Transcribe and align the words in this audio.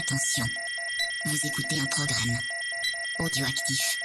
Attention, 0.00 0.46
vous 1.26 1.36
écoutez 1.46 1.78
un 1.78 1.84
programme 1.84 2.38
audioactif. 3.18 3.98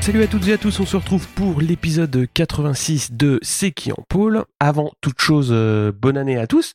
Salut 0.00 0.22
à 0.22 0.26
toutes 0.26 0.48
et 0.48 0.54
à 0.54 0.58
tous, 0.58 0.80
on 0.80 0.86
se 0.86 0.96
retrouve 0.96 1.28
pour 1.28 1.60
l'épisode 1.60 2.26
86 2.34 3.12
de 3.12 3.38
C'est 3.42 3.70
qui 3.70 3.92
en 3.92 4.02
pôle. 4.08 4.44
Avant 4.58 4.90
toute 5.00 5.20
chose, 5.20 5.50
euh, 5.52 5.92
bonne 5.92 6.16
année 6.16 6.38
à 6.38 6.48
tous. 6.48 6.74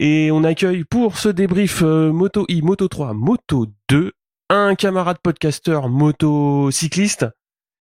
Et 0.00 0.30
on 0.32 0.44
accueille 0.44 0.84
pour 0.84 1.18
ce 1.18 1.28
débrief 1.28 1.82
euh, 1.82 2.12
Moto 2.12 2.44
I, 2.48 2.62
Moto 2.62 2.88
3, 2.88 3.14
Moto 3.14 3.66
2, 3.88 4.12
un 4.50 4.74
camarade 4.74 5.18
podcasteur 5.22 5.88
motocycliste. 5.88 7.26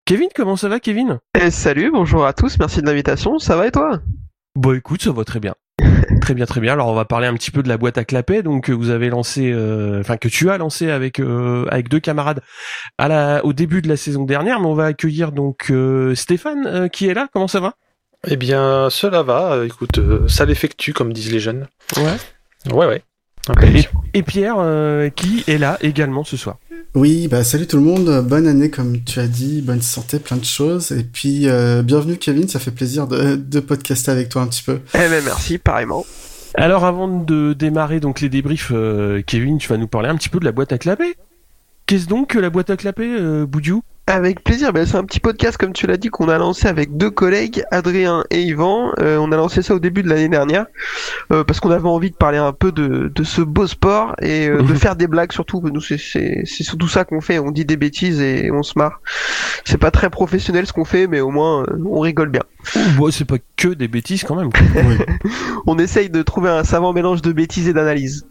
Kevin, 0.07 0.29
comment 0.35 0.57
ça 0.57 0.69
va 0.69 0.81
Kevin? 0.81 1.19
Eh, 1.41 1.51
salut, 1.51 1.91
bonjour 1.91 2.27
à 2.27 2.33
tous, 2.33 2.59
merci 2.59 2.83
de 2.83 2.87
l'invitation, 2.87 3.39
ça 3.39 3.57
va 3.57 3.67
et 3.67 3.71
toi? 3.71 4.01
Bon 4.55 4.77
écoute, 4.77 5.03
ça 5.03 5.13
va 5.13 5.25
très 5.25 5.41
bien. 5.41 5.55
Très 6.21 6.35
bien, 6.35 6.47
très 6.47 6.61
bien. 6.61 6.73
Alors 6.73 6.89
on 6.89 6.95
va 6.95 7.05
parler 7.05 7.27
un 7.27 7.35
petit 7.35 7.51
peu 7.51 7.63
de 7.63 7.69
la 7.69 7.77
boîte 7.77 7.99
à 7.99 8.05
clapet, 8.05 8.43
donc 8.43 8.65
que 8.65 8.73
vous 8.73 8.91
avez 8.91 9.11
lancé, 9.11 9.51
euh, 9.53 10.01
enfin 10.01 10.17
que 10.17 10.29
tu 10.29 10.49
as 10.49 10.57
lancé 10.59 10.91
avec 10.91 11.19
euh, 11.19 11.67
avec 11.71 11.89
deux 11.89 11.99
camarades 11.99 12.41
à 12.97 13.09
la 13.09 13.45
au 13.45 13.53
début 13.53 13.83
de 13.83 13.89
la 13.89 13.97
saison 13.97 14.25
dernière. 14.25 14.61
Mais 14.61 14.67
on 14.67 14.75
va 14.75 14.87
accueillir 14.87 15.33
donc 15.33 15.71
euh, 15.71 16.15
Stéphane 16.15 16.67
euh, 16.67 16.89
qui 16.89 17.09
est 17.09 17.15
là. 17.15 17.29
Comment 17.33 17.49
ça 17.49 17.61
va? 17.61 17.75
Eh 18.27 18.37
bien, 18.37 18.89
cela 18.91 19.23
va. 19.23 19.65
Écoute, 19.65 19.99
euh, 19.99 20.27
ça 20.29 20.45
l'effectue, 20.45 20.93
comme 20.93 21.13
disent 21.13 21.33
les 21.33 21.41
jeunes. 21.41 21.67
Ouais. 21.97 22.73
Ouais, 22.73 22.87
ouais. 22.87 23.03
Et, 23.63 23.85
et 24.19 24.23
Pierre 24.23 24.57
euh, 24.59 25.11
qui 25.11 25.45
est 25.47 25.59
là 25.59 25.77
également 25.83 26.25
ce 26.25 26.37
soir. 26.37 26.57
Oui, 26.95 27.29
bah 27.29 27.45
salut 27.45 27.67
tout 27.67 27.77
le 27.77 27.83
monde, 27.83 28.27
bonne 28.27 28.47
année 28.47 28.71
comme 28.71 29.03
tu 29.03 29.19
as 29.19 29.27
dit, 29.27 29.61
bonne 29.61 29.83
santé, 29.83 30.19
plein 30.19 30.39
de 30.39 30.45
choses. 30.45 30.93
Et 30.93 31.03
puis 31.03 31.49
euh, 31.49 31.83
bienvenue 31.83 32.17
Kevin, 32.17 32.49
ça 32.49 32.59
fait 32.59 32.71
plaisir 32.71 33.07
de, 33.07 33.35
de 33.35 33.61
podcaster 33.61 34.13
avec 34.13 34.31
toi 34.31 34.43
un 34.43 34.47
petit 34.47 34.63
peu. 34.63 34.79
Eh 34.95 34.99
ben 34.99 35.23
merci, 35.25 35.59
pareillement. 35.59 36.07
Alors 36.55 36.85
avant 36.85 37.09
de 37.09 37.53
démarrer 37.53 38.01
donc 38.01 38.21
les 38.21 38.31
débriefs, 38.31 38.71
euh, 38.73 39.21
Kevin, 39.27 39.59
tu 39.59 39.69
vas 39.69 39.77
nous 39.77 39.89
parler 39.89 40.09
un 40.09 40.17
petit 40.17 40.29
peu 40.31 40.39
de 40.39 40.45
la 40.47 40.53
boîte 40.53 40.73
à 40.73 40.79
clapet. 40.79 41.17
Qu'est-ce 41.87 42.07
donc 42.07 42.29
que 42.29 42.39
la 42.39 42.49
boîte 42.49 42.71
à 42.71 42.77
clapet, 42.79 43.09
euh, 43.09 43.45
Boudiou 43.45 43.83
Avec 44.07 44.45
plaisir, 44.45 44.75
ben, 44.75 44.85
c'est 44.85 44.97
un 44.99 45.05
petit 45.05 45.19
podcast 45.19 45.57
comme 45.57 45.73
tu 45.73 45.87
l'as 45.87 45.97
dit 45.97 46.09
qu'on 46.11 46.29
a 46.29 46.37
lancé 46.37 46.69
avec 46.69 46.95
deux 46.99 47.11
collègues, 47.11 47.65
Adrien 47.71 48.23
et 48.31 48.43
Yvan. 48.43 48.93
Euh, 48.99 49.17
on 49.17 49.33
a 49.33 49.37
lancé 49.37 49.63
ça 49.63 49.75
au 49.75 49.79
début 49.79 50.03
de 50.03 50.11
l'année 50.11 50.29
dernière 50.29 50.67
euh, 51.33 51.43
parce 51.43 51.59
qu'on 51.59 51.71
avait 51.71 51.89
envie 51.89 52.11
de 52.11 52.15
parler 52.17 52.37
un 52.37 52.53
peu 52.53 52.71
de, 52.71 53.11
de 53.15 53.25
ce 53.25 53.41
beau 53.41 53.67
sport 53.67 54.15
et 54.21 54.49
euh, 54.51 54.59
de 54.59 54.73
Mhm. 54.73 54.77
faire 54.77 54.97
des 54.97 55.07
blagues 55.07 55.33
surtout. 55.33 55.63
Nous 55.73 55.81
c'est 55.81 55.97
c'est 55.97 56.43
c'est 56.45 56.65
surtout 56.65 56.87
ça 56.87 57.05
qu'on 57.07 57.23
fait, 57.23 57.39
on 57.39 57.51
dit 57.51 57.65
des 57.65 57.79
bêtises 57.79 58.21
et 58.21 58.51
on 58.53 58.63
se 58.63 58.75
marre. 58.79 59.01
C'est 59.65 59.79
pas 59.79 59.91
très 59.91 60.11
professionnel 60.11 60.67
ce 60.67 60.75
qu'on 60.75 60.85
fait, 60.85 61.07
mais 61.07 61.21
au 61.21 61.31
moins 61.31 61.63
euh, 61.63 61.79
on 61.87 62.01
rigole 62.01 62.29
bien. 62.29 62.43
Bon, 62.99 63.11
c'est 63.11 63.25
pas 63.25 63.39
que 63.57 63.69
des 63.69 63.89
bêtises 63.89 64.23
quand 64.25 64.37
même. 64.37 64.51
Oui. 64.75 64.99
On 65.67 65.79
essaye 65.79 66.11
de 66.11 66.21
trouver 66.21 66.51
un 66.51 66.63
savant 66.65 66.93
mélange 66.93 67.23
de 67.23 67.33
bêtises 67.33 67.69
et 67.69 67.73
d'analyse. 67.73 68.27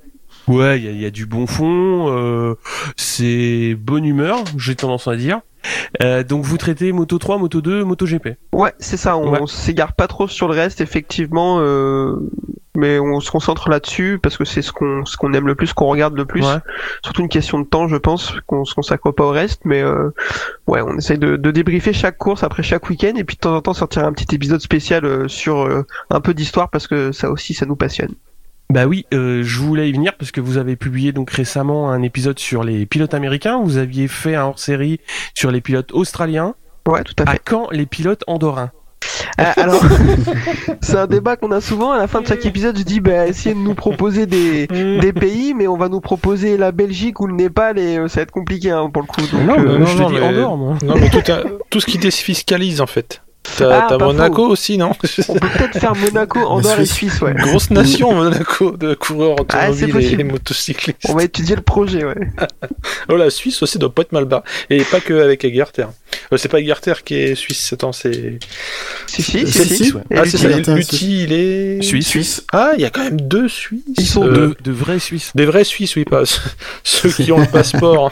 Ouais, 0.48 0.78
il 0.78 0.86
y 0.86 0.88
a, 0.88 0.92
il 0.92 1.02
y 1.02 1.06
a 1.06 1.10
du 1.10 1.26
bon 1.26 1.48
fond, 1.48 2.10
euh, 2.16 2.54
c'est 2.96 3.76
bonne 3.80 4.06
humeur, 4.06 4.44
j'ai 4.58 4.76
tendance 4.76 5.08
à 5.08 5.16
dire. 5.16 5.40
Euh, 6.02 6.23
donc 6.23 6.44
vous 6.44 6.58
traitez 6.58 6.92
Moto 6.92 7.17
3, 7.17 7.38
Moto 7.38 7.61
2, 7.61 7.83
Moto 7.83 8.06
GP. 8.06 8.30
Ouais, 8.53 8.73
c'est 8.80 8.97
ça. 8.97 9.17
On, 9.17 9.31
Ouais. 9.31 9.39
s'égare 9.47 9.94
pas 9.94 10.08
trop 10.08 10.28
sur 10.28 10.47
le 10.47 10.53
reste, 10.53 10.81
effectivement, 10.81 11.59
euh, 11.61 12.16
mais 12.75 13.00
on 13.00 13.19
se 13.19 13.31
concentre 13.31 13.69
là-dessus 13.69 14.19
parce 14.22 14.38
que 14.38 14.45
c'est 14.45 14.61
ce 14.61 14.72
qu'on 14.72 15.06
ce 15.06 15.16
qu'on 15.17 15.34
aime 15.34 15.47
le 15.47 15.56
plus, 15.56 15.73
qu'on 15.73 15.86
regarde 15.88 16.16
le 16.16 16.25
plus. 16.25 16.41
Ouais. 16.45 16.58
Surtout 17.03 17.22
une 17.22 17.30
question 17.30 17.59
de 17.59 17.66
temps, 17.66 17.88
je 17.88 17.97
pense, 17.97 18.34
qu'on 18.47 18.66
se 18.66 18.73
consacre 18.73 19.11
pas 19.11 19.23
au 19.25 19.30
reste, 19.30 19.61
mais 19.66 19.81
euh, 19.81 20.09
ouais, 20.67 20.81
on 20.81 20.97
essaye 20.97 21.17
de, 21.17 21.36
de 21.38 21.52
débriefer 21.52 21.94
chaque 21.94 22.18
course 22.18 22.44
après 22.44 22.63
chaque 22.63 22.90
week-end 22.90 23.13
et 23.16 23.23
puis 23.23 23.35
de 23.35 23.41
temps 23.41 23.56
en 23.56 23.62
temps 23.62 23.73
sortir 23.73 24.06
un 24.06 24.13
petit 24.13 24.34
épisode 24.35 24.62
spécial 24.62 25.29
sur 25.29 25.69
un 26.09 26.22
peu 26.22 26.34
d'histoire 26.34 26.69
parce 26.69 26.88
que 26.88 27.12
ça 27.12 27.29
aussi, 27.29 27.53
ça 27.53 27.66
nous 27.66 27.75
passionne. 27.75 28.13
Bah 28.73 28.88
oui, 28.88 29.06
euh, 29.13 29.44
je 29.44 29.59
voulais 29.59 29.88
y 29.89 29.94
venir 29.94 30.13
parce 30.17 30.31
que 30.31 30.41
vous 30.41 30.57
avez 30.57 30.75
publié 30.75 31.11
donc 31.11 31.29
récemment 31.29 31.91
un 31.91 32.01
épisode 32.01 32.39
sur 32.39 32.63
les 32.63 32.85
pilotes 32.88 33.13
américains. 33.13 33.61
Vous 33.63 33.78
aviez 33.78 34.07
fait 34.07 34.34
un 34.35 34.45
hors-série 34.45 35.00
sur 35.35 35.51
les 35.51 35.61
pilotes 35.61 35.91
australiens. 35.91 36.56
Ouais, 36.88 37.03
tout 37.03 37.13
à 37.23 37.29
À 37.29 37.34
fait. 37.34 37.41
quand 37.45 37.69
les 37.72 37.85
pilotes 37.85 38.23
andorrins 38.28 38.72
Euh, 39.39 39.44
alors, 39.57 39.81
c'est 40.81 40.97
un 40.97 41.07
débat 41.07 41.35
qu'on 41.35 41.51
a 41.51 41.61
souvent 41.61 41.91
à 41.91 41.97
la 41.97 42.07
fin 42.07 42.22
de 42.22 42.28
chaque 42.28 42.45
épisode. 42.45 42.78
Je 42.78 42.84
dis, 42.84 43.00
bah, 43.00 43.28
essayez 43.28 43.53
de 43.56 43.59
nous 43.59 43.73
proposer 43.75 44.25
des 44.25 44.67
des 44.67 45.13
pays, 45.13 45.53
mais 45.53 45.67
on 45.67 45.78
va 45.78 45.90
nous 45.90 46.01
proposer 46.01 46.57
la 46.57 46.72
Belgique 46.72 47.19
ou 47.19 47.28
le 47.28 47.34
Népal 47.35 47.78
et 47.79 47.97
euh, 47.97 48.07
ça 48.07 48.17
va 48.17 48.22
être 48.23 48.31
compliqué 48.31 48.72
hein, 48.72 48.90
pour 48.91 49.01
le 49.03 49.07
coup. 49.07 49.22
Donc, 49.22 49.44
Non, 49.45 49.59
euh, 49.59 49.63
mais 49.73 49.79
non, 49.79 49.85
je 49.85 49.97
non, 49.97 50.07
te 50.09 50.13
dis 50.13 50.19
mais- 50.19 50.25
Andorre, 50.28 50.57
moi. 50.57 50.78
Non, 50.84 50.95
mais 50.95 51.09
tout, 51.09 51.31
un- 51.31 51.44
tout 51.69 51.79
ce 51.79 51.85
qui 51.85 51.97
défiscalise, 51.97 52.81
en 52.81 52.88
fait. 52.88 53.22
T'as 53.58 53.88
Ah, 53.90 53.98
Monaco 53.98 54.48
aussi, 54.48 54.78
non? 54.78 54.92
On 55.30 55.34
peut 55.34 55.48
peut-être 55.58 55.78
faire 55.80 55.96
Monaco, 55.96 56.40
Andorre 56.40 56.80
et 56.80 56.86
Suisse. 56.86 57.12
Suisse, 57.12 57.22
ouais. 57.22 57.34
Grosse 57.34 57.70
nation, 57.72 58.14
Monaco, 58.14 58.72
de 58.78 58.94
coureurs 58.96 59.36
Ah, 59.50 59.68
c'est 59.74 59.84
automobiles 59.84 59.90
et, 59.90 59.92
possible. 59.94 60.22
et 60.22 60.24
motocyclistes. 60.24 61.00
On 61.09 61.14
va 61.16 61.24
étudier 61.24 61.56
le 61.56 61.62
projet, 61.62 62.06
ouais. 62.06 62.16
Oh, 63.09 63.16
la 63.18 63.30
Suisse 63.30 63.62
aussi 63.62 63.78
doit 63.78 63.94
pas 63.94 64.03
être 64.03 64.12
mal 64.14 64.26
barrée. 64.26 64.44
Et 64.70 64.84
pas 64.84 65.02
que 65.02 65.14
avec 65.22 65.44
Egerter. 65.44 65.86
Euh, 66.32 66.38
c'est 66.38 66.48
pas 66.48 66.59
Egerter 66.62 66.94
qui 67.03 67.16
est 67.16 67.36
suisse, 67.36 67.74
attends, 67.74 67.92
c'est... 67.92 68.40
Si, 69.08 69.22
si, 69.22 69.40
Euh, 69.44 69.46
si. 69.46 69.76
si. 69.76 69.92
ouais. 69.92 70.02
Et 70.12 70.18
Ah, 70.18 70.24
c'est 70.26 70.38
ça, 70.38 70.48
Lutti, 70.74 71.24
il 71.24 71.34
est... 71.34 71.82
Suisse. 71.82 72.08
Suisse. 72.08 72.46
Ah, 72.53 72.72
il 72.76 72.82
y 72.82 72.86
a 72.86 72.90
quand 72.90 73.03
même 73.03 73.20
deux 73.22 73.48
Suisses. 73.50 73.84
Ils 73.98 74.06
sont 74.08 74.24
Euh, 74.26 74.32
De, 74.32 74.58
de 74.64 74.72
vrais 74.72 75.00
Suisses. 75.00 75.32
Des 75.36 75.46
vrais 75.46 75.64
Suisses, 75.66 75.96
oui, 75.98 76.06
pas 76.06 76.24
ceux 76.84 77.09
qui 77.09 77.32
ont 77.32 77.40
le 77.40 77.46
passeport. 77.48 78.12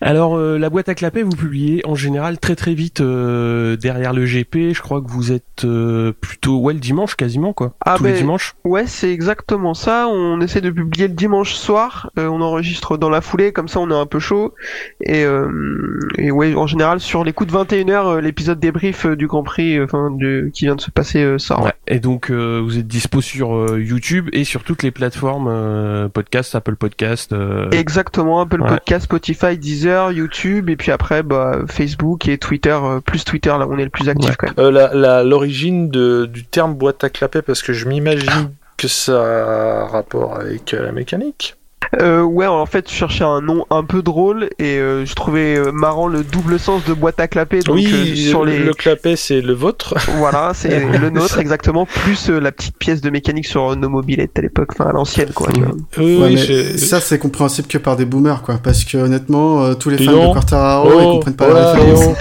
Alors 0.00 0.36
euh, 0.36 0.58
la 0.58 0.70
boîte 0.70 0.88
à 0.88 0.94
clapet, 0.94 1.22
vous 1.22 1.30
publiez 1.36 1.82
en 1.86 1.94
général 1.94 2.38
très 2.38 2.56
très 2.56 2.74
vite 2.74 3.00
euh, 3.00 3.76
derrière 3.76 4.12
le 4.12 4.23
GP. 4.24 4.74
Je 4.74 4.80
crois 4.80 5.00
que 5.00 5.10
vous 5.10 5.32
êtes 5.32 5.64
euh, 5.64 6.12
plutôt 6.12 6.58
ouais 6.58 6.74
le 6.74 6.80
dimanche 6.80 7.14
quasiment 7.14 7.52
quoi. 7.52 7.74
Ah, 7.84 7.94
Tous 7.96 8.04
les 8.04 8.12
ben, 8.12 8.18
dimanches. 8.18 8.54
Ouais, 8.64 8.86
c'est 8.86 9.12
exactement 9.12 9.74
ça. 9.74 10.08
On 10.08 10.40
essaie 10.40 10.60
de 10.60 10.70
publier 10.70 11.08
le 11.08 11.14
dimanche 11.14 11.54
soir. 11.54 12.10
Euh, 12.18 12.26
on 12.28 12.40
enregistre 12.40 12.96
dans 12.96 13.10
la 13.10 13.20
foulée, 13.20 13.52
comme 13.52 13.68
ça 13.68 13.80
on 13.80 13.90
est 13.90 13.94
un 13.94 14.06
peu 14.06 14.18
chaud. 14.18 14.54
Et, 15.00 15.24
euh, 15.24 15.98
et 16.18 16.30
ouais, 16.30 16.54
en 16.54 16.66
général, 16.66 17.00
sur 17.00 17.24
les 17.24 17.32
coups 17.32 17.52
de 17.52 17.56
21h, 17.58 18.18
l'épisode 18.18 18.58
débrief 18.58 19.06
du 19.06 19.26
Grand 19.26 19.42
Prix 19.42 19.80
enfin, 19.82 20.10
de, 20.10 20.50
qui 20.52 20.64
vient 20.64 20.76
de 20.76 20.80
se 20.80 20.90
passer 20.90 21.38
sort. 21.38 21.64
Ouais. 21.64 21.72
Et 21.86 22.00
donc 22.00 22.30
vous 22.30 22.78
êtes 22.78 22.86
dispo 22.86 23.20
sur 23.20 23.78
YouTube 23.78 24.28
et 24.32 24.44
sur 24.44 24.64
toutes 24.64 24.82
les 24.82 24.90
plateformes 24.90 26.08
podcast, 26.12 26.54
Apple 26.54 26.76
Podcast. 26.76 27.34
Exactement, 27.72 28.40
Apple 28.40 28.62
Ouais. 28.64 28.68
Podcast, 28.68 29.04
Spotify, 29.04 29.58
Deezer, 29.58 30.12
YouTube, 30.12 30.70
et 30.70 30.76
puis 30.76 30.90
après 30.90 31.22
bah, 31.22 31.58
Facebook 31.68 32.28
et 32.28 32.38
Twitter, 32.38 32.78
plus 33.04 33.24
Twitter, 33.24 33.50
là 33.50 33.66
on 33.68 33.78
est 33.78 33.84
le 33.84 33.90
plus 33.90 34.08
actif 34.08 34.13
Ouais. 34.22 34.34
quand 34.38 34.46
même. 34.48 34.54
Euh, 34.58 34.70
la- 34.70 34.92
la- 34.94 35.22
L'origine 35.22 35.88
de- 35.88 36.26
du 36.26 36.44
terme 36.44 36.74
boîte 36.74 37.02
à 37.04 37.10
clapet, 37.10 37.42
parce 37.42 37.62
que 37.62 37.72
je 37.72 37.86
m'imagine 37.88 38.50
que 38.76 38.88
ça 38.88 39.22
a 39.22 39.82
un 39.82 39.86
rapport 39.86 40.36
avec 40.38 40.74
euh, 40.74 40.84
la 40.84 40.92
mécanique. 40.92 41.56
Euh, 42.00 42.22
ouais, 42.22 42.46
en 42.46 42.66
fait, 42.66 42.88
je 42.90 42.94
cherchais 42.94 43.24
un 43.24 43.40
nom 43.40 43.66
un 43.70 43.84
peu 43.84 44.02
drôle 44.02 44.48
et 44.58 44.78
euh, 44.78 45.04
je 45.04 45.14
trouvais 45.14 45.56
euh, 45.56 45.72
marrant 45.72 46.08
le 46.08 46.22
double 46.24 46.58
sens 46.58 46.84
de 46.84 46.94
boîte 46.94 47.20
à. 47.20 47.28
Donc, 47.34 47.76
oui, 47.76 47.88
euh, 47.92 48.14
sur 48.14 48.44
le, 48.44 48.52
les... 48.52 48.58
le 48.58 48.72
clapet 48.72 49.16
c'est 49.16 49.40
le 49.40 49.52
vôtre. 49.52 49.94
Voilà, 50.16 50.52
c'est 50.54 50.80
le 50.98 51.10
nôtre 51.10 51.38
exactement, 51.38 51.84
plus 51.86 52.30
euh, 52.30 52.38
la 52.38 52.52
petite 52.52 52.76
pièce 52.78 53.00
de 53.00 53.10
mécanique 53.10 53.46
sur 53.46 53.74
nos 53.76 53.88
mobilettes 53.88 54.38
à 54.38 54.42
l'époque, 54.42 54.70
enfin 54.72 54.88
à 54.88 54.92
l'ancienne 54.92 55.30
quoi. 55.34 55.48
tu 55.52 55.60
vois. 55.60 55.74
Oui, 55.98 56.16
Ouais, 56.18 56.30
mais 56.30 56.78
ça 56.78 57.00
c'est 57.00 57.18
compréhensible 57.18 57.66
que 57.68 57.78
par 57.78 57.96
des 57.96 58.04
boomers 58.04 58.42
quoi, 58.42 58.58
parce 58.62 58.84
que 58.84 58.96
honnêtement 58.96 59.64
euh, 59.64 59.74
tous 59.74 59.90
les 59.90 59.98
fans 59.98 60.12
donc. 60.12 60.28
de 60.28 60.32
Quartararo 60.34 60.90
Oh, 60.94 61.00
ils 61.00 61.04
comprennent 61.14 61.36
pas 61.36 61.52
la 61.52 61.72
référence. 61.72 62.16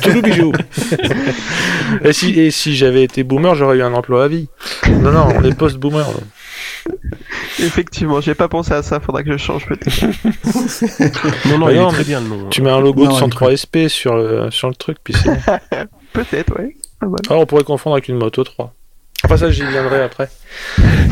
Tout 0.00 0.10
le 0.10 0.20
bijou. 0.22 0.52
et 2.02 2.12
si, 2.12 2.30
et 2.40 2.50
si 2.50 2.74
j'avais 2.74 3.02
été 3.04 3.22
boomer, 3.24 3.54
j'aurais 3.54 3.76
eu 3.76 3.82
un 3.82 3.92
emploi 3.92 4.24
à 4.24 4.28
vie. 4.28 4.48
Non, 4.88 5.12
non, 5.12 5.28
on 5.36 5.44
est 5.44 5.54
post-boomer. 5.54 6.06
Effectivement, 7.58 8.20
j'ai 8.20 8.34
pas 8.34 8.48
pensé 8.48 8.72
à 8.72 8.82
ça, 8.82 9.00
faudra 9.00 9.22
que 9.22 9.32
je 9.32 9.36
change 9.36 9.66
peut-être. 9.66 10.04
Non 11.48 11.58
non, 11.58 11.66
Bah 11.66 11.72
il 11.72 11.78
non, 11.80 11.88
est 11.90 11.92
très 11.94 12.04
bien 12.04 12.20
le 12.20 12.28
nom. 12.28 12.48
Tu 12.50 12.62
mets 12.62 12.70
un 12.70 12.80
logo 12.80 13.04
Non, 13.04 13.08
de 13.10 13.12
il 13.14 13.16
est 13.16 13.20
103 13.20 13.56
SP 13.56 13.76
sur 13.88 14.14
le, 14.16 14.50
sur 14.50 14.68
le 14.68 14.74
truc, 14.74 14.98
puis 15.02 15.14
c'est 15.14 15.30
peut-être, 16.12 16.58
ouais. 16.58 16.76
Ah, 17.00 17.06
voilà. 17.06 17.22
Ah, 17.30 17.34
on 17.36 17.46
pourrait 17.46 17.64
confondre 17.64 17.96
avec 17.96 18.08
une 18.08 18.16
moto 18.16 18.44
3. 18.44 18.72
Enfin, 19.26 19.36
ça, 19.36 19.50
j'y 19.50 19.64
viendrai 19.66 20.02
après. 20.02 20.28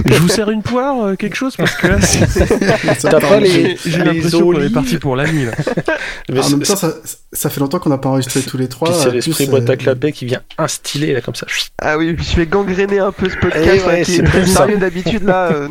Je 0.06 0.14
vous 0.14 0.28
sers 0.28 0.48
une 0.50 0.62
poire, 0.62 1.04
euh, 1.04 1.14
quelque 1.16 1.34
chose 1.34 1.56
parce 1.56 1.74
que 1.74 1.88
là, 1.88 1.96
T'as 3.02 3.20
pas 3.20 3.36
en- 3.36 3.40
les, 3.40 3.76
j'ai 3.84 3.98
l'impression 4.04 4.40
qu'on 4.40 4.60
est 4.60 4.70
parti 4.72 4.98
pour 4.98 5.16
la 5.16 5.30
nuit. 5.30 5.46
Là. 5.46 5.52
Mais 6.30 6.40
en 6.40 6.48
même 6.50 6.62
temps, 6.62 6.76
ça, 6.76 6.94
ça 7.32 7.50
fait 7.50 7.58
longtemps 7.60 7.78
qu'on 7.80 7.90
n'a 7.90 7.98
pas 7.98 8.08
enregistré 8.10 8.40
tous 8.42 8.56
les 8.56 8.68
trois. 8.68 8.88
puis 8.90 8.98
c'est 9.02 9.08
euh, 9.08 9.12
l'esprit 9.12 9.44
plus, 9.46 9.50
boîte 9.50 9.68
à 9.68 9.72
euh, 9.72 9.76
clapet 9.76 10.12
qui 10.12 10.26
vient 10.26 10.40
instiller 10.58 11.12
là 11.12 11.20
comme 11.20 11.34
ça. 11.34 11.46
Ah 11.82 11.98
oui, 11.98 12.16
je 12.18 12.36
vais 12.36 12.46
gangréner 12.46 13.00
un 13.00 13.10
peu 13.12 13.28
ce 13.28 13.36
podcast 13.36 13.64
Eh 13.74 13.78
là, 13.78 13.86
ouais, 13.86 14.02
qui 14.02 14.12
c'est 14.16 14.22
est 14.22 14.46
ça. 14.46 14.60
sérieux 14.60 14.78
d'habitude 14.78 15.24
là. 15.24 15.50
euh, 15.52 15.68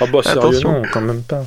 Ah 0.00 0.04
bah 0.12 0.20
sérieux 0.22 0.38
Attention. 0.40 0.72
non, 0.72 0.82
quand 0.92 1.00
même 1.00 1.22
pas. 1.22 1.44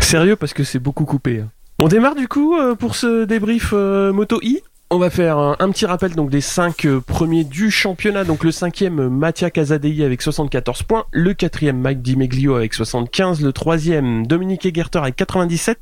Sérieux 0.00 0.36
parce 0.36 0.52
que 0.52 0.64
c'est 0.64 0.78
beaucoup 0.80 1.04
coupé. 1.06 1.40
hein. 1.40 1.48
On 1.78 1.88
démarre 1.88 2.14
du 2.14 2.28
coup 2.28 2.56
euh, 2.56 2.74
pour 2.74 2.94
ce 2.94 3.24
débrief 3.24 3.70
euh, 3.72 4.12
Moto 4.12 4.38
I? 4.42 4.60
On 4.94 4.98
va 4.98 5.08
faire 5.08 5.38
un, 5.38 5.70
petit 5.70 5.86
rappel 5.86 6.14
donc 6.14 6.28
des 6.28 6.42
cinq 6.42 6.84
euh, 6.84 7.00
premiers 7.00 7.44
du 7.44 7.70
championnat. 7.70 8.24
Donc 8.24 8.44
le 8.44 8.52
cinquième, 8.52 9.08
Mattia 9.08 9.50
Casadei 9.50 10.04
avec 10.04 10.20
74 10.20 10.82
points. 10.82 11.06
Le 11.12 11.32
quatrième, 11.32 11.78
Mike 11.78 12.02
Di 12.02 12.14
Meglio 12.14 12.56
avec 12.56 12.74
75. 12.74 13.40
Le 13.40 13.54
troisième, 13.54 14.26
Dominique 14.26 14.66
Egerter 14.66 14.98
avec 14.98 15.16
97. 15.16 15.78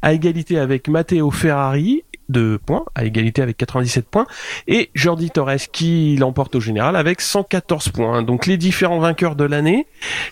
À 0.00 0.12
égalité 0.12 0.60
avec 0.60 0.86
Matteo 0.86 1.32
Ferrari 1.32 2.04
de 2.28 2.58
points, 2.64 2.84
à 2.94 3.04
égalité 3.04 3.42
avec 3.42 3.56
97 3.56 4.06
points, 4.08 4.26
et 4.68 4.90
Jordi 4.94 5.30
Torres 5.30 5.68
qui 5.72 6.16
l'emporte 6.16 6.54
au 6.54 6.60
général 6.60 6.94
avec 6.94 7.20
114 7.20 7.88
points. 7.88 8.22
Donc 8.22 8.46
les 8.46 8.56
différents 8.56 9.00
vainqueurs 9.00 9.34
de 9.34 9.44
l'année, 9.44 9.88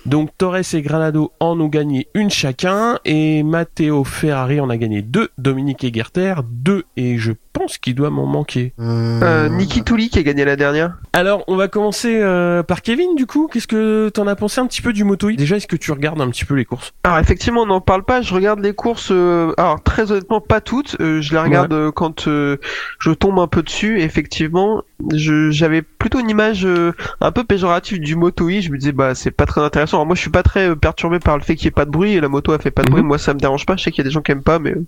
donc 0.07 0.31
Torres 0.39 0.75
et 0.75 0.83
Granado 0.83 1.33
en 1.41 1.59
ont 1.61 1.67
gagné 1.67 2.07
une 2.15 2.31
chacun, 2.31 3.01
et 3.05 3.43
Matteo 3.43 4.05
Ferrari 4.05 4.61
en 4.61 4.71
a 4.71 4.77
gagné 4.77 5.03
deux, 5.03 5.31
Dominique 5.37 5.83
Egerter 5.83 6.35
deux, 6.45 6.85
et 6.97 7.19
je 7.19 7.33
pense 7.61 7.79
qu'il 7.79 7.95
doit 7.95 8.11
m'en 8.11 8.27
manquer. 8.27 8.73
Euh, 8.81 9.21
Euh, 9.23 9.49
Niki 9.51 9.83
Touli 9.85 10.09
qui 10.09 10.19
a 10.19 10.23
gagné 10.23 10.45
la 10.45 10.57
dernière. 10.57 10.97
Alors 11.13 11.45
on 11.47 11.57
va 11.57 11.69
commencer 11.69 12.19
euh, 12.21 12.63
par 12.63 12.81
Kevin 12.81 13.15
du 13.17 13.27
coup, 13.27 13.49
qu'est-ce 13.53 13.67
que 13.67 14.09
t'en 14.09 14.27
as 14.27 14.35
pensé 14.37 14.61
un 14.61 14.67
petit 14.67 14.81
peu 14.81 14.93
du 14.93 15.05
moto 15.05 15.31
Déjà 15.31 15.57
est-ce 15.57 15.67
que 15.67 15.77
tu 15.77 15.93
regardes 15.93 16.21
un 16.21 16.31
petit 16.31 16.45
peu 16.47 16.55
les 16.55 16.65
courses? 16.65 16.93
Alors 17.05 17.19
effectivement, 17.19 17.63
on 17.63 17.67
n'en 17.67 17.81
parle 17.81 18.05
pas. 18.05 18.23
Je 18.23 18.33
regarde 18.35 18.61
les 18.61 18.73
courses. 18.73 19.11
euh, 19.11 19.53
alors 19.59 19.83
très 19.83 20.11
honnêtement, 20.11 20.41
pas 20.41 20.61
toutes. 20.61 20.97
Euh, 21.01 21.21
je 21.21 21.33
les 21.33 21.39
regarde 21.41 21.91
quand 21.91 22.29
euh, 22.29 22.57
je 22.99 23.11
tombe 23.11 23.39
un 23.39 23.47
peu 23.47 23.63
dessus. 23.63 24.01
Effectivement, 24.01 24.83
j'avais 25.13 25.83
plutôt 25.83 26.19
une 26.19 26.31
image 26.31 26.65
euh, 26.65 26.93
un 27.21 27.33
peu 27.33 27.45
péjorative 27.45 28.01
du 28.01 28.17
moto 28.17 28.49
I. 28.49 28.63
Je 28.63 28.71
me 28.71 28.79
disais 28.79 28.93
bah 28.93 29.15
c'est 29.15 29.31
pas 29.31 29.47
très 29.47 29.61
intéressant. 29.61 29.99
Alors 29.99 30.07
moi, 30.07 30.15
je 30.15 30.21
suis 30.21 30.31
pas 30.31 30.43
très 30.43 30.71
euh, 30.71 30.77
perturbé 30.77 31.19
par 31.19 31.37
le 31.37 31.43
fait 31.43 31.57
qu'il 31.57 31.67
y 31.67 31.69
ait 31.69 31.73
pas 31.73 31.85
de 31.85 31.91
bruit 31.91 32.13
et 32.13 32.21
la 32.21 32.29
moto 32.29 32.53
a 32.53 32.59
fait 32.59 32.71
pas 32.71 32.83
de 32.83 32.91
bruit. 32.91 33.03
Mhm. 33.03 33.09
Moi, 33.09 33.19
ça 33.19 33.35
me 33.35 33.39
dérange 33.39 33.67
pas. 33.67 33.77
Je 33.77 33.85
sais 33.85 33.91
qu'il 33.91 33.99
y 33.99 34.07
a 34.07 34.09
des 34.09 34.11
gens 34.11 34.23
qui 34.23 34.33
aiment 34.33 34.43
pas, 34.43 34.59
mais 34.59 34.73
euh, 34.73 34.85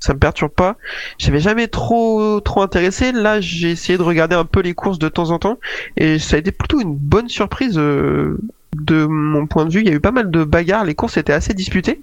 ça 0.00 0.14
me 0.14 0.18
perturbe 0.18 0.52
pas. 0.52 0.76
J'avais 1.18 1.40
jamais 1.40 1.68
trop 1.68 2.40
trop 2.40 2.62
intéressé. 2.62 3.12
Là, 3.12 3.40
j'ai 3.40 3.70
essayé 3.70 3.98
de 3.98 4.02
regarder 4.02 4.36
un 4.36 4.44
peu 4.44 4.60
les 4.60 4.74
courses 4.74 4.98
de 4.98 5.08
temps 5.08 5.30
en 5.30 5.38
temps 5.38 5.58
et 5.96 6.18
ça 6.18 6.36
a 6.36 6.38
été 6.38 6.52
plutôt 6.52 6.80
une 6.80 6.94
bonne 6.94 7.28
surprise. 7.28 7.76
euh, 7.78 8.38
de 8.76 9.06
mon 9.06 9.46
point 9.46 9.64
de 9.64 9.72
vue, 9.72 9.80
il 9.80 9.88
y 9.88 9.90
a 9.90 9.94
eu 9.94 10.00
pas 10.00 10.12
mal 10.12 10.30
de 10.30 10.44
bagarres, 10.44 10.84
les 10.84 10.94
courses 10.94 11.16
étaient 11.16 11.32
assez 11.32 11.54
disputées. 11.54 12.02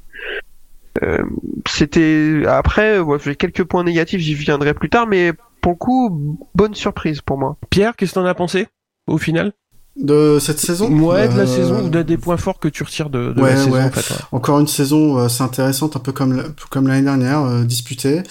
Euh, 1.01 1.23
c'était 1.67 2.43
après, 2.47 2.99
ouais, 2.99 3.17
j'ai 3.23 3.35
quelques 3.35 3.63
points 3.63 3.83
négatifs, 3.83 4.21
j'y 4.21 4.33
viendrai 4.33 4.73
plus 4.73 4.89
tard, 4.89 5.07
mais 5.07 5.33
pour 5.63 5.71
le 5.71 5.77
coup, 5.77 6.37
bonne 6.53 6.75
surprise 6.75 7.21
pour 7.21 7.39
moi. 7.39 7.57
Pierre, 7.71 7.95
qu'est-ce 7.95 8.11
que 8.11 8.19
t'en 8.19 8.25
as 8.25 8.35
pensé 8.35 8.67
au 9.07 9.17
final? 9.17 9.53
De 9.95 10.37
cette 10.41 10.59
saison? 10.59 10.89
Ouais, 11.01 11.27
de 11.27 11.35
la 11.37 11.43
Euh, 11.43 11.45
saison 11.45 11.85
ou 11.85 11.89
de- 11.89 12.01
des 12.01 12.17
points 12.17 12.37
forts 12.37 12.59
que 12.59 12.67
tu 12.67 12.81
retires 12.83 13.09
de, 13.11 13.31
de 13.31 13.41
Ouais, 13.41 13.51
la 13.51 13.57
saison 13.57 13.71
ouais. 13.73 13.83
en 13.83 13.91
fait. 13.91 14.13
ouais. 14.13 14.19
Encore 14.31 14.59
une 14.59 14.65
saison 14.67 15.19
euh, 15.19 15.25
assez 15.25 15.43
intéressante, 15.43 15.95
un 15.95 15.99
peu 15.99 16.11
comme 16.11 16.35
la- 16.35 16.45
comme 16.71 16.87
l'année 16.87 17.03
dernière, 17.03 17.41
euh, 17.41 17.63
disputée. 17.63 18.23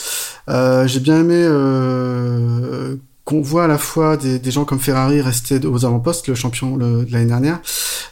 Euh, 0.49 0.87
J'ai 0.89 0.99
bien 1.01 1.21
aimé 1.21 1.37
euh, 1.39 2.97
qu'on 3.25 3.41
voit 3.41 3.65
à 3.65 3.69
la 3.69 3.79
fois 3.79 4.17
des, 4.17 4.39
des 4.41 4.51
gens 4.51 4.65
comme 4.65 4.81
Ferrari 4.81 5.21
rester 5.21 5.65
aux 5.65 5.85
avant-postes, 5.85 6.27
le 6.29 6.35
champion 6.35 6.77
le- 6.77 7.05
de 7.05 7.13
l'année 7.13 7.27
dernière, 7.27 7.61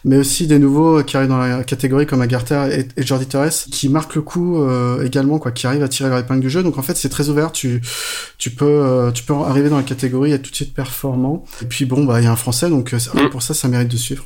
mais 0.04 0.16
aussi 0.16 0.46
des 0.46 0.58
nouveaux 0.60 1.02
qui 1.02 1.16
arrivent 1.16 1.28
dans 1.30 1.38
la 1.38 1.64
catégorie 1.64 2.06
comme 2.06 2.22
Agartha 2.22 2.68
et, 2.70 2.86
et 2.96 3.02
Jordi 3.02 3.26
Torres, 3.26 3.50
qui 3.72 3.88
marquent 3.88 4.14
le 4.14 4.22
coup 4.22 4.62
euh, 4.62 5.04
également, 5.04 5.38
quoi, 5.38 5.50
qui 5.50 5.66
arrivent 5.66 5.82
à 5.82 5.88
tirer 5.88 6.08
leur 6.10 6.18
épingle 6.18 6.40
du 6.40 6.48
jeu. 6.50 6.62
Donc 6.62 6.78
en 6.78 6.82
fait, 6.82 6.96
c'est 6.96 7.08
très 7.08 7.28
ouvert. 7.28 7.50
Tu 7.52 7.82
tu 8.38 8.50
peux 8.50 8.64
euh, 8.66 9.10
tu 9.10 9.24
peux 9.24 9.34
arriver 9.34 9.68
dans 9.68 9.76
la 9.78 9.82
catégorie 9.82 10.30
et 10.30 10.34
être 10.34 10.42
tout 10.42 10.50
de 10.52 10.56
suite 10.56 10.74
performant. 10.74 11.44
Et 11.62 11.66
puis 11.66 11.86
bon, 11.86 12.04
bah 12.04 12.20
il 12.20 12.24
y 12.24 12.26
a 12.28 12.32
un 12.32 12.36
Français, 12.36 12.70
donc 12.70 12.94
euh, 12.94 12.98
que 12.98 13.26
pour 13.28 13.42
ça, 13.42 13.52
ça 13.52 13.66
mérite 13.68 13.88
de 13.88 13.96
suivre. 13.96 14.24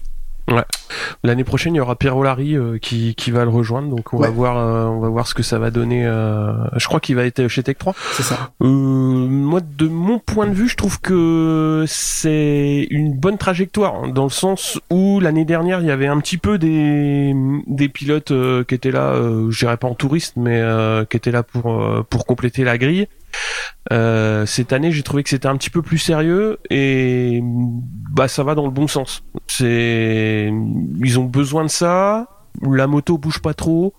L'année 1.23 1.45
prochaine, 1.45 1.75
il 1.75 1.79
y 1.79 1.81
aura 1.81 1.97
Pierre 1.97 2.17
Olari 2.17 2.55
euh, 2.57 2.79
qui, 2.79 3.15
qui 3.15 3.31
va 3.31 3.45
le 3.45 3.51
rejoindre, 3.51 3.89
donc 3.89 4.13
on 4.13 4.19
va 4.19 4.29
Ouais. 4.29 4.33
voir, 4.33 4.59
euh, 4.59 4.85
on 4.87 5.01
va 5.01 5.09
voir 5.09 5.27
ce 5.27 5.35
que 5.35 5.43
ça 5.43 5.59
va 5.59 5.71
donner. 5.71 6.05
euh, 6.07 6.53
Je 6.77 6.87
crois 6.87 7.01
qu'il 7.01 7.17
va 7.17 7.25
être 7.25 7.49
chez 7.49 7.63
Tech 7.63 7.77
3. 7.79 7.95
C'est 8.13 8.23
ça. 8.23 8.51
Euh, 8.63 8.67
moi, 8.67 9.61
de 9.61 9.89
mon 9.89 10.19
point 10.19 10.47
de 10.47 10.53
vue, 10.53 10.69
je 10.69 10.77
trouve 10.77 11.01
que 11.01 11.85
c'est 11.89 12.87
une 12.91 13.15
bonne 13.15 13.39
trajectoire 13.39 13.95
hein, 14.05 14.09
dans 14.09 14.25
le 14.25 14.31
sens 14.31 14.79
où 14.91 15.19
l'année 15.21 15.45
dernière, 15.47 15.81
il 15.81 15.87
y 15.87 15.91
avait 15.91 16.07
un 16.07 16.21
petit 16.21 16.39
peu 16.39 16.59
des 16.59 17.35
des 17.67 17.89
pilotes 17.89 18.31
euh, 18.31 18.65
qui 18.65 18.75
étaient 18.75 18.91
là, 18.93 19.13
euh, 19.15 19.51
je 19.51 19.59
dirais 19.59 19.77
pas 19.79 19.89
en 19.89 19.95
touriste, 19.95 20.35
mais 20.37 20.61
euh, 20.61 21.05
qui 21.07 21.17
étaient 21.17 21.31
là 21.33 21.43
pour 21.43 21.83
euh, 21.83 22.03
pour 22.09 22.27
compléter 22.27 22.65
la 22.65 22.77
grille. 22.79 23.09
Euh, 23.93 24.47
cette 24.47 24.73
année, 24.73 24.93
j'ai 24.93 25.03
trouvé 25.03 25.23
que 25.23 25.29
c'était 25.31 25.49
un 25.49 25.57
petit 25.57 25.71
peu 25.71 25.83
plus 25.83 25.99
sérieux 25.99 26.59
et 26.71 27.41
bah 27.43 28.29
ça 28.29 28.43
va 28.43 28.55
dans 28.55 28.65
le 28.65 28.71
bon 28.73 28.87
sens. 28.89 29.25
Ils 29.61 31.19
ont 31.19 31.25
besoin 31.25 31.65
de 31.65 31.71
ça. 31.71 32.29
La 32.63 32.87
moto 32.87 33.19
bouge 33.19 33.41
pas 33.41 33.55
trop. 33.55 33.95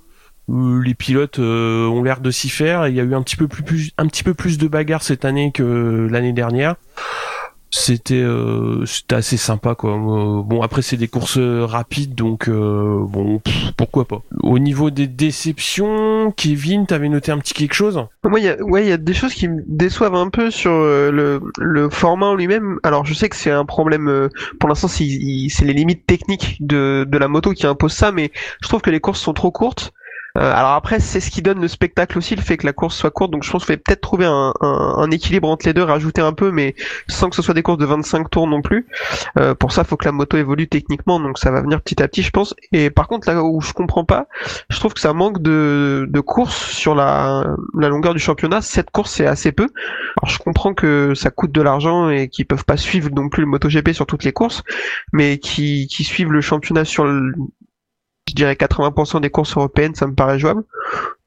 Euh, 0.50 0.82
les 0.82 0.94
pilotes 0.94 1.40
euh, 1.40 1.88
ont 1.88 2.04
l'air 2.04 2.20
de 2.22 2.32
s'y 2.32 2.50
faire. 2.50 2.88
Il 2.88 2.96
y 2.96 3.00
a 3.00 3.04
eu 3.04 3.16
un 3.16 3.22
petit 3.22 3.36
peu 3.36 3.48
plus, 3.48 3.64
plus- 3.64 3.92
un 3.98 4.08
petit 4.08 4.24
peu 4.24 4.34
plus 4.34 4.58
de 4.58 4.68
bagarres 4.68 5.04
cette 5.04 5.26
année 5.26 5.52
que 5.52 6.08
l'année 6.10 6.34
dernière. 6.34 6.76
C'était 7.70 8.16
euh, 8.16 8.86
c'était 8.86 9.16
assez 9.16 9.38
sympa 9.38 9.76
quoi. 9.76 9.92
Euh, 9.92 10.42
bon 10.44 10.62
après 10.62 10.82
c'est 10.82 10.98
des 10.98 11.08
courses 11.10 11.40
rapides 11.40 12.16
donc 12.16 12.48
euh, 12.48 13.00
bon 13.06 13.42
pourquoi 13.78 14.06
pas. 14.06 14.22
Au 14.42 14.60
niveau 14.60 14.90
des 14.90 15.08
déceptions, 15.08 16.32
Kevin, 16.36 16.86
t'avais 16.86 17.10
noté 17.10 17.32
un 17.32 17.40
petit 17.40 17.54
quelque 17.54 17.74
chose? 17.74 18.02
Moi, 18.24 18.40
il 18.40 18.46
y 18.46 18.50
a, 18.50 18.62
ouais, 18.64 18.84
il 18.84 18.90
y 18.90 18.94
a 18.94 18.98
des 18.98 19.14
choses 19.14 19.34
qui 19.34 19.48
me 19.48 19.64
déçoivent 19.68 20.16
un 20.16 20.30
peu 20.30 20.52
sur 20.52 20.72
euh, 20.72 21.12
le, 21.12 21.42
le 21.60 21.90
format 21.90 22.28
en 22.28 22.36
lui-même. 22.36 22.80
Alors, 22.84 23.06
je 23.06 23.14
sais 23.14 23.30
que 23.30 23.36
c'est 23.36 23.52
un 23.52 23.66
problème, 23.66 24.08
euh, 24.08 24.30
pour 24.60 24.70
l'instant, 24.70 24.88
c'est 24.88 25.04
les 25.04 25.74
limites 25.74 26.06
techniques 26.06 26.58
de, 26.62 27.06
de 27.08 27.18
la 27.18 27.28
moto 27.28 27.52
qui 27.52 27.68
imposent 27.68 27.94
ça, 27.94 28.12
mais 28.12 28.32
je 28.62 28.68
trouve 28.68 28.82
que 28.82 28.90
les 28.90 29.00
courses 29.00 29.22
sont 29.22 29.34
trop 29.34 29.52
courtes. 29.52 29.94
Euh, 30.38 30.52
alors 30.54 30.72
après, 30.72 31.00
c'est 31.00 31.20
ce 31.20 31.32
qui 31.32 31.42
donne 31.42 31.62
le 31.62 31.68
spectacle 31.68 32.18
aussi, 32.18 32.36
le 32.36 32.42
fait 32.42 32.58
que 32.58 32.66
la 32.66 32.74
course 32.74 32.96
soit 32.96 33.12
courte. 33.12 33.32
Donc 33.32 33.44
je 33.44 33.52
pense 33.52 33.66
qu'il 33.66 33.76
faut 33.76 33.82
peut-être 33.82 34.02
trouver 34.02 34.26
un, 34.26 35.12
équilibre 35.12 35.50
entre 35.50 35.66
les 35.66 35.74
deux, 35.74 35.84
rajouter 35.84 36.22
un 36.22 36.34
peu, 36.34 36.52
mais 36.52 36.76
sans 37.08 37.30
que 37.30 37.36
ce 37.36 37.42
soit 37.42 37.54
des 37.54 37.62
courses 37.62 37.78
de 37.78 37.86
25 37.86 38.30
tours 38.30 38.48
non 38.48 38.62
plus. 38.62 38.88
Euh, 39.38 39.56
pour 39.56 39.72
ça, 39.72 39.84
il 39.84 39.88
faut 39.88 39.98
que 39.98 40.06
la 40.06 40.12
moto 40.12 40.38
évolue 40.38 40.68
techniquement, 40.68 41.20
donc 41.20 41.38
ça 41.38 41.52
va 41.52 41.62
venir 41.62 41.82
petit 41.82 42.02
à 42.02 42.08
petit, 42.08 42.22
je 42.22 42.32
pense. 42.32 42.56
Et 42.72 42.90
par 42.90 43.08
contre, 43.08 43.30
là 43.30 43.44
où 43.44 43.62
je 43.62 43.74
comprends 43.74 44.06
pas, 44.06 44.28
je 44.70 44.80
trouve 44.80 44.94
que 44.94 45.00
ça 45.00 45.14
manque 45.14 45.42
de, 45.42 46.08
de 46.10 46.20
courses 46.20 46.72
sur 46.72 46.96
la, 46.96 47.46
la 47.78 47.90
longueur 47.90 48.14
du 48.14 48.20
championnat. 48.20 48.62
Cette 48.62 48.90
course, 48.90 49.12
c'est 49.12 49.28
assez 49.28 49.52
peu. 49.52 49.68
Alors 50.22 50.30
je 50.30 50.40
comprends 50.40 50.74
que 50.74 51.14
ça 51.16 51.30
coûte 51.30 51.52
de 51.52 51.62
l'argent 51.62 52.10
et 52.10 52.28
qu'ils 52.30 52.46
peuvent 52.46 52.66
pas 52.66 52.78
suivre 52.78 53.10
non 53.12 53.30
plus 53.30 53.42
le 53.42 53.48
MotoGP 53.48 53.92
sur 53.94 54.06
toutes 54.06 54.24
les 54.24 54.34
courses, 54.34 54.64
mais 55.14 55.38
qui, 55.38 55.88
qui 55.88 56.04
suivent 56.04 56.32
le 56.32 56.42
championnat 56.42 56.86
sur 56.86 57.06
le, 57.06 57.34
je 58.28 58.34
dirais 58.34 58.54
80% 58.56 59.22
des 59.22 59.30
courses 59.30 59.56
européennes, 59.56 59.96
ça 59.96 60.08
me 60.08 60.14
paraît 60.16 60.40
jouable. 60.40 60.64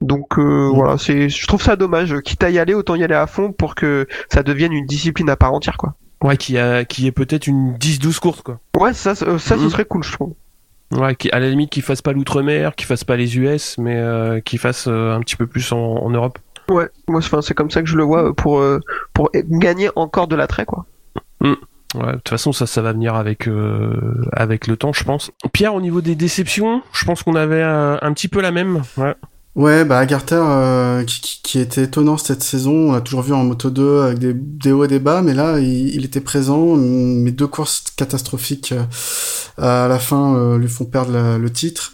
Donc 0.01 0.37
euh, 0.37 0.69
voilà, 0.73 0.97
c'est, 0.97 1.29
je 1.29 1.47
trouve 1.47 1.61
ça 1.61 1.75
dommage. 1.75 2.15
Quitte 2.21 2.43
à 2.43 2.49
y 2.49 2.59
aller, 2.59 2.73
autant 2.73 2.95
y 2.95 3.03
aller 3.03 3.15
à 3.15 3.27
fond 3.27 3.51
pour 3.51 3.75
que 3.75 4.07
ça 4.31 4.43
devienne 4.43 4.73
une 4.73 4.85
discipline 4.85 5.29
à 5.29 5.35
part 5.35 5.53
entière, 5.53 5.77
quoi. 5.77 5.95
Ouais, 6.21 6.35
qui 6.35 6.57
a 6.57 6.83
qui 6.83 7.07
est 7.07 7.13
peut-être 7.13 7.47
une 7.47 7.75
10-12 7.77 8.19
courses 8.19 8.41
quoi. 8.41 8.59
Ouais, 8.77 8.93
ça, 8.93 9.15
ça, 9.15 9.37
ce 9.39 9.53
Mhm. 9.53 9.69
serait 9.69 9.85
cool, 9.85 10.03
je 10.03 10.11
trouve. 10.11 10.33
Ouais, 10.91 11.15
qui, 11.15 11.29
à 11.31 11.39
la 11.39 11.49
limite 11.49 11.69
qui 11.69 11.81
fasse 11.81 12.01
pas 12.01 12.11
l'outre-mer, 12.11 12.75
qui 12.75 12.83
fasse 12.85 13.03
pas 13.05 13.15
les 13.15 13.37
US, 13.37 13.77
mais 13.77 13.95
euh, 13.95 14.41
qui 14.41 14.57
fasse 14.57 14.87
euh, 14.87 15.13
un 15.13 15.21
petit 15.21 15.35
peu 15.37 15.47
plus 15.47 15.71
en, 15.71 15.77
en 15.77 16.09
Europe. 16.09 16.39
Ouais, 16.69 16.89
moi, 17.07 17.19
enfin, 17.19 17.41
c'est 17.41 17.53
comme 17.53 17.71
ça 17.71 17.81
que 17.81 17.87
je 17.87 17.95
le 17.95 18.03
vois 18.03 18.33
pour 18.35 18.59
euh, 18.59 18.79
pour 19.13 19.29
gagner 19.33 19.89
encore 19.95 20.27
de 20.27 20.35
l'attrait, 20.35 20.65
quoi. 20.65 20.85
Ouais, 21.95 22.11
de 22.11 22.17
toute 22.17 22.29
façon, 22.29 22.51
ça, 22.51 22.67
ça 22.67 22.81
va 22.81 22.93
venir 22.93 23.15
avec 23.15 23.47
euh, 23.47 24.23
avec 24.33 24.67
le 24.67 24.77
temps, 24.77 24.93
je 24.93 25.03
pense. 25.03 25.31
Pierre, 25.53 25.73
au 25.73 25.81
niveau 25.81 26.01
des 26.01 26.15
déceptions, 26.15 26.83
je 26.93 27.05
pense 27.05 27.23
qu'on 27.23 27.35
avait 27.35 27.63
un, 27.63 28.13
petit 28.13 28.27
peu 28.27 28.41
la 28.41 28.51
même. 28.51 28.83
Ouais. 28.97 29.15
Ouais, 29.59 29.83
bah 29.83 29.99
Agartha, 29.99 30.37
euh, 30.37 31.03
qui, 31.03 31.59
était 31.59 31.83
étonnant 31.83 32.15
cette 32.15 32.41
saison, 32.41 32.71
on 32.71 32.91
l'a 32.93 33.01
toujours 33.01 33.23
vu 33.23 33.33
en 33.33 33.43
Moto 33.43 33.69
2 33.69 34.03
avec 34.03 34.19
des, 34.19 34.71
hauts 34.71 34.85
et 34.85 34.87
des 34.87 34.99
bas, 34.99 35.21
mais 35.21 35.33
là, 35.33 35.59
il, 35.59 36.05
était 36.05 36.21
présent. 36.21 36.77
Mes 36.77 37.31
deux 37.31 37.45
courses 37.47 37.83
catastrophiques 37.97 38.71
euh, 38.71 39.85
à 39.85 39.89
la 39.89 39.99
fin 39.99 40.33
euh, 40.33 40.57
lui 40.57 40.69
font 40.69 40.85
perdre 40.85 41.37
le 41.37 41.49
titre. 41.49 41.91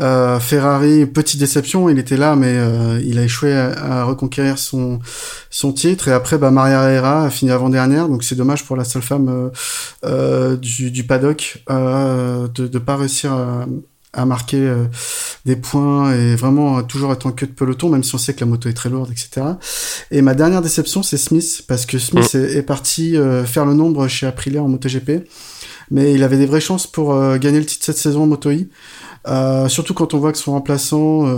Ferrari, 0.00 1.04
petite 1.04 1.38
déception, 1.38 1.90
il 1.90 1.98
était 1.98 2.16
là, 2.16 2.34
mais 2.34 2.56
il 3.04 3.18
a 3.18 3.24
échoué 3.24 3.52
à, 3.54 4.04
reconquérir 4.04 4.56
son 4.56 5.00
titre. 5.74 6.08
Et 6.08 6.12
après, 6.12 6.38
bah 6.38 6.50
Maria 6.50 6.82
Herrera 6.90 7.26
a 7.26 7.30
fini 7.30 7.50
avant 7.50 7.68
dernière, 7.68 8.08
donc 8.08 8.24
c'est 8.24 8.34
dommage 8.34 8.64
pour 8.64 8.76
la 8.76 8.84
seule 8.84 9.02
femme 9.02 9.50
du, 10.02 10.90
du 10.90 11.04
paddock 11.04 11.62
de 11.68 12.66
de 12.66 12.78
pas 12.78 12.96
réussir 12.96 13.32
à, 13.32 13.66
à 14.12 14.26
marquer 14.26 14.58
euh, 14.58 14.84
des 15.44 15.56
points 15.56 16.14
et 16.14 16.36
vraiment 16.36 16.78
euh, 16.78 16.82
toujours 16.82 17.12
être 17.12 17.26
en 17.26 17.32
queue 17.32 17.46
de 17.46 17.52
peloton, 17.52 17.88
même 17.88 18.02
si 18.02 18.14
on 18.14 18.18
sait 18.18 18.34
que 18.34 18.40
la 18.40 18.46
moto 18.46 18.68
est 18.68 18.74
très 18.74 18.90
lourde, 18.90 19.10
etc. 19.10 19.46
Et 20.10 20.22
ma 20.22 20.34
dernière 20.34 20.62
déception, 20.62 21.02
c'est 21.02 21.16
Smith, 21.16 21.64
parce 21.66 21.86
que 21.86 21.98
Smith 21.98 22.34
est, 22.34 22.56
est 22.56 22.62
parti 22.62 23.16
euh, 23.16 23.44
faire 23.44 23.64
le 23.64 23.74
nombre 23.74 24.08
chez 24.08 24.26
Aprilia 24.26 24.62
en 24.62 24.68
MotoGP, 24.68 25.24
mais 25.90 26.12
il 26.14 26.22
avait 26.22 26.38
des 26.38 26.46
vraies 26.46 26.60
chances 26.60 26.86
pour 26.86 27.14
euh, 27.14 27.38
gagner 27.38 27.58
le 27.58 27.66
titre 27.66 27.84
cette 27.84 27.98
saison 27.98 28.24
en 28.24 28.26
Moto 28.26 28.50
E. 28.50 28.66
Euh, 29.28 29.68
surtout 29.68 29.94
quand 29.94 30.14
on 30.14 30.18
voit 30.18 30.32
que 30.32 30.38
son 30.38 30.52
remplaçant, 30.52 31.26
euh, 31.26 31.36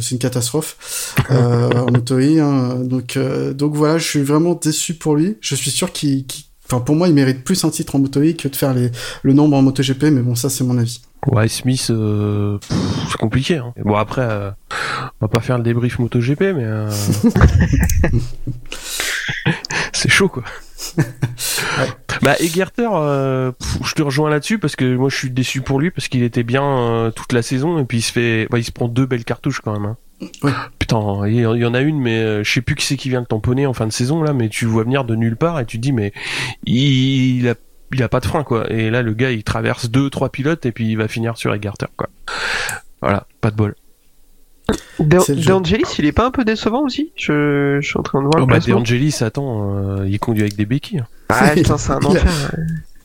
c'est 0.00 0.12
une 0.12 0.20
catastrophe 0.20 1.14
euh, 1.30 1.70
en 1.88 1.90
Moto 1.90 2.18
E, 2.18 2.38
hein. 2.40 2.76
Donc, 2.84 3.16
euh, 3.16 3.52
donc 3.52 3.74
voilà, 3.74 3.98
je 3.98 4.06
suis 4.06 4.22
vraiment 4.22 4.54
déçu 4.54 4.94
pour 4.94 5.16
lui. 5.16 5.36
Je 5.40 5.54
suis 5.54 5.70
sûr 5.70 5.92
qu'il, 5.92 6.24
enfin 6.66 6.80
pour 6.80 6.94
moi, 6.94 7.08
il 7.08 7.14
mérite 7.14 7.42
plus 7.44 7.64
un 7.64 7.70
titre 7.70 7.96
en 7.96 7.98
Moto 7.98 8.20
E 8.20 8.32
que 8.32 8.48
de 8.48 8.56
faire 8.56 8.74
les, 8.74 8.90
le 9.22 9.32
nombre 9.32 9.56
en 9.56 9.62
MotoGP, 9.62 10.04
mais 10.04 10.20
bon, 10.20 10.34
ça 10.34 10.48
c'est 10.48 10.64
mon 10.64 10.78
avis. 10.78 11.00
Ouais, 11.26 11.48
Smith, 11.48 11.88
euh, 11.90 12.58
c'est 13.10 13.18
compliqué. 13.18 13.56
Hein. 13.56 13.74
Bon 13.84 13.96
après, 13.96 14.22
euh, 14.22 14.50
on 15.20 15.26
va 15.26 15.28
pas 15.28 15.40
faire 15.40 15.58
le 15.58 15.64
débrief 15.64 15.98
MotoGP, 15.98 16.40
mais 16.40 16.64
euh, 16.64 16.90
c'est 19.92 20.08
chaud 20.08 20.28
quoi. 20.28 20.44
Bah 22.22 22.34
Egerter, 22.40 22.88
euh, 22.92 23.52
je 23.84 23.94
te 23.94 24.02
rejoins 24.02 24.30
là-dessus 24.30 24.58
parce 24.58 24.76
que 24.76 24.96
moi 24.96 25.08
je 25.08 25.16
suis 25.16 25.30
déçu 25.30 25.60
pour 25.60 25.80
lui 25.80 25.90
parce 25.90 26.08
qu'il 26.08 26.22
était 26.22 26.42
bien 26.42 26.64
euh, 26.64 27.10
toute 27.10 27.32
la 27.32 27.42
saison 27.42 27.78
et 27.78 27.84
puis 27.84 27.98
il 27.98 28.02
se 28.02 28.12
fait, 28.12 28.46
bah, 28.50 28.58
il 28.58 28.64
se 28.64 28.72
prend 28.72 28.88
deux 28.88 29.06
belles 29.06 29.24
cartouches 29.24 29.60
quand 29.60 29.72
même. 29.72 29.84
Hein. 29.84 29.96
Ouais. 30.42 30.52
Putain, 30.78 31.26
il 31.28 31.34
y 31.34 31.64
en 31.64 31.74
a 31.74 31.80
une 31.80 32.00
mais 32.00 32.18
euh, 32.18 32.42
je 32.42 32.52
sais 32.52 32.60
plus 32.60 32.74
qui 32.74 32.86
c'est 32.86 32.96
qui 32.96 33.08
vient 33.08 33.22
de 33.22 33.26
tamponner 33.26 33.66
en 33.66 33.72
fin 33.72 33.86
de 33.86 33.92
saison 33.92 34.22
là, 34.22 34.32
mais 34.32 34.48
tu 34.48 34.64
le 34.64 34.70
vois 34.70 34.82
venir 34.82 35.04
de 35.04 35.14
nulle 35.14 35.36
part 35.36 35.60
et 35.60 35.66
tu 35.66 35.76
te 35.76 35.82
dis 35.82 35.92
mais 35.92 36.12
il, 36.64 37.40
il 37.40 37.48
a 37.48 37.54
il 37.92 38.02
a 38.02 38.08
pas 38.08 38.20
de 38.20 38.26
frein 38.26 38.44
quoi. 38.44 38.70
Et 38.72 38.90
là 38.90 39.02
le 39.02 39.12
gars 39.14 39.30
il 39.30 39.44
traverse 39.44 39.90
deux 39.90 40.10
trois 40.10 40.30
pilotes 40.30 40.66
et 40.66 40.72
puis 40.72 40.88
il 40.88 40.96
va 40.96 41.08
finir 41.08 41.36
sur 41.36 41.54
Egerter 41.54 41.86
quoi. 41.96 42.08
Voilà, 43.02 43.26
pas 43.40 43.50
de 43.50 43.56
bol. 43.56 43.74
De, 45.00 45.18
C'est 45.20 45.34
le 45.36 45.40
jeu. 45.40 45.48
De 45.48 45.52
Angelis, 45.54 45.94
il 45.98 46.04
est 46.04 46.12
pas 46.12 46.26
un 46.26 46.30
peu 46.30 46.44
décevant 46.44 46.82
aussi? 46.82 47.12
Je, 47.16 47.78
je 47.80 47.86
suis 47.88 47.98
en 47.98 48.02
train 48.02 48.18
de 48.20 48.24
voir 48.26 48.34
Oh, 48.42 48.46
bah, 48.46 48.58
De 48.58 48.64
classement. 48.64 48.80
Angelis, 48.80 49.16
attends, 49.22 49.74
euh, 50.00 50.06
il 50.08 50.18
conduit 50.18 50.42
avec 50.42 50.56
des 50.56 50.66
béquilles. 50.66 51.04
Ah 51.30 51.50
putain, 51.54 51.78
c'est 51.78 51.92
un 51.92 51.98
a- 52.00 52.06
enfer. 52.06 52.50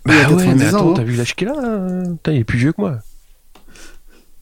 Il 0.08 0.12
a 0.12 0.24
Bah 0.26 0.30
ouais, 0.36 0.44
90 0.46 0.56
mais 0.60 0.66
attends, 0.68 0.90
hein. 0.92 0.94
t'as 0.96 1.04
vu 1.04 1.16
l'âge 1.16 1.36
qu'il 1.36 1.48
a 1.48 1.54
là 1.54 2.04
Putain, 2.12 2.32
il 2.34 2.40
est 2.40 2.44
plus 2.44 2.58
vieux 2.58 2.74
que 2.74 2.82
moi. 2.82 2.98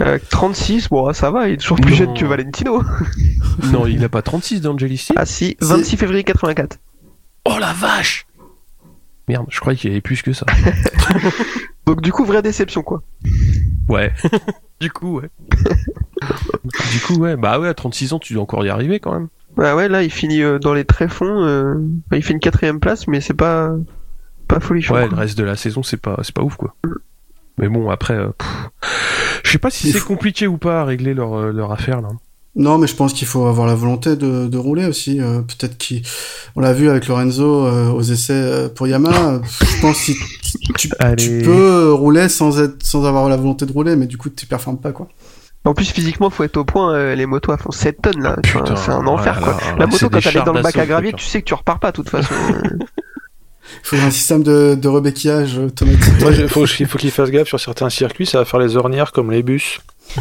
Euh, 0.02 0.18
36, 0.32 0.90
bon 0.90 1.14
ça 1.14 1.30
va, 1.30 1.48
il 1.48 1.54
est 1.54 1.58
toujours 1.58 1.80
plus 1.80 1.92
Non. 1.92 1.98
jeune 1.98 2.14
que 2.16 2.26
Valentino. 2.26 2.82
non, 3.72 3.86
il 3.86 4.04
a 4.04 4.10
pas 4.10 4.24
36 4.24 4.62
d'Angelis. 4.62 4.98
si 4.98 5.14
Ah 5.16 5.26
si, 5.28 5.56
C'est- 5.60 5.68
26 5.68 5.98
février 5.98 6.24
84. 6.24 6.78
Oh 7.46 7.58
la 7.60 7.74
vache 7.74 8.26
Merde, 9.32 9.46
je 9.50 9.60
croyais 9.62 9.78
qu'il 9.78 9.90
y 9.90 9.94
avait 9.94 10.02
plus 10.02 10.22
que 10.22 10.34
ça. 10.34 10.46
Donc 11.86 12.02
du 12.02 12.12
coup, 12.12 12.26
vraie 12.26 12.42
déception 12.42 12.84
quoi. 12.84 13.02
Ouais. 13.88 14.12
du 14.82 14.92
coup, 14.92 15.20
ouais. 15.20 15.30
du 16.92 17.00
coup, 17.00 17.16
ouais. 17.16 17.38
Bah 17.38 17.60
ouais, 17.60 17.70
à 17.70 17.74
36 17.74 18.14
ans, 18.14 18.20
tu 18.20 18.34
dois 18.34 18.44
encore 18.44 18.66
y 18.66 18.70
arriver 18.70 19.00
quand 19.00 19.14
même. 19.14 19.30
Bah 19.56 19.76
ouais, 19.76 19.88
là 19.88 20.04
il 20.04 20.12
finit 20.12 20.44
euh, 20.44 20.60
dans 20.60 20.74
les 20.74 20.84
tréfonds, 20.84 21.46
euh, 21.46 21.76
bah, 22.10 22.18
il 22.18 22.24
fait 22.24 22.34
une 22.34 22.40
quatrième 22.40 22.82
place, 22.82 23.08
mais 23.08 23.22
c'est 23.22 23.34
pas 23.34 23.74
pas 24.52 24.60
folichon. 24.60 24.94
Ouais, 24.96 25.08
quoi. 25.08 25.12
le 25.12 25.16
reste 25.16 25.38
de 25.38 25.44
la 25.44 25.56
saison, 25.56 25.82
c'est 25.82 26.02
pas, 26.02 26.20
c'est 26.24 26.36
pas 26.36 26.44
ouf, 26.44 26.58
quoi. 26.58 26.76
Mais 27.58 27.70
bon, 27.70 27.90
après, 27.90 28.16
euh, 28.16 28.32
je 29.44 29.52
sais 29.52 29.58
pas 29.58 29.70
si 29.70 29.92
c'est 29.92 30.04
compliqué 30.04 30.48
ou 30.48 30.58
pas 30.58 30.82
à 30.82 30.86
régler 30.86 31.14
leur, 31.14 31.34
euh, 31.36 31.52
leur 31.52 31.72
affaire, 31.72 32.02
là. 32.02 32.10
Non, 32.56 32.78
mais 32.78 32.88
je 32.88 32.96
pense 32.96 33.14
qu'il 33.14 33.28
faut 33.28 33.46
avoir 33.46 33.66
la 33.66 33.76
volonté 33.76 34.18
de, 34.18 34.48
de 34.48 34.58
rouler 34.58 34.86
aussi. 34.86 35.22
euh, 35.22 35.42
Peut-être 35.42 35.78
qu'il, 35.78 36.02
on 36.58 36.60
l'a 36.60 36.74
vu 36.74 36.90
avec 36.90 37.08
Lorenzo 37.08 37.66
euh, 37.66 37.90
aux 37.92 38.02
essais 38.02 38.34
euh, 38.34 38.68
pour 38.68 38.88
Yamaha. 38.88 39.40
je 39.62 39.82
pense 39.82 40.06
que 40.06 40.12
tu, 41.16 41.42
peux 41.44 41.94
rouler 41.94 42.28
sans 42.28 42.60
être, 42.60 42.84
sans 42.86 43.06
avoir 43.06 43.30
la 43.30 43.38
volonté 43.38 43.66
de 43.66 43.72
rouler, 43.72 43.96
mais 43.96 44.06
du 44.06 44.18
coup 44.18 44.30
tu 44.30 44.46
performes 44.46 44.80
pas 44.80 44.92
quoi. 44.92 45.08
En 45.64 45.74
plus 45.74 45.92
physiquement, 45.92 46.30
faut 46.30 46.44
être 46.44 46.58
au 46.58 46.66
point. 46.66 46.94
euh, 46.94 47.16
les 47.16 47.26
motos 47.26 47.56
font 47.56 47.72
7 47.72 48.02
tonnes 48.02 48.22
là. 48.22 48.36
Enfin, 48.44 48.64
c'est 48.76 48.92
un 48.92 49.06
enfer 49.08 49.38
ouais, 49.38 49.44
quoi. 49.44 49.54
là, 49.54 49.60
là, 49.72 49.76
La 49.78 49.86
moto 49.88 50.10
quand 50.10 50.20
elle 50.26 50.38
est 50.38 50.44
dans 50.44 50.54
le 50.54 50.62
bac 50.62 50.76
à 50.78 50.86
gravier, 50.86 51.14
tu 51.14 51.24
sais 51.24 51.40
que 51.42 51.46
tu 51.48 51.54
repars 51.54 51.80
pas 51.80 51.92
de 51.92 51.96
toute 51.98 52.10
façon. 52.16 52.34
Il 52.74 52.84
faut 53.84 53.96
un 53.96 54.12
système 54.12 54.44
de, 54.44 54.76
de 54.76 54.88
rebéquillage 54.90 55.58
automatique. 55.58 56.20
Moi, 56.20 56.32
il 56.34 56.50
faut, 56.50 56.66
il 56.66 56.86
faut 56.88 56.98
qu'il 56.98 57.12
fasse 57.12 57.30
gaffe 57.30 57.48
sur 57.48 57.60
certains 57.60 57.90
circuits, 57.90 58.26
ça 58.26 58.40
va 58.40 58.46
faire 58.46 58.60
les 58.60 58.76
ornières 58.76 59.12
comme 59.14 59.32
les 59.32 59.44
bus. 59.44 59.80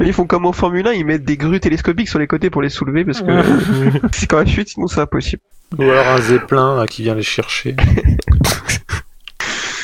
Ils 0.00 0.12
font 0.12 0.26
comme 0.26 0.44
en 0.44 0.52
Formule 0.52 0.86
1, 0.88 0.92
ils 0.92 1.04
mettent 1.04 1.24
des 1.24 1.36
grues 1.36 1.60
télescopiques 1.60 2.08
sur 2.08 2.18
les 2.18 2.26
côtés 2.26 2.50
pour 2.50 2.62
les 2.62 2.68
soulever 2.68 3.04
parce 3.04 3.22
que 3.22 3.30
c'est 4.12 4.26
quand 4.26 4.38
même 4.38 4.46
chute, 4.48 4.68
sinon 4.68 4.86
c'est 4.88 5.00
impossible. 5.00 5.42
Ou 5.78 5.82
alors 5.82 6.08
un 6.08 6.20
zeppelin 6.20 6.76
là, 6.76 6.86
qui 6.86 7.02
vient 7.02 7.14
les 7.14 7.22
chercher. 7.22 7.76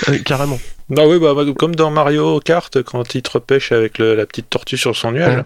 Euh, 0.08 0.16
carrément. 0.24 0.58
Bah 0.88 1.02
oui, 1.06 1.18
bah, 1.20 1.34
bah, 1.34 1.42
comme 1.58 1.74
dans 1.74 1.90
Mario 1.90 2.40
Kart, 2.40 2.82
quand 2.82 3.14
il 3.14 3.20
te 3.22 3.30
repêche 3.32 3.70
avec 3.70 3.98
le- 3.98 4.14
la 4.14 4.24
petite 4.24 4.48
tortue 4.48 4.78
sur 4.78 4.96
son 4.96 5.12
nuage. 5.12 5.44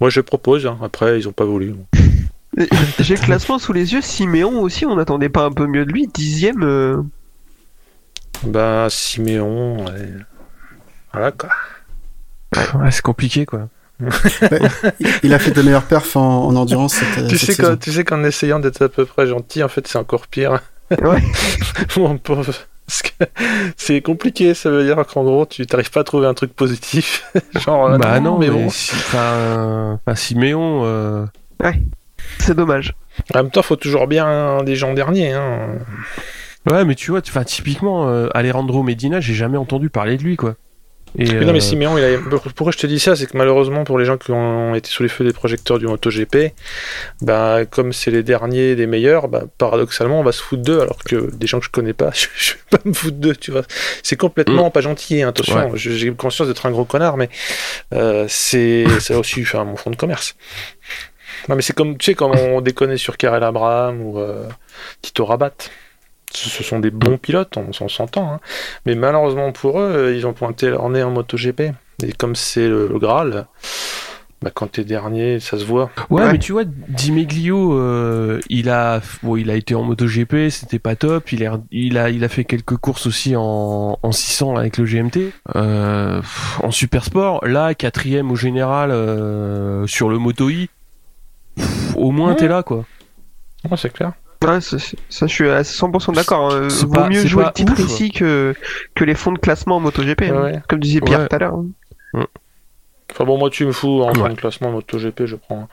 Moi 0.00 0.08
je 0.08 0.22
propose, 0.22 0.66
hein. 0.66 0.78
après 0.82 1.18
ils 1.20 1.28
ont 1.28 1.32
pas 1.32 1.44
voulu. 1.44 1.74
Et 2.56 2.66
J'ai 3.00 3.16
le 3.16 3.20
classement 3.20 3.58
sous 3.58 3.74
les 3.74 3.92
yeux. 3.92 4.00
Siméon 4.00 4.60
aussi, 4.62 4.86
on 4.86 4.96
n'attendait 4.96 5.28
pas 5.28 5.44
un 5.44 5.52
peu 5.52 5.66
mieux 5.66 5.84
de 5.84 5.92
lui. 5.92 6.08
Dixième. 6.08 6.62
euh, 6.62 7.02
Bah 8.44 8.86
Siméon, 8.88 9.84
ouais. 9.84 10.08
voilà 11.12 11.30
quoi. 11.30 11.50
Ouais, 12.78 12.90
c'est 12.90 13.02
compliqué, 13.02 13.46
quoi. 13.46 13.68
Il 15.22 15.32
a 15.32 15.38
fait 15.38 15.52
de 15.52 15.62
meilleures 15.62 15.84
perfs 15.84 16.16
en, 16.16 16.46
en 16.46 16.56
endurance 16.56 16.94
cette, 16.94 17.28
Tu 17.28 17.38
cette 17.38 17.56
sais, 17.56 17.62
quand- 17.62 17.76
tu 17.78 17.92
sais 17.92 18.04
qu'en 18.04 18.24
essayant 18.24 18.58
d'être 18.58 18.82
à 18.82 18.88
peu 18.88 19.04
près 19.06 19.26
gentil, 19.26 19.62
en 19.62 19.68
fait 19.68 19.86
c'est 19.86 19.98
encore 19.98 20.26
pire. 20.26 20.60
Ouais. 21.02 21.22
Mon 21.96 22.18
pauvre. 22.18 22.52
C'est 23.76 24.02
compliqué, 24.02 24.52
ça 24.52 24.68
veut 24.70 24.84
dire 24.84 24.96
qu'en 25.06 25.22
gros 25.24 25.46
tu 25.46 25.64
t'arrives 25.66 25.90
pas 25.90 26.00
à 26.00 26.04
trouver 26.04 26.26
un 26.26 26.34
truc 26.34 26.54
positif. 26.54 27.24
Genre, 27.64 27.96
bah 27.98 28.18
non, 28.20 28.36
mais, 28.38 28.50
bon. 28.50 28.68
si, 28.68 28.92
enfin, 28.94 29.18
euh, 29.18 29.94
enfin, 30.06 30.14
Siméon, 30.16 30.82
euh, 30.84 31.24
C'est 32.40 32.54
dommage. 32.54 32.94
En 33.32 33.38
même 33.38 33.50
temps, 33.50 33.62
faut 33.62 33.76
toujours 33.76 34.06
bien 34.08 34.62
des 34.64 34.74
gens 34.76 34.92
derniers. 34.92 35.32
Hein. 35.32 35.68
Ouais, 36.70 36.84
mais 36.84 36.94
tu 36.94 37.10
vois, 37.12 37.20
enfin, 37.26 37.44
typiquement, 37.44 38.08
euh, 38.08 38.28
Alejandro 38.34 38.82
Medina, 38.82 39.20
j'ai 39.20 39.34
jamais 39.34 39.56
entendu 39.58 39.88
parler 39.88 40.16
de 40.16 40.22
lui, 40.24 40.36
quoi. 40.36 40.54
Et, 41.18 41.24
Mais 41.32 41.44
non, 41.44 41.52
mais 41.52 41.58
euh, 41.58 41.60
Siméon, 41.60 41.96
il 41.96 42.04
a... 42.04 42.18
pourquoi 42.54 42.72
je 42.72 42.78
te 42.78 42.86
dis 42.86 42.98
ça? 42.98 43.14
C'est 43.14 43.26
que 43.26 43.36
malheureusement, 43.36 43.84
pour 43.84 43.98
les 43.98 44.04
gens 44.04 44.16
qui 44.18 44.32
ont 44.32 44.74
été 44.74 44.90
sous 44.90 45.02
les 45.02 45.08
feux 45.08 45.24
des 45.24 45.32
projecteurs 45.32 45.78
du 45.78 45.86
MotoGP, 45.86 46.52
bah, 47.20 47.64
comme 47.66 47.92
c'est 47.92 48.10
les 48.10 48.22
derniers 48.22 48.74
des 48.74 48.86
meilleurs, 48.86 49.28
bah, 49.28 49.44
paradoxalement, 49.58 50.20
on 50.20 50.24
va 50.24 50.32
se 50.32 50.42
foutre 50.42 50.62
d'eux, 50.62 50.80
alors 50.80 50.98
que 51.04 51.30
des 51.34 51.46
gens 51.46 51.60
que 51.60 51.66
je 51.66 51.70
connais 51.70 51.92
pas, 51.92 52.10
je, 52.12 52.26
je 52.36 52.52
vais 52.54 52.58
pas 52.78 52.80
me 52.84 52.92
foutre 52.92 53.16
d'eux, 53.16 53.36
tu 53.36 53.52
vois. 53.52 53.62
C'est 54.02 54.16
complètement 54.16 54.70
pas 54.70 54.80
gentil, 54.80 55.22
hein, 55.22 55.28
attention, 55.28 55.70
Ouais. 55.70 55.70
j'ai 55.76 56.12
conscience 56.12 56.48
d'être 56.48 56.66
un 56.66 56.70
gros 56.72 56.84
connard, 56.84 57.16
mais 57.16 57.28
euh, 57.92 58.26
c'est 58.28 58.86
aussi 59.14 59.42
enfin, 59.42 59.64
mon 59.64 59.76
fond 59.76 59.90
de 59.90 59.96
commerce. 59.96 60.34
Non, 61.48 61.56
mais 61.56 61.62
c'est 61.62 61.74
comme, 61.74 61.96
tu 61.98 62.06
sais, 62.06 62.14
quand 62.14 62.30
on 62.36 62.60
déconne 62.60 62.96
sur 62.96 63.16
Karel 63.16 63.42
Abraham 63.44 64.00
ou 64.00 64.18
euh, 64.18 64.48
Tito 65.02 65.24
Rabat. 65.24 65.52
Ce 66.36 66.62
sont 66.64 66.80
des 66.80 66.90
bons 66.90 67.16
pilotes, 67.18 67.56
on 67.56 67.72
s'en 67.72 67.88
s'entend. 67.88 68.32
Hein. 68.34 68.40
Mais 68.86 68.94
malheureusement 68.94 69.52
pour 69.52 69.80
eux, 69.80 69.92
euh, 69.94 70.14
ils 70.16 70.26
ont 70.26 70.32
pointé 70.32 70.68
leur 70.70 70.88
nez 70.90 71.02
en 71.02 71.10
MotoGP. 71.10 71.72
Et 72.02 72.12
comme 72.12 72.34
c'est 72.34 72.66
le, 72.68 72.88
le 72.88 72.98
Graal, 72.98 73.46
bah, 74.42 74.50
quand 74.52 74.72
t'es 74.72 74.84
dernier, 74.84 75.38
ça 75.40 75.56
se 75.58 75.64
voit. 75.64 75.90
Ouais, 76.10 76.22
Ouais. 76.24 76.32
mais 76.32 76.38
tu 76.38 76.52
vois, 76.52 76.64
Di 76.66 77.12
Meglio, 77.12 77.78
euh, 77.78 78.40
il 78.50 78.68
a, 78.68 79.00
bon, 79.22 79.36
il 79.36 79.48
a 79.48 79.54
été 79.54 79.74
en 79.76 79.84
MotoGP, 79.84 80.50
c'était 80.50 80.80
pas 80.80 80.96
top. 80.96 81.30
Il 81.32 81.46
a, 81.46 81.58
il 81.70 81.96
a, 81.96 82.10
il 82.10 82.24
a 82.24 82.28
fait 82.28 82.44
quelques 82.44 82.76
courses 82.76 83.06
aussi 83.06 83.36
en, 83.36 83.98
en 84.02 84.12
600 84.12 84.56
avec 84.56 84.76
le 84.76 84.84
GMT, 84.84 85.32
euh, 85.54 86.18
pff, 86.20 86.60
en 86.62 86.70
super 86.72 87.04
sport. 87.04 87.46
Là, 87.46 87.74
quatrième 87.74 88.30
au 88.32 88.36
général 88.36 88.90
euh, 88.90 89.86
sur 89.86 90.08
le 90.10 90.18
Moto 90.18 90.50
I. 90.50 90.68
Pff, 91.56 91.96
Au 91.96 92.10
moins, 92.10 92.30
Ouais. 92.30 92.36
t'es 92.36 92.48
là, 92.48 92.62
quoi. 92.64 92.84
Ouais, 93.70 93.76
c'est 93.78 93.92
clair. 93.92 94.12
Ouais, 94.44 94.60
ça, 94.60 94.76
je 95.26 95.32
suis 95.32 95.48
à 95.48 95.62
100% 95.62 96.14
d'accord. 96.14 96.52
hein. 96.54 96.68
C'est 96.70 96.86
Vaut 96.86 96.92
pas- 96.92 97.08
mieux 97.08 97.24
jouer 97.26 97.44
le 97.44 97.52
titre 97.52 97.72
ouf. 97.72 97.78
ici 97.80 98.10
que, 98.10 98.54
que 98.94 99.04
les 99.04 99.14
fonds 99.14 99.32
de 99.32 99.38
classement 99.38 99.76
en 99.76 99.80
MotoGP. 99.80 100.22
hein. 100.30 100.60
Comme 100.68 100.80
disait 100.80 101.00
Pierre 101.00 101.20
Ouais. 101.20 101.28
tout 101.28 101.36
à 101.36 101.38
l'heure. 101.38 101.54
hein. 101.54 102.24
Enfin 103.12 103.24
bon, 103.26 103.38
moi 103.38 103.50
tu 103.50 103.64
me 103.66 103.70
fous 103.72 104.02
en 104.02 104.12
fin 104.14 104.30
de 104.30 104.34
classement 104.34 104.70
MotoGP, 104.72 105.26
je 105.26 105.36
prends. 105.36 105.60
hein. 105.64 105.68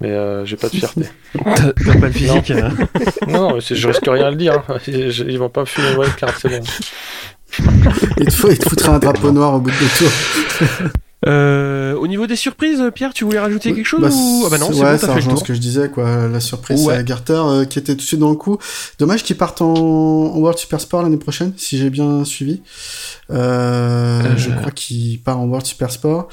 Mais 0.00 0.10
euh, 0.10 0.44
j'ai 0.44 0.56
pas 0.56 0.68
de 0.68 0.74
fierté. 0.76 1.02
T'as 1.34 1.72
pas 1.98 2.06
le 2.06 2.12
physique. 2.12 2.50
hein. 2.50 2.70
non, 3.28 3.48
non, 3.48 3.54
mais 3.54 3.60
c'est- 3.60 3.76
je 3.76 3.88
risque 3.88 4.04
rien 4.06 4.26
à 4.26 4.30
le 4.30 4.36
dire. 4.36 4.62
hein. 4.68 4.76
Ils 4.88 5.30
ils 5.30 5.38
vont 5.38 5.48
pas 5.48 5.60
me 5.60 5.66
fumer 5.66 5.92
une 5.92 5.98
wildcard, 5.98 6.36
c'est 6.38 6.48
bon. 6.48 6.60
Il 8.18 8.26
te, 8.26 8.32
faut, 8.32 8.50
il 8.50 8.58
te 8.58 8.66
foutra 8.68 8.94
un 8.94 8.98
drapeau 8.98 9.30
noir 9.30 9.54
au 9.54 9.60
bout 9.60 9.70
de 9.70 9.76
deux 9.76 9.88
tours. 9.98 10.88
Euh, 11.24 11.94
au 11.94 12.08
niveau 12.08 12.26
des 12.26 12.34
surprises, 12.36 12.82
Pierre, 12.94 13.14
tu 13.14 13.24
voulais 13.24 13.38
rajouter 13.38 13.72
quelque 13.72 13.86
chose 13.86 14.00
Bah, 14.00 14.08
ou... 14.12 14.42
Ah 14.46 14.50
bah 14.50 14.58
non, 14.58 14.70
c'est 14.72 14.80
ouais, 14.82 14.92
bon, 14.92 14.98
ça 14.98 15.06
t'as 15.06 15.14
fait 15.20 15.30
le 15.30 15.36
ce 15.36 15.44
que 15.44 15.54
je 15.54 15.60
disais, 15.60 15.88
quoi. 15.88 16.26
La 16.26 16.40
surprise, 16.40 16.84
Ouais. 16.84 16.96
c'est 16.96 17.04
Garter 17.04 17.34
euh, 17.44 17.64
qui 17.64 17.78
était 17.78 17.92
tout 17.92 17.98
de 17.98 18.02
suite 18.06 18.18
dans 18.20 18.30
le 18.30 18.36
coup. 18.36 18.58
Dommage 18.98 19.22
qu'il 19.22 19.36
parte 19.36 19.62
en, 19.62 19.72
en 19.74 20.38
World 20.38 20.58
Super 20.58 20.80
Sport 20.80 21.02
l'année 21.02 21.16
prochaine, 21.16 21.52
si 21.56 21.78
j'ai 21.78 21.90
bien 21.90 22.24
suivi. 22.24 22.62
Euh, 23.30 24.20
Euh. 24.22 24.36
Je 24.36 24.50
crois 24.50 24.70
qu'il 24.72 25.20
part 25.20 25.38
en 25.38 25.44
World 25.46 25.64
Super 25.66 25.90
Sport. 25.92 26.28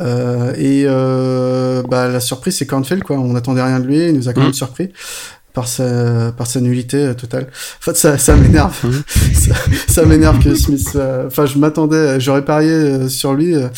Euh, 0.00 0.54
et 0.56 0.84
euh, 0.86 1.82
bah, 1.82 2.08
la 2.08 2.20
surprise, 2.20 2.56
c'est 2.56 2.66
Kornfeld, 2.66 3.02
quoi. 3.02 3.18
On 3.18 3.32
n'attendait 3.34 3.62
rien 3.62 3.80
de 3.80 3.86
lui, 3.86 4.06
il 4.08 4.12
nous 4.14 4.28
a 4.28 4.32
quand 4.32 4.42
même 4.42 4.54
surpris 4.54 4.90
par 5.52 5.68
sa, 5.68 6.32
par 6.32 6.46
sa 6.46 6.60
nullité 6.60 6.96
euh, 6.98 7.14
totale. 7.14 7.44
En 7.50 7.82
fait, 7.82 7.96
ça, 7.96 8.18
ça 8.18 8.34
m'énerve. 8.36 8.78
Mhm. 8.84 9.02
ça 9.34 9.54
ça 9.86 10.04
m'énerve 10.06 10.42
que 10.42 10.54
Smith. 10.54 10.90
euh, 10.96 11.26
Enfin, 11.26 11.46
je 11.46 11.58
m'attendais, 11.58 12.18
j'aurais 12.20 12.44
parié 12.44 12.70
euh, 12.70 13.08
sur 13.08 13.34
lui. 13.34 13.54
euh, 13.54 13.68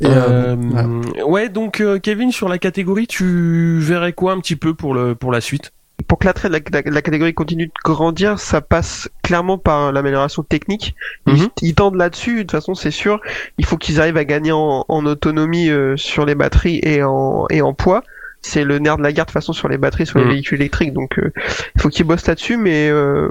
et, 0.00 0.06
euh, 0.06 0.56
Euh. 0.76 1.24
Ouais, 1.24 1.48
donc 1.48 1.80
euh, 1.80 1.98
Kevin, 1.98 2.30
sur 2.32 2.48
la 2.48 2.58
catégorie, 2.58 3.06
tu 3.06 3.78
verrais 3.80 4.12
quoi 4.12 4.32
un 4.32 4.40
petit 4.40 4.56
peu 4.56 4.74
pour, 4.74 4.94
le, 4.94 5.14
pour 5.14 5.32
la 5.32 5.40
suite? 5.40 5.72
Pour 6.08 6.18
que 6.18 6.26
l'attrait 6.26 6.48
de 6.48 6.54
la, 6.54 6.60
la- 6.82 6.90
la 6.90 7.02
catégorie 7.02 7.34
continue 7.34 7.66
de 7.66 7.72
grandir, 7.84 8.38
ça 8.40 8.60
passe 8.60 9.08
clairement 9.22 9.58
par 9.58 9.92
l'amélioration 9.92 10.42
technique. 10.42 10.94
Ils, 11.26 11.34
Mhm. 11.34 11.48
ils 11.62 11.74
tendent 11.74 11.94
là-dessus, 11.94 12.34
de 12.38 12.40
toute 12.42 12.50
façon 12.50 12.74
c'est 12.74 12.90
sûr. 12.90 13.20
Il 13.58 13.64
faut 13.64 13.76
qu'ils 13.76 14.00
arrivent 14.00 14.16
à 14.16 14.24
gagner 14.24 14.52
en, 14.52 14.84
en 14.88 15.06
autonomie 15.06 15.70
euh, 15.70 15.96
sur 15.96 16.26
les 16.26 16.34
batteries 16.34 16.80
et 16.82 17.02
en, 17.04 17.46
et 17.48 17.62
en 17.62 17.74
poids. 17.74 18.02
C'est 18.46 18.62
le 18.64 18.78
nerf 18.78 18.98
de 18.98 19.02
la 19.02 19.12
guerre 19.12 19.24
de 19.24 19.30
toute 19.30 19.32
façon 19.32 19.54
sur 19.54 19.68
les 19.68 19.78
batteries, 19.78 20.04
sur 20.06 20.18
les 20.18 20.26
Mhm. 20.26 20.30
véhicules 20.32 20.60
électriques. 20.60 20.92
Donc 20.92 21.18
euh, 21.18 21.32
il 21.74 21.80
faut 21.80 21.88
qu'ils 21.88 22.04
bossent 22.04 22.26
là-dessus, 22.26 22.58
mais 22.58 22.90
euh, 22.90 23.28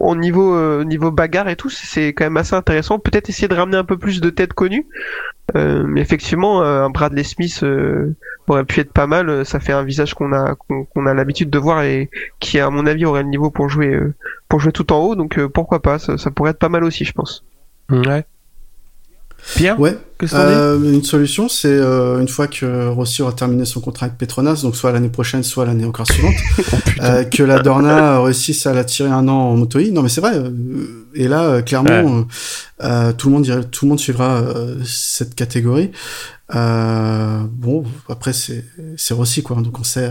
au 0.00 0.16
niveau, 0.16 0.54
euh, 0.54 0.84
niveau 0.84 1.10
bagarre 1.10 1.48
et 1.50 1.56
tout, 1.56 1.68
c'est 1.68 2.14
quand 2.14 2.24
même 2.24 2.38
assez 2.38 2.54
intéressant. 2.54 2.98
Peut-être 2.98 3.28
essayer 3.28 3.46
de 3.46 3.54
ramener 3.54 3.76
un 3.76 3.84
peu 3.84 3.98
plus 3.98 4.22
de 4.22 4.30
têtes 4.30 4.54
connues. 4.54 4.86
Euh, 5.54 5.84
mais 5.86 6.00
effectivement, 6.00 6.62
euh, 6.62 6.84
un 6.84 6.90
Bradley 6.90 7.24
Smith 7.24 7.60
euh, 7.62 8.14
aurait 8.46 8.64
pu 8.64 8.80
être 8.80 8.92
pas 8.92 9.06
mal. 9.06 9.44
Ça 9.44 9.60
fait 9.60 9.72
un 9.74 9.84
visage 9.84 10.14
qu'on 10.14 10.32
a 10.32 10.54
qu'on 10.56 11.06
a 11.06 11.12
l'habitude 11.12 11.50
de 11.50 11.58
voir 11.58 11.82
et 11.82 12.08
qui, 12.40 12.58
à 12.58 12.70
mon 12.70 12.86
avis, 12.86 13.04
aurait 13.04 13.22
le 13.22 13.28
niveau 13.28 13.50
pour 13.50 13.68
jouer 13.68 14.00
pour 14.48 14.60
jouer 14.60 14.72
tout 14.72 14.90
en 14.92 14.98
haut. 14.98 15.14
Donc 15.14 15.38
pourquoi 15.48 15.80
pas 15.82 15.98
ça, 15.98 16.16
ça 16.16 16.30
pourrait 16.30 16.52
être 16.52 16.58
pas 16.58 16.70
mal 16.70 16.84
aussi, 16.84 17.04
je 17.04 17.12
pense. 17.12 17.44
Ouais. 17.90 18.24
Pierre 19.56 19.78
Ouais. 19.80 19.98
Euh, 20.34 20.92
une 20.92 21.04
solution, 21.04 21.48
c'est 21.48 21.68
euh, 21.68 22.20
une 22.20 22.26
fois 22.26 22.48
que 22.48 22.88
Rossi 22.88 23.22
aura 23.22 23.32
terminé 23.32 23.64
son 23.64 23.80
contrat 23.80 24.06
avec 24.06 24.18
Petronas, 24.18 24.62
donc 24.62 24.74
soit 24.74 24.90
l'année 24.90 25.10
prochaine, 25.10 25.44
soit 25.44 25.64
l'année 25.64 25.84
encore 25.84 26.10
suivante, 26.10 26.34
oh, 26.58 26.62
euh, 27.02 27.24
que 27.24 27.44
la 27.44 27.60
Dorna 27.60 28.20
réussisse 28.20 28.66
à 28.66 28.72
la 28.72 28.82
tirer 28.82 29.10
un 29.10 29.28
an 29.28 29.50
en 29.50 29.56
moto 29.56 29.80
Non, 29.92 30.02
mais 30.02 30.08
c'est 30.08 30.20
vrai. 30.20 30.42
Et 31.14 31.28
là, 31.28 31.62
clairement, 31.62 32.26
tout 33.16 33.28
le 33.28 33.32
monde 33.32 33.44
dirait, 33.44 33.64
tout 33.64 33.84
le 33.84 33.90
monde 33.90 34.00
suivra 34.00 34.42
cette 34.84 35.36
catégorie. 35.36 35.92
bon, 36.52 37.84
après 38.08 38.32
c'est 38.32 38.64
c'est 38.96 39.14
Rossi 39.14 39.42
quoi, 39.42 39.56
donc 39.56 39.78
on 39.78 39.84
sait. 39.84 40.10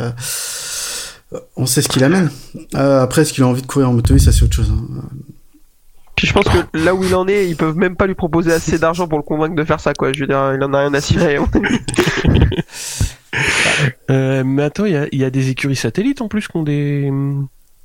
on 1.57 1.65
sait 1.65 1.81
ce 1.81 1.89
qu'il 1.89 2.03
amène. 2.05 2.29
après, 2.73 3.23
est-ce 3.23 3.33
qu'il 3.33 3.43
a 3.43 3.47
envie 3.47 3.61
de 3.61 3.67
courir 3.67 3.89
en 3.89 3.93
moto 3.93 4.17
ça 4.17 4.31
c'est 4.31 4.43
autre 4.43 4.55
chose. 4.55 4.71
Hein. 4.71 5.01
Puis 6.17 6.27
je 6.27 6.33
pense 6.33 6.45
que 6.45 6.57
là 6.77 6.93
où 6.93 7.03
il 7.03 7.15
en 7.15 7.25
est, 7.27 7.47
ils 7.47 7.55
peuvent 7.55 7.77
même 7.77 7.95
pas 7.95 8.07
lui 8.07 8.15
proposer 8.15 8.51
assez 8.51 8.77
d'argent 8.77 9.07
pour 9.07 9.19
le 9.19 9.23
convaincre 9.23 9.55
de 9.55 9.63
faire 9.63 9.79
ça, 9.79 9.93
quoi. 9.93 10.11
Je 10.11 10.19
veux 10.19 10.27
dire, 10.27 10.53
il 10.55 10.63
en 10.63 10.73
a 10.73 10.79
rien 10.79 10.93
à 10.93 10.99
cirer. 10.99 11.37
euh, 14.09 14.43
mais 14.43 14.63
attends, 14.63 14.85
il 14.85 15.07
y 15.11 15.23
a, 15.23 15.29
des 15.29 15.49
écuries 15.49 15.75
satellites 15.75 16.21
en 16.21 16.27
plus 16.27 16.47
qui 16.47 16.57
ont 16.57 16.63
des, 16.63 17.11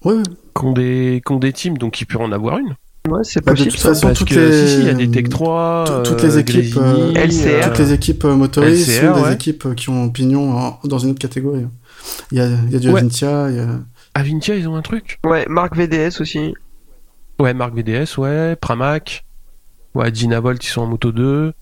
ouais. 0.05 0.23
qui 0.57 0.65
ont 0.65 0.73
des, 0.73 1.23
qui 1.25 1.33
ont 1.33 1.39
des 1.39 1.53
teams, 1.53 1.77
donc 1.77 2.01
il 2.01 2.07
peut 2.07 2.19
en 2.19 2.33
avoir 2.33 2.59
une. 2.59 2.75
Ouais, 3.09 3.21
c'est 3.25 3.45
bah, 3.45 3.53
possible. 3.53 3.71
De 3.71 3.77
toute 3.77 3.83
façon, 3.83 4.15
toutes 4.15 4.31
les... 4.31 4.75
il 4.79 4.87
y 4.87 4.89
a 4.89 4.95
des 4.95 5.11
Tech 5.11 5.29
3, 5.29 6.03
toutes 6.05 6.23
les 6.23 6.39
équipes, 6.39 6.77
euh, 6.77 7.13
LCR, 7.15 7.67
toutes 7.67 7.79
les 7.81 7.93
équipes 7.93 8.25
motoristes 8.25 8.91
sont 8.91 9.25
des 9.25 9.33
équipes 9.33 9.75
qui 9.75 9.91
ont 9.91 10.09
pignon 10.09 10.75
dans 10.85 10.99
une 10.99 11.11
autre 11.11 11.19
catégorie. 11.19 11.67
Il 12.31 12.39
y 12.39 12.41
a, 12.41 12.47
il 12.47 12.73
y 12.73 12.77
a 12.77 12.79
du 12.79 12.89
Avintia, 12.89 13.51
il 13.51 13.57
y 13.57 13.61
a... 13.61 13.81
Avintia, 14.15 14.55
ils 14.57 14.69
ont 14.69 14.77
un 14.77 14.83
truc. 14.83 15.19
Ouais, 15.25 15.47
Marc 15.49 15.77
VDS 15.77 16.21
aussi. 16.21 16.55
Ouais, 17.43 17.55
Marc 17.55 17.75
VDS, 17.75 18.19
ouais, 18.19 18.55
Pramac, 18.55 19.25
ouais, 19.97 20.13
Dynavolt, 20.13 20.65
ils 20.65 20.69
sont 20.69 20.83
en 20.83 20.87
moto 20.87 21.11
2. 21.11 21.53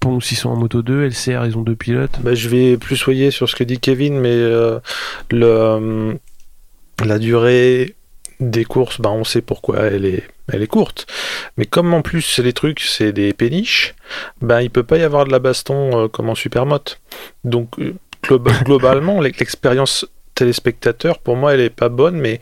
Ponce, 0.00 0.32
ils 0.32 0.34
sont 0.34 0.48
en 0.48 0.56
moto 0.56 0.82
2, 0.82 1.04
LCR, 1.04 1.46
ils 1.46 1.56
ont 1.56 1.62
deux 1.62 1.76
pilotes. 1.76 2.18
Bah, 2.22 2.34
je 2.34 2.48
vais 2.48 2.76
plus 2.76 2.96
soyer 2.96 3.30
sur 3.30 3.48
ce 3.48 3.54
que 3.54 3.62
dit 3.62 3.78
Kevin, 3.78 4.18
mais 4.18 4.32
euh, 4.32 4.80
le, 5.30 5.46
euh, 5.46 6.14
la 7.04 7.20
durée 7.20 7.94
des 8.40 8.64
courses, 8.64 9.00
bah, 9.00 9.10
on 9.10 9.22
sait 9.22 9.40
pourquoi 9.40 9.82
elle 9.82 10.06
est, 10.06 10.24
elle 10.52 10.60
est 10.60 10.66
courte. 10.66 11.06
Mais 11.56 11.66
comme 11.66 11.94
en 11.94 12.02
plus 12.02 12.40
les 12.40 12.52
trucs, 12.52 12.80
c'est 12.80 13.12
des 13.12 13.32
péniches, 13.32 13.94
bah, 14.42 14.64
il 14.64 14.70
peut 14.70 14.82
pas 14.82 14.98
y 14.98 15.04
avoir 15.04 15.24
de 15.24 15.30
la 15.30 15.38
baston 15.38 16.06
euh, 16.06 16.08
comme 16.08 16.30
en 16.30 16.34
supermote. 16.34 17.00
Donc, 17.44 17.76
globalement, 18.64 19.20
l'expérience 19.20 20.04
téléspectateur, 20.38 21.18
pour 21.18 21.34
moi, 21.34 21.54
elle 21.54 21.60
est 21.60 21.68
pas 21.68 21.88
bonne, 21.88 22.16
mais 22.16 22.40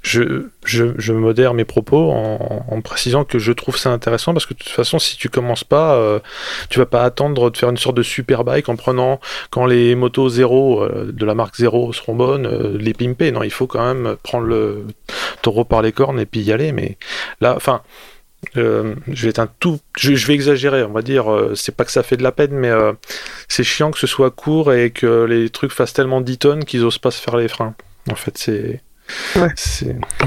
je, 0.00 0.46
je, 0.64 1.12
modère 1.12 1.52
mes 1.52 1.66
propos 1.66 2.10
en, 2.10 2.80
précisant 2.80 3.24
que 3.24 3.38
je 3.38 3.52
trouve 3.52 3.76
ça 3.76 3.90
intéressant 3.90 4.32
parce 4.32 4.46
que 4.46 4.54
de 4.54 4.58
toute 4.58 4.70
façon, 4.70 4.98
si 4.98 5.18
tu 5.18 5.28
commences 5.28 5.64
pas, 5.64 5.96
euh, 5.96 6.18
tu 6.70 6.78
vas 6.78 6.86
pas 6.86 7.02
attendre 7.02 7.50
de 7.50 7.56
faire 7.56 7.68
une 7.68 7.76
sorte 7.76 7.96
de 7.96 8.02
super 8.02 8.42
bike 8.42 8.70
en 8.70 8.76
prenant 8.76 9.20
quand 9.50 9.66
les 9.66 9.94
motos 9.94 10.30
zéro 10.30 10.82
euh, 10.82 11.12
de 11.12 11.26
la 11.26 11.34
marque 11.34 11.56
zéro 11.56 11.92
seront 11.92 12.14
bonnes, 12.14 12.46
euh, 12.46 12.78
les 12.78 12.94
pimper. 12.94 13.32
Non, 13.32 13.42
il 13.42 13.50
faut 13.50 13.66
quand 13.66 13.84
même 13.84 14.16
prendre 14.22 14.46
le 14.46 14.86
taureau 15.42 15.64
par 15.64 15.82
les 15.82 15.92
cornes 15.92 16.18
et 16.20 16.26
puis 16.26 16.40
y 16.40 16.52
aller. 16.52 16.72
Mais 16.72 16.96
là, 17.40 17.54
enfin. 17.54 17.82
Je 18.54 19.22
vais 19.22 19.28
être 19.28 19.38
un 19.38 19.48
tout, 19.58 19.80
je, 19.96 20.26
vais 20.26 20.34
exagérer, 20.34 20.82
on 20.82 20.92
va 20.92 21.02
dire. 21.02 21.26
c'est 21.54 21.74
pas 21.74 21.84
que 21.84 21.92
ça 21.92 22.02
fait 22.02 22.16
de 22.16 22.22
la 22.22 22.32
peine, 22.32 22.52
mais 22.52 22.70
c'est 23.48 23.64
chiant 23.64 23.90
que 23.90 23.98
ce 23.98 24.06
soit 24.06 24.30
court 24.30 24.72
et 24.72 24.90
que 24.90 25.24
les 25.24 25.50
trucs 25.50 25.72
fassent 25.72 25.92
tellement 25.92 26.20
10 26.20 26.38
tonnes 26.38 26.64
qu'ils 26.64 26.84
osent 26.84 26.98
pas 26.98 27.10
se 27.10 27.20
faire 27.20 27.36
les 27.36 27.48
freins. 27.48 27.74
En 28.10 28.14
fait, 28.14 28.38
c'est 28.38 28.80
Ouais. 29.36 29.48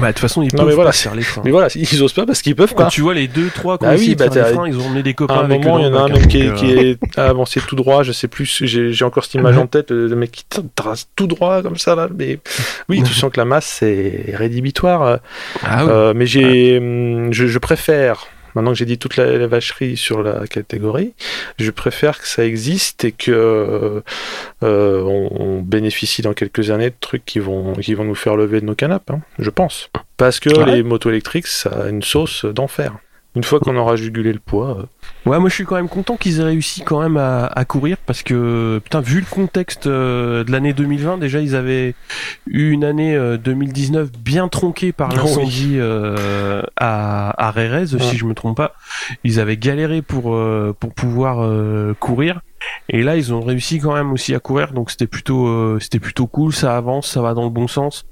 de 0.00 0.06
toute 0.08 0.18
façon, 0.18 0.42
ils 0.42 0.50
peuvent 0.50 0.76
pas 0.76 0.92
faire 0.92 1.14
les 1.14 1.22
freins. 1.22 1.42
Mais 1.44 1.50
voilà, 1.50 1.68
ils 1.74 2.02
osent 2.02 2.12
pas 2.12 2.26
parce 2.26 2.42
qu'ils 2.42 2.56
peuvent 2.56 2.74
Quand 2.74 2.84
pas. 2.84 2.90
tu 2.90 3.00
vois 3.02 3.14
les 3.14 3.28
deux, 3.28 3.48
trois 3.54 3.78
qui 3.78 3.84
bah 3.84 3.94
oui, 3.98 4.14
bah 4.14 4.30
faire 4.30 4.46
les 4.48 4.54
freins, 4.54 4.68
ils 4.68 4.78
ont 4.78 4.86
emmené 4.86 5.02
des 5.02 5.14
copains. 5.14 5.34
À 5.34 5.44
un 5.44 5.48
moment, 5.48 5.78
il 5.78 5.84
y 5.84 5.88
en 5.88 5.94
a 5.94 6.00
un 6.00 6.08
même 6.08 6.26
qui, 6.26 6.40
est, 6.40 6.54
qui 6.54 6.72
est 6.72 7.18
avancé 7.18 7.60
tout 7.60 7.76
droit, 7.76 8.02
je 8.02 8.12
sais 8.12 8.28
plus, 8.28 8.62
j'ai 8.64 9.04
encore 9.04 9.24
cette 9.24 9.34
image 9.34 9.58
en 9.58 9.66
tête, 9.66 9.90
le 9.90 10.14
mec 10.16 10.30
qui 10.32 10.44
trace 10.74 11.08
tout 11.16 11.26
droit 11.26 11.62
comme 11.62 11.76
ça, 11.76 11.94
là. 11.94 12.08
Mais 12.16 12.38
oui, 12.88 13.02
tu 13.02 13.12
sens 13.12 13.30
que 13.32 13.38
la 13.38 13.44
masse, 13.44 13.66
c'est 13.66 14.32
rédhibitoire. 14.34 15.18
Ah, 15.62 15.84
oui. 15.84 15.90
euh, 15.90 16.12
mais 16.16 16.26
j'ai, 16.26 16.78
hum, 16.78 17.32
je, 17.32 17.46
je 17.46 17.58
préfère 17.58 18.26
Maintenant 18.54 18.72
que 18.72 18.78
j'ai 18.78 18.84
dit 18.84 18.98
toute 18.98 19.16
la, 19.16 19.46
vacherie 19.46 19.96
sur 19.96 20.22
la 20.22 20.46
catégorie, 20.46 21.14
je 21.58 21.70
préfère 21.70 22.20
que 22.20 22.26
ça 22.26 22.44
existe 22.44 23.04
et 23.04 23.12
que 23.12 24.02
euh, 24.62 25.02
on, 25.02 25.60
bénéficie 25.60 26.22
dans 26.22 26.34
quelques 26.34 26.70
années 26.70 26.90
de 26.90 26.94
trucs 27.00 27.24
qui 27.24 27.38
vont, 27.38 27.74
qui 27.74 27.94
vont 27.94 28.04
nous 28.04 28.14
faire 28.14 28.36
lever 28.36 28.60
de 28.60 28.66
nos 28.66 28.74
canapes, 28.74 29.10
hein, 29.10 29.20
je 29.38 29.50
pense. 29.50 29.90
Parce 30.16 30.40
que 30.40 30.50
les 30.70 30.82
motos 30.82 31.10
électriques, 31.10 31.46
ça 31.46 31.70
a 31.84 31.88
une 31.88 32.02
sauce 32.02 32.44
d'enfer. 32.44 32.96
Une 33.36 33.44
fois 33.44 33.60
qu'on 33.60 33.76
aura 33.76 33.94
jugulé 33.94 34.32
le 34.32 34.40
poids. 34.40 34.78
Euh. 34.78 35.30
Ouais, 35.30 35.38
moi 35.38 35.48
je 35.48 35.54
suis 35.54 35.64
quand 35.64 35.76
même 35.76 35.88
content 35.88 36.16
qu'ils 36.16 36.40
aient 36.40 36.44
réussi 36.44 36.82
quand 36.82 37.00
même 37.00 37.16
à, 37.16 37.46
à, 37.46 37.64
courir 37.64 37.96
parce 38.04 38.24
que, 38.24 38.80
putain, 38.82 39.00
vu 39.00 39.20
le 39.20 39.26
contexte 39.26 39.86
euh, 39.86 40.42
de 40.42 40.50
l'année 40.50 40.72
2020, 40.72 41.18
déjà 41.18 41.40
ils 41.40 41.54
avaient 41.54 41.94
eu 42.48 42.70
une 42.70 42.82
année 42.82 43.16
2019 43.38 44.08
euh, 44.08 44.18
bien 44.18 44.48
tronquée 44.48 44.90
par 44.90 45.10
l'incendie 45.14 45.78
à, 46.76 47.46
à 47.46 47.50
Rérez, 47.52 47.86
si 47.86 48.16
je 48.16 48.24
me 48.24 48.34
trompe 48.34 48.56
pas. 48.56 48.74
Ils 49.22 49.38
avaient 49.38 49.56
galéré 49.56 50.02
pour, 50.02 50.36
pour 50.80 50.94
pouvoir 50.94 51.48
courir. 52.00 52.40
Et 52.88 53.02
là, 53.02 53.16
ils 53.16 53.32
ont 53.32 53.40
réussi 53.40 53.78
quand 53.78 53.94
même 53.94 54.12
aussi 54.12 54.34
à 54.34 54.40
courir, 54.40 54.72
donc 54.72 54.90
c'était 54.90 55.06
plutôt, 55.06 55.78
c'était 55.78 56.00
plutôt 56.00 56.26
cool. 56.26 56.52
Ça 56.52 56.76
avance, 56.76 57.08
ça 57.08 57.22
va 57.22 57.34
dans 57.34 57.44
le 57.44 57.50
bon 57.50 57.68
sens. 57.68 58.06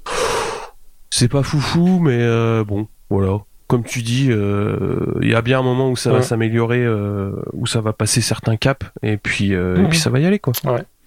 C'est 1.09 1.27
pas 1.27 1.43
foufou, 1.43 1.99
mais 1.99 2.63
bon, 2.63 2.87
voilà 3.09 3.39
comme 3.69 3.83
tu 3.83 4.01
dis, 4.01 4.29
euh, 4.31 5.13
il 5.21 5.29
y 5.29 5.35
a 5.35 5.43
bien 5.43 5.59
un 5.59 5.63
moment 5.63 5.91
où 5.91 5.95
ça 5.95 6.11
va 6.11 6.23
s'améliorer, 6.23 6.83
euh, 6.83 7.29
où 7.53 7.67
ça 7.67 7.81
va 7.81 7.93
passer 7.93 8.19
certains 8.19 8.57
caps, 8.57 8.87
et 9.03 9.17
puis, 9.17 9.53
euh, 9.53 9.85
et 9.85 9.87
puis 9.87 9.99
ça 9.99 10.09
va 10.09 10.19
y 10.19 10.25
aller, 10.25 10.39
quoi. 10.39 10.53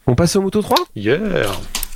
On 0.07 0.15
passe 0.15 0.37
au 0.37 0.43
Moto 0.43 0.63
3 0.63 0.77
Yeah 0.95 1.19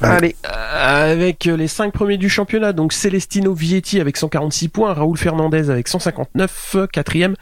Allez. 0.00 0.36
avec 0.42 1.44
les 1.44 1.68
5 1.68 1.92
premiers 1.92 2.18
du 2.18 2.28
championnat, 2.28 2.72
donc 2.72 2.92
Celestino 2.92 3.54
Vietti 3.54 4.00
avec 4.00 4.16
146 4.16 4.68
points, 4.68 4.92
Raoul 4.92 5.16
Fernandez 5.16 5.70
avec 5.70 5.88
159, 5.88 6.76
quatrième, 6.92 7.34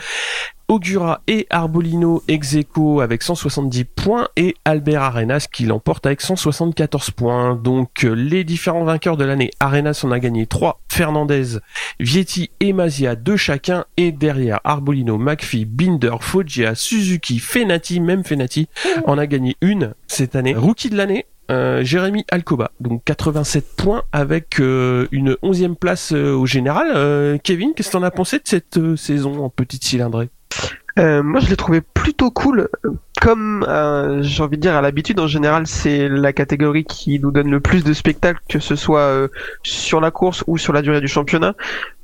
Ogura 0.69 1.21
et 1.27 1.47
Arbolino 1.51 2.23
Execo 2.27 3.01
avec 3.01 3.23
170 3.23 3.85
points 3.85 4.29
et 4.37 4.55
Albert 4.65 5.03
Arenas 5.03 5.47
qui 5.53 5.67
l'emporte 5.67 6.07
avec 6.07 6.21
174 6.21 7.11
points. 7.11 7.55
Donc 7.55 8.03
les 8.03 8.45
différents 8.45 8.85
vainqueurs 8.85 9.17
de 9.17 9.25
l'année, 9.25 9.51
Arenas 9.61 10.01
en 10.05 10.11
a 10.11 10.19
gagné 10.19 10.47
3, 10.47 10.81
Fernandez, 10.89 11.59
Vietti 12.01 12.51
et 12.61 12.73
Mazia 12.73 13.15
2 13.15 13.37
chacun 13.37 13.85
et 13.97 14.11
derrière 14.11 14.61
Arbolino, 14.65 15.19
McPhee, 15.19 15.67
Binder, 15.67 16.17
Foggia, 16.21 16.75
Suzuki, 16.75 17.41
Fenati, 17.41 18.01
même 18.01 18.25
Fenati 18.25 18.69
en 19.05 19.19
a 19.19 19.27
gagné 19.27 19.57
une 19.61 19.95
cette 20.07 20.35
année. 20.35 20.55
Rookie 20.55 20.89
de 20.89 20.97
l'année, 20.97 21.27
euh, 21.51 21.85
Jérémy 21.85 22.25
Alcoba, 22.31 22.71
donc 22.81 23.03
87 23.05 23.77
points 23.77 24.03
avec 24.13 24.61
euh, 24.61 25.07
une 25.13 25.35
11e 25.43 25.75
place 25.75 26.13
euh, 26.13 26.33
au 26.33 26.47
général. 26.47 27.39
Kevin, 27.43 27.73
qu'est-ce 27.75 27.89
que 27.89 27.93
t'en 27.93 28.03
as 28.03 28.11
pensé 28.11 28.39
de 28.39 28.45
cette 28.47 28.97
saison 28.97 29.45
en 29.45 29.51
petite 29.51 29.85
cylindrée? 29.85 30.31
Moi, 30.97 31.41
je 31.41 31.51
l'ai 31.51 31.57
trouvé 31.57 31.81
plutôt 31.81 32.31
cool. 32.31 32.69
Comme 33.21 33.67
j'ai 34.21 34.43
envie 34.43 34.57
de 34.57 34.63
dire 34.63 34.77
à 34.77 34.81
l'habitude, 34.81 35.19
en 35.19 35.27
général, 35.27 35.67
c'est 35.67 36.09
la 36.09 36.33
catégorie 36.33 36.85
qui 36.85 37.19
nous 37.19 37.33
donne 37.33 37.51
le 37.51 37.59
plus 37.59 37.83
de 37.83 37.93
spectacles, 37.93 38.41
que 38.49 38.61
ce 38.61 38.77
soit 38.77 39.29
sur 39.65 40.01
la 40.01 40.13
course 40.13 40.45
ou 40.47 40.57
sur 40.57 40.73
la 40.73 40.83
durée 40.83 41.01
du 41.01 41.09
championnat, 41.09 41.55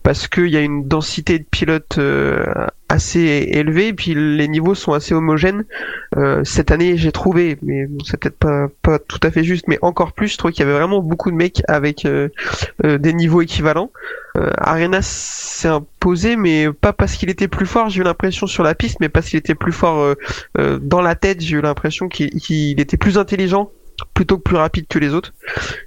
parce 0.03 0.29
qu'il 0.29 0.49
y 0.49 0.57
a 0.57 0.61
une 0.61 0.87
densité 0.87 1.39
de 1.39 1.45
pilotes 1.45 1.99
euh, 1.99 2.45
assez 2.89 3.49
élevée, 3.53 3.93
puis 3.93 4.15
les 4.15 4.49
niveaux 4.49 4.75
sont 4.75 4.93
assez 4.93 5.15
homogènes. 5.15 5.65
cette 6.43 6.73
année, 6.73 6.97
j'ai 6.97 7.13
trouvé, 7.13 7.57
mais 7.63 7.87
c'est 8.05 8.17
peut-être 8.17 8.39
pas, 8.39 8.67
pas 8.83 8.99
tout 8.99 9.21
à 9.23 9.31
fait 9.31 9.45
juste, 9.45 9.69
mais 9.69 9.79
encore 9.81 10.13
plus, 10.13 10.29
je 10.29 10.39
trouve 10.39 10.51
qu'il 10.51 10.67
y 10.67 10.69
avait 10.69 10.77
vraiment 10.77 11.01
beaucoup 11.01 11.31
de 11.31 11.37
mecs 11.37 11.63
avec 11.69 12.05
des 12.83 13.13
niveaux 13.13 13.43
équivalents. 13.43 13.93
Euh, 14.37 14.51
Arenas 14.59 15.03
s'est 15.03 15.69
imposé, 15.69 16.37
mais 16.37 16.73
pas 16.73 16.93
parce 16.93 17.17
qu'il 17.17 17.31
était 17.31 17.49
plus 17.49 17.67
fort, 17.67 17.89
j'ai 17.89 18.01
eu 18.01 18.05
l'impression 18.05 18.47
sur 18.47 18.63
la 18.63 18.75
piste, 18.75 18.99
mais 19.01 19.09
parce 19.09 19.29
qu'il 19.29 19.39
était 19.39 19.55
plus 19.55 19.73
fort 19.73 19.99
euh, 19.99 20.15
euh, 20.59 20.79
dans 20.81 21.01
la 21.01 21.15
tête, 21.15 21.41
j'ai 21.41 21.57
eu 21.57 21.61
l'impression 21.61 22.09
qu'il 22.09 22.81
était 22.81 22.97
plus 22.97 23.19
intelligent 23.19 23.71
plutôt 24.15 24.39
que 24.39 24.43
plus 24.43 24.57
rapide 24.57 24.87
que 24.89 24.99
les 24.99 25.15
autres. 25.15 25.33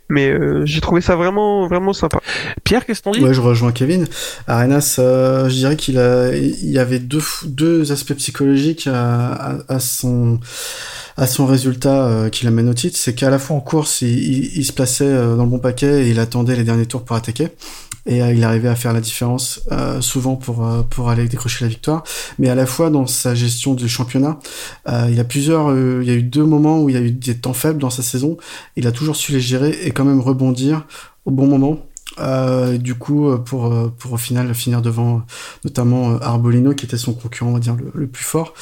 Mais 0.10 0.34
j'ai 0.66 0.82
trouvé 0.82 1.02
ça 1.02 1.16
vraiment 1.16 1.68
vraiment 1.68 1.94
sympa. 1.94 2.20
Pierre, 2.64 2.86
qu'est-ce 2.86 3.00
que 3.00 3.06
t'en 3.06 3.12
dis? 3.12 3.22
Ouais, 3.22 3.34
je 3.34 3.42
rejoins 3.42 3.72
Kevin. 3.72 4.06
Arenas, 4.48 4.96
je 4.98 5.54
dirais 5.54 5.76
qu'il 5.76 5.98
a, 5.98 6.36
il 6.36 6.70
y 6.70 6.78
avait 6.78 7.00
deux 7.00 7.22
deux 7.46 7.92
aspects 7.92 8.14
psychologiques 8.14 8.88
à, 8.92 9.58
à, 9.68 9.80
son 9.80 10.40
à 11.18 11.26
son 11.26 11.46
résultat 11.46 12.30
qui 12.32 12.46
l'amène 12.46 12.70
au 12.70 12.74
titre, 12.74 12.98
c'est 12.98 13.16
qu'à 13.16 13.30
la 13.30 13.40
fois 13.40 13.56
en 13.56 13.62
course, 13.62 14.02
il, 14.02 14.58
il, 14.58 14.66
se 14.66 14.74
plaçait 14.74 15.12
dans 15.12 15.44
le 15.44 15.50
bon 15.50 15.60
paquet 15.60 16.06
et 16.06 16.10
il 16.10 16.20
attendait 16.20 16.56
les 16.56 16.64
derniers 16.64 16.86
tours 16.86 17.04
pour 17.04 17.16
attaquer. 17.16 17.50
Et 18.06 18.22
euh, 18.22 18.34
il 18.34 18.44
arrivait 18.44 18.70
à 18.70 18.76
faire 18.76 18.94
la 18.94 19.02
différence 19.02 19.62
euh, 19.72 20.02
souvent 20.02 20.36
pour 20.36 20.66
euh, 20.66 20.84
pour 20.84 21.10
aller 21.10 21.28
décrocher 21.28 21.66
la 21.66 21.70
victoire. 21.70 22.04
Mais 22.40 22.50
à 22.50 22.56
la 22.56 22.66
fois 22.66 22.90
dans 22.90 23.08
sa 23.08 23.36
gestion 23.36 23.74
du 23.74 23.88
championnat, 23.88 24.40
il 24.88 25.16
y 25.16 25.20
a 25.20 25.24
plusieurs, 25.24 25.72
il 26.02 26.08
y 26.08 26.12
a 26.12 26.14
eu 26.14 26.24
deux 26.24 26.44
moments 26.44 26.82
où 26.82 26.90
il 26.90 26.96
y 26.96 26.98
a 26.98 27.02
eu 27.02 27.12
des 27.12 27.36
temps 27.36 27.54
faibles 27.54 27.80
dans 27.80 27.90
sa 27.90 28.04
saison. 28.04 28.38
Il 28.76 28.88
a 28.88 28.92
toujours 28.92 29.16
su 29.16 29.32
les 29.32 29.40
gérer 29.40 29.72
et 29.84 29.92
quand 29.92 30.06
même 30.06 30.20
rebondir 30.20 30.86
au 31.26 31.32
bon 31.32 31.48
moment 31.48 31.80
euh, 32.20 32.78
du 32.78 32.96
coup, 32.96 33.30
euh, 33.30 33.38
pour, 33.38 33.74
euh, 33.74 33.92
pour 33.98 34.14
au 34.14 34.18
final 34.18 34.54
finir 34.54 34.82
devant 34.82 35.24
notamment 35.64 36.20
Arbolino, 36.20 36.74
qui 36.74 36.86
était 36.86 36.98
son 36.98 37.14
concurrent, 37.14 37.52
on 37.52 37.54
va 37.54 37.60
dire, 37.60 37.76
le, 37.94 38.08
plus 38.08 38.24
fort. 38.24 38.54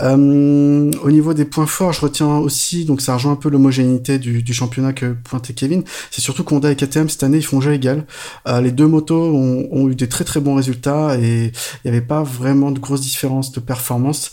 Mm. 0.00 0.90
au 1.02 1.10
niveau 1.10 1.34
des 1.34 1.44
points 1.44 1.66
forts, 1.66 1.92
je 1.92 2.00
retiens 2.00 2.38
aussi, 2.38 2.84
donc 2.84 3.00
ça 3.00 3.14
rejoint 3.14 3.32
un 3.32 3.36
peu 3.36 3.48
l'homogénéité 3.48 4.18
du, 4.18 4.42
du, 4.42 4.52
championnat 4.52 4.92
que 4.92 5.14
pointait 5.24 5.52
Kevin, 5.52 5.84
c'est 6.10 6.20
surtout 6.20 6.42
qu'Honda 6.42 6.70
et 6.70 6.76
KTM 6.76 7.08
cette 7.08 7.22
année, 7.22 7.38
ils 7.38 7.44
font 7.44 7.60
jeu 7.60 7.72
égal. 7.72 8.06
les 8.46 8.72
deux 8.72 8.86
motos 8.86 9.34
ont, 9.34 9.68
ont, 9.70 9.88
eu 9.88 9.94
des 9.94 10.08
très 10.08 10.24
très 10.24 10.40
bons 10.40 10.54
résultats 10.54 11.16
et 11.18 11.52
il 11.84 11.90
n'y 11.90 11.90
avait 11.90 12.00
pas 12.00 12.22
vraiment 12.22 12.70
de 12.70 12.78
grosses 12.78 13.02
différences 13.02 13.52
de 13.52 13.60
performance, 13.60 14.32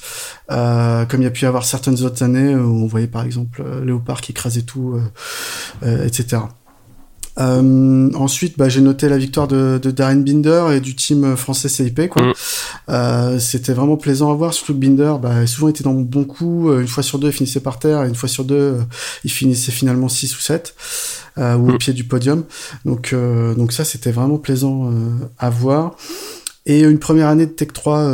comme 0.49 1.21
il 1.21 1.23
y 1.23 1.27
a 1.27 1.31
pu 1.31 1.43
y 1.43 1.47
avoir 1.47 1.65
certaines 1.65 2.01
autres 2.03 2.23
années 2.23 2.55
où 2.55 2.83
on 2.83 2.87
voyait 2.87 3.07
par 3.07 3.23
exemple 3.23 3.63
Léopard 3.83 4.21
qui 4.21 4.31
écrasait 4.31 4.63
tout, 4.63 4.99
etc. 5.83 6.39
Euh, 7.39 8.09
ensuite, 8.15 8.57
bah, 8.57 8.69
j'ai 8.69 8.81
noté 8.81 9.09
la 9.09 9.17
victoire 9.17 9.47
de, 9.47 9.79
de, 9.81 9.91
Darren 9.91 10.23
Binder 10.23 10.65
et 10.73 10.79
du 10.79 10.95
team 10.95 11.35
français 11.35 11.69
CIP. 11.69 12.07
Quoi. 12.09 12.23
Mm. 12.23 12.33
Euh, 12.89 13.39
c'était 13.39 13.73
vraiment 13.73 13.97
plaisant 13.97 14.31
à 14.31 14.35
voir, 14.35 14.53
surtout 14.53 14.73
que 14.73 14.79
Binder, 14.79 15.13
bah, 15.21 15.45
souvent 15.45 15.67
été 15.67 15.83
dans 15.83 15.93
mon 15.93 16.01
bon 16.01 16.23
coup. 16.23 16.69
Euh, 16.69 16.81
une 16.81 16.87
fois 16.87 17.03
sur 17.03 17.19
deux, 17.19 17.27
il 17.27 17.33
finissait 17.33 17.59
par 17.59 17.79
terre, 17.79 18.03
et 18.03 18.07
une 18.07 18.15
fois 18.15 18.29
sur 18.29 18.43
deux, 18.43 18.55
euh, 18.55 18.81
il 19.23 19.31
finissait 19.31 19.71
finalement 19.71 20.09
6 20.09 20.35
ou 20.35 20.39
7, 20.39 20.75
euh, 21.37 21.55
ou 21.55 21.69
au 21.69 21.73
mm. 21.73 21.77
pied 21.77 21.93
du 21.93 22.03
podium. 22.03 22.43
Donc, 22.85 23.13
donc 23.13 23.71
ça, 23.71 23.85
c'était 23.85 24.11
vraiment 24.11 24.37
plaisant 24.37 24.91
à 25.37 25.49
voir. 25.49 25.95
Et 26.67 26.81
une 26.81 26.99
première 26.99 27.29
année 27.29 27.47
de 27.47 27.51
Tech 27.51 27.69
3 27.73 28.13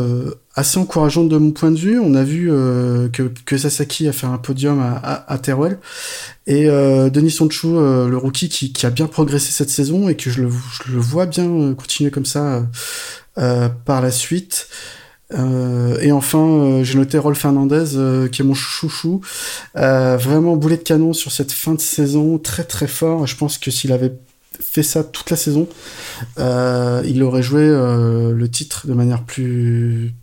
assez 0.55 0.77
encourageante 0.77 1.29
de 1.29 1.37
mon 1.37 1.51
point 1.51 1.71
de 1.71 1.77
vue. 1.77 1.99
On 1.99 2.13
a 2.13 2.23
vu 2.23 2.51
euh, 2.51 3.09
que, 3.09 3.23
que, 3.45 3.57
Sasaki 3.57 4.07
a 4.07 4.13
fait 4.13 4.27
un 4.27 4.37
podium 4.37 4.79
à, 4.79 5.25
à, 5.27 5.37
Teruel. 5.37 5.79
Et 6.45 6.69
euh, 6.69 7.09
Denis 7.09 7.31
Sonchu, 7.31 7.67
euh, 7.67 8.07
le 8.07 8.17
rookie, 8.17 8.49
qui, 8.49 8.71
qui, 8.71 8.85
a 8.85 8.89
bien 8.89 9.07
progressé 9.07 9.51
cette 9.51 9.69
saison 9.69 10.09
et 10.09 10.15
que 10.15 10.29
je 10.29 10.41
le, 10.41 10.49
je 10.49 10.91
le 10.91 10.99
vois 10.99 11.25
bien 11.25 11.49
euh, 11.49 11.73
continuer 11.73 12.11
comme 12.11 12.25
ça 12.25 12.65
euh, 13.37 13.69
par 13.85 14.01
la 14.01 14.11
suite. 14.11 14.67
et 15.31 16.11
enfin, 16.11 16.83
j'ai 16.83 16.95
noté 16.95 17.17
Rolf 17.17 17.39
Fernandez, 17.39 18.29
qui 18.31 18.43
est 18.43 18.45
mon 18.45 18.53
chouchou. 18.53 19.21
vraiment 19.73 20.55
boulet 20.55 20.77
de 20.77 20.83
canon 20.83 21.13
sur 21.13 21.31
cette 21.31 21.51
fin 21.51 21.73
de 21.73 21.81
saison, 21.81 22.37
très 22.37 22.63
très 22.63 22.85
fort. 22.85 23.25
Je 23.25 23.35
pense 23.35 23.57
que 23.57 23.71
s'il 23.71 23.91
avait 23.93 24.13
fait 24.59 24.83
ça 24.83 25.03
toute 25.03 25.29
la 25.29 25.37
saison, 25.37 25.67
il 26.37 27.23
aurait 27.23 27.43
joué 27.43 27.67
le 27.67 28.47
titre 28.47 28.87
de 28.87 28.93
manière 28.93 29.23
plus 29.23 30.13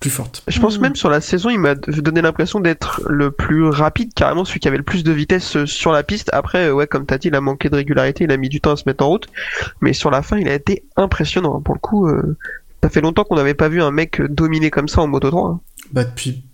plus 0.00 0.10
forte. 0.10 0.44
Je 0.46 0.60
pense 0.60 0.78
même 0.78 0.94
sur 0.94 1.10
la 1.10 1.20
saison, 1.20 1.50
il 1.50 1.58
m'a 1.58 1.74
donné 1.74 2.22
l'impression 2.22 2.60
d'être 2.60 3.02
le 3.08 3.30
plus 3.30 3.64
rapide, 3.64 4.14
carrément 4.14 4.44
celui 4.44 4.60
qui 4.60 4.68
avait 4.68 4.76
le 4.76 4.84
plus 4.84 5.02
de 5.02 5.10
vitesse 5.10 5.56
euh, 5.56 5.66
sur 5.66 5.90
la 5.90 6.04
piste. 6.04 6.30
Après, 6.32 6.68
euh, 6.68 6.72
ouais, 6.72 6.86
comme 6.86 7.04
t'as 7.04 7.18
dit, 7.18 7.28
il 7.28 7.34
a 7.34 7.40
manqué 7.40 7.68
de 7.68 7.74
régularité, 7.74 8.24
il 8.24 8.30
a 8.30 8.36
mis 8.36 8.48
du 8.48 8.60
temps 8.60 8.72
à 8.72 8.76
se 8.76 8.84
mettre 8.86 9.04
en 9.04 9.08
route, 9.08 9.26
mais 9.80 9.92
sur 9.92 10.10
la 10.10 10.22
fin, 10.22 10.38
il 10.38 10.48
a 10.48 10.54
été 10.54 10.84
impressionnant. 10.96 11.60
Pour 11.60 11.74
le 11.74 11.80
coup, 11.80 12.06
euh, 12.06 12.36
ça 12.82 12.90
fait 12.90 13.00
longtemps 13.00 13.24
qu'on 13.24 13.36
n'avait 13.36 13.54
pas 13.54 13.68
vu 13.68 13.82
un 13.82 13.90
mec 13.90 14.22
dominer 14.22 14.70
comme 14.70 14.86
ça 14.86 15.00
en 15.00 15.08
Moto 15.08 15.30
3. 15.30 15.50
Hein. 15.50 15.60
Bah 15.92 16.04
depuis 16.04 16.44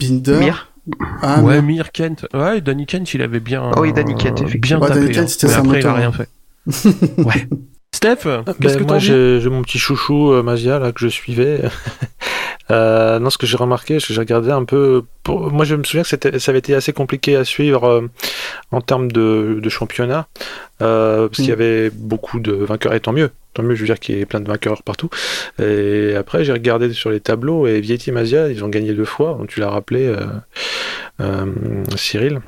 Binder. 0.00 0.38
Mir. 0.38 0.72
Ah, 1.20 1.42
ouais, 1.42 1.60
Mir 1.60 1.92
Kent. 1.92 2.26
Ouais, 2.32 2.60
Danny 2.60 2.86
Kent, 2.86 3.12
il 3.14 3.22
avait 3.22 3.40
bien. 3.40 3.70
Oh 3.76 3.80
oui, 3.80 3.92
Danny 3.92 4.14
Kent, 4.14 4.42
effectivement. 4.42 4.80
Bien 4.80 4.88
tapé, 4.88 5.00
Danny 5.00 5.12
Kent, 5.12 5.24
hein. 5.24 5.28
c'était 5.28 5.48
sa 5.48 5.58
après, 5.58 5.80
il 5.80 5.86
a 5.86 5.92
rien 5.92 6.08
hein. 6.08 6.12
fait. 6.12 6.28
ouais. 7.18 7.48
Steph, 7.94 8.24
Ben, 8.24 8.42
qu'est-ce 8.60 8.76
que 8.76 8.82
moi 8.82 8.94
t'en 8.94 8.98
dis 8.98 9.06
j'ai 9.06 9.48
mon 9.48 9.62
petit 9.62 9.78
chouchou 9.78 10.32
euh, 10.32 10.42
Mazia 10.42 10.78
là 10.78 10.90
que 10.92 11.00
je 11.00 11.08
suivais. 11.08 11.60
euh, 12.70 13.18
non, 13.20 13.30
ce 13.30 13.38
que 13.38 13.46
j'ai 13.46 13.56
remarqué, 13.56 14.00
c'est 14.00 14.08
que 14.08 14.14
j'ai 14.14 14.20
regardé 14.20 14.50
un 14.50 14.64
peu. 14.64 15.04
Pour... 15.22 15.52
Moi, 15.52 15.64
je 15.64 15.76
me 15.76 15.84
souviens 15.84 16.02
que 16.02 16.38
ça 16.38 16.50
avait 16.50 16.58
été 16.58 16.74
assez 16.74 16.92
compliqué 16.92 17.36
à 17.36 17.44
suivre 17.44 17.84
euh, 17.84 18.08
en 18.72 18.80
termes 18.80 19.10
de, 19.12 19.60
de 19.62 19.68
championnat, 19.68 20.26
euh, 20.82 21.28
parce 21.28 21.36
qu'il 21.36 21.46
y 21.46 21.50
Mm. 21.50 21.52
avait 21.52 21.90
beaucoup 21.90 22.40
de 22.40 22.52
vainqueurs. 22.52 22.94
Et 22.94 23.00
tant 23.00 23.12
mieux, 23.12 23.30
tant 23.54 23.62
mieux. 23.62 23.76
Je 23.76 23.80
veux 23.82 23.86
dire 23.86 24.00
qu'il 24.00 24.16
y 24.16 24.20
ait 24.20 24.26
plein 24.26 24.40
de 24.40 24.48
vainqueurs 24.48 24.82
partout. 24.82 25.08
Et 25.62 26.14
après, 26.16 26.44
j'ai 26.44 26.52
regardé 26.52 26.92
sur 26.92 27.10
les 27.10 27.20
tableaux 27.20 27.66
et 27.68 27.80
Vietti 27.80 28.10
et 28.10 28.12
Mazia, 28.12 28.48
ils 28.50 28.64
ont 28.64 28.68
gagné 28.68 28.92
deux 28.92 29.04
fois. 29.04 29.36
Donc 29.38 29.46
tu 29.48 29.60
l'as 29.60 29.70
rappelé, 29.70 30.04
euh, 30.08 30.26
euh, 31.20 31.46
Cyril. 31.96 32.40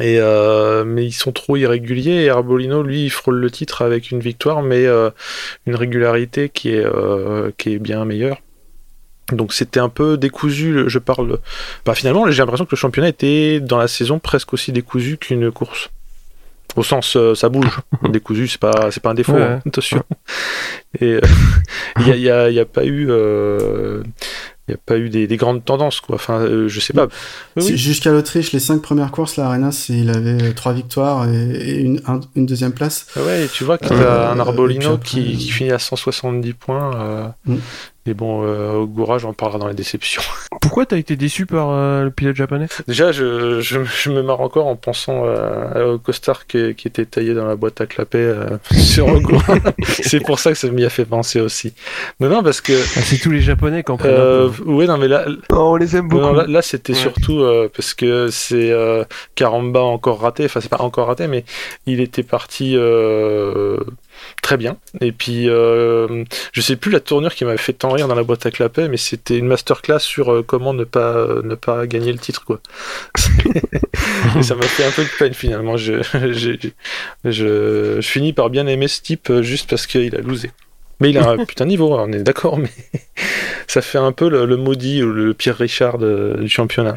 Et 0.00 0.18
euh, 0.18 0.84
mais 0.84 1.04
ils 1.06 1.12
sont 1.12 1.30
trop 1.30 1.56
irréguliers 1.56 2.24
et 2.24 2.28
Arbolino 2.28 2.82
lui 2.82 3.04
il 3.04 3.10
frôle 3.10 3.36
le 3.36 3.48
titre 3.50 3.82
avec 3.82 4.10
une 4.10 4.18
victoire 4.18 4.60
mais 4.62 4.86
euh, 4.86 5.10
une 5.66 5.76
régularité 5.76 6.48
qui 6.48 6.70
est 6.70 6.84
euh, 6.84 7.52
qui 7.58 7.74
est 7.74 7.78
bien 7.78 8.04
meilleure. 8.04 8.38
Donc 9.32 9.52
c'était 9.54 9.80
un 9.80 9.88
peu 9.88 10.16
décousu, 10.18 10.84
je 10.88 10.98
parle. 10.98 11.38
Bah 11.86 11.94
finalement 11.94 12.28
j'ai 12.30 12.42
l'impression 12.42 12.64
que 12.66 12.72
le 12.72 12.76
championnat 12.76 13.08
était 13.08 13.60
dans 13.60 13.78
la 13.78 13.86
saison 13.88 14.18
presque 14.18 14.52
aussi 14.52 14.72
décousu 14.72 15.16
qu'une 15.16 15.52
course. 15.52 15.90
Au 16.76 16.82
sens 16.82 17.14
euh, 17.16 17.36
ça 17.36 17.48
bouge. 17.48 17.78
décousu 18.08 18.48
c'est 18.48 18.60
pas 18.60 18.90
c'est 18.90 19.00
pas 19.02 19.10
un 19.10 19.14
défaut 19.14 19.34
Ouais. 19.34 19.42
hein, 19.42 19.62
attention. 19.64 20.02
Et 21.00 21.12
euh, 21.14 21.20
il 22.00 22.08
y, 22.08 22.10
a, 22.10 22.16
il 22.16 22.22
y 22.22 22.30
a- 22.30 22.50
y 22.50 22.58
a 22.58 22.64
pas 22.64 22.84
eu 22.84 23.06
euh, 23.10 24.02
il 24.68 24.72
y 24.72 24.74
a 24.74 24.78
pas 24.84 24.96
eu 24.96 25.10
des, 25.10 25.26
des 25.26 25.36
grandes 25.36 25.64
tendances 25.64 26.00
quoi. 26.00 26.14
Enfin 26.16 26.40
euh, 26.40 26.68
je 26.68 26.80
sais 26.80 26.92
pas. 26.94 27.08
Oui. 27.56 27.76
Jusqu'à 27.76 28.10
l'Autriche, 28.12 28.52
les 28.52 28.60
cinq 28.60 28.80
premières 28.80 29.10
courses, 29.10 29.36
la 29.36 29.46
Arenas, 29.46 29.86
il 29.90 30.08
avait 30.10 30.42
euh, 30.42 30.52
trois 30.54 30.72
victoires 30.72 31.28
et, 31.28 31.34
et 31.34 31.80
une, 31.80 32.00
un- 32.06 32.20
une 32.34 32.46
deuxième 32.46 32.72
place. 32.72 33.06
Ouais, 33.16 33.44
et 33.44 33.48
tu 33.48 33.64
vois 33.64 33.76
qu'il 33.78 33.96
y 33.96 34.00
Euh, 34.00 34.28
a 34.28 34.32
un 34.32 34.40
Arbolino 34.40 34.96
puis 34.98 35.20
après, 35.20 35.32
qui, 35.32 35.36
qui 35.36 35.50
finit 35.50 35.70
à 35.70 35.78
170 35.78 36.52
points. 36.54 36.94
euh, 36.96 37.26
Mm. 37.46 37.56
Et 38.06 38.12
bon, 38.12 38.42
euh, 38.44 38.72
Ogura, 38.74 39.16
j'en 39.16 39.32
parlera 39.32 39.58
dans 39.58 39.66
les 39.68 39.74
déceptions. 39.74 40.20
Pourquoi 40.60 40.84
t'as 40.84 40.98
été 40.98 41.16
déçu 41.16 41.46
par 41.46 41.70
euh, 41.70 42.04
le 42.04 42.10
pilote 42.10 42.36
japonais? 42.36 42.66
Déjà, 42.86 43.12
je, 43.12 43.60
je, 43.62 43.80
je 43.84 44.10
me 44.10 44.22
marre 44.22 44.42
encore 44.42 44.66
en 44.66 44.76
pensant 44.76 45.22
euh, 45.24 45.94
au 45.94 45.98
costard 45.98 46.46
qui, 46.46 46.74
qui 46.74 46.86
était 46.88 47.06
taillé 47.06 47.32
dans 47.32 47.46
la 47.46 47.56
boîte 47.56 47.80
à 47.80 47.86
clapet 47.86 48.18
euh, 48.18 48.58
sur 48.76 49.06
Ogura. 49.08 49.54
C'est 49.84 50.20
pour 50.20 50.38
ça 50.38 50.52
que 50.52 50.58
ça 50.58 50.68
m'y 50.68 50.84
a 50.84 50.90
fait 50.90 51.06
penser 51.06 51.40
aussi. 51.40 51.72
Non, 52.20 52.28
non, 52.28 52.42
parce 52.42 52.60
que... 52.60 52.72
Ah, 52.74 53.00
C'est 53.02 53.16
tous 53.18 53.30
les 53.30 53.40
japonais 53.40 53.82
qui 53.82 53.90
en 53.92 53.96
prennent 53.96 54.10
Euh, 54.14 54.50
ouais, 54.66 54.86
non, 54.86 54.98
mais 54.98 55.08
là, 55.08 55.24
Oh, 55.50 55.72
on 55.72 55.76
les 55.76 55.96
aime 55.96 56.08
beaucoup. 56.08 56.22
non, 56.24 56.32
là, 56.34 56.44
là, 56.46 56.60
c'était 56.60 56.92
Ouais. 56.92 56.98
surtout 56.98 57.40
euh, 57.40 57.70
parce 57.74 57.94
que 57.94 58.28
c'est 58.30 58.70
euh, 58.70 59.04
Karamba 59.34 59.80
encore 59.80 60.20
raté. 60.20 60.44
Enfin, 60.44 60.60
c'est 60.60 60.68
pas 60.68 60.82
encore 60.82 61.06
raté, 61.06 61.26
mais 61.26 61.44
il 61.86 62.00
était 62.00 62.22
parti 62.22 62.74
euh, 62.76 63.78
très 64.42 64.56
bien. 64.56 64.76
Et 65.00 65.12
puis, 65.12 65.48
euh, 65.48 66.24
je 66.52 66.60
sais 66.60 66.76
plus 66.76 66.90
la 66.90 67.00
tournure 67.00 67.34
qui 67.34 67.44
m'avait 67.44 67.56
fait 67.56 67.72
tant 67.72 67.90
rire 67.92 68.08
dans 68.08 68.14
la 68.14 68.22
boîte 68.22 68.44
à 68.46 68.50
clapet, 68.50 68.88
mais 68.88 68.96
c'était 68.96 69.38
une 69.38 69.46
masterclass 69.46 70.00
sur 70.00 70.32
euh, 70.32 70.42
comment 70.46 70.74
ne 70.74 70.84
pas 70.84 71.26
ne 71.42 71.54
pas 71.54 71.86
gagner 71.86 72.12
le 72.12 72.18
titre, 72.18 72.44
quoi. 72.44 72.60
Et 74.38 74.42
ça 74.42 74.54
m'a 74.54 74.64
fait 74.64 74.84
un 74.84 74.90
peu 74.90 75.02
de 75.02 75.08
peine 75.18 75.34
finalement. 75.34 75.76
Je, 75.76 76.02
je, 76.12 76.70
je 77.24 77.98
finis 78.02 78.32
par 78.32 78.50
bien 78.50 78.66
aimer 78.66 78.88
ce 78.88 79.02
type 79.02 79.30
euh, 79.30 79.42
juste 79.42 79.70
parce 79.70 79.86
qu'il 79.86 80.14
a 80.14 80.20
losé. 80.20 80.50
Mais 81.00 81.10
il 81.10 81.18
a 81.18 81.28
un 81.30 81.44
putain 81.44 81.64
de 81.64 81.70
niveau, 81.70 81.94
hein, 81.94 82.06
on 82.08 82.12
est 82.12 82.22
d'accord, 82.22 82.56
mais 82.56 82.70
ça 83.66 83.82
fait 83.82 83.98
un 83.98 84.12
peu 84.12 84.28
le, 84.28 84.46
le 84.46 84.56
maudit 84.56 85.02
ou 85.02 85.12
le 85.12 85.34
Pierre 85.34 85.56
Richard 85.58 85.98
de- 85.98 86.36
du 86.40 86.48
championnat. 86.48 86.96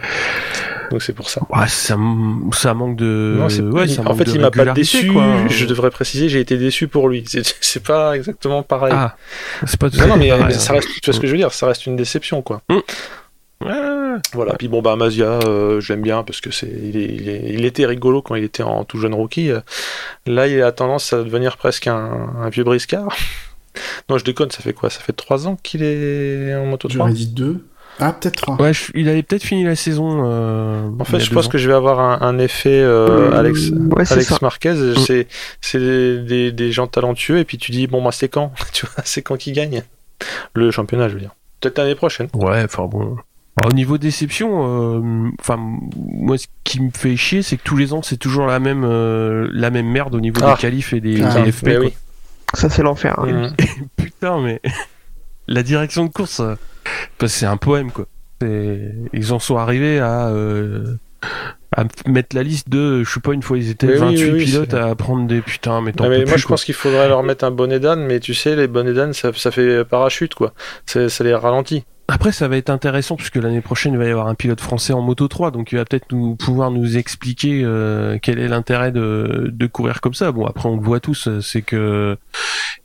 Donc 0.92 1.02
c'est 1.02 1.14
pour 1.14 1.30
ça. 1.30 1.42
Ouais, 1.50 1.68
ça, 1.68 1.96
manque 1.98 2.96
de. 2.96 3.36
Non, 3.40 3.50
c'est- 3.50 3.62
ouais, 3.62 3.86
il- 3.86 3.94
ça 3.96 4.02
en 4.02 4.06
manque 4.06 4.18
fait, 4.20 4.24
de 4.26 4.32
il 4.32 4.42
m'a 4.42 4.52
pas 4.52 4.66
déçu. 4.74 5.12
quoi. 5.12 5.48
Je 5.50 5.66
devrais 5.66 5.90
préciser, 5.90 6.30
j'ai 6.30 6.40
été 6.40 6.58
déçu 6.58 6.88
pour 6.88 7.10
lui. 7.10 7.26
C'est, 7.62 7.84
pas 7.84 8.16
exactement 8.16 8.64
pareil. 8.64 8.94
Ah, 8.96 9.16
c'est 9.66 9.80
pas 9.80 9.90
tout 9.90 9.98
non, 9.98 10.04
à 10.04 10.08
non, 10.08 10.14
fait 10.16 10.20
mais, 10.20 10.30
pareil, 10.30 10.46
mais 10.48 10.56
hein. 10.56 10.60
ça 10.60 10.74
reste, 10.74 10.88
tu 11.02 11.06
vois 11.06 11.14
ce 11.14 11.20
que 11.20 11.28
je 11.28 11.32
veux 11.32 11.38
dire, 11.38 11.52
ça 11.54 11.68
reste 11.68 11.86
une 11.86 11.96
déception, 11.96 12.42
quoi. 12.42 12.62
Ouais, 12.70 12.78
ouais, 13.72 14.16
Voilà. 14.34 14.54
Puis 14.54 14.68
bon, 14.68 14.82
bah, 14.82 14.96
Mazia, 14.96 15.26
euh, 15.46 15.82
je 15.82 15.92
l'aime 15.94 16.02
bien 16.04 16.24
parce 16.24 16.42
que 16.42 16.52
c'est, 16.52 16.68
il, 16.68 17.66
était 17.66 17.86
rigolo 17.86 18.22
quand 18.22 18.36
il 18.36 18.44
était 18.44 18.64
en 18.64 18.84
tout 18.84 19.00
jeune 19.00 19.14
rookie. 19.16 19.52
Euh, 19.52 19.62
Là, 20.26 20.48
il 20.48 20.62
a 20.62 20.72
tendance 20.72 21.12
à 21.14 21.24
devenir 21.24 21.58
presque 21.58 21.88
un, 21.88 22.34
un 22.40 22.50
vieux 22.50 22.64
briscard. 22.64 23.08
non, 24.10 24.18
je 24.18 24.24
déconne, 24.26 24.52
ça 24.52 24.62
fait 24.62 24.74
quoi? 24.74 24.90
Ça 24.90 25.00
fait 25.00 25.14
trois 25.14 25.48
ans 25.48 25.58
qu'il 25.62 25.82
est 25.84 26.56
en 26.56 26.66
moto 26.66 26.88
3 26.88 26.98
J'aurais 26.98 27.14
dit 27.14 27.28
deux. 27.28 27.66
Ah, 28.00 28.14
peut-être. 28.14 28.60
Ouais, 28.62 28.74
je- 28.74 28.92
il 28.96 29.10
avait 29.10 29.24
peut-être 29.24 29.44
fini 29.44 29.64
la 29.64 29.76
saison. 29.76 30.24
euh, 30.26 30.90
En 31.00 31.04
fait, 31.04 31.18
a 31.18 31.20
je 31.20 31.32
pense 31.32 31.48
ans. 31.48 31.50
que 31.50 31.58
je 31.58 31.68
vais 31.68 31.74
avoir 31.74 32.00
un, 32.00 32.20
un 32.28 32.38
effet 32.40 32.80
euh, 32.82 33.32
Alex, 33.38 33.70
ouais, 33.70 34.06
c'est 34.06 34.14
Alex 34.14 34.30
ça. 34.30 34.38
Marquez. 34.42 34.74
Mm. 34.74 34.96
C'est, 34.98 35.28
c'est 35.62 35.80
des, 35.80 36.20
des, 36.20 36.52
des 36.52 36.72
gens 36.72 36.88
talentueux 36.88 37.40
et 37.40 37.44
puis 37.46 37.58
tu 37.58 37.72
dis 37.72 37.88
bon, 37.88 38.04
bah, 38.04 38.12
c'est 38.12 38.30
quand? 38.30 38.52
Tu 38.74 38.86
vois, 38.86 39.04
c'est 39.06 39.22
quand 39.22 39.38
qui 39.38 39.52
gagne 39.52 39.84
le 40.54 40.72
championnat, 40.72 41.10
je 41.10 41.16
veux 41.16 41.20
dire. 41.20 41.32
Peut-être 41.62 41.78
l'année 41.80 41.96
prochaine. 41.96 42.28
Ouais, 42.34 42.64
enfin 42.66 42.86
bon. 42.86 43.18
Alors, 43.60 43.72
Au 43.72 43.76
niveau 43.76 43.98
déception, 43.98 45.00
euh, 45.00 45.30
enfin 45.40 45.58
moi 45.58 46.38
ce 46.38 46.46
qui 46.64 46.80
me 46.80 46.92
fait 46.92 47.16
chier, 47.16 47.42
c'est 47.42 47.58
que 47.58 47.64
tous 47.64 47.76
les 47.78 47.92
ans 47.94 48.04
c'est 48.04 48.18
toujours 48.18 48.46
la 48.46 48.60
même 48.60 48.84
euh, 48.86 49.48
la 49.52 49.72
même 49.72 49.88
merde 49.88 50.14
au 50.14 50.20
niveau 50.20 50.40
Ah. 50.44 50.54
des 50.54 50.62
qualifs 50.62 50.94
et 50.94 51.02
des, 51.02 51.24
Ah, 51.24 51.42
des 51.42 51.52
FP. 51.52 51.70
Oui. 51.80 51.94
Ça, 52.54 52.70
c'est 52.70 52.84
l'enfer. 52.84 53.20
hein. 53.20 53.52
Putain, 53.98 54.40
mais 54.42 54.62
la 55.48 55.64
direction 55.64 56.06
de 56.06 56.12
course, 56.12 56.42
c'est 57.26 57.46
un 57.46 57.58
poème 57.58 57.92
quoi. 57.92 58.06
Ils 58.42 59.34
en 59.34 59.40
sont 59.40 59.58
arrivés 59.58 60.00
à 60.00 60.28
euh, 60.28 60.96
à 61.76 61.84
mettre 62.08 62.36
la 62.36 62.44
liste 62.44 62.70
de, 62.70 63.04
je 63.04 63.12
sais 63.12 63.20
pas, 63.20 63.34
une 63.34 63.42
fois 63.42 63.58
ils 63.58 63.70
étaient 63.70 63.88
Mais 63.88 63.94
oui, 63.94 64.00
28 64.00 64.24
oui, 64.24 64.32
oui, 64.32 64.46
pilotes 64.46 64.74
à 64.74 64.96
prendre 64.96 65.28
des 65.28 65.42
putains, 65.42 65.82
mais 65.82 65.92
Ah, 66.00 66.08
moi, 66.08 66.24
plus, 66.24 66.38
je 66.38 66.48
pense 66.48 66.64
qu'il 66.64 66.76
faudrait 66.76 67.08
leur 67.08 67.24
mettre 67.24 67.44
un 67.46 67.52
bonnet 67.52 67.80
d'âne, 67.80 68.06
mais 68.06 68.20
tu 68.20 68.34
sais, 68.34 68.56
les 68.56 68.68
bonnets 68.68 68.94
d'âne, 68.94 69.14
ça, 69.14 69.32
ça 69.34 69.52
fait 69.52 69.84
parachute, 69.84 70.34
quoi. 70.36 70.54
Ça 70.86 71.08
les 71.24 71.36
ralentit. 71.36 71.84
Après, 72.10 72.32
ça 72.32 72.48
va 72.48 72.56
être 72.56 72.70
intéressant 72.70 73.18
puisque 73.18 73.36
l'année 73.36 73.60
prochaine, 73.60 73.92
il 73.94 73.98
va 74.00 74.06
y 74.06 74.10
avoir 74.12 74.28
un 74.28 74.36
pilote 74.36 74.62
français 74.62 74.94
en 74.94 75.02
Moto 75.02 75.28
3, 75.28 75.52
donc 75.52 75.74
il 75.74 75.76
va 75.78 75.84
peut-être 75.84 76.10
nous 76.14 76.36
pouvoir 76.38 76.72
nous 76.72 76.96
expliquer 76.98 77.62
euh, 77.66 78.18
quel 78.22 78.40
est 78.40 78.48
l'intérêt 78.48 78.94
de, 78.94 79.50
de 79.52 79.68
courir 79.68 80.00
comme 80.00 80.14
ça. 80.14 80.32
Bon, 80.32 80.46
après, 80.46 80.70
on 80.70 80.78
le 80.78 80.82
voit 80.82 81.02
tous, 81.02 81.28
c'est 81.42 81.62
que 81.62 82.18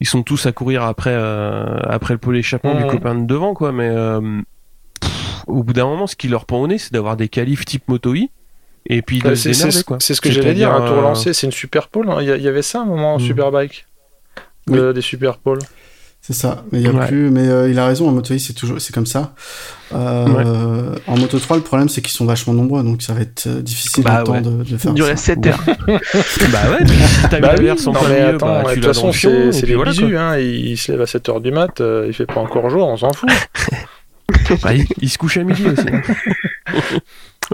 ils 0.01 0.09
sont 0.09 0.25
tous 0.25 0.47
à 0.47 0.53
courir 0.53 0.83
après 0.83 1.13
euh, 1.15 1.79
après 1.89 2.15
le 2.15 2.19
pôle 2.19 2.37
échappement 2.37 2.75
du 2.75 2.85
copain 2.87 3.15
de 3.15 3.25
devant, 3.25 3.55
quoi. 3.55 3.71
Mais 3.71 3.89
euh, 3.89 4.21
pff, 5.01 5.45
au 5.47 5.63
bout 5.63 5.73
d'un 5.73 5.87
moment, 5.87 6.09
ce 6.09 6.17
qui 6.17 6.27
leur 6.27 6.45
pend 6.45 6.59
au 6.61 6.67
nez, 6.67 6.79
c'est 6.79 6.93
d'avoir 6.93 7.17
des 7.17 7.29
qualifs 7.29 7.65
type 7.65 7.87
Moto 7.87 8.15
I 8.17 8.29
et 8.87 9.03
puis 9.03 9.21
de 9.21 9.37
c'est 9.37 9.53
c'est 9.55 9.85
quoi. 9.85 9.99
c'est 10.01 10.15
ce 10.15 10.21
que 10.21 10.33
j'allais 10.33 10.55
dire, 10.55 10.73
un 10.75 10.85
tour 10.85 11.01
lancé, 11.01 11.33
c'est 11.33 11.47
une 11.47 11.53
super 11.53 11.87
pole. 11.87 12.11
hein. 12.11 12.19
Il 12.21 12.27
y, 12.43 12.49
avait 12.49 12.63
ça 12.63 12.81
un 12.81 12.85
moment 12.87 13.15
en 13.15 13.19
Mm. 13.19 13.21
Superbike 13.21 13.87
Oui. 14.67 14.81
Des 14.93 15.01
super 15.01 15.39
poles. 15.39 15.61
C'est 16.25 16.35
ça. 16.35 16.65
Mais 16.71 16.79
il 16.81 16.85
y 16.87 16.89
a 16.89 16.93
Ouais. 16.93 17.07
plus. 17.09 17.31
Mais 17.31 17.49
euh, 17.49 17.69
il 17.69 17.77
a 17.81 17.85
raison. 17.87 18.09
En 18.09 18.13
moto, 18.13 18.39
c'est 18.39 18.53
toujours, 18.53 18.81
c'est 18.81 18.95
comme 18.95 19.07
ça. 19.07 19.35
Euh, 19.93 20.95
En 21.09 21.19
moto 21.19 21.39
3, 21.39 21.57
le 21.57 21.63
problème, 21.65 21.89
c'est 21.89 22.01
qu'ils 22.01 22.13
sont 22.13 22.25
vachement 22.25 22.55
nombreux, 22.55 22.85
donc 22.85 23.03
ça 23.03 23.13
va 23.13 23.23
être 23.23 23.49
euh, 23.49 23.61
difficile 23.61 24.05
Bah 24.05 24.23
ouais. 24.29 24.41
de, 24.41 24.51
de 24.51 24.65
Il 24.71 24.79
faire. 24.79 24.95
ça. 24.97 25.17
7 25.17 25.47
heures. 25.49 25.65
bah 25.89 26.71
ouais, 26.71 26.87
si 26.87 27.29
t'as 27.29 27.37
mis 27.37 27.43
Bah 27.43 27.55
la 27.57 27.61
oui, 27.61 27.71
en 27.73 27.75
non, 27.75 27.93
plein 27.93 28.09
mais 28.09 28.15
milieu, 28.21 28.35
attends, 28.37 28.47
bah, 28.47 28.63
de 28.63 28.69
tu 28.69 28.75
toute 28.77 28.85
façon, 28.87 29.13
c'est 29.13 29.67
des 29.67 29.75
voilà, 29.75 29.91
bisous, 29.91 30.17
hein. 30.17 30.39
Il, 30.39 30.69
il 30.71 30.77
se 30.79 30.93
lève 30.93 31.01
à 31.03 31.07
7h 31.07 31.43
du 31.43 31.51
mat, 31.51 31.81
euh, 31.81 32.05
il 32.07 32.15
fait 32.15 32.27
pas 32.27 32.41
encore 32.41 32.71
jour, 32.71 32.87
on 32.87 32.97
s'en 32.97 33.13
fout. 33.13 33.29
Bah, 34.63 34.73
il, 34.75 34.87
il 35.01 35.11
se 35.11 35.19
couche 35.19 35.37
à 35.37 35.43
midi 35.45 35.65
aussi. 35.67 35.85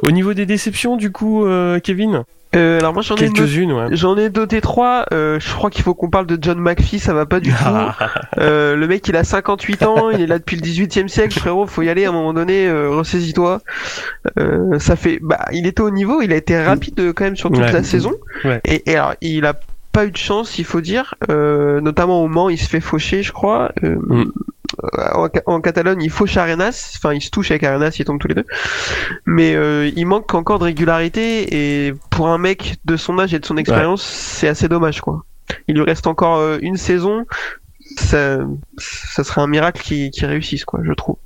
Au 0.02 0.10
niveau 0.10 0.34
des 0.34 0.46
déceptions, 0.46 0.96
du 0.96 1.10
coup, 1.10 1.44
euh, 1.44 1.80
Kevin, 1.80 2.22
Euh, 2.56 2.78
alors 2.78 2.94
moi 2.94 3.02
j'en 3.02 3.14
ai 3.16 3.28
noté- 3.28 3.42
ouais. 3.72 3.86
J'en 3.92 4.16
ai 4.16 4.30
doté 4.30 4.60
trois. 4.62 5.04
Euh, 5.12 5.38
je 5.38 5.52
crois 5.52 5.68
qu'il 5.68 5.84
faut 5.84 5.94
qu'on 5.94 6.08
parle 6.08 6.26
de 6.26 6.38
John 6.40 6.58
McPhee, 6.58 6.98
ça 6.98 7.12
va 7.12 7.26
pas 7.26 7.40
du 7.40 7.50
tout. 7.50 7.56
Euh, 8.38 8.76
le 8.76 8.86
mec, 8.86 9.06
il 9.08 9.16
a 9.16 9.24
58 9.24 9.82
ans, 9.82 10.10
il 10.10 10.20
est 10.20 10.26
là 10.26 10.38
depuis 10.38 10.56
le 10.56 10.62
18e 10.62 11.08
siècle, 11.08 11.36
frérot. 11.38 11.66
Faut 11.66 11.82
y 11.82 11.88
aller 11.88 12.04
à 12.04 12.10
un 12.10 12.12
moment 12.12 12.32
donné. 12.32 12.66
Euh, 12.68 12.88
ressaisis-toi. 12.90 13.60
Euh, 14.38 14.78
ça 14.78 14.94
fait, 14.96 15.18
bah, 15.20 15.40
il 15.52 15.66
était 15.66 15.80
au 15.82 15.90
niveau, 15.90 16.22
il 16.22 16.32
a 16.32 16.36
été 16.36 16.60
rapide 16.62 16.98
euh, 17.00 17.12
quand 17.12 17.24
même 17.24 17.36
sur 17.36 17.50
toute 17.50 17.58
Ouais. 17.60 17.72
la 17.72 17.82
saison. 17.82 18.12
Ouais. 18.44 18.60
Et, 18.64 18.90
et 18.90 18.96
alors, 18.96 19.14
il 19.20 19.44
a 19.44 19.54
pas 19.92 20.06
eu 20.06 20.10
de 20.12 20.16
chance, 20.16 20.58
il 20.58 20.64
faut 20.64 20.80
dire. 20.80 21.14
Euh, 21.30 21.80
notamment 21.80 22.22
au 22.22 22.28
Mans, 22.28 22.48
il 22.48 22.58
se 22.58 22.68
fait 22.68 22.80
faucher, 22.80 23.22
je 23.22 23.32
crois. 23.32 23.72
Euh, 23.82 23.96
Mm. 23.96 24.30
En, 25.14 25.28
Ca- 25.32 25.42
en 25.46 25.60
Catalogne, 25.60 26.02
il 26.02 26.10
fauche 26.10 26.36
Arenas. 26.36 26.94
Enfin, 26.96 27.14
il 27.14 27.20
se 27.20 27.30
touche 27.30 27.50
avec 27.50 27.64
Arenas, 27.64 27.96
ils 27.98 28.04
tombent 28.04 28.18
tous 28.20 28.28
les 28.28 28.34
deux. 28.34 28.46
Mais 29.26 29.54
euh, 29.54 29.90
il 29.96 30.06
manque 30.06 30.34
encore 30.34 30.58
de 30.58 30.64
régularité 30.64 31.86
et 31.86 31.94
pour 32.10 32.28
un 32.28 32.38
mec 32.38 32.76
de 32.84 32.96
son 32.96 33.18
âge 33.18 33.32
et 33.34 33.38
de 33.38 33.46
son 33.46 33.56
expérience, 33.56 34.02
c'est 34.02 34.48
assez 34.48 34.68
dommage, 34.68 35.00
quoi. 35.00 35.24
Il 35.66 35.76
lui 35.76 35.82
reste 35.82 36.06
encore 36.06 36.36
euh, 36.38 36.58
une 36.60 36.76
saison. 36.76 37.24
Ça, 37.96 38.38
ça 38.76 39.24
serait 39.24 39.40
un 39.40 39.46
miracle 39.46 39.80
qui, 39.82 40.10
qui 40.10 40.26
réussisse, 40.26 40.64
quoi, 40.64 40.80
je 40.84 40.92
trouve. 40.92 41.16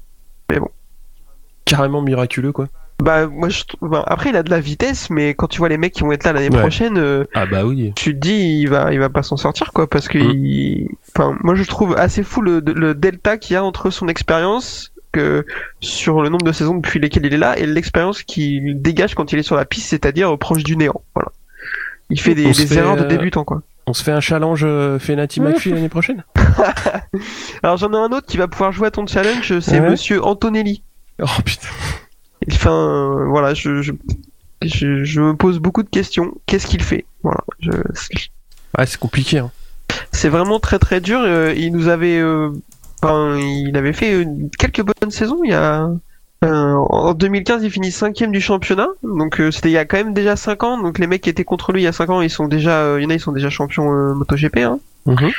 Carrément 1.65 2.03
miraculeux, 2.03 2.53
quoi. 2.53 2.69
Bah, 3.03 3.27
moi, 3.27 3.49
je 3.49 3.65
trouve. 3.65 3.91
bah, 3.91 4.05
après, 4.07 4.31
il 4.31 4.37
a 4.37 4.43
de 4.43 4.51
la 4.51 4.61
vitesse, 4.61 5.11
mais 5.11 5.35
quand 5.35 5.49
tu 5.49 5.59
vois 5.59 5.69
les 5.69 5.77
mecs 5.79 5.93
qui 5.93 6.03
vont 6.03 6.13
être 6.13 6.25
là 6.25 6.33
l'année 6.33 6.49
Ouais. 6.55 6.61
prochaine, 6.61 6.99
euh, 6.99 7.25
Ah 7.35 7.47
bah 7.47 7.65
oui. 7.65 7.93
tu 7.97 8.15
te 8.15 8.19
dis, 8.21 8.61
il 8.61 8.69
va, 8.69 8.93
il 8.93 8.99
va 9.01 9.09
pas 9.09 9.23
s'en 9.23 9.37
sortir, 9.37 9.73
quoi, 9.73 9.89
parce 9.89 10.09
que, 10.09 10.19
Mm. 10.19 10.31
il- 10.45 10.89
enfin, 11.15 11.37
moi, 11.43 11.55
je 11.55 11.65
trouve 11.65 11.97
assez 11.97 12.23
fou 12.23 12.41
le, 12.43 12.61
le 12.65 12.95
delta 12.95 13.39
qu'il 13.39 13.55
y 13.55 13.57
a 13.57 13.65
entre 13.65 13.91
son 13.91 14.09
expérience 14.09 14.93
que 15.13 15.45
sur 15.81 16.23
le 16.23 16.29
nombre 16.31 16.45
de 16.47 16.53
saisons 16.53 16.75
depuis 16.77 16.99
lesquelles 17.01 17.27
il 17.27 17.35
est 17.35 17.39
là 17.39 17.59
et 17.59 17.67
l'expérience 17.67 18.23
qu'il 18.23 18.81
dégage 18.81 19.15
quand 19.15 19.33
il 19.33 19.39
est 19.39 19.43
sur 19.43 19.57
la 19.57 19.65
piste, 19.67 19.89
c'est-à-dire 19.91 20.39
proche 20.39 20.63
du 20.63 20.77
néant. 20.77 21.03
Voilà. 21.15 21.29
Il 22.09 22.21
fait 22.21 22.35
des, 22.35 22.53
fait, 22.55 22.75
erreurs 22.77 22.97
de 22.97 23.03
euh, 23.03 23.07
débutant, 23.07 23.45
quoi. 23.45 23.63
On 23.87 23.93
se 23.95 24.03
fait 24.05 24.13
un 24.13 24.21
challenge 24.21 24.63
euh, 24.65 24.99
Fenati 24.99 25.41
McPhee 25.41 25.71
l'année 25.73 25.89
prochaine? 25.89 26.25
Alors, 27.63 27.77
j'en 27.77 27.93
ai 27.93 27.97
un 27.97 28.13
autre 28.17 28.27
qui 28.27 28.37
va 28.37 28.49
pouvoir 28.49 28.73
jouer 28.73 28.87
à 28.89 28.91
ton 28.91 29.07
challenge, 29.07 29.59
c'est 29.61 29.81
Ouais. 29.81 29.91
Monsieur 29.91 30.25
Antonelli. 30.25 30.83
Oh 31.21 31.27
putain. 31.45 31.69
Enfin, 32.51 33.25
voilà, 33.29 33.55
je, 33.55 33.83
je, 33.83 33.93
je, 34.63 35.05
je 35.05 35.21
me 35.21 35.35
pose 35.35 35.59
beaucoup 35.59 35.83
de 35.83 35.89
questions. 35.89 36.35
Qu'est-ce 36.47 36.67
qu'il 36.67 36.83
fait? 36.83 37.05
Voilà, 37.23 37.41
Ouais, 38.79 38.87
c'est 38.87 38.99
compliqué. 38.99 39.39
Hein. 39.39 39.51
c'est 40.13 40.29
vraiment 40.29 40.59
très 40.61 40.79
très 40.79 41.01
dur. 41.01 41.21
euh, 41.21 41.53
il 41.57 41.73
nous 41.73 41.89
avait, 41.89 42.19
euh, 42.19 42.51
il 43.05 43.77
avait 43.77 43.93
fait 43.93 44.27
quelques 44.59 44.83
bonnes 44.83 45.11
saisons. 45.11 45.41
Il 45.45 45.51
y 45.51 45.55
a, 45.55 45.91
euh, 46.45 46.75
en 46.75 47.15
2015, 47.15 47.63
il 47.65 47.71
finit 47.71 47.93
cinquième 47.93 48.33
du 48.33 48.41
championnat. 48.41 48.89
Donc 49.03 49.41
euh, 49.41 49.51
c'était 49.51 49.69
il 49.69 49.73
y 49.73 49.79
a 49.79 49.85
quand 49.85 49.99
même 49.99 50.15
déjà 50.15 50.37
5 50.37 50.65
ans. 50.65 50.83
Donc 50.83 50.99
les 50.99 51.07
mecs 51.07 51.23
qui 51.23 51.31
étaient 51.31 51.45
contre 51.45 51.73
lui 51.73 51.83
il 51.83 51.85
y 51.85 51.89
a 51.89 51.93
5 51.93 52.11
ans, 52.11 52.21
ils 52.23 52.31
sont 52.31 52.49
déjà, 52.49 52.79
euh, 52.79 53.01
il 53.01 53.05
y 53.05 53.07
en 53.07 53.11
a, 53.11 53.15
ils 53.15 53.21
sont 53.21 53.33
déjà 53.33 53.51
champions 53.51 54.15
MotoGP. 54.15 54.59
Hein. 54.59 54.79
Mhm. 55.07 55.31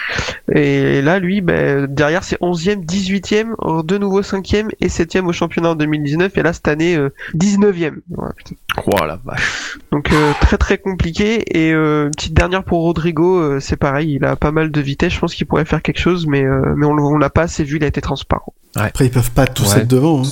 Et 0.54 1.02
là, 1.02 1.20
lui, 1.20 1.40
ben, 1.42 1.88
derrière, 1.88 2.24
c'est 2.24 2.38
11e, 2.42 2.84
18e, 2.86 3.56
de 3.86 3.98
nouveau 3.98 4.22
5e 4.22 4.68
et 4.82 4.90
7e 4.90 5.26
au 5.28 5.32
championnat 5.34 5.70
en 5.70 5.76
2019. 5.76 6.38
Et 6.38 6.44
là, 6.44 6.52
cette 6.54 6.68
année, 6.68 6.96
euh, 6.98 7.10
19e. 7.34 8.02
Voilà, 8.10 8.34
putain. 8.34 8.56
Oh 8.88 9.06
la 9.06 9.20
vache. 9.24 9.78
Donc 9.92 10.12
euh, 10.12 10.32
très 10.42 10.58
très 10.58 10.78
compliqué 10.78 11.44
et 11.58 11.72
euh, 11.74 12.06
une 12.06 12.12
petite 12.12 12.34
dernière 12.34 12.64
pour 12.64 12.82
Rodrigo, 12.82 13.38
euh, 13.40 13.60
c'est 13.60 13.78
pareil, 13.78 14.16
il 14.16 14.26
a 14.26 14.36
pas 14.36 14.52
mal 14.52 14.72
de 14.72 14.82
vitesse, 14.82 15.14
je 15.14 15.20
pense 15.20 15.34
qu'il 15.36 15.46
pourrait 15.48 15.66
faire 15.66 15.82
quelque 15.82 16.00
chose, 16.00 16.26
mais 16.28 16.44
euh, 16.44 16.74
mais 16.76 16.86
on, 16.86 16.92
on 16.92 17.18
l'a 17.18 17.30
pas 17.30 17.44
assez 17.44 17.64
vu, 17.64 17.78
il 17.78 17.84
a 17.84 17.88
été 17.88 18.02
transparent. 18.02 18.54
Après, 18.76 19.06
ils 19.06 19.12
peuvent 19.12 19.32
pas 19.32 19.46
tous 19.48 19.76
Ouais. 19.76 19.82
être 19.82 19.88
devant. 19.88 20.24
hein. 20.24 20.30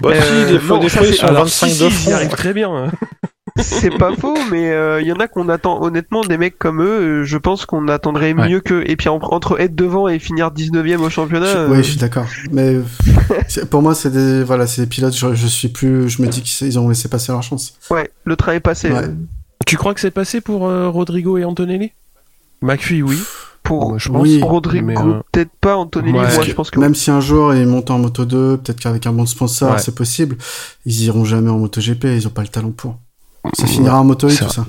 Bah, 0.00 0.10
Euh, 0.14 0.20
si, 0.46 0.52
des 0.52 0.58
fois, 0.58 0.76
non, 0.78 0.82
des 0.82 0.88
fois 0.88 1.06
ils 1.06 1.12
c'est- 1.12 1.20
sont 1.20 1.26
Alors 1.26 1.44
25 1.44 1.66
si, 1.68 1.78
de 1.84 1.88
ils 2.08 2.12
arrivent 2.14 2.28
très 2.30 2.52
bien. 2.54 2.90
C'est 3.58 3.96
pas 3.98 4.14
faux, 4.16 4.36
mais 4.50 4.70
euh, 4.70 5.00
il 5.00 5.06
y 5.06 5.12
en 5.12 5.16
a 5.20 5.28
qu'on 5.28 5.48
attend 5.48 5.82
honnêtement 5.82 6.20
des 6.22 6.36
mecs 6.38 6.58
comme 6.58 6.82
eux, 6.82 7.20
euh, 7.20 7.24
je 7.24 7.38
pense 7.38 7.64
qu'on 7.66 7.88
attendrait 7.88 8.32
Ouais. 8.34 8.48
mieux 8.48 8.60
que 8.60 8.82
et 8.86 8.96
puis 8.96 9.08
en- 9.08 9.18
entre 9.22 9.60
être 9.60 9.74
devant 9.74 10.08
et 10.08 10.18
finir 10.18 10.50
19e 10.50 11.00
au 11.02 11.10
championnat. 11.10 11.52
Je- 11.52 11.56
euh, 11.58 11.68
Oui, 11.70 11.78
je 11.78 11.82
suis 11.90 11.96
d'accord. 11.96 12.26
Mais 12.52 12.74
euh, 12.76 12.82
pour 13.70 13.82
moi, 13.82 13.94
c'est 13.94 14.10
des, 14.10 14.42
voilà, 14.44 14.66
c'est 14.66 14.82
des 14.82 14.86
pilotes. 14.88 15.16
Je, 15.16 15.34
je 15.34 15.46
suis 15.46 15.68
plus. 15.68 16.08
Je 16.10 16.20
me 16.22 16.26
dis 16.28 16.42
qu'ils 16.42 16.78
ont 16.78 16.88
laissé 16.88 17.08
passer 17.08 17.32
leur 17.32 17.42
chance. 17.42 17.74
ouais, 17.90 18.10
le 18.24 18.36
train 18.36 18.52
est 18.52 18.60
passé. 18.60 18.90
Ouais. 18.90 19.04
euh, 19.04 19.14
Tu 19.66 19.76
crois 19.76 19.94
que 19.94 20.00
c'est 20.00 20.10
passé 20.10 20.40
pour 20.40 20.66
euh, 20.66 20.88
Rodrigo 20.88 21.38
et 21.38 21.44
Antonelli? 21.44 21.92
McPhee, 22.62 23.02
oui. 23.02 23.18
Pour 23.62 23.88
Moi, 23.90 23.98
je 23.98 24.08
pense. 24.10 24.22
Oui, 24.22 24.40
Rodrigo, 24.42 24.90
euh, 24.90 25.20
peut-être 25.32 25.50
pas 25.60 25.76
Antonelli, 25.76 26.12
ouais. 26.12 26.20
moi 26.20 26.28
Parce 26.34 26.46
je 26.46 26.52
pense 26.52 26.70
que 26.70 26.78
Même 26.78 26.94
si 26.94 27.10
un 27.10 27.20
jour 27.20 27.52
ils 27.52 27.66
montent 27.66 27.90
en 27.90 27.98
moto 27.98 28.24
2, 28.24 28.58
peut-être 28.58 28.78
qu'avec 28.78 29.06
un 29.06 29.12
bon 29.12 29.26
sponsor, 29.26 29.72
Ouais. 29.72 29.78
c'est 29.78 29.94
possible. 29.94 30.36
Ils 30.84 31.02
iront 31.04 31.24
jamais 31.24 31.50
en 31.50 31.58
moto 31.58 31.80
GP. 31.80 32.04
Ils 32.04 32.26
ont 32.28 32.30
pas 32.30 32.42
le 32.42 32.48
talent 32.48 32.70
pour. 32.70 32.96
Ça 33.54 33.66
finira 33.66 34.00
en 34.00 34.04
moto 34.04 34.26
1 34.26 34.30
c'est 34.30 34.44
tout 34.46 34.50
ça. 34.50 34.66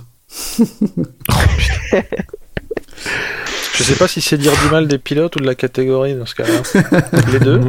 Je 3.73 3.83
sais 3.83 3.95
pas 3.95 4.07
si 4.07 4.21
c'est 4.21 4.37
dire 4.37 4.53
du 4.63 4.71
mal 4.71 4.87
des 4.87 4.97
pilotes 4.97 5.35
ou 5.35 5.39
de 5.39 5.45
la 5.45 5.53
catégorie 5.53 6.15
dans 6.15 6.25
ce 6.25 6.33
cas-là. 6.35 7.11
Les 7.31 7.39
deux. 7.39 7.61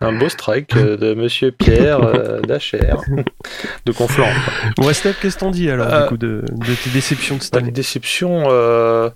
Un 0.00 0.12
beau 0.12 0.28
strike 0.28 0.76
euh, 0.76 0.96
de 0.96 1.14
Monsieur 1.14 1.50
Pierre 1.50 2.00
euh, 2.04 2.40
Dacher 2.42 2.92
de 3.84 3.92
Conflans. 3.92 4.28
Ouais, 4.78 4.94
Steph, 4.94 5.14
qu'est-ce 5.20 5.34
que 5.36 5.40
t'en 5.40 5.50
dis 5.50 5.68
alors 5.68 5.88
Euh, 5.92 6.02
du 6.02 6.08
coup 6.08 6.16
de, 6.18 6.44
de 6.50 6.74
tes 6.84 6.90
déceptions 6.90 7.36
de 7.36 7.42
cette 7.42 7.52
Bah, 7.52 7.58
les 7.58 7.64
année 7.64 7.72
déceptions, 7.72 8.44
euh, 8.48 9.10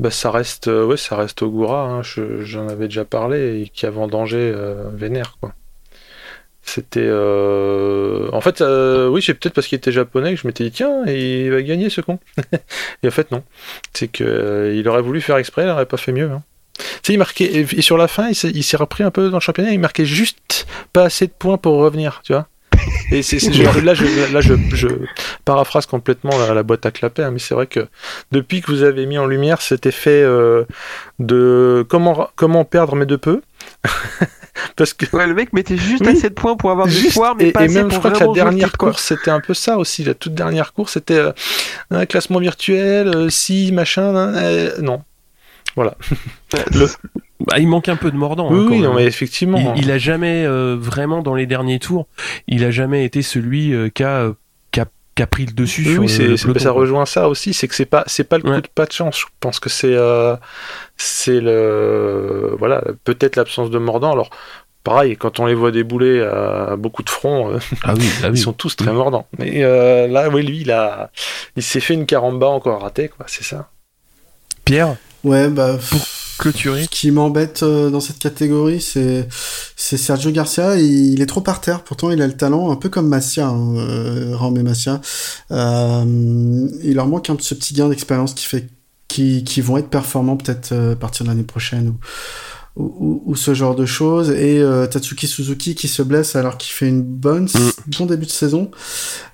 bah, 0.00 0.10
ça 0.10 0.32
reste, 0.32 0.66
ouais, 0.66 0.96
ça 0.96 1.14
reste 1.16 1.42
Ogura. 1.42 1.82
Hein, 1.84 2.02
je- 2.02 2.42
J'en 2.42 2.68
avais 2.68 2.86
déjà 2.88 3.04
parlé 3.04 3.62
et 3.62 3.68
qui 3.68 3.86
a 3.86 3.90
vendangé 3.90 4.38
euh, 4.38 4.88
Vénère, 4.92 5.36
quoi. 5.40 5.52
C'était, 6.68 7.00
euh, 7.02 8.28
en 8.30 8.42
fait, 8.42 8.60
euh, 8.60 9.08
oui, 9.08 9.22
c'est 9.22 9.32
peut-être 9.32 9.54
parce 9.54 9.66
qu'il 9.66 9.76
était 9.76 9.90
japonais 9.90 10.34
que 10.34 10.40
je 10.42 10.46
m'étais 10.46 10.64
dit 10.64 10.70
tiens, 10.70 11.02
il 11.06 11.50
va 11.50 11.62
gagner 11.62 11.88
ce 11.88 12.02
con. 12.02 12.18
et 13.02 13.08
en 13.08 13.10
fait 13.10 13.30
non, 13.32 13.42
c'est 13.94 14.08
que 14.08 14.22
euh, 14.22 14.76
il 14.76 14.86
aurait 14.86 15.00
voulu 15.00 15.22
faire 15.22 15.38
exprès, 15.38 15.62
il 15.62 15.68
n'aurait 15.68 15.86
pas 15.86 15.96
fait 15.96 16.12
mieux. 16.12 16.30
Hein. 16.30 16.42
Tu 16.76 16.84
sais, 17.04 17.12
il 17.14 17.18
marquait 17.18 17.66
et 17.72 17.80
sur 17.80 17.96
la 17.96 18.06
fin, 18.06 18.28
il 18.28 18.64
s'est 18.64 18.76
repris 18.76 19.02
un 19.02 19.10
peu 19.10 19.30
dans 19.30 19.38
le 19.38 19.42
championnat, 19.42 19.72
il 19.72 19.80
marquait 19.80 20.04
juste 20.04 20.66
pas 20.92 21.04
assez 21.04 21.26
de 21.26 21.32
points 21.32 21.56
pour 21.56 21.76
revenir, 21.78 22.20
tu 22.22 22.34
vois. 22.34 22.48
Et 23.10 23.22
c'est 23.22 23.38
là, 23.82 23.94
je, 23.94 24.32
là 24.32 24.40
je, 24.42 24.54
je 24.74 24.88
paraphrase 25.46 25.86
complètement 25.86 26.32
la, 26.52 26.62
boîte 26.62 26.84
à 26.84 26.90
clapper, 26.90 27.22
hein, 27.22 27.30
mais 27.30 27.38
c'est 27.38 27.54
vrai 27.54 27.66
que 27.66 27.88
depuis 28.30 28.60
que 28.60 28.70
vous 28.70 28.82
avez 28.82 29.06
mis 29.06 29.16
en 29.16 29.26
lumière 29.26 29.62
cet 29.62 29.86
effet 29.86 30.22
euh, 30.22 30.64
de 31.18 31.86
comment, 31.88 32.28
comment 32.36 32.66
perdre 32.66 32.94
mais 32.94 33.06
de 33.06 33.16
peu, 33.16 33.40
parce 34.76 34.94
que 34.94 35.04
ouais, 35.16 35.26
le 35.26 35.34
mec 35.34 35.52
mettait 35.52 35.76
juste 35.76 36.02
Oui. 36.06 36.12
assez 36.12 36.28
de 36.30 36.34
points 36.34 36.56
pour 36.56 36.70
avoir 36.70 36.86
Juste, 36.88 37.02
victoires, 37.06 37.34
mais 37.36 37.48
et, 37.48 37.52
pas 37.52 37.62
et 37.62 37.64
assez 37.64 37.74
même 37.74 37.88
pour 37.88 37.94
je 37.94 37.98
crois 37.98 38.10
que 38.12 38.24
la 38.24 38.32
dernière 38.32 38.72
course 38.76 39.02
c'était 39.02 39.30
un 39.30 39.40
peu 39.40 39.54
ça 39.54 39.78
aussi 39.78 40.04
la 40.04 40.14
toute 40.14 40.34
dernière 40.34 40.72
course 40.72 40.94
c'était 40.94 41.18
euh, 41.18 41.32
un 41.90 42.06
classement 42.06 42.38
virtuel 42.38 43.08
euh, 43.08 43.28
si 43.30 43.72
machin 43.72 44.14
hein, 44.16 44.34
euh, 44.36 44.80
non 44.80 45.02
Bah, 47.40 47.58
il 47.58 47.68
manque 47.68 47.88
un 47.88 47.96
peu 47.96 48.10
de 48.10 48.16
mordant. 48.16 48.50
oui 48.50 48.58
hein, 48.58 48.64
quand 48.68 48.74
oui 48.74 48.80
non 48.80 48.88
même. 48.88 48.96
mais 48.96 49.06
effectivement 49.06 49.74
il, 49.76 49.84
il 49.84 49.90
a 49.92 49.98
jamais 49.98 50.44
euh, 50.44 50.76
vraiment 50.78 51.22
dans 51.22 51.34
les 51.36 51.46
derniers 51.46 51.78
tours, 51.78 52.06
il 52.48 52.64
a 52.64 52.70
jamais 52.72 53.04
été 53.04 53.22
celui 53.22 53.72
euh, 53.72 53.88
qui 53.88 54.02
a, 54.02 54.22
euh, 54.24 54.32
qui 55.18 55.22
a 55.22 55.26
pris 55.26 55.46
le 55.46 55.52
dessus 55.52 55.98
oui, 55.98 56.08
sur 56.08 56.22
le- 56.22 56.30
le 56.30 56.36
peloton, 56.36 56.58
ça 56.60 56.70
quoi. 56.70 56.80
rejoint 56.80 57.04
ça 57.06 57.28
aussi, 57.28 57.52
c'est 57.52 57.68
que 57.68 57.74
c'est 57.74 57.84
pas 57.84 58.04
c'est 58.06 58.24
pas 58.24 58.38
le 58.38 58.44
Ouais. 58.48 58.54
coup 58.56 58.60
de 58.62 58.68
pas 58.74 58.86
de 58.86 58.92
chance. 58.92 59.18
Je 59.18 59.26
pense 59.40 59.60
que 59.60 59.68
c'est 59.68 59.92
euh, 59.94 60.34
c'est 60.96 61.40
le 61.40 62.54
voilà 62.58 62.82
peut-être 63.04 63.36
l'absence 63.36 63.70
de 63.70 63.78
mordant. 63.78 64.12
Alors 64.12 64.30
pareil, 64.84 65.16
quand 65.16 65.38
on 65.40 65.46
les 65.46 65.54
voit 65.54 65.70
débouler 65.70 66.22
à 66.22 66.76
beaucoup 66.76 67.02
de 67.02 67.10
fronts, 67.10 67.50
euh, 67.52 67.58
Ah 67.82 67.94
oui, 67.96 68.08
ah 68.22 68.26
ils 68.28 68.30
oui. 68.32 68.38
sont 68.38 68.52
tous 68.54 68.74
très 68.76 68.92
mordants. 68.92 69.26
Mais 69.38 69.62
euh, 69.64 70.06
là, 70.08 70.28
oui, 70.30 70.42
lui, 70.42 70.60
il, 70.62 70.70
a... 70.70 71.10
il 71.56 71.62
s'est 71.62 71.80
fait 71.80 71.94
une 71.94 72.06
caramba 72.06 72.46
encore 72.46 72.80
ratée, 72.82 73.08
quoi, 73.08 73.26
c'est 73.28 73.44
ça. 73.44 73.70
Pierre, 74.64 74.96
Ouais, 75.24 75.48
bah. 75.48 75.78
Pour 75.90 76.00
clôturer. 76.38 76.84
Ce 76.84 76.88
qui 76.88 77.10
m'embête 77.10 77.62
euh, 77.62 77.90
dans 77.90 78.00
cette 78.00 78.18
catégorie, 78.18 78.80
c'est 78.80 79.28
c'est 79.76 79.96
Sergio 79.96 80.30
Garcia. 80.30 80.76
Il, 80.76 81.20
est 81.20 81.26
trop 81.26 81.40
par 81.40 81.60
terre. 81.60 81.82
Pourtant, 81.82 82.10
il 82.10 82.22
a 82.22 82.26
le 82.26 82.36
talent, 82.36 82.70
un 82.70 82.76
peu 82.76 82.88
comme 82.88 83.08
Massia, 83.08 83.46
hein, 83.48 83.76
euh, 83.76 84.36
Rame 84.36 84.62
Massia. 84.62 85.00
Euh, 85.50 86.68
il 86.82 86.94
leur 86.94 87.06
manque 87.06 87.28
un, 87.30 87.36
ce 87.38 87.54
petit 87.54 87.74
gain 87.74 87.88
d'expérience 87.88 88.34
qui 88.34 88.46
fait 88.46 88.68
qui, 89.08 89.42
qui 89.42 89.60
vont 89.62 89.78
être 89.78 89.88
performants 89.88 90.36
peut-être 90.36 90.74
à 90.74 90.94
partir 90.94 91.24
de 91.24 91.30
l'année 91.30 91.42
prochaine 91.42 91.88
ou, 91.88 91.94
ou, 92.78 93.22
ou 93.26 93.36
ce 93.36 93.54
genre 93.54 93.74
de 93.74 93.84
choses. 93.84 94.30
Et 94.30 94.60
euh, 94.60 94.86
Tatsuki 94.86 95.26
Suzuki 95.26 95.74
qui 95.74 95.88
se 95.88 96.02
blesse 96.02 96.36
alors 96.36 96.56
qu'il 96.56 96.72
fait 96.72 96.88
une 96.88 97.02
bonne 97.02 97.48
bon 97.98 98.06
début 98.06 98.26
de 98.26 98.30
saison. 98.30 98.70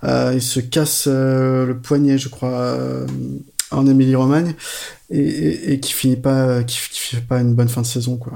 Euh, 0.02 0.32
il 0.34 0.42
se 0.42 0.60
casse 0.60 1.04
euh, 1.06 1.66
le 1.66 1.78
poignet, 1.78 2.18
je 2.18 2.28
crois, 2.28 2.76
en 3.74 3.86
Émilie-Romagne 3.86 4.54
et, 5.10 5.18
et, 5.20 5.72
et 5.74 5.80
qui 5.80 5.92
finit 5.92 6.16
pas, 6.16 6.62
qui, 6.64 6.78
qui 6.90 7.00
fait 7.16 7.20
pas 7.26 7.40
une 7.40 7.54
bonne 7.54 7.68
fin 7.68 7.82
de 7.82 7.86
saison, 7.86 8.16
quoi. 8.16 8.32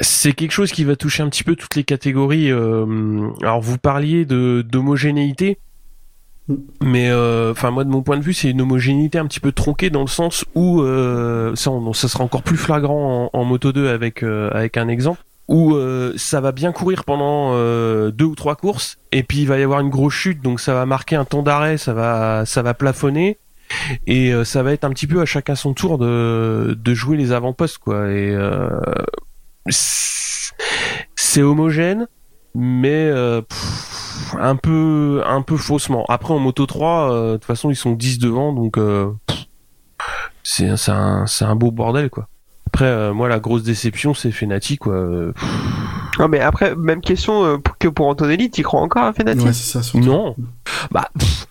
C'est 0.00 0.32
quelque 0.32 0.52
chose 0.52 0.72
qui 0.72 0.84
va 0.84 0.96
toucher 0.96 1.22
un 1.22 1.28
petit 1.28 1.44
peu 1.44 1.54
toutes 1.54 1.76
les 1.76 1.84
catégories. 1.84 2.50
euh, 2.50 3.28
alors 3.42 3.60
vous 3.60 3.76
parliez 3.78 4.24
de 4.24 4.64
d'homogénéité, 4.66 5.58
Mm. 6.48 6.54
mais 6.82 7.08
euh, 7.08 7.52
enfin 7.52 7.70
moi 7.70 7.84
de 7.84 7.88
mon 7.90 8.02
point 8.02 8.16
de 8.18 8.22
vue 8.24 8.34
c'est 8.34 8.50
une 8.50 8.60
homogénéité 8.62 9.16
un 9.18 9.26
petit 9.26 9.38
peu 9.38 9.52
tronquée 9.52 9.90
dans 9.90 10.00
le 10.00 10.08
sens 10.08 10.44
où 10.56 10.80
euh, 10.82 11.54
ça, 11.54 11.70
on- 11.70 11.92
ça 11.92 12.08
sera 12.08 12.24
encore 12.24 12.42
plus 12.42 12.56
flagrant 12.56 13.30
en, 13.32 13.38
en 13.38 13.44
moto 13.44 13.70
2 13.72 13.86
avec 13.88 14.24
avec 14.24 14.76
un 14.76 14.88
exemple 14.88 15.22
où 15.46 15.76
ça 16.16 16.40
va 16.40 16.50
bien 16.50 16.72
courir 16.72 17.04
pendant 17.04 17.52
deux 18.10 18.24
ou 18.24 18.34
trois 18.34 18.56
courses 18.56 18.98
et 19.12 19.22
puis 19.22 19.42
il 19.42 19.46
va 19.46 19.58
y 19.58 19.62
avoir 19.62 19.78
une 19.80 19.90
grosse 19.90 20.14
chute 20.14 20.42
donc 20.42 20.58
ça 20.58 20.74
va 20.74 20.84
marquer 20.84 21.14
un 21.14 21.24
temps 21.24 21.42
d'arrêt, 21.44 21.76
ça 21.78 21.92
va 21.94 22.44
ça 22.44 22.62
va 22.62 22.74
plafonner 22.74 23.38
et 24.06 24.32
euh, 24.32 24.44
ça 24.44 24.62
va 24.62 24.72
être 24.72 24.84
un 24.84 24.90
petit 24.90 25.06
peu 25.06 25.20
à 25.20 25.24
chacun 25.24 25.54
son 25.54 25.74
tour 25.74 25.98
de 25.98 26.76
de 26.78 26.94
jouer 26.94 27.16
les 27.16 27.32
avant-postes 27.32 27.78
quoi 27.78 28.08
et 28.10 28.30
euh, 28.30 28.68
c'est 31.14 31.42
homogène, 31.42 32.08
mais 32.54 33.08
euh, 33.10 33.40
pff, 33.42 34.34
un 34.38 34.56
peu 34.56 35.22
un 35.26 35.42
peu 35.42 35.56
faussement. 35.56 36.04
Après 36.08 36.34
en 36.34 36.38
moto 36.38 36.66
3, 36.66 37.12
euh, 37.12 37.32
de 37.32 37.36
toute 37.36 37.44
façon 37.44 37.70
ils 37.70 37.76
sont 37.76 37.92
10 37.92 38.18
devant, 38.18 38.52
donc 38.52 38.78
euh, 38.78 39.10
c'est 40.42 40.68
un 40.88 41.26
c'est 41.26 41.44
un 41.44 41.54
beau 41.56 41.70
bordel 41.70 42.10
quoi. 42.10 42.28
Après 42.66 42.86
euh, 42.86 43.12
moi 43.12 43.28
la 43.28 43.38
grosse 43.38 43.62
déception 43.62 44.14
c'est 44.14 44.32
Fenati 44.32 44.78
quoi. 44.78 44.94
Euh, 44.94 45.32
Non, 46.18 46.28
mais 46.28 46.40
après, 46.40 46.74
même 46.74 47.00
question 47.00 47.44
euh, 47.44 47.56
que 47.78 47.88
pour 47.88 48.06
Antonelli, 48.06 48.50
t'y 48.50 48.62
crois 48.62 48.80
encore 48.80 49.04
à 49.04 49.12
Fenati? 49.12 49.44
Ouais, 49.44 49.52
ça. 49.52 49.80
non, 49.94 50.36
bah 50.90 51.08
pff, 51.18 51.46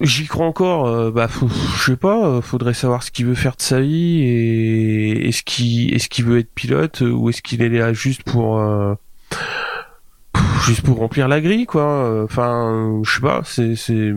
j'y 0.00 0.26
crois 0.26 0.46
encore. 0.46 0.86
euh, 0.86 1.10
bah 1.10 1.26
pff, 1.28 1.42
je 1.78 1.92
sais 1.92 1.96
pas, 1.96 2.26
euh, 2.26 2.40
faudrait 2.40 2.74
savoir 2.74 3.02
ce 3.02 3.10
qu'il 3.10 3.26
veut 3.26 3.34
faire 3.34 3.56
de 3.56 3.62
sa 3.62 3.80
vie 3.80 4.22
et 4.22 5.28
est-ce 5.28 5.42
qu'il 5.42 5.92
est-ce 5.94 6.08
qu'il 6.08 6.24
veut 6.24 6.38
être 6.38 6.52
pilote 6.54 7.02
euh, 7.02 7.10
ou 7.10 7.28
est-ce 7.30 7.42
qu'il 7.42 7.62
est 7.62 7.68
là 7.68 7.92
juste 7.92 8.22
pour 8.24 8.58
euh, 8.58 8.94
juste 10.64 10.82
pour 10.82 10.98
remplir 10.98 11.28
la 11.28 11.40
grille 11.40 11.66
quoi. 11.66 12.22
Enfin, 12.24 13.00
je 13.04 13.10
sais 13.10 13.20
pas, 13.20 13.42
c'est 13.44 13.76
c'est 13.76 14.12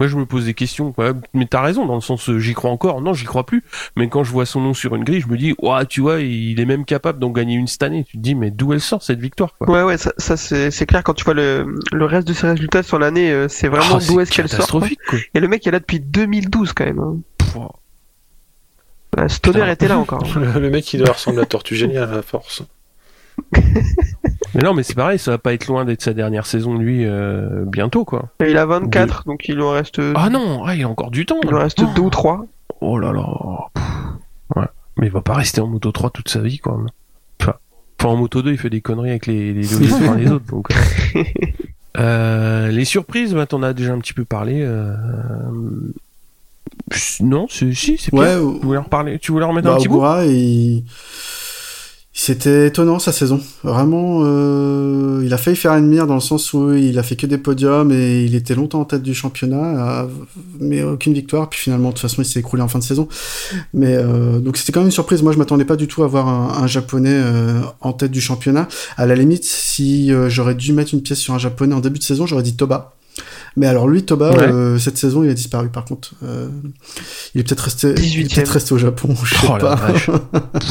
moi 0.00 0.08
je 0.08 0.16
me 0.16 0.26
pose 0.26 0.44
des 0.44 0.54
questions 0.54 0.92
quoi. 0.92 1.12
Mais 1.34 1.46
t'as 1.46 1.60
raison 1.62 1.86
dans 1.86 1.94
le 1.96 2.00
sens 2.00 2.28
euh, 2.30 2.38
j'y 2.38 2.54
crois 2.54 2.70
encore. 2.70 3.00
Non, 3.00 3.14
j'y 3.14 3.24
crois 3.24 3.44
plus. 3.46 3.64
Mais 3.96 4.08
quand 4.08 4.24
je 4.24 4.30
vois 4.30 4.46
son 4.46 4.60
nom 4.60 4.74
sur 4.74 4.94
une 4.94 5.04
grille, 5.04 5.20
je 5.20 5.28
me 5.28 5.36
dis 5.36 5.54
ouah 5.60 5.84
tu 5.86 6.00
vois 6.00 6.20
il 6.20 6.60
est 6.60 6.64
même 6.64 6.84
capable 6.84 7.18
d'en 7.18 7.30
gagner 7.30 7.54
une 7.56 7.66
cette 7.66 7.82
année. 7.82 8.04
Tu 8.04 8.16
te 8.16 8.22
dis 8.22 8.34
mais 8.34 8.50
d'où 8.50 8.72
elle 8.72 8.80
sort 8.80 9.02
cette 9.02 9.20
victoire 9.20 9.54
quoi? 9.58 9.68
Ouais, 9.68 9.82
ouais, 9.82 9.98
ça, 9.98 10.12
ça 10.18 10.36
c'est 10.36 10.86
clair 10.86 11.02
quand 11.02 11.14
tu 11.14 11.24
vois 11.24 11.34
le, 11.34 11.74
le 11.92 12.04
reste 12.04 12.28
de 12.28 12.32
ses 12.32 12.46
résultats 12.48 12.82
sur 12.82 12.98
l'année, 12.98 13.30
euh, 13.30 13.48
c'est 13.48 13.68
vraiment 13.68 13.98
Oh, 14.00 14.06
d'où 14.06 14.20
est-ce 14.20 14.30
qu'elle 14.32 14.48
sort. 14.48 14.58
quoi. 14.58 14.80
catastrophique 14.80 15.00
quoi. 15.08 15.18
Et 15.34 15.40
le 15.40 15.48
mec 15.48 15.66
est 15.66 15.70
là 15.70 15.80
depuis 15.80 16.00
2012 16.00 16.72
quand 16.72 16.84
même. 16.84 16.98
hein. 17.00 17.16
Euh, 19.18 19.28
Stoner 19.28 19.70
était 19.72 19.88
là 19.88 19.98
encore. 19.98 20.22
Le, 20.36 20.60
le 20.60 20.70
mec, 20.70 20.92
il 20.92 21.00
doit 21.00 21.12
ressembler 21.14 21.40
à 21.42 21.46
Tortue 21.46 21.74
Géniale 21.76 22.10
à 22.12 22.16
la 22.16 22.22
force. 22.22 22.62
Mais 24.54 24.62
non, 24.62 24.72
mais 24.72 24.82
c'est 24.82 24.94
pareil, 24.94 25.18
ça 25.18 25.32
va 25.32 25.38
pas 25.38 25.52
être 25.52 25.66
loin 25.66 25.84
d'être 25.84 26.00
sa 26.02 26.14
dernière 26.14 26.46
saison, 26.46 26.76
lui, 26.76 27.04
euh, 27.04 27.64
bientôt, 27.66 28.04
quoi. 28.04 28.30
Et 28.42 28.50
il 28.50 28.56
a 28.56 28.64
24, 28.66 29.24
donc 29.26 29.46
il 29.48 29.60
en 29.60 29.72
reste, 29.72 30.00
Ah 30.14 30.30
non, 30.30 30.64
ah, 30.64 30.74
il 30.74 30.82
a 30.82 30.88
encore 30.88 31.10
du 31.10 31.26
temps. 31.26 31.38
il 31.44 31.54
en 31.54 31.58
reste 31.58 31.82
deux 31.94 32.02
ou 32.02 32.10
trois. 32.10 32.46
Oh 32.80 32.98
là 32.98 33.12
là. 33.12 33.26
Pff, 33.74 33.84
Ouais. 34.56 34.66
Mais 34.96 35.06
il 35.06 35.12
va 35.12 35.20
pas 35.20 35.34
rester 35.34 35.60
en 35.60 35.66
moto 35.66 35.92
3 35.92 36.10
toute 36.10 36.28
sa 36.30 36.40
vie, 36.40 36.58
quoi. 36.58 36.80
Enfin, 37.40 37.54
enfin, 38.00 38.08
en 38.08 38.16
moto 38.16 38.42
2, 38.42 38.52
il 38.52 38.58
fait 38.58 38.70
des 38.70 38.80
conneries 38.80 39.10
avec 39.10 39.26
les, 39.26 39.52
les, 39.52 39.62
les, 40.16 40.32
autres, 40.32 40.46
donc. 40.46 40.68
euh. 41.14 41.22
Euh, 41.98 42.68
les 42.68 42.84
surprises, 42.84 43.34
bah, 43.34 43.46
t'en 43.46 43.62
as 43.62 43.72
déjà 43.74 43.92
un 43.92 43.98
petit 43.98 44.12
peu 44.12 44.24
parlé. 44.24 44.60
Euh... 44.62 44.94
Non, 47.20 47.46
c'est, 47.50 47.74
si, 47.74 47.98
c'est 47.98 48.14
Ouais, 48.14 48.36
Tu 48.36 48.66
voulais 48.66 48.78
en 48.78 48.84
reparler, 48.84 49.18
tu 49.18 49.32
voulais 49.32 49.44
en 49.44 49.48
remettre 49.48 49.68
bah, 49.68 49.74
un 49.74 49.78
petit 49.78 49.88
bout? 49.88 50.02
Il... 50.24 50.84
C'était 52.20 52.66
étonnant 52.66 52.98
sa 52.98 53.12
saison. 53.12 53.40
Vraiment, 53.62 54.22
euh, 54.24 55.22
il 55.24 55.32
a 55.32 55.38
failli 55.38 55.56
faire 55.56 55.72
une 55.74 55.86
mire 55.86 56.08
dans 56.08 56.16
le 56.16 56.20
sens 56.20 56.52
où 56.52 56.72
il 56.72 56.98
a 56.98 57.04
fait 57.04 57.14
que 57.14 57.26
des 57.26 57.38
podiums 57.38 57.92
et 57.92 58.24
il 58.24 58.34
était 58.34 58.56
longtemps 58.56 58.80
en 58.80 58.84
tête 58.84 59.04
du 59.04 59.14
championnat, 59.14 60.00
euh, 60.00 60.06
mais 60.58 60.82
aucune 60.82 61.12
victoire. 61.12 61.48
Puis 61.48 61.60
finalement, 61.60 61.90
de 61.90 61.94
toute 61.94 62.02
façon, 62.02 62.20
il 62.20 62.24
s'est 62.24 62.40
écroulé 62.40 62.60
en 62.60 62.66
fin 62.66 62.80
de 62.80 62.84
saison. 62.84 63.06
Mais 63.72 63.94
euh, 63.94 64.40
donc 64.40 64.56
c'était 64.56 64.72
quand 64.72 64.80
même 64.80 64.88
une 64.88 64.92
surprise. 64.92 65.22
Moi, 65.22 65.30
je 65.30 65.38
m'attendais 65.38 65.64
pas 65.64 65.76
du 65.76 65.86
tout 65.86 66.02
à 66.02 66.08
voir 66.08 66.26
un, 66.28 66.66
japonais 66.66 67.22
en 67.80 67.92
tête 67.92 68.10
du 68.10 68.20
championnat. 68.20 68.66
À 68.96 69.06
la 69.06 69.14
limite, 69.14 69.44
si 69.44 70.10
j'aurais 70.26 70.56
dû 70.56 70.72
mettre 70.72 70.94
une 70.94 71.02
pièce 71.02 71.20
sur 71.20 71.34
un 71.34 71.38
japonais 71.38 71.76
en 71.76 71.80
début 71.80 72.00
de 72.00 72.04
saison, 72.04 72.26
j'aurais 72.26 72.42
dit 72.42 72.56
Toba. 72.56 72.97
Mais 73.58 73.66
alors 73.66 73.88
lui, 73.88 74.04
Toba, 74.04 74.30
Ouais. 74.30 74.42
euh, 74.50 74.78
cette 74.78 74.96
saison, 74.98 75.24
il 75.24 75.30
a 75.30 75.34
disparu. 75.34 75.68
Par 75.68 75.84
contre, 75.84 76.12
euh, 76.22 76.48
il 77.34 77.40
est 77.40 77.44
peut-être 77.44 77.60
resté, 77.64 77.88
il 77.98 78.20
est 78.20 78.24
18e. 78.24 78.34
peut-être 78.36 78.48
resté 78.52 78.72
au 78.74 78.78
Japon. 78.78 79.14
Je 79.24 79.34
sais 79.34 79.46
Oh 79.50 79.56
la 79.56 79.58
pas. 79.58 79.80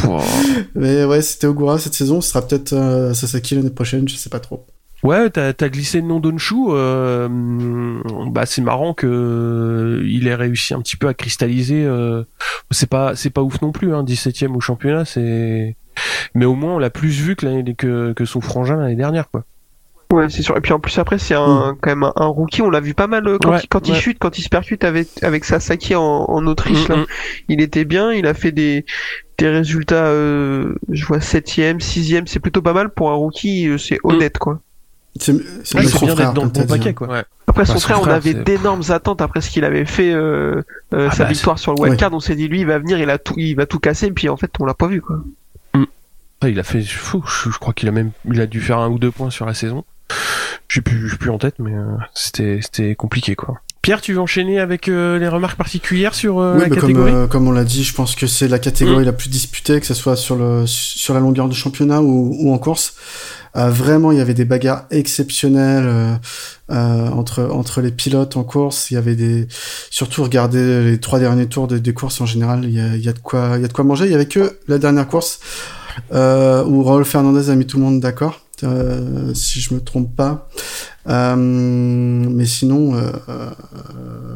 oh. 0.08 0.20
Mais 0.76 1.04
ouais, 1.04 1.22
c'était 1.22 1.48
Ogura 1.48 1.78
cette 1.80 1.94
saison. 1.94 2.22
Ce 2.22 2.30
sera 2.30 2.42
peut-être 2.48 2.74
euh, 2.74 3.14
Sasaki 3.14 3.56
l'année 3.56 3.70
prochaine. 3.70 4.08
Je 4.08 4.16
sais 4.16 4.30
pas 4.30 4.40
trop. 4.40 4.66
Ouais, 5.04 5.30
t'as 5.30 5.50
as 5.60 5.70
glissé 5.70 6.02
le 6.02 6.08
nom 6.08 6.20
d'Onshu. 6.20 6.56
Euh, 6.70 7.28
bah 8.32 8.46
c'est 8.48 8.62
marrant 8.64 8.94
que 8.96 9.06
euh, 9.06 10.04
il 10.08 10.28
ait 10.28 10.34
réussi 10.36 10.74
un 10.74 10.82
petit 10.82 10.98
peu 10.98 11.08
à 11.08 11.14
cristalliser. 11.14 11.86
Euh, 11.86 12.24
c'est 12.72 12.90
pas 12.90 13.16
c'est 13.16 13.30
pas 13.30 13.42
ouf 13.44 13.62
non 13.62 13.72
plus, 13.72 13.94
hein, 13.94 14.04
17e 14.04 14.56
au 14.56 14.60
championnat. 14.60 15.06
C'est 15.06 15.76
mais 16.34 16.46
au 16.46 16.56
moins 16.56 16.76
on 16.76 16.80
l'a 16.80 16.90
plus 16.90 17.10
vu 17.10 17.36
que, 17.36 17.72
que 17.74 18.14
que 18.14 18.26
son 18.26 18.42
frangin 18.42 18.78
l'année 18.78 18.96
dernière 18.96 19.30
quoi. 19.30 19.44
Ouais, 20.12 20.30
c'est 20.30 20.42
sûr. 20.42 20.56
Et 20.56 20.62
puis 20.62 20.72
en 20.72 20.80
plus 20.80 20.98
après, 21.00 21.18
c'est 21.20 21.34
un, 21.36 21.76
quand 21.82 21.90
même 21.90 22.04
un, 22.04 22.14
un 22.16 22.28
rookie. 22.28 22.62
On 22.62 22.70
l'a 22.70 22.80
vu 22.80 22.94
pas 22.94 23.08
mal 23.08 23.28
euh, 23.28 23.38
quand, 23.42 23.52
Ouais, 23.52 23.60
il, 23.62 23.68
quand 23.68 23.88
il 23.90 23.94
ouais. 23.94 24.00
chute, 24.00 24.18
quand 24.20 24.38
il 24.38 24.42
se 24.42 24.48
percute 24.50 24.86
avec 24.86 25.10
avec 25.22 25.44
Sasaki 25.44 25.96
en, 25.96 26.02
en 26.02 26.48
Autriche. 26.48 26.88
Mm, 26.88 26.92
là. 26.94 26.98
mm. 27.00 27.06
Il 27.50 27.62
était 27.62 27.84
bien. 27.84 28.14
Il 28.14 28.26
a 28.26 28.34
fait 28.34 28.54
des 28.54 28.86
des 29.38 29.50
résultats. 29.50 30.06
Euh, 30.06 30.76
je 30.90 31.06
vois 31.06 31.20
septième, 31.20 31.82
sixième. 31.82 32.26
C'est 32.26 32.40
plutôt 32.40 32.62
pas 32.62 32.72
mal 32.74 32.90
pour 32.90 33.12
un 33.12 33.16
rookie. 33.16 33.68
euh, 33.68 33.78
C'est 33.78 34.00
honnête 34.04 34.38
quoi. 34.38 34.62
C'est 35.20 35.34
bien 35.34 36.16
d'être 36.16 36.34
dans 36.34 36.44
le 36.44 36.50
bon 36.50 36.66
paquet 36.68 36.94
quoi. 36.94 37.08
Ouais. 37.10 37.24
Après 37.48 37.66
son 37.66 37.74
son 37.74 37.80
frère, 37.80 38.02
on 38.02 38.06
avait 38.06 38.34
d'énormes 38.36 38.84
attentes 38.90 39.20
après 39.22 39.42
ce 39.42 39.50
qu'il 39.50 39.66
avait 39.66 39.86
fait, 39.86 40.14
euh, 40.14 40.62
euh, 40.94 41.08
Ah 41.10 41.16
sa 41.16 41.24
bah, 41.24 41.32
victoire 41.32 41.58
sur 41.60 41.74
le 41.74 41.82
Ouais. 41.82 41.90
wildcard. 41.90 42.14
On 42.14 42.20
s'est 42.20 42.36
dit 42.36 42.48
lui, 42.48 42.60
il 42.62 42.68
va 42.68 42.78
venir, 42.78 43.00
il 43.00 43.10
a 43.10 43.18
tout, 43.18 43.34
il 43.38 43.56
va 43.56 43.66
tout 43.66 43.80
casser. 43.80 44.06
Et 44.08 44.12
puis 44.12 44.30
en 44.30 44.38
fait, 44.38 44.52
on 44.60 44.66
l'a 44.66 44.74
pas 44.76 44.88
vu 44.88 45.02
quoi. 45.02 45.18
Il 46.44 46.60
a 46.60 46.64
fait 46.64 46.84
fou. 46.84 47.24
Je, 47.28 47.50
je 47.50 47.58
crois 47.58 47.74
qu'il 47.74 47.90
a 47.90 47.92
même 47.92 48.12
il 48.32 48.40
a 48.40 48.46
dû 48.46 48.62
faire 48.62 48.78
un 48.78 48.90
ou 48.90 49.00
deux 49.00 49.10
points 49.12 49.32
sur 49.32 49.46
la 49.48 49.56
saison. 49.56 49.84
Je 50.68 50.74
suis 50.76 50.82
plus 50.82 51.16
plus 51.18 51.30
en 51.30 51.38
tête, 51.38 51.56
mais 51.60 51.74
euh, 51.74 51.84
c'était 52.14 52.60
c'était 52.62 52.96
compliqué 52.96 53.36
quoi. 53.36 53.56
Pierre, 53.82 54.02
tu 54.02 54.12
veux 54.14 54.20
enchaîner 54.20 54.60
avec 54.60 54.90
euh, 54.90 55.18
les 55.18 55.30
remarques 55.30 55.58
particulières 55.58 56.14
sur 56.14 56.40
euh, 56.40 56.56
Oui, 56.56 56.62
la 56.64 56.68
bah, 56.68 56.76
comme, 56.76 56.82
catégorie? 56.82 57.12
euh, 57.14 57.28
comme 57.28 57.48
on 57.48 57.52
l'a 57.54 57.64
dit, 57.64 57.86
je 57.86 57.94
pense 57.94 58.16
que 58.16 58.28
c'est 58.28 58.50
la 58.50 58.60
catégorie 58.60 59.04
Mm. 59.04 59.06
la 59.06 59.14
plus 59.14 59.30
disputée, 59.30 59.80
que 59.80 59.86
ce 59.86 59.94
soit 59.94 60.18
sur, 60.18 60.36
le, 60.36 60.66
sur 60.68 61.14
la 61.14 61.22
longueur 61.22 61.48
du 61.48 61.56
championnat 61.56 62.02
ou, 62.02 62.36
ou 62.38 62.54
en 62.54 62.58
course. 62.58 62.96
Vraiment, 63.56 64.12
il 64.12 64.20
y 64.20 64.22
avait 64.22 64.36
des 64.36 64.46
bagarres 64.46 64.84
exceptionnelles 64.92 66.20
entre, 66.70 67.44
entre 67.52 67.82
les 67.82 67.90
pilotes 67.92 68.38
en 68.38 68.44
course. 68.44 68.92
Il 68.92 68.96
y 68.96 68.98
avait 68.98 69.16
des, 69.16 69.48
surtout 69.90 70.22
regarder 70.24 70.84
les 70.84 71.00
trois 71.00 71.18
derniers 71.18 71.48
tours 71.48 71.68
des, 71.68 71.80
des 71.80 71.94
courses 71.94 72.22
en 72.22 72.28
général. 72.28 72.66
Il 72.66 72.72
y 72.72 72.80
a, 72.80 72.96
il 72.96 73.04
y 73.04 73.10
a 73.10 73.14
de 73.14 73.20
quoi, 73.20 73.54
il 73.56 73.62
y 73.62 73.66
a 73.66 73.68
de 73.68 73.74
quoi 73.74 73.84
manger. 73.84 74.06
Il 74.06 74.12
y 74.12 74.16
avait 74.16 74.28
que 74.28 74.60
la 74.68 74.78
dernière 74.78 75.08
course 75.08 75.40
où 76.12 76.84
Raúl 76.84 77.04
Fernandez 77.06 77.50
a 77.50 77.56
mis 77.56 77.66
tout 77.66 77.78
le 77.78 77.84
monde 77.84 78.00
d'accord, 78.00 78.42
euh, 78.64 79.34
si 79.34 79.60
je 79.60 79.74
me 79.74 79.82
trompe 79.82 80.16
pas. 80.16 80.50
Euh, 81.08 81.36
mais 81.36 82.46
sinon, 82.46 82.96
euh, 82.96 83.12
euh, 83.30 83.50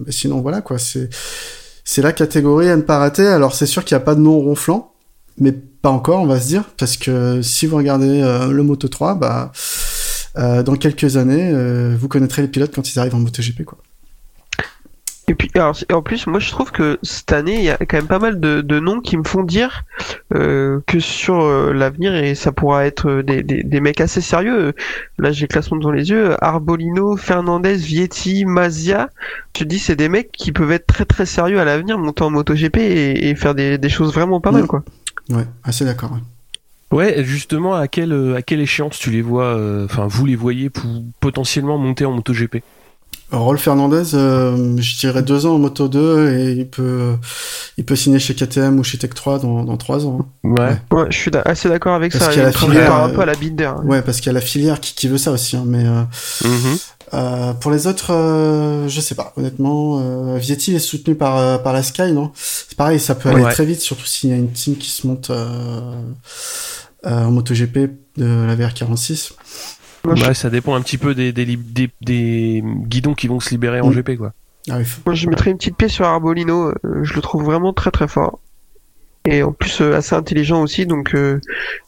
mais 0.06 0.12
sinon 0.12 0.42
voilà 0.42 0.62
quoi. 0.62 0.78
C'est 0.80 1.10
c'est 1.84 2.02
la 2.02 2.14
catégorie 2.14 2.70
à 2.70 2.78
ne 2.78 2.82
pas 2.82 2.98
rater. 2.98 3.28
Alors 3.28 3.56
c'est 3.56 3.66
sûr 3.66 3.84
qu'il 3.84 3.96
n'y 3.96 4.02
a 4.02 4.06
pas 4.06 4.16
de 4.16 4.22
nom 4.22 4.40
ronflant, 4.40 4.94
mais 5.38 5.52
pas 5.52 5.90
encore, 5.90 6.22
on 6.22 6.28
va 6.28 6.40
se 6.40 6.48
dire, 6.48 6.64
parce 6.78 6.96
que 6.98 7.42
si 7.42 7.66
vous 7.66 7.76
regardez 7.78 8.22
le 8.50 8.64
Moto 8.64 8.88
3, 8.88 9.16
bah 9.16 9.52
dans 10.36 10.76
quelques 10.76 11.18
années, 11.18 11.52
vous 11.96 12.08
connaîtrez 12.08 12.42
les 12.42 12.48
pilotes 12.48 12.74
quand 12.74 12.94
ils 12.94 13.00
arrivent 13.00 13.16
en 13.16 13.20
MotoGP 13.20 13.66
quoi. 13.66 13.78
Et 15.32 15.34
puis, 15.34 15.50
alors, 15.56 15.78
en 15.94 16.02
plus, 16.02 16.28
moi 16.28 16.40
je 16.40 16.50
trouve 16.52 16.74
que 16.74 17.00
cette 17.04 17.32
année, 17.32 17.56
il 17.56 17.64
y 17.64 17.70
a 17.70 17.78
quand 17.78 17.96
même 17.96 18.08
pas 18.08 18.20
mal 18.20 18.42
de, 18.42 18.60
de 18.60 18.80
noms 18.82 19.00
qui 19.00 19.16
me 19.16 19.24
font 19.24 19.44
dire 19.44 19.86
euh, 20.36 20.82
que 20.88 21.00
sur 21.00 21.40
euh, 21.40 21.72
l'avenir, 21.72 22.14
et 22.14 22.36
ça 22.36 22.52
pourra 22.52 22.86
être 22.86 23.10
euh, 23.10 23.24
des, 23.24 23.42
des, 23.42 23.64
des 23.64 23.80
mecs 23.80 24.02
assez 24.02 24.20
sérieux. 24.20 24.74
Là, 25.20 25.32
j'ai 25.32 25.44
le 25.44 25.48
classement 25.48 25.78
devant 25.78 25.92
les 25.94 26.10
yeux. 26.10 26.36
Arbolino, 26.44 27.16
Fernandez, 27.16 27.76
Vietti, 27.76 28.44
Mazia. 28.44 29.10
Je 29.56 29.62
te 29.62 29.64
dis, 29.64 29.80
c'est 29.80 29.96
des 29.96 30.10
mecs 30.10 30.34
qui 30.34 30.52
peuvent 30.52 30.74
être 30.74 30.86
très 30.86 31.06
très 31.06 31.26
sérieux 31.26 31.62
à 31.62 31.64
l'avenir, 31.64 31.98
monter 31.98 32.24
en 32.24 32.30
MotoGP 32.30 32.76
et, 32.76 33.30
et 33.30 33.36
faire 33.36 33.56
des, 33.56 33.78
des 33.78 33.90
choses 33.90 34.14
vraiment 34.14 34.42
pas 34.42 34.52
mal, 34.52 34.68
quoi. 34.68 34.84
Ouais, 35.30 35.46
assez 35.64 35.86
d'accord. 35.86 36.12
ouais. 36.12 36.20
Ouais, 36.92 37.24
justement, 37.24 37.74
à 37.74 37.88
quelle, 37.88 38.36
à 38.36 38.42
quelle 38.42 38.60
échéance 38.60 39.00
tu 39.00 39.12
les 39.12 39.22
vois, 39.22 39.56
euh, 39.56 39.86
enfin, 39.86 40.08
vous 40.08 40.26
les 40.26 40.36
voyez 40.36 40.70
pour 40.70 40.92
potentiellement 41.22 41.78
monter 41.78 42.04
en 42.04 42.12
MotoGP? 42.12 42.58
Rolf 43.32 43.62
Fernandez, 43.62 44.14
euh, 44.14 44.76
je 44.78 44.98
dirais 45.00 45.24
deux 45.24 45.46
ans 45.46 45.56
en 45.56 45.58
Moto 45.58 45.88
2 45.88 46.34
et 46.34 46.52
il 46.52 46.68
peut, 46.68 47.16
il 47.78 47.86
peut 47.86 47.96
signer 47.96 48.20
chez 48.20 48.36
KTM 48.36 48.78
ou 48.78 48.84
chez 48.84 48.98
Tech 48.98 49.12
3 49.16 49.40
dans, 49.40 49.64
dans 49.64 49.78
trois 49.78 50.06
ans. 50.06 50.28
hein. 50.44 50.50
Ouais. 50.50 50.82
Ouais, 50.92 51.06
je 51.10 51.18
suis 51.18 51.32
assez 51.46 51.70
d'accord 51.70 51.94
avec 51.96 52.12
Parce 52.12 52.26
ça. 52.26 52.32
qu'il 52.32 52.40
y 52.40 52.42
a 52.42 52.44
Il 52.44 52.48
la 52.48 52.52
travaille 52.52 52.76
filière, 52.76 52.94
un 52.94 53.10
euh, 53.10 53.14
peu 53.14 53.22
à 53.22 53.26
la 53.26 53.36
Binder. 53.36 53.64
hein. 53.78 53.82
Ouais, 53.86 54.02
parce 54.02 54.18
qu'il 54.18 54.28
y 54.28 54.30
a 54.32 54.34
la 54.34 54.42
filière 54.42 54.82
qui, 54.82 54.94
qui 54.96 55.08
veut 55.08 55.18
ça 55.18 55.32
aussi. 55.32 55.56
hein, 55.56 55.64
mais 55.66 55.86
euh, 55.86 56.02
Mhm. 56.44 56.78
euh, 57.14 57.54
pour 57.54 57.72
les 57.72 57.88
autres, 57.88 58.12
euh, 58.12 58.90
je 58.90 59.00
sais 59.00 59.16
pas. 59.16 59.32
Honnêtement, 59.38 60.00
euh, 60.02 60.38
Vietti 60.38 60.76
est 60.76 60.80
soutenu 60.80 61.16
par, 61.16 61.64
par 61.64 61.72
la 61.72 61.84
Sky, 61.84 62.12
non? 62.12 62.32
C'est 62.36 62.76
pareil, 62.76 63.00
ça 63.00 63.16
peut 63.16 63.30
aller 63.30 63.44
Ouais. 63.46 63.54
très 63.54 63.66
vite, 63.66 63.80
surtout 63.80 64.06
s'il 64.06 64.30
y 64.30 64.34
a 64.34 64.36
une 64.36 64.52
team 64.52 64.76
qui 64.76 64.90
se 64.90 65.08
monte 65.08 65.30
euh, 65.30 65.48
euh, 67.06 67.26
en 67.26 67.32
MotoGP 67.32 67.78
de 68.18 68.26
la 68.46 68.56
VR46. 68.58 69.32
Moi, 70.04 70.16
je- 70.16 70.26
Ouais, 70.26 70.34
ça 70.34 70.50
dépend 70.50 70.76
un 70.76 70.82
petit 70.82 70.98
peu 70.98 71.14
des, 71.14 71.32
des, 71.32 71.46
lib- 71.46 71.72
des, 71.74 71.90
des 72.02 72.64
guidons 72.64 73.14
qui 73.14 73.28
vont 73.28 73.40
se 73.40 73.50
libérer 73.52 73.82
en 73.82 73.90
Mm. 73.90 73.94
GP, 73.96 74.18
quoi. 74.18 74.34
Ah 74.70 74.78
oui, 74.78 74.86
Moi, 75.06 75.16
je 75.16 75.28
mettrais 75.30 75.52
une 75.52 75.58
petite 75.58 75.76
pièce 75.78 75.92
sur 75.92 76.06
Arbolino. 76.06 76.70
euh, 76.70 76.76
je 77.04 77.14
le 77.14 77.22
trouve 77.22 77.44
vraiment 77.44 77.74
très 77.74 77.92
très 77.92 78.08
fort. 78.08 78.40
Et 79.26 79.44
en 79.44 79.52
plus, 79.52 79.82
euh, 79.82 79.96
assez 79.96 80.16
intelligent 80.16 80.62
aussi. 80.64 80.86
Donc, 80.88 81.14
euh, 81.14 81.40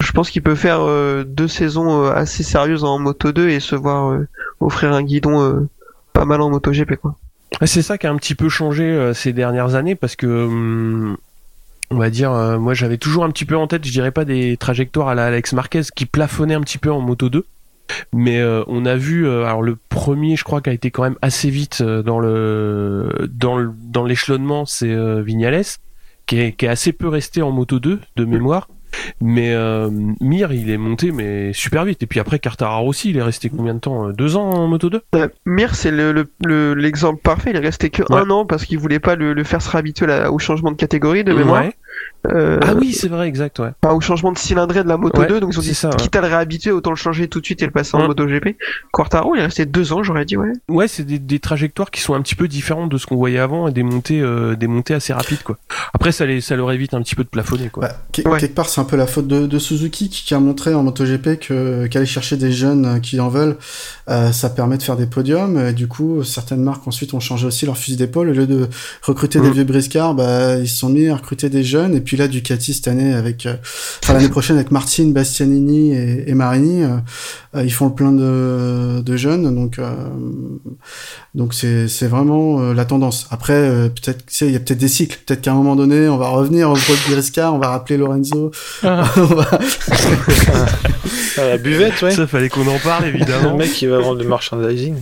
je 0.01 0.11
pense 0.11 0.30
qu'il 0.30 0.43
peut 0.43 0.55
faire 0.55 0.82
euh, 0.82 1.24
deux 1.24 1.47
saisons 1.47 2.05
euh, 2.05 2.11
assez 2.11 2.43
sérieuses 2.43 2.84
en 2.84 2.99
Moto 2.99 3.32
2 3.32 3.49
et 3.49 3.59
se 3.59 3.76
voir 3.76 4.11
euh, 4.11 4.28
offrir 4.59 4.93
un 4.93 5.01
guidon 5.01 5.41
euh, 5.41 5.68
pas 6.14 6.26
mal 6.26 6.41
en 6.41 6.49
MotoGP, 6.51 6.95
quoi. 6.97 7.16
Ouais, 7.61 7.68
C'est 7.68 7.82
ça 7.82 7.97
qui 7.97 8.05
a 8.05 8.11
un 8.11 8.18
petit 8.18 8.36
peu 8.36 8.49
changé 8.49 8.84
euh, 8.84 9.14
ces 9.16 9.34
dernières 9.34 9.74
années 9.76 9.95
parce 9.95 10.16
que 10.16 10.28
hum, 10.28 11.18
on 11.91 11.97
va 11.97 12.09
dire 12.09 12.32
euh, 12.32 12.57
moi 12.57 12.74
j'avais 12.74 12.97
toujours 12.97 13.24
un 13.26 13.30
petit 13.30 13.45
peu 13.45 13.55
en 13.55 13.68
tête, 13.68 13.86
je 13.86 13.91
dirais 13.91 14.09
pas 14.11 14.26
des 14.26 14.57
trajectoires 14.57 15.07
à 15.09 15.16
la 15.16 15.26
Alex 15.26 15.53
Marquez 15.53 15.82
qui 15.95 16.07
plafonnaient 16.07 16.55
un 16.55 16.61
petit 16.61 16.80
peu 16.80 16.91
en 16.91 16.99
moto 16.99 17.30
2. 17.30 17.45
Mais 18.13 18.39
euh, 18.39 18.63
on 18.67 18.86
a 18.86 18.95
vu 18.95 19.27
euh, 19.27 19.45
alors 19.45 19.61
le 19.61 19.77
premier 19.89 20.36
je 20.36 20.43
crois 20.43 20.61
qui 20.61 20.69
a 20.69 20.73
été 20.73 20.89
quand 20.91 21.03
même 21.03 21.17
assez 21.21 21.49
vite 21.49 21.79
euh, 21.81 22.01
dans 22.01 22.19
le 22.19 23.09
dans 23.31 23.57
le, 23.57 23.71
dans 23.77 24.05
l'échelonnement, 24.05 24.65
c'est 24.65 24.93
Vignales 25.21 25.63
qui 26.25 26.39
est, 26.39 26.51
qui 26.53 26.65
est 26.65 26.69
assez 26.69 26.93
peu 26.93 27.07
resté 27.09 27.41
en 27.41 27.51
moto 27.51 27.79
2 27.79 27.99
de 28.15 28.25
mémoire. 28.25 28.69
Mais 29.21 29.53
Mir, 30.21 30.53
il 30.53 30.69
est 30.69 30.77
monté 30.77 31.11
mais 31.11 31.51
super 31.51 31.84
vite. 31.84 32.03
Et 32.03 32.05
puis 32.05 32.19
après, 32.19 32.38
Cartararo 32.39 32.88
aussi, 32.88 33.09
il 33.09 33.17
est 33.17 33.23
resté 33.23 33.49
combien 33.49 33.73
de 33.73 33.79
temps 33.79 34.09
Deux 34.11 34.36
ans 34.38 34.49
en 34.51 34.67
moto 34.67 34.89
2 34.91 35.01
Euh, 35.15 35.27
Mir, 35.45 35.73
c'est 35.75 35.89
le, 35.91 36.11
le- 36.11 36.27
le- 36.45 36.73
l'exemple 36.75 37.19
parfait. 37.21 37.49
Il 37.49 37.55
est 37.55 37.59
resté 37.59 37.89
que 37.89 38.03
Ouais. 38.03 38.19
un 38.19 38.29
an 38.29 38.45
parce 38.45 38.65
qu'il 38.65 38.77
voulait 38.77 38.99
pas 38.99 39.15
le, 39.15 39.43
faire 39.43 39.61
se 39.63 39.69
réhabituer 39.71 40.05
au 40.27 40.38
changement 40.39 40.71
de 40.71 40.77
catégorie 40.77 41.23
de 41.23 41.34
mémoire. 41.34 41.63
Ouais. 41.63 41.73
Euh, 42.32 42.57
Ah 42.61 42.74
oui, 42.76 42.93
c'est 42.93 43.09
vrai, 43.09 43.28
exact, 43.28 43.59
ouais. 43.59 43.71
Enfin, 43.84 43.93
au 43.93 44.01
changement 44.01 44.32
de 44.32 44.38
cylindrée 44.38 44.84
de 44.84 44.88
la 44.88 44.97
Moto 44.97 45.19
Ouais, 45.21 45.28
2, 45.28 45.39
donc 45.41 45.51
ils 45.53 45.59
ont 45.59 45.61
c'est 45.61 45.69
dit 45.69 45.76
ça, 45.76 45.89
ouais. 45.89 45.95
quitte 45.97 46.15
à 46.15 46.21
le 46.21 46.28
réhabituer, 46.28 46.71
autant 46.71 46.91
le 46.91 46.95
changer 46.95 47.28
tout 47.28 47.39
de 47.41 47.45
suite 47.45 47.61
et 47.61 47.65
le 47.65 47.71
passer 47.71 47.95
en 47.97 48.03
Mm. 48.03 48.07
MotoGP. 48.07 48.55
Quartaro, 48.91 49.36
il 49.36 49.39
est 49.39 49.45
resté 49.45 49.65
deux 49.65 49.91
ans, 49.93 50.03
j'aurais 50.03 50.26
dit, 50.26 50.38
ouais. 50.38 50.51
Ouais, 50.69 50.88
c'est 50.88 51.03
des, 51.03 51.19
des 51.19 51.39
trajectoires 51.39 51.91
qui 51.91 52.01
sont 52.01 52.13
un 52.13 52.21
petit 52.21 52.36
peu 52.36 52.47
différentes 52.47 52.89
de 52.89 52.97
ce 52.97 53.05
qu'on 53.05 53.15
voyait 53.17 53.39
avant 53.39 53.67
et 53.67 53.71
des 53.71 53.84
montées, 53.84 54.21
euh, 54.21 54.55
des 54.55 54.67
montées 54.67 54.93
assez 54.93 55.11
rapides, 55.13 55.43
quoi. 55.43 55.57
Après, 55.93 56.11
ça, 56.11 56.26
les, 56.26 56.39
ça 56.41 56.55
leur 56.55 56.71
évite 56.71 56.93
un 56.93 57.01
petit 57.01 57.15
peu 57.15 57.24
de 57.24 57.30
plafonner, 57.30 57.69
quoi. 57.69 57.88
Bah, 57.88 57.95
que- 58.13 58.28
Ouais. 58.30 58.39
Quelque 58.39 58.55
part, 58.55 58.69
c'est 58.69 58.80
un 58.80 58.86
peu 58.86 58.95
la 58.95 59.05
faute 59.07 59.28
de, 59.28 59.45
de 59.47 59.59
Suzuki 59.59 60.09
qui, 60.09 60.24
qui 60.24 60.34
a 60.34 60.39
montré 60.39 60.74
en 60.74 60.84
MotoGP 60.84 61.39
que 61.39 61.88
qu'aller 61.88 62.05
chercher 62.05 62.38
des 62.38 62.51
jeunes 62.53 62.86
euh, 62.86 62.99
qui 62.99 63.19
en 63.19 63.28
veulent, 63.30 63.57
euh, 64.09 64.32
ça 64.32 64.49
permet 64.49 64.78
de 64.78 64.84
faire 64.84 64.95
des 64.95 65.05
podiums. 65.07 65.57
Et 65.67 65.74
du 65.74 65.88
coup, 65.88 66.24
certaines 66.24 66.63
marques 66.63 66.88
ensuite 66.88 67.13
ont 67.13 67.19
changé 67.19 67.45
aussi 67.45 67.65
leur 67.65 67.78
fusil 67.78 67.97
d'épaule. 67.97 68.30
Au 68.30 68.34
lieu 68.34 68.47
de 68.47 68.69
recruter 69.01 69.39
des 69.41 69.47
Mhm. 69.49 69.53
vieux 69.53 69.63
briscards, 69.65 70.13
bah, 70.15 70.55
ils 70.57 70.67
se 70.69 70.78
sont 70.80 70.89
mis 70.89 71.09
à 71.09 71.15
recruter 71.17 71.49
des 71.49 71.63
jeunes. 71.63 71.95
Et 71.95 72.01
puis 72.01 72.12
là, 72.18 72.28
Ducati 72.28 72.74
cette 72.74 72.88
année, 72.88 73.14
avec, 73.14 73.45
euh, 73.45 73.55
enfin 74.03 74.14
l'année 74.14 74.30
prochaine 74.30 74.55
avec 74.55 74.72
Martin, 74.72 75.09
Bastianini 75.09 75.93
et, 75.93 76.30
et 76.30 76.34
Marini, 76.34 76.84
euh, 76.84 76.88
euh, 77.55 77.64
ils 77.64 77.72
font 77.74 77.88
le 77.88 77.93
plein 77.93 78.11
de, 78.11 79.01
de 79.01 79.18
jeunes. 79.18 79.53
Donc, 79.53 79.80
euh, 79.80 79.91
donc 81.36 81.53
c'est 81.53 81.88
c'est 81.88 82.07
vraiment 82.07 82.59
euh, 82.61 82.74
la 82.74 82.86
tendance. 82.86 83.28
Après, 83.32 83.53
euh, 83.53 83.89
peut-être, 83.89 84.26
tu 84.26 84.36
sais, 84.36 84.47
il 84.47 84.53
y 84.53 84.55
a 84.55 84.59
peut-être 84.59 84.80
des 84.80 84.88
cycles. 84.88 85.18
Peut-être 85.26 85.41
qu'à 85.41 85.51
un 85.51 85.55
moment 85.55 85.76
donné, 85.76 86.07
on 86.07 86.18
va 86.18 86.30
revenir 86.30 86.70
au 86.70 86.74
gros 86.74 86.93
briscard, 87.09 87.53
on 87.53 87.59
va 87.59 87.70
rappeler 87.70 87.97
Lorenzo. 87.97 88.51
Ah, 88.84 89.03
On 89.18 89.24
va- 89.26 89.49
à 91.38 91.45
la 91.47 91.57
buvette, 91.57 92.01
ouais. 92.01 92.11
Ça, 92.11 92.28
fallait 92.28 92.49
qu'on 92.49 92.68
en 92.68 92.80
parle, 92.80 93.05
Le 93.05 93.16
évidemment. 93.16 93.57
mec 93.57 93.72
qui 93.74 93.88
va 93.88 93.99
vendre 93.99 94.20
du 94.22 94.28
merchandising. 94.28 94.95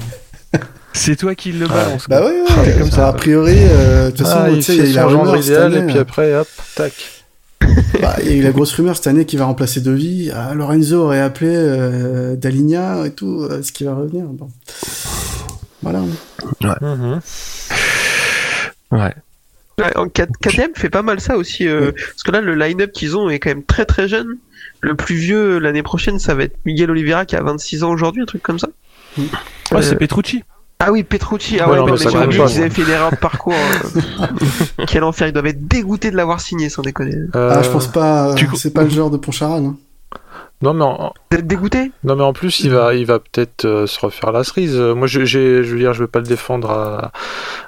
c'est 0.93 1.15
toi 1.15 1.35
qui 1.35 1.51
le 1.51 1.67
balance. 1.67 2.07
Bah 2.09 2.21
oui, 2.25 2.33
C'est 2.47 2.59
ouais, 2.73 2.75
comme 2.79 2.91
ça. 2.91 3.07
A 3.07 3.13
priori, 3.13 3.55
euh, 3.57 4.05
de 4.05 4.09
toute 4.15 4.25
façon, 4.25 4.39
Ah, 4.45 4.49
tu 4.49 4.55
il 4.57 4.63
sais, 4.63 4.75
fait 4.77 4.83
il 4.83 4.91
y 4.93 4.97
a 4.97 5.07
genre 5.09 5.35
idéal, 5.37 5.63
année. 5.73 5.77
et 5.79 5.87
puis 5.87 5.97
après, 5.99 6.35
hop, 6.35 6.47
tac. 6.75 6.93
bah, 8.01 8.15
il 8.23 8.27
y 8.29 8.33
a 8.33 8.35
eu 8.37 8.41
la 8.41 8.51
grosse 8.51 8.73
rumeur 8.73 8.95
cette 8.95 9.07
année 9.07 9.25
qui 9.25 9.37
va 9.37 9.45
remplacer 9.45 9.81
Dovi. 9.81 10.31
Ah, 10.33 10.53
Lorenzo 10.55 11.03
aurait 11.03 11.21
appelé 11.21 11.51
euh, 11.53 12.35
Daligna 12.35 13.05
et 13.05 13.11
tout, 13.11 13.43
euh, 13.49 13.61
ce 13.61 13.71
qui 13.71 13.83
va 13.83 13.93
revenir. 13.95 14.25
Bon. 14.25 14.49
Voilà. 15.81 15.99
Mhm. 16.81 17.19
Ouais. 18.91 19.13
Ouais, 19.79 19.97
en 19.97 20.07
KTM 20.09 20.71
fait 20.75 20.89
pas 20.89 21.01
mal 21.01 21.19
ça 21.21 21.37
aussi, 21.37 21.67
euh, 21.67 21.91
parce 21.91 22.23
que 22.23 22.31
là, 22.31 22.41
le 22.41 22.55
line-up 22.55 22.91
qu'ils 22.91 23.15
ont 23.17 23.29
est 23.29 23.39
quand 23.39 23.49
même 23.49 23.63
très 23.63 23.85
très 23.85 24.07
jeune. 24.07 24.37
Le 24.81 24.95
plus 24.95 25.15
vieux 25.15 25.59
l'année 25.59 25.81
prochaine, 25.83 26.19
ça 26.19 26.35
va 26.35 26.43
être 26.43 26.57
Miguel 26.65 26.91
Oliveira 26.91 27.25
qui 27.25 27.35
a 27.35 27.41
26 27.43 27.83
ans 27.83 27.91
aujourd'hui, 27.91 28.21
un 28.21 28.25
truc 28.25 28.43
comme 28.43 28.59
ça. 28.59 28.67
Ouais, 29.17 29.23
Euh, 29.73 29.81
c'est 29.81 29.95
Petrucci. 29.95 30.43
Ah 30.84 30.91
oui, 30.91 31.03
Petrucci. 31.03 31.59
Ah 31.59 31.65
Ouais, 31.67 31.73
ouais, 31.73 31.77
non, 31.79 31.86
mais 31.86 31.91
mais 31.91 31.97
ça 31.97 32.09
j'ai 32.09 32.17
compte 32.17 32.25
oublié 32.25 32.39
pas, 32.41 32.45
qu'ils 32.47 32.55
ça. 32.55 32.61
avaient 32.61 32.69
fait 32.71 32.82
une 32.82 32.89
erreur 32.89 33.11
de 33.11 33.15
parcours. 33.17 33.53
euh. 33.53 34.86
Quel 34.88 35.03
enfer, 35.03 35.27
ils 35.27 35.34
doivent 35.34 35.45
être 35.47 35.67
dégoûtés 35.67 36.11
de 36.11 36.15
l'avoir 36.17 36.41
signé, 36.41 36.69
sans 36.69 36.82
déconner. 36.82 37.15
Ah, 37.34 37.38
Euh, 37.38 37.63
je 37.63 37.69
pense 37.69 37.88
pas. 37.88 38.34
tu- 38.36 38.47
C'est 38.55 38.73
pas 38.73 38.84
le 38.84 38.89
genre 38.89 39.09
de 39.11 39.17
Poncharal. 39.17 39.63
Hein. 39.65 39.75
Non, 40.62 40.74
mais 40.76 40.84
en, 40.84 41.14
Vous 41.32 41.38
êtes 41.39 41.47
dégoûtés 41.47 41.91
non, 42.03 42.16
mais 42.16 42.24
en 42.24 42.34
plus, 42.34 42.59
il 42.59 42.70
va, 42.72 42.93
il 42.93 43.05
va 43.05 43.18
peut-être 43.20 43.66
euh, 43.66 43.88
se 43.88 43.99
refaire 43.99 44.32
la 44.32 44.43
cerise. 44.43 44.76
Euh, 44.76 44.93
Moi, 44.93 45.07
je, 45.07 45.26
j'ai- 45.26 45.64
je 45.64 45.72
veux 45.74 45.80
dire, 45.80 45.93
je 45.93 46.01
veux 46.01 46.07
pas 46.07 46.20
le 46.20 46.26
défendre 46.26 46.70
à, 46.70 47.12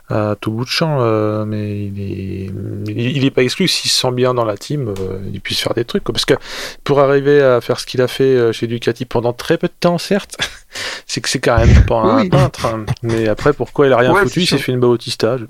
à 0.09 0.35
tout 0.39 0.51
bout 0.51 0.63
de 0.65 0.69
champ, 0.69 0.97
euh, 1.01 1.43
mais 1.45 1.85
il 1.85 1.99
est, 2.01 2.49
il, 2.91 3.17
il 3.17 3.25
est 3.25 3.31
pas 3.31 3.41
exclu 3.41 3.67
s'il 3.67 3.89
se 3.89 3.99
sent 4.01 4.11
bien 4.11 4.33
dans 4.35 4.45
la 4.45 4.57
team, 4.57 4.89
euh, 4.89 5.17
il 5.33 5.41
puisse 5.41 5.59
faire 5.59 5.73
des 5.73 5.85
trucs. 5.85 6.03
quoi. 6.03 6.13
Parce 6.13 6.25
que 6.25 6.35
pour 6.83 6.99
arriver 6.99 7.41
à 7.41 7.61
faire 7.61 7.79
ce 7.79 7.85
qu'il 7.87 8.01
a 8.01 8.07
fait 8.07 8.53
chez 8.53 8.67
Ducati 8.67 9.05
pendant 9.05 9.33
très 9.33 9.57
peu 9.57 9.67
de 9.67 9.73
temps, 9.79 9.97
certes, 9.97 10.37
c'est 11.07 11.21
que 11.21 11.29
c'est 11.29 11.39
quand 11.39 11.57
même 11.57 11.85
pas 11.85 11.95
un 12.01 12.21
Oui. 12.21 12.29
peintre. 12.29 12.65
hein. 12.67 12.85
Mais 13.01 13.27
après, 13.27 13.53
pourquoi 13.53 13.87
il 13.87 13.93
a 13.93 13.97
rien 13.97 14.13
Ouais, 14.13 14.21
foutu 14.23 14.41
c'est 14.41 14.41
Il 14.41 14.47
s'est 14.47 14.57
fait 14.63 14.71
une 14.71 14.79
Bautista. 14.79 15.37
je- 15.37 15.45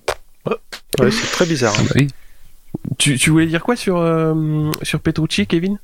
Ouais, 0.50 0.56
ouais, 1.00 1.12
c'est 1.12 1.32
très 1.32 1.46
bizarre. 1.46 1.74
hein. 1.80 1.84
Bah 1.90 1.96
oui. 1.96 2.08
Tu, 2.98 3.18
tu 3.18 3.30
voulais 3.30 3.46
dire 3.48 3.62
quoi 3.64 3.76
sur, 3.76 3.98
euh, 3.98 4.72
sur 4.82 5.00
Petrucci, 5.00 5.46
Kevin? 5.48 5.78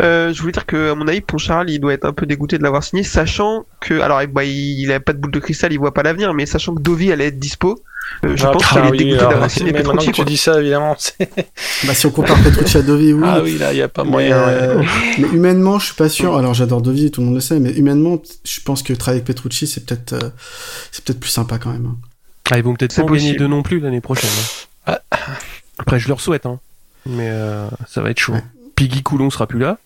Euh, 0.00 0.32
je 0.32 0.40
voulais 0.40 0.52
dire 0.52 0.66
que, 0.66 0.90
à 0.92 0.94
mon 0.94 1.06
avis, 1.08 1.20
Poncharal, 1.20 1.70
il 1.70 1.78
doit 1.80 1.92
être 1.94 2.04
un 2.04 2.12
peu 2.12 2.26
dégoûté 2.26 2.58
de 2.58 2.62
l'avoir 2.62 2.84
signé, 2.84 3.02
sachant 3.02 3.64
que, 3.80 4.00
alors, 4.00 4.20
bah, 4.30 4.44
il, 4.44 4.80
il 4.80 4.92
a 4.92 5.00
pas 5.00 5.12
de 5.12 5.18
boule 5.18 5.30
de 5.32 5.38
cristal, 5.38 5.72
il 5.72 5.78
voit 5.78 5.94
pas 5.94 6.02
l'avenir, 6.02 6.32
mais 6.34 6.46
sachant 6.46 6.74
que 6.74 6.80
Dovi 6.82 7.10
allait 7.10 7.26
être 7.26 7.38
dispo, 7.38 7.80
euh, 8.24 8.36
je 8.36 8.44
Ah, 8.46 8.50
pense 8.52 8.66
qu'il 8.68 8.78
est 8.78 8.90
dégoûté 8.90 9.16
d'avoir 9.18 9.50
signé 9.50 9.72
mais 9.72 9.78
maintenant 9.82 9.92
Petrucci. 9.94 10.10
que 10.12 10.16
tu 10.16 10.24
dis 10.24 10.36
ça, 10.36 10.60
évidemment. 10.60 10.96
Bah, 11.86 11.94
si 11.94 12.06
on 12.06 12.10
compare 12.10 12.40
Petrucci 12.42 12.76
à 12.76 12.82
Dovi, 12.82 13.12
oui. 13.12 13.22
Ah 13.26 13.40
oui, 13.42 13.58
là, 13.58 13.72
il 13.72 13.76
n'y 13.76 13.82
a 13.82 13.88
pas 13.88 14.04
Mais, 14.04 14.10
moyen. 14.10 14.36
ouais. 14.46 14.52
euh, 14.52 14.82
mais 15.18 15.28
humainement, 15.28 15.78
je 15.78 15.86
suis 15.86 15.94
pas 15.94 16.08
sûr. 16.08 16.36
Alors, 16.36 16.54
j'adore 16.54 16.82
Dovi, 16.82 17.10
tout 17.10 17.20
le 17.20 17.26
monde 17.26 17.34
le 17.36 17.40
sait, 17.40 17.58
mais 17.58 17.70
humainement, 17.72 18.20
je 18.44 18.60
pense 18.60 18.82
que 18.82 18.92
travailler 18.92 19.22
avec 19.22 19.26
Petrucci, 19.34 19.66
c'est 19.66 19.84
peut-être, 19.86 20.12
euh, 20.12 20.30
c'est 20.90 21.04
peut-être 21.04 21.20
plus 21.20 21.30
sympa 21.30 21.58
quand 21.58 21.70
même. 21.72 21.86
hein. 21.86 21.96
Ah, 22.50 22.58
ils 22.58 22.64
vont 22.64 22.74
peut-être 22.74 22.94
pas 22.94 23.10
gagner 23.10 23.34
deux 23.34 23.46
non 23.46 23.62
plus 23.62 23.80
l'année 23.80 24.00
prochaine. 24.02 24.30
hein. 24.86 24.96
Ah. 25.10 25.18
Après, 25.82 25.98
je 26.00 26.08
leur 26.08 26.20
souhaite, 26.20 26.46
hein. 26.46 26.58
Mais 27.06 27.28
euh, 27.30 27.68
ça 27.88 28.00
va 28.00 28.10
être 28.10 28.18
chaud. 28.18 28.32
Ouais. 28.32 28.44
Piggy 28.76 29.02
Coulon 29.02 29.30
sera 29.30 29.46
plus 29.46 29.58
là. 29.58 29.78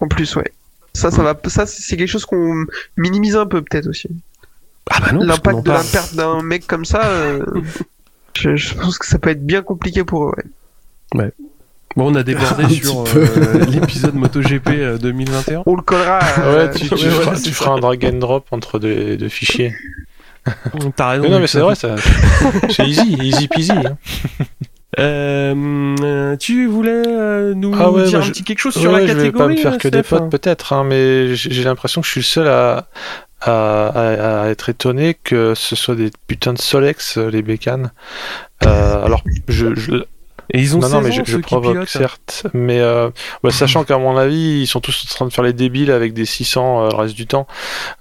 En 0.00 0.08
plus, 0.08 0.34
ouais. 0.36 0.50
Ça, 0.94 1.10
ça 1.10 1.22
va, 1.22 1.38
ça, 1.46 1.66
c'est 1.66 1.96
quelque 1.96 2.08
chose 2.08 2.24
qu'on 2.24 2.64
minimise 2.96 3.36
un 3.36 3.46
peu, 3.46 3.62
peut-être 3.62 3.86
aussi. 3.88 4.08
Ah 4.90 5.00
bah 5.00 5.12
L'impact 5.20 5.62
de 5.64 5.70
la 5.70 5.82
perte 5.82 6.14
d'un 6.14 6.42
mec 6.42 6.66
comme 6.66 6.84
ça, 6.84 7.06
euh, 7.06 7.44
je, 8.36 8.56
je 8.56 8.74
pense 8.74 8.98
que 8.98 9.06
ça 9.06 9.18
peut 9.18 9.30
être 9.30 9.44
bien 9.44 9.62
compliqué 9.62 10.04
pour 10.04 10.28
eux, 10.28 10.32
ouais. 11.14 11.32
Bon, 11.96 12.10
on 12.12 12.14
a 12.16 12.22
débordé 12.22 12.68
sur 12.82 13.04
euh, 13.16 13.64
l'épisode 13.68 14.14
MotoGP 14.14 14.68
euh, 14.68 14.98
2021. 14.98 15.62
On 15.66 15.76
le 15.76 15.82
collera. 15.82 16.18
Ouais, 16.38 16.70
tu, 16.74 16.86
sur- 16.86 16.96
tu 16.98 17.04
ouais, 17.06 17.10
feras, 17.10 17.36
tu 17.40 17.68
un 17.68 17.78
drag 17.78 18.04
and 18.06 18.18
drop 18.18 18.46
entre 18.50 18.78
deux, 18.78 19.16
deux 19.16 19.28
fichiers. 19.28 19.74
T'as 20.96 21.10
raison. 21.10 21.22
Mais 21.24 21.30
non, 21.30 21.40
mais 21.40 21.46
c'est 21.46 21.60
vrai, 21.60 21.74
ça. 21.74 21.96
C'est 22.68 22.86
easy, 22.86 23.14
easy 23.22 23.48
peasy. 23.48 23.72
hein. 23.72 23.96
Euh, 24.98 26.36
tu 26.36 26.66
voulais 26.66 27.02
euh, 27.06 27.54
nous 27.54 27.72
Ah 27.78 27.90
ouais, 27.90 28.04
dire 28.04 28.18
un 28.18 28.22
je- 28.22 28.30
petit 28.30 28.44
quelque 28.44 28.58
chose 28.60 28.74
sur 28.74 28.92
Ouais, 28.92 29.00
la 29.00 29.06
je 29.06 29.12
vais 29.12 29.18
catégorie 29.30 29.38
pas 29.38 29.48
me 29.48 29.56
faire 29.56 29.72
euh, 29.74 29.78
que 29.78 29.88
des 29.88 30.02
potes, 30.02 30.30
peut-être, 30.30 30.72
hein, 30.72 30.84
mais 30.84 31.34
j'ai 31.34 31.64
l'impression 31.64 32.00
que 32.00 32.06
je 32.06 32.12
suis 32.12 32.20
le 32.20 32.24
seul 32.24 32.48
à, 32.48 32.88
à, 33.40 33.86
à- 33.88 34.42
à 34.44 34.48
être 34.48 34.68
étonné 34.68 35.14
que 35.22 35.54
ce 35.54 35.76
soit 35.76 35.94
des 35.94 36.10
putains 36.26 36.52
de 36.54 36.60
Solex, 36.60 37.18
euh, 37.18 37.30
les 37.30 37.42
bécanes. 37.42 37.90
Euh, 38.64 39.04
alors, 39.04 39.22
je, 39.48 39.74
je- 39.74 40.04
Et 40.52 40.60
ils 40.60 40.76
ont 40.76 40.80
non, 40.80 40.88
16 40.88 40.92
non, 40.94 41.00
mais 41.00 41.08
ans, 41.08 41.12
je, 41.12 41.22
je 41.24 41.30
ceux 41.32 41.36
qui 41.38 41.42
provoque, 41.42 41.72
pilotent. 41.72 41.88
certes. 41.88 42.46
Mais 42.52 42.80
euh, 42.80 43.10
ouais, 43.42 43.50
sachant 43.50 43.84
qu'à 43.84 43.98
mon 43.98 44.16
avis, 44.16 44.60
ils 44.62 44.66
sont 44.66 44.80
tous 44.80 45.04
en 45.10 45.14
train 45.14 45.26
de 45.26 45.32
faire 45.32 45.44
les 45.44 45.52
débiles 45.52 45.90
avec 45.90 46.12
des 46.12 46.24
600 46.26 46.84
euh, 46.86 46.88
le 46.90 46.96
reste 46.96 47.14
du 47.14 47.26
temps. 47.26 47.46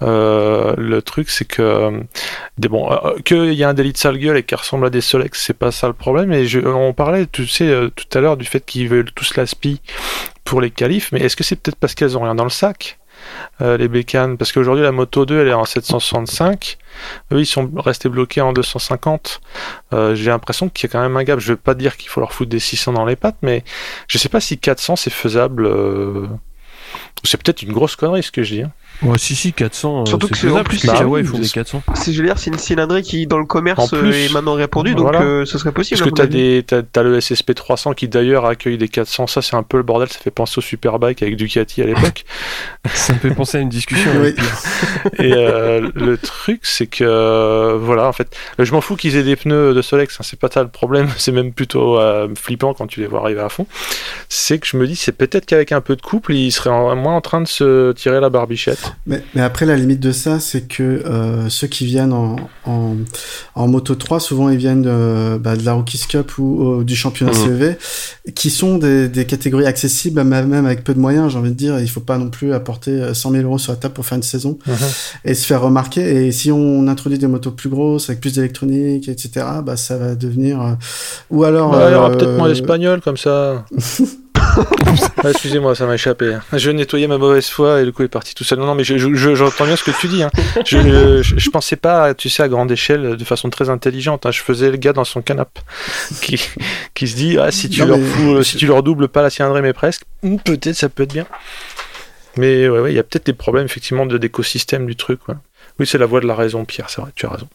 Euh, 0.01 0.73
le 0.77 1.01
truc, 1.01 1.29
c'est 1.29 1.45
que 1.45 1.61
euh, 1.61 1.99
des 2.57 2.67
bon, 2.67 2.91
euh, 2.91 3.17
qu'il 3.23 3.53
y 3.53 3.63
a 3.63 3.69
un 3.69 3.73
délit 3.73 3.93
de 3.93 3.97
sale 3.97 4.17
gueule 4.17 4.37
et 4.37 4.43
qui 4.43 4.55
ressemble 4.55 4.85
à 4.85 4.89
des 4.89 5.01
Solex, 5.01 5.41
c'est 5.41 5.57
pas 5.57 5.71
ça 5.71 5.87
le 5.87 5.93
problème. 5.93 6.31
Et 6.33 6.45
je, 6.45 6.59
on 6.59 6.93
parlait, 6.93 7.25
tu 7.31 7.47
sais, 7.47 7.67
euh, 7.67 7.89
tout 7.95 8.17
à 8.17 8.21
l'heure 8.21 8.37
du 8.37 8.45
fait 8.45 8.63
qu'ils 8.65 8.89
veulent 8.89 9.11
tous 9.15 9.35
la 9.35 9.45
SPI 9.45 9.81
pour 10.43 10.59
les 10.61 10.71
qualifs, 10.71 11.11
mais 11.11 11.21
est-ce 11.21 11.35
que 11.35 11.43
c'est 11.43 11.55
peut-être 11.55 11.77
parce 11.77 11.95
qu'elles 11.95 12.17
ont 12.17 12.23
rien 12.23 12.35
dans 12.35 12.43
le 12.43 12.49
sac? 12.49 12.99
Euh, 13.61 13.77
les 13.77 13.87
bécanes. 13.87 14.37
Parce 14.37 14.51
qu'aujourd'hui 14.51 14.83
la 14.83 14.91
moto 14.91 15.25
2 15.25 15.41
elle 15.41 15.47
est 15.47 15.53
en 15.53 15.65
765 15.65 16.77
eux 17.31 17.39
ils 17.39 17.45
sont 17.45 17.71
restés 17.75 18.09
bloqués 18.09 18.41
en 18.41 18.53
250 18.53 19.41
euh, 19.93 20.15
j'ai 20.15 20.29
l'impression 20.29 20.69
qu'il 20.69 20.89
y 20.89 20.91
a 20.91 20.93
quand 20.93 21.01
même 21.01 21.17
un 21.17 21.23
gap. 21.23 21.39
Je 21.39 21.53
veux 21.53 21.57
pas 21.57 21.73
dire 21.73 21.97
qu'il 21.97 22.09
faut 22.09 22.19
leur 22.19 22.33
foutre 22.33 22.49
des 22.49 22.59
600 22.59 22.93
dans 22.93 23.05
les 23.05 23.15
pattes 23.15 23.37
mais 23.41 23.63
je 24.07 24.17
sais 24.17 24.29
pas 24.29 24.39
si 24.39 24.57
400 24.57 24.95
c'est 24.95 25.13
faisable 25.13 25.65
euh, 25.65 26.27
c'est 27.23 27.41
peut-être 27.41 27.61
une 27.63 27.71
grosse 27.73 27.95
connerie 27.95 28.23
ce 28.23 28.31
que 28.31 28.43
je 28.43 28.55
dis 28.55 28.61
hein. 28.63 28.71
Ouais, 29.01 29.17
si, 29.17 29.35
si, 29.35 29.53
400. 29.53 30.01
euh, 30.03 30.05
Surtout 30.05 30.27
que 30.27 30.37
c'est- 30.37 30.47
en 30.49 30.63
plus, 30.63 30.79
que, 30.79 31.03
ouais, 31.03 31.21
ils 31.21 31.25
font 31.27 31.37
c'est- 31.37 31.41
des 31.43 31.49
400. 31.49 31.81
C'est, 31.95 32.13
je 32.13 32.21
veux 32.21 32.27
dire, 32.27 32.37
c'est 32.37 32.51
une 32.51 32.59
cylindrée 32.59 33.01
qui, 33.01 33.25
dans 33.25 33.39
le 33.39 33.45
commerce, 33.45 33.89
plus, 33.89 33.97
euh, 33.97 34.11
est 34.11 34.31
maintenant 34.31 34.53
répandue, 34.53 34.93
donc 34.93 35.05
voilà. 35.05 35.21
euh, 35.23 35.45
ce 35.45 35.57
serait 35.57 35.71
possible. 35.71 35.99
parce 35.99 36.09
que 36.11 36.15
t'as 36.15 36.23
avis. 36.23 36.35
des 36.59 36.63
t'as, 36.63 36.83
t'as 36.83 37.01
le 37.01 37.19
SSP 37.19 37.55
300 37.55 37.93
qui 37.93 38.07
d'ailleurs 38.07 38.45
accueille 38.45 38.77
des 38.77 38.87
400 38.89 39.25
ça 39.25 39.41
c'est 39.41 39.55
un 39.55 39.63
peu 39.63 39.77
le 39.77 39.83
bordel 39.83 40.09
ça 40.09 40.19
fait 40.19 40.29
penser 40.31 40.59
au 40.59 40.61
Superbike 40.61 41.23
avec 41.23 41.35
Ducati 41.37 41.81
à 41.81 41.85
l'époque 41.85 42.23
Ça 42.93 43.13
me 43.13 43.19
fait 43.19 43.31
penser 43.31 43.57
à 43.57 43.61
une 43.61 43.69
discussion. 43.69 44.11
Oui. 44.21 44.35
Et 45.17 45.33
euh, 45.33 45.89
le 45.95 46.17
truc, 46.17 46.59
c'est 46.63 46.87
que 46.87 47.75
voilà, 47.79 48.07
en 48.07 48.13
fait, 48.13 48.35
je 48.59 48.71
m'en 48.73 48.81
fous 48.81 48.95
qu'ils 48.95 49.15
aient 49.17 49.23
des 49.23 49.35
pneus 49.35 49.73
de 49.73 49.81
Solex, 49.81 50.15
hein, 50.19 50.23
c'est 50.23 50.39
pas 50.39 50.49
ça 50.51 50.61
le 50.61 50.69
problème, 50.69 51.07
c'est 51.17 51.31
même 51.31 51.51
plutôt 51.51 51.99
euh, 51.99 52.27
flippant 52.35 52.73
quand 52.75 52.85
tu 52.87 52.99
les 52.99 53.07
vois 53.07 53.21
arriver 53.21 53.41
à 53.41 53.49
fond. 53.49 53.65
C'est 54.29 54.59
que 54.59 54.67
je 54.67 54.77
me 54.77 54.85
dis, 54.85 54.95
c'est 54.95 55.11
peut-être 55.13 55.45
qu'avec 55.45 55.71
un 55.71 55.81
peu 55.81 55.95
de 55.95 56.01
couple, 56.01 56.33
ils 56.33 56.51
seraient 56.51 56.69
en- 56.69 56.95
moins 56.95 57.12
en 57.13 57.21
train 57.21 57.41
de 57.41 57.47
se 57.47 57.91
tirer 57.93 58.19
la 58.19 58.29
barbichette. 58.29 58.93
Mais, 59.07 59.23
mais 59.35 59.41
après, 59.41 59.65
la 59.65 59.75
limite 59.75 59.99
de 59.99 60.11
ça, 60.11 60.39
c'est 60.39 60.67
que 60.67 60.83
euh, 60.83 61.49
ceux 61.49 61.67
qui 61.67 61.85
viennent 61.85 62.13
en, 62.13 62.35
en, 62.65 62.95
en 63.55 63.67
Moto 63.67 63.95
3, 63.95 64.19
souvent 64.19 64.49
ils 64.49 64.57
viennent 64.57 64.81
de, 64.81 65.37
bah, 65.37 65.55
de 65.55 65.63
la 65.65 65.73
Rookies 65.73 66.05
Cup 66.09 66.37
ou, 66.37 66.63
ou 66.63 66.83
du 66.83 66.95
championnat 66.95 67.31
Mhm. 67.33 67.45
CEV, 67.45 67.75
qui 68.35 68.49
sont 68.49 68.77
des, 68.77 69.07
des 69.07 69.25
catégories 69.25 69.65
accessibles, 69.65 70.23
même 70.23 70.47
même 70.47 70.65
avec 70.65 70.83
peu 70.83 70.93
de 70.93 70.99
moyens, 70.99 71.31
j'ai 71.31 71.37
envie 71.37 71.51
de 71.51 71.55
dire. 71.55 71.79
Il 71.79 71.89
faut 71.89 71.99
pas 72.01 72.17
non 72.17 72.29
plus 72.29 72.53
apporter 72.53 72.91
euh, 72.91 73.13
100 73.13 73.31
000 73.31 73.43
euros 73.43 73.57
sur 73.57 73.71
la 73.71 73.77
table 73.77 73.93
pour 73.93 74.05
faire 74.05 74.17
une 74.17 74.23
saison 74.23 74.57
et 75.25 75.33
se 75.33 75.45
faire 75.45 75.61
remarquer. 75.61 76.25
Et 76.27 76.31
si 76.31 76.51
on 76.51 76.87
introduit 76.87 77.17
des 77.19 77.27
motos 77.27 77.51
plus 77.51 77.69
grosses, 77.69 78.09
avec 78.09 78.19
plus 78.21 78.33
d'électronique, 78.33 79.07
etc., 79.09 79.45
bah, 79.63 79.77
ça 79.77 79.97
va 79.97 80.15
devenir... 80.15 80.61
euh, 80.61 80.71
Ou 81.29 81.43
alors... 81.43 81.71
Ouais, 81.73 81.89
il 81.89 81.91
y 81.93 81.95
aura 81.95 82.09
euh, 82.09 82.15
peut-être 82.15 82.37
moins 82.37 82.49
d'espagnol 82.49 83.01
comme 83.01 83.17
ça. 83.17 83.65
Ah, 85.23 85.29
Excusez-moi, 85.31 85.73
ça 85.75 85.85
m'a 85.85 85.95
échappé. 85.95 86.37
Je 86.53 86.69
nettoyais 86.71 87.07
ma 87.07 87.17
mauvaise 87.17 87.47
foi 87.47 87.81
et 87.81 87.85
le 87.85 87.91
coup 87.91 88.03
est 88.03 88.07
parti 88.07 88.35
tout 88.35 88.43
seul. 88.43 88.59
Non, 88.59 88.65
non, 88.65 88.75
mais 88.75 88.83
je- 88.83 88.97
je- 88.97 89.35
j'entends 89.35 89.65
bien 89.65 89.75
ce 89.75 89.83
que 89.83 89.91
tu 89.91 90.07
dis. 90.07 90.21
Hein. 90.23 90.29
Je, 90.65 91.21
je, 91.23 91.37
je 91.37 91.49
pensais 91.49 91.75
pas, 91.75 92.13
tu 92.13 92.29
sais, 92.29 92.43
à 92.43 92.47
grande 92.47 92.71
échelle, 92.71 93.15
de 93.17 93.23
façon 93.23 93.49
très 93.49 93.69
intelligente. 93.69 94.25
hein. 94.25 94.31
Je 94.31 94.41
faisais 94.41 94.69
le 94.71 94.77
gars 94.77 94.93
dans 94.93 95.03
son 95.05 95.21
canapé 95.21 95.61
qui, 96.21 96.41
qui 96.93 97.07
se 97.07 97.15
dit, 97.15 97.37
ah, 97.39 97.51
si 97.51 97.69
tu 97.69 97.81
Non, 97.81 97.87
leur 97.87 97.97
mais- 97.97 98.05
fous- 98.05 98.43
si 98.43 98.57
tu 98.57 98.67
leur 98.67 98.83
doubles 98.83 99.07
pas 99.07 99.21
la 99.21 99.29
cylindrée, 99.29 99.61
mais 99.61 99.73
presque, 99.73 100.03
hmm, 100.23 100.37
peut-être 100.37 100.75
ça 100.75 100.89
peut 100.89 101.03
être 101.03 101.13
bien. 101.13 101.25
Mais 102.37 102.67
ouais, 102.67 102.79
ouais, 102.79 102.91
il 102.91 102.95
y 102.95 102.99
a 102.99 103.03
peut-être 103.03 103.25
des 103.27 103.33
problèmes 103.33 103.65
effectivement 103.65 104.05
d'écosystème 104.05 104.85
du 104.85 104.95
truc. 104.95 105.19
ouais. 105.27 105.35
Oui, 105.79 105.87
c'est 105.87 105.97
la 105.97 106.05
voix 106.05 106.19
de 106.19 106.27
la 106.27 106.35
raison, 106.35 106.65
Pierre. 106.65 106.89
C'est 106.89 107.01
vrai, 107.01 107.11
tu 107.15 107.25
as 107.25 107.29
raison. 107.29 107.47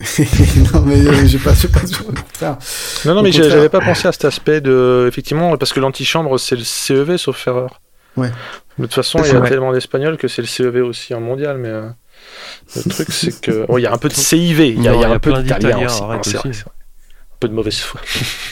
non, 0.72 0.82
mais 0.82 0.94
euh, 1.06 1.26
j'ai 1.26 1.38
pas, 1.38 1.52
pas 1.52 1.80
au 2.00 2.12
contraire. 2.12 2.56
Non, 3.04 3.14
non, 3.14 3.22
mais 3.22 3.32
j'avais 3.32 3.68
pas 3.68 3.80
pensé 3.80 4.06
à 4.06 4.12
cet 4.12 4.24
aspect 4.24 4.60
de, 4.60 5.06
effectivement, 5.08 5.56
parce 5.56 5.72
que 5.72 5.80
l'antichambre 5.80 6.38
c'est 6.38 6.54
le 6.56 6.62
CEV 6.64 7.16
sauf 7.16 7.46
erreur. 7.48 7.80
Ouais. 8.16 8.30
De 8.78 8.84
toute 8.84 8.94
façon, 8.94 9.18
il 9.24 9.26
y 9.26 9.30
a 9.34 9.40
vrai. 9.40 9.48
tellement 9.48 9.72
d'espagnol 9.72 10.16
que 10.16 10.28
c'est 10.28 10.42
le 10.42 10.46
CEV 10.48 10.82
aussi 10.82 11.14
en 11.14 11.20
mondial, 11.20 11.58
mais 11.58 11.68
euh, 11.68 11.88
le 12.76 12.82
truc 12.90 13.08
c'est 13.10 13.40
que, 13.40 13.66
bon, 13.66 13.78
il 13.78 13.82
y 13.82 13.86
a 13.86 13.92
un 13.92 13.98
peu 13.98 14.08
de 14.08 14.14
CIV, 14.14 14.68
il 14.68 14.82
y 14.82 14.88
a, 14.88 14.92
Non, 14.92 14.98
il 14.98 15.02
y 15.02 15.04
a 15.04 15.08
il 15.08 15.10
y 15.10 15.12
a 15.12 15.14
un 15.14 15.18
peu 15.18 15.32
d'italien 15.42 15.84
aussi. 15.86 16.00
Non, 16.02 16.20
aussi. 16.20 16.36
vrai. 16.36 16.48
Un 16.50 17.38
peu 17.40 17.48
de 17.48 17.54
mauvaise 17.54 17.78
foi. 17.78 18.00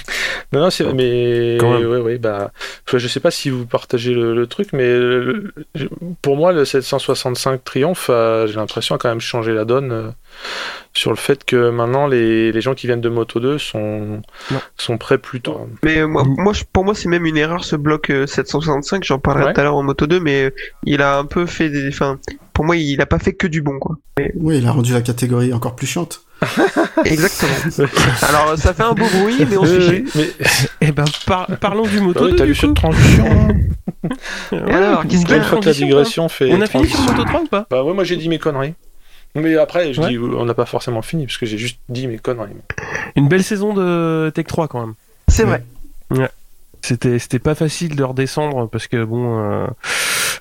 non, 0.53 0.61
non, 0.61 0.71
c'est 0.71 0.85
vrai, 0.85 0.95
mais 0.95 1.57
Quand 1.61 1.79
même. 1.79 1.89
ouais, 1.89 1.99
ouais, 1.99 2.19
bah, 2.19 2.53
je 2.93 3.07
sais 3.09 3.21
pas 3.21 3.31
si 3.33 3.51
vous 3.51 3.67
partagez 3.67 4.15
le, 4.15 4.35
le 4.35 4.47
truc, 4.47 4.69
mais 4.73 4.87
le- 4.89 5.53
le- 5.75 5.89
pour 6.23 6.37
moi, 6.37 6.53
le 6.53 6.65
765 6.65 7.63
Triomphe, 7.65 8.09
euh, 8.11 8.47
j'ai 8.47 8.55
l'impression 8.55 8.95
a 8.95 8.99
quand 8.99 9.09
même 9.09 9.21
changé 9.21 9.53
la 9.55 9.65
donne. 9.65 10.13
Euh, 10.37 10.89
sur 10.95 11.11
le 11.11 11.17
fait 11.17 11.45
que 11.45 11.71
maintenant 11.71 12.07
les, 12.07 12.53
les 12.53 12.61
gens 12.61 12.75
qui 12.75 12.87
viennent 12.87 13.01
de 13.01 13.09
Moto 13.09 13.39
2 13.41 13.59
sont, 13.59 14.23
Non. 14.51 14.61
sont 14.79 14.97
prêts 14.99 15.19
plus 15.19 15.41
tôt. 15.41 15.69
Mais 15.83 15.99
euh, 15.99 16.07
moi, 16.07 16.25
moi, 16.27 16.53
je- 16.53 16.65
pour 16.73 16.85
moi, 16.85 16.95
c'est 16.95 17.09
même 17.09 17.27
une 17.27 17.37
erreur 17.37 17.65
ce 17.65 17.77
bloc 17.77 18.11
euh, 18.11 18.27
765. 18.27 19.05
J'en 19.05 19.19
parlerai 19.19 19.47
Ouais. 19.47 19.53
tout 19.53 19.61
à 19.61 19.65
l'heure 19.65 19.77
en 19.77 19.83
Moto 19.83 20.07
2, 20.07 20.21
mais 20.21 20.45
euh, 20.47 20.51
il 20.85 21.03
a 21.03 21.19
un 21.19 21.25
peu 21.27 21.45
fait 21.47 21.69
des. 21.69 21.89
Enfin, 21.89 22.19
pour 22.55 22.65
moi, 22.65 22.77
il 22.77 23.01
a 23.03 23.07
pas 23.07 23.19
fait 23.19 23.35
que 23.35 23.47
du 23.47 23.61
bon, 23.61 23.79
quoi. 23.79 23.97
Oui, 24.37 24.59
il 24.59 24.67
a 24.67 24.73
rendu 24.73 24.93
la 24.95 25.03
catégorie 25.03 25.53
encore 25.53 25.77
plus 25.77 25.87
chiante. 25.87 26.23
Exactement. 27.05 27.87
Alors, 28.29 28.57
ça 28.59 28.73
fait 28.75 28.83
un 28.83 28.93
beau 28.93 29.07
bruit, 29.21 29.47
mais 29.49 29.57
on 29.59 29.65
se 29.65 29.91
Oui, 29.91 30.05
mais 30.15 30.31
Eh 30.81 30.93
ben, 30.93 31.05
par- 31.27 31.47
parlons 31.61 31.87
du 31.87 32.01
moto 32.01 32.21
Ah 32.23 32.25
oui, 32.27 32.31
2, 32.33 32.37
t'as 32.37 32.45
du 32.47 32.53
vu 32.53 32.59
coup. 32.61 32.67
cette 32.67 32.77
transition 32.77 33.25
Ouais, 34.53 34.73
alors, 34.73 35.03
qu'est-ce 35.07 35.23
qu'il 35.27 35.31
y 35.31 35.35
a 35.35 35.37
Une 35.39 35.43
fois 35.45 35.61
que 35.61 35.67
la 35.67 35.73
digression 35.73 36.29
fait. 36.29 36.53
On 36.53 36.61
a 36.61 36.67
fini 36.67 36.87
sur 36.89 37.01
moto 37.03 37.25
3 37.25 37.41
ou 37.43 37.47
pas 37.47 37.67
Bah 37.71 37.83
ouais, 37.85 37.93
moi 37.95 38.05
j'ai 38.05 38.17
dit 38.17 38.29
mes 38.29 38.39
conneries. 38.39 38.75
Mais 39.37 39.57
après, 39.57 39.93
je 39.93 40.01
Ouais. 40.01 40.09
dis, 40.09 40.19
on 40.19 40.45
n'a 40.45 40.55
pas 40.55 40.67
forcément 40.67 41.03
fini, 41.03 41.27
parce 41.27 41.39
que 41.39 41.47
j'ai 41.47 41.59
juste 41.59 41.79
dit 41.89 42.07
mes 42.09 42.19
conneries. 42.19 42.51
Une 43.15 43.29
belle 43.29 43.45
saison 43.45 43.73
de 43.75 44.31
Tech 44.35 44.47
3 44.47 44.67
quand 44.69 44.81
même. 44.81 44.95
C'est 45.29 45.45
vrai. 45.45 45.63
C'était 46.83 47.19
c'était 47.19 47.39
pas 47.41 47.55
facile 47.57 47.97
de 47.97 48.05
redescendre 48.05 48.69
parce 48.69 48.87
que 48.87 49.03
bon 49.03 49.41
euh, 49.41 49.67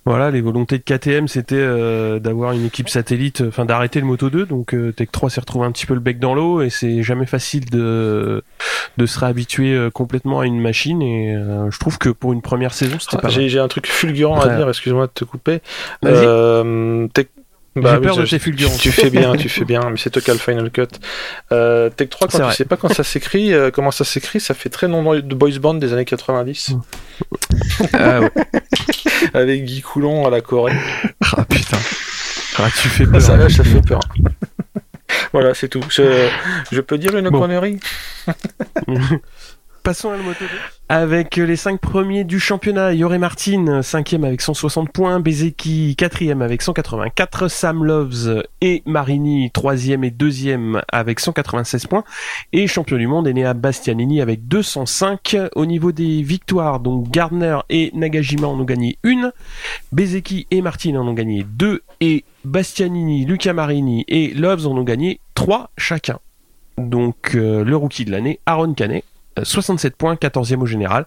voilà 0.06 0.30
les 0.30 0.42
volontés 0.42 0.78
de 0.78 0.84
KTM 0.84 1.28
c'était 1.28 1.56
euh, 1.58 2.20
d'avoir 2.20 2.52
une 2.52 2.66
équipe 2.66 2.88
satellite 2.88 3.42
enfin 3.48 3.66
d'arrêter 3.66 4.00
le 4.00 4.06
Moto 4.06 4.30
2 4.30 4.46
donc 4.46 4.76
euh, 4.76 4.92
Tech 4.92 5.08
3 5.12 5.32
s'est 5.32 5.40
retrouvé 5.40 5.66
un 5.66 5.72
petit 5.72 5.88
peu 5.88 5.96
le 5.96 6.02
bec 6.02 6.20
dans 6.20 6.36
l'eau 6.36 6.62
et 6.62 6.70
c'est 6.70 7.02
jamais 7.02 7.26
facile 7.26 7.68
de 7.72 8.44
de 8.98 9.06
se 9.08 9.18
réhabituer 9.20 9.74
euh, 9.74 9.90
complètement 9.90 10.42
à 10.42 10.46
une 10.46 10.62
machine 10.62 11.02
et 11.02 11.34
euh, 11.36 11.72
je 11.72 11.80
trouve 11.80 11.98
que 11.98 12.10
pour 12.10 12.32
une 12.34 12.44
première 12.44 12.76
saison 12.76 12.98
c'était 13.00 13.16
Ah, 13.18 13.22
pas 13.22 13.30
j'ai 13.30 13.50
j'ai 13.50 13.60
un 13.60 13.68
truc 13.70 13.88
fulgurant 13.88 14.40
à 14.40 14.56
dire, 14.56 14.70
excuse-moi 14.70 15.08
de 15.08 15.12
te 15.16 15.24
couper. 15.26 15.62
Vas-y. 16.04 16.14
Euh, 16.28 17.08
tech- 17.14 17.28
bah 17.76 17.92
J'ai 17.94 17.98
oui, 18.00 18.06
peur 18.06 18.18
de 18.18 18.26
tes 18.26 18.40
fulgurances. 18.40 18.78
Tu 18.80 18.92
fais 18.92 19.10
bien, 19.10 19.36
tu 19.36 19.50
fais 19.50 19.66
bien, 19.66 19.90
mais 19.90 19.98
c'est 19.98 20.10
toi 20.10 20.22
qui 20.22 20.32
as 20.32 20.34
le 20.34 20.40
Final 20.40 20.72
Cut. 20.72 20.88
Euh, 21.52 21.90
Tech 21.90 22.10
3, 22.10 22.28
C'est 22.30 22.38
quand 22.38 22.44
vrai. 22.46 22.52
tu 22.54 22.58
sais 22.58 22.66
pas 22.66 22.78
quand 22.78 22.94
ça 22.94 23.04
s'écrit, 23.04 23.54
euh, 23.54 23.70
comment 23.72 23.92
ça 23.92 24.04
s'écrit, 24.06 24.40
ça 24.40 24.54
fait 24.54 24.70
très 24.70 24.88
nom 24.88 25.04
de 25.16 25.36
boys 25.36 25.60
band 25.60 25.74
des 25.76 25.92
années 25.94 26.06
90, 26.06 26.74
Ah 27.94 28.22
ouais. 28.22 28.32
avec 29.34 29.66
Guy 29.66 29.82
Coulon 29.82 30.26
à 30.26 30.30
la 30.30 30.42
Corée. 30.42 30.74
Ah 31.38 31.44
putain. 31.46 31.78
Ah 32.58 32.68
tu 32.82 32.88
fais 32.88 33.06
peur. 33.06 33.22
ça, 33.22 33.36
là, 33.36 33.50
ça 33.50 33.64
fait 33.64 33.82
peur. 33.82 34.00
voilà, 35.34 35.54
c'est 35.54 35.68
tout. 35.68 35.82
Je, 35.90 36.30
je 36.72 36.80
peux 36.82 36.98
dire 36.98 37.16
une 37.18 37.30
Bon. 37.30 37.42
connerie? 37.42 37.80
Passons 39.86 40.10
à 40.10 40.18
la 40.18 40.24
moto 40.24 40.40
2. 40.40 40.48
Avec 40.90 41.36
les 41.36 41.56
5 41.56 41.80
premiers 41.80 42.24
du 42.24 42.40
championnat, 42.40 42.94
Yoré 42.94 43.20
Martin, 43.20 43.82
5e 43.82 44.26
avec 44.26 44.42
160 44.42 44.92
points, 44.92 45.20
Bezeki 45.20 45.96
4e 45.96 46.42
avec 46.42 46.64
184, 46.64 47.48
Sam 47.48 47.84
Loves 47.84 48.44
et 48.62 48.82
Marini 48.88 49.50
3e 49.50 50.04
et 50.04 50.10
2e 50.10 50.82
avec 50.92 51.20
196 51.20 51.86
points, 51.86 52.04
et 52.52 52.66
champion 52.66 52.98
du 52.98 53.06
monde 53.06 53.28
Enea 53.28 53.54
Bastianini 53.54 54.22
avec 54.22 54.48
205. 54.48 55.38
Au 55.54 55.68
niveau 55.68 55.92
des 55.92 56.24
victoires, 56.24 56.80
donc 56.80 57.12
Gardner 57.12 57.60
et 57.70 57.92
Nagajima 57.94 58.48
en 58.48 58.60
ont 58.60 58.64
gagné 58.64 58.98
une, 59.04 59.32
Bezeki 59.92 60.48
et 60.50 60.64
Martin 60.64 60.96
en 60.96 61.08
ont 61.08 61.14
gagné 61.14 61.46
deux, 61.48 61.84
et 62.02 62.26
Bastianini, 62.44 63.28
Luca 63.28 63.54
Marini 63.54 64.04
et 64.08 64.34
Loves 64.34 64.66
en 64.66 64.72
ont 64.72 64.84
gagné 64.84 65.20
trois 65.36 65.70
chacun. 65.78 66.18
Donc 66.80 67.36
euh, 67.36 67.64
le 67.64 67.76
rookie 67.76 68.04
de 68.04 68.12
l'année, 68.12 68.40
Aaron 68.48 68.74
Canet, 68.74 69.04
euh, 69.04 69.15
67 69.44 69.96
points, 69.96 70.16
14e 70.16 70.62
au 70.62 70.66
général. 70.66 71.06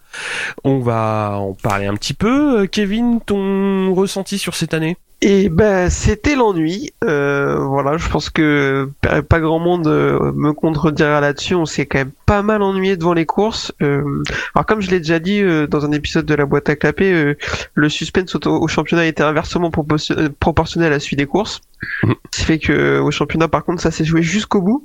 On 0.65 0.79
va 0.81 1.33
en 1.39 1.55
parler 1.55 1.87
un 1.87 1.95
petit 1.95 2.15
peu. 2.15 2.63
Euh, 2.63 2.67
Kevin, 2.67 3.21
ton 3.25 3.95
ressenti 3.95 4.39
sur 4.39 4.55
cette 4.55 4.75
année? 4.75 4.97
Et 5.21 5.49
ben, 5.49 5.91
c'était 5.91 6.37
l'ennui. 6.37 6.93
Euh, 7.03 7.59
voilà, 7.59 7.97
je 7.97 8.09
pense 8.09 8.31
que 8.31 8.89
pas 9.03 9.41
grand 9.41 9.59
monde 9.59 9.89
euh, 9.89 10.31
me 10.33 10.53
contredira 10.53 11.21
là-dessus. 11.21 11.57
On 11.57 11.67
s'est 11.67 11.87
quand 11.87 11.99
même 11.99 12.13
pas 12.25 12.43
mal 12.43 12.63
ennuyé 12.63 12.97
devant 12.97 13.15
les 13.15 13.27
courses. 13.27 13.73
Euh, 13.83 14.23
alors, 14.55 14.65
comme 14.67 14.81
je 14.81 14.91
l'ai 14.93 14.99
déjà 15.01 15.19
dit 15.19 15.41
euh, 15.43 15.67
dans 15.67 15.85
un 15.85 15.91
épisode 15.91 16.25
de 16.25 16.35
la 16.37 16.47
boîte 16.47 16.69
à 16.69 16.77
clapper, 16.77 17.35
le 17.75 17.89
suspense 17.89 18.37
au, 18.37 18.39
au 18.47 18.69
championnat 18.69 19.07
était 19.07 19.25
inversement 19.25 19.73
proportion- 19.73 20.15
proportionnel 20.39 20.93
à 20.93 20.95
la 20.97 21.01
suite 21.01 21.19
des 21.19 21.27
courses. 21.27 21.63
Ce 22.33 22.39
qui 22.39 22.45
fait 22.45 22.59
que 22.61 23.01
au 23.01 23.11
championnat, 23.11 23.49
par 23.49 23.65
contre, 23.65 23.83
ça 23.83 23.91
s'est 23.91 24.05
joué 24.05 24.23
jusqu'au 24.23 24.63
bout. 24.63 24.85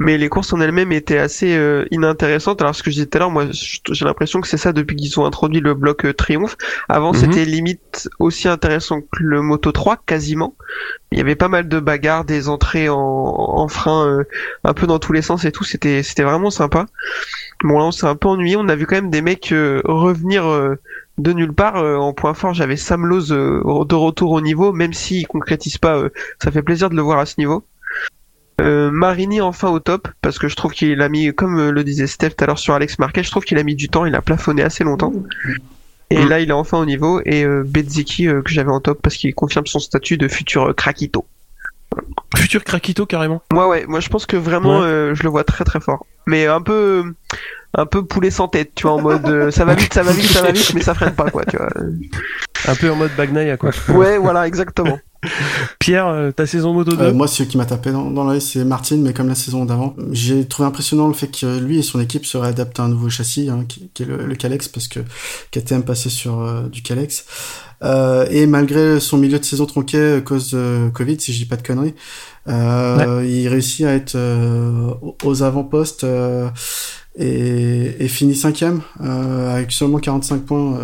Mais 0.00 0.16
les 0.16 0.28
courses 0.28 0.52
en 0.52 0.60
elles-mêmes 0.60 0.92
étaient 0.92 1.18
assez 1.18 1.56
euh, 1.56 1.84
inintéressantes. 1.90 2.62
Alors 2.62 2.74
ce 2.74 2.82
que 2.82 2.90
je 2.90 2.96
disais 2.96 3.06
tout 3.06 3.18
à 3.18 3.20
l'heure, 3.20 3.30
moi 3.30 3.46
j'ai 3.50 4.04
l'impression 4.04 4.40
que 4.40 4.46
c'est 4.46 4.56
ça 4.56 4.72
depuis 4.72 4.94
qu'ils 4.96 5.18
ont 5.18 5.24
introduit 5.26 5.60
le 5.60 5.74
bloc 5.74 6.04
euh, 6.04 6.14
triomphe. 6.14 6.56
Avant 6.88 7.12
Mhm. 7.12 7.18
c'était 7.18 7.44
limite 7.44 8.08
aussi 8.20 8.46
intéressant 8.48 9.00
que 9.00 9.06
le 9.18 9.42
Moto 9.42 9.72
3 9.72 9.96
quasiment. 10.06 10.54
Il 11.10 11.18
y 11.18 11.20
avait 11.20 11.34
pas 11.34 11.48
mal 11.48 11.68
de 11.68 11.80
bagarres, 11.80 12.24
des 12.24 12.48
entrées 12.48 12.88
en, 12.88 12.96
en 12.96 13.66
frein 13.68 14.06
euh, 14.06 14.24
un 14.64 14.72
peu 14.74 14.86
dans 14.86 14.98
tous 15.00 15.12
les 15.12 15.22
sens 15.22 15.44
et 15.44 15.50
tout. 15.52 15.64
C'était 15.64 16.02
c'était 16.04 16.22
vraiment 16.22 16.50
sympa. 16.50 16.86
Bon 17.64 17.78
là 17.78 17.86
on 17.86 17.90
s'est 17.90 18.06
un 18.06 18.14
peu 18.16 18.28
ennuyé. 18.28 18.56
On 18.56 18.68
a 18.68 18.76
vu 18.76 18.86
quand 18.86 18.96
même 18.96 19.10
des 19.10 19.22
mecs 19.22 19.50
euh, 19.52 19.80
revenir 19.84 20.46
euh, 20.46 20.76
de 21.18 21.32
nulle 21.32 21.52
part. 21.52 21.76
Euh, 21.76 21.96
en 21.96 22.12
point 22.12 22.34
fort 22.34 22.54
j'avais 22.54 22.76
Sam 22.76 23.04
Lowe 23.04 23.32
euh, 23.32 23.84
de 23.84 23.94
retour 23.96 24.30
au 24.30 24.40
niveau, 24.40 24.72
même 24.72 24.92
s'il 24.92 25.26
concrétise 25.26 25.78
pas. 25.78 25.96
euh, 25.96 26.10
ça 26.40 26.52
fait 26.52 26.62
plaisir 26.62 26.88
de 26.88 26.94
le 26.94 27.02
voir 27.02 27.18
à 27.18 27.26
ce 27.26 27.34
niveau. 27.38 27.64
Euh, 28.60 28.90
Marini 28.90 29.40
enfin 29.40 29.68
au 29.70 29.78
top 29.78 30.08
parce 30.20 30.38
que 30.38 30.48
je 30.48 30.56
trouve 30.56 30.72
qu'il 30.72 31.00
a 31.00 31.08
mis 31.08 31.32
comme 31.32 31.58
euh, 31.60 31.70
le 31.70 31.84
disait 31.84 32.08
Steph 32.08 32.30
tout 32.30 32.42
à 32.44 32.46
l'heure 32.48 32.58
sur 32.58 32.74
Alex 32.74 32.98
Marquez 32.98 33.22
je 33.22 33.30
trouve 33.30 33.44
qu'il 33.44 33.56
a 33.58 33.62
mis 33.62 33.76
du 33.76 33.88
temps 33.88 34.04
il 34.04 34.14
a 34.16 34.20
plafonné 34.20 34.62
assez 34.62 34.82
longtemps 34.82 35.12
et 36.10 36.24
Mm. 36.24 36.28
là 36.28 36.40
il 36.40 36.48
est 36.48 36.52
enfin 36.52 36.78
au 36.78 36.84
niveau 36.84 37.20
et 37.24 37.44
euh, 37.44 37.62
euh, 37.64 38.42
que 38.42 38.50
j'avais 38.50 38.70
en 38.72 38.80
top 38.80 38.98
parce 39.00 39.14
qu'il 39.16 39.32
confirme 39.34 39.66
son 39.66 39.78
statut 39.78 40.16
de 40.16 40.26
futur 40.26 40.70
euh, 40.70 40.72
Krakito 40.72 41.24
Futur 42.36 42.64
Krakito 42.64 43.06
carrément. 43.06 43.42
moi 43.52 43.68
ouais 43.68 43.84
moi 43.86 44.00
je 44.00 44.08
pense 44.08 44.26
que 44.26 44.36
vraiment 44.36 44.80
Ouais. 44.80 44.86
euh, 44.86 45.14
je 45.14 45.22
le 45.22 45.28
vois 45.28 45.44
très 45.44 45.64
très 45.64 45.80
fort 45.80 46.06
mais 46.26 46.46
un 46.46 46.60
peu 46.60 47.04
un 47.74 47.86
peu 47.86 48.04
poulet 48.04 48.30
sans 48.30 48.48
tête 48.48 48.72
tu 48.74 48.82
vois 48.82 48.92
en 48.94 49.00
mode 49.00 49.26
euh, 49.28 49.50
ça 49.52 49.64
va 49.64 49.74
vite 49.74 49.92
ça 49.94 50.02
va 50.02 50.12
vite 50.12 50.30
ça 50.30 50.42
va 50.42 50.50
vite 50.50 50.72
mais 50.74 50.80
ça 50.82 50.94
freine 50.94 51.14
pas 51.14 51.30
quoi 51.30 51.44
tu 51.44 51.56
vois 51.56 51.68
Un 52.66 52.74
peu 52.74 52.90
en 52.90 52.96
mode 52.96 53.10
Bagnaia 53.16 53.56
quoi. 53.56 53.70
ouais 53.90 54.18
voilà 54.18 54.46
exactement 54.48 54.98
Pierre, 55.80 56.06
euh, 56.06 56.30
ta 56.30 56.46
saison 56.46 56.72
moto 56.72 56.92
2 56.92 57.02
Euh, 57.06 57.12
moi, 57.12 57.26
celui 57.26 57.48
qui 57.50 57.56
m'a 57.56 57.66
tapé 57.66 57.90
dans, 57.90 58.10
dans 58.10 58.24
l'œil, 58.24 58.40
c'est 58.40 58.64
Martin, 58.64 58.98
mais 58.98 59.12
comme 59.12 59.28
la 59.28 59.34
saison 59.34 59.64
d'avant. 59.64 59.96
J'ai 60.12 60.46
trouvé 60.46 60.68
impressionnant 60.68 61.08
le 61.08 61.14
fait 61.14 61.26
que 61.28 61.58
lui 61.58 61.78
et 61.78 61.82
son 61.82 62.00
équipe 62.00 62.24
se 62.24 62.36
réadaptent 62.38 62.78
à 62.78 62.84
un 62.84 62.88
nouveau 62.88 63.08
châssis, 63.10 63.48
hein, 63.50 63.64
qui, 63.68 63.90
qui 63.94 64.04
est 64.04 64.06
le, 64.06 64.26
le 64.26 64.34
Calex, 64.36 64.68
parce 64.68 64.86
que 64.86 65.00
KTM 65.50 65.82
passait 65.82 66.08
sur 66.08 66.40
euh, 66.40 66.68
du 66.68 66.82
Calex. 66.82 67.24
Euh, 67.82 68.26
et 68.30 68.46
malgré 68.46 69.00
son 69.00 69.18
milieu 69.18 69.38
de 69.38 69.44
saison 69.44 69.66
tronqué 69.66 70.14
à 70.16 70.20
cause 70.20 70.50
de 70.52 70.88
Covid, 70.94 71.20
si 71.20 71.32
je 71.32 71.38
dis 71.38 71.46
pas 71.46 71.56
de 71.56 71.62
conneries, 71.66 71.94
il 72.46 73.48
réussit 73.48 73.86
à 73.86 73.94
être 73.94 74.16
aux- 75.24 75.42
avant-postes 75.42 76.04
et, 77.18 77.96
et 77.98 78.08
finit 78.08 78.34
cinquième 78.34 78.80
avec 79.00 79.70
seulement 79.72 79.98
45 79.98 80.42
points 80.44 80.78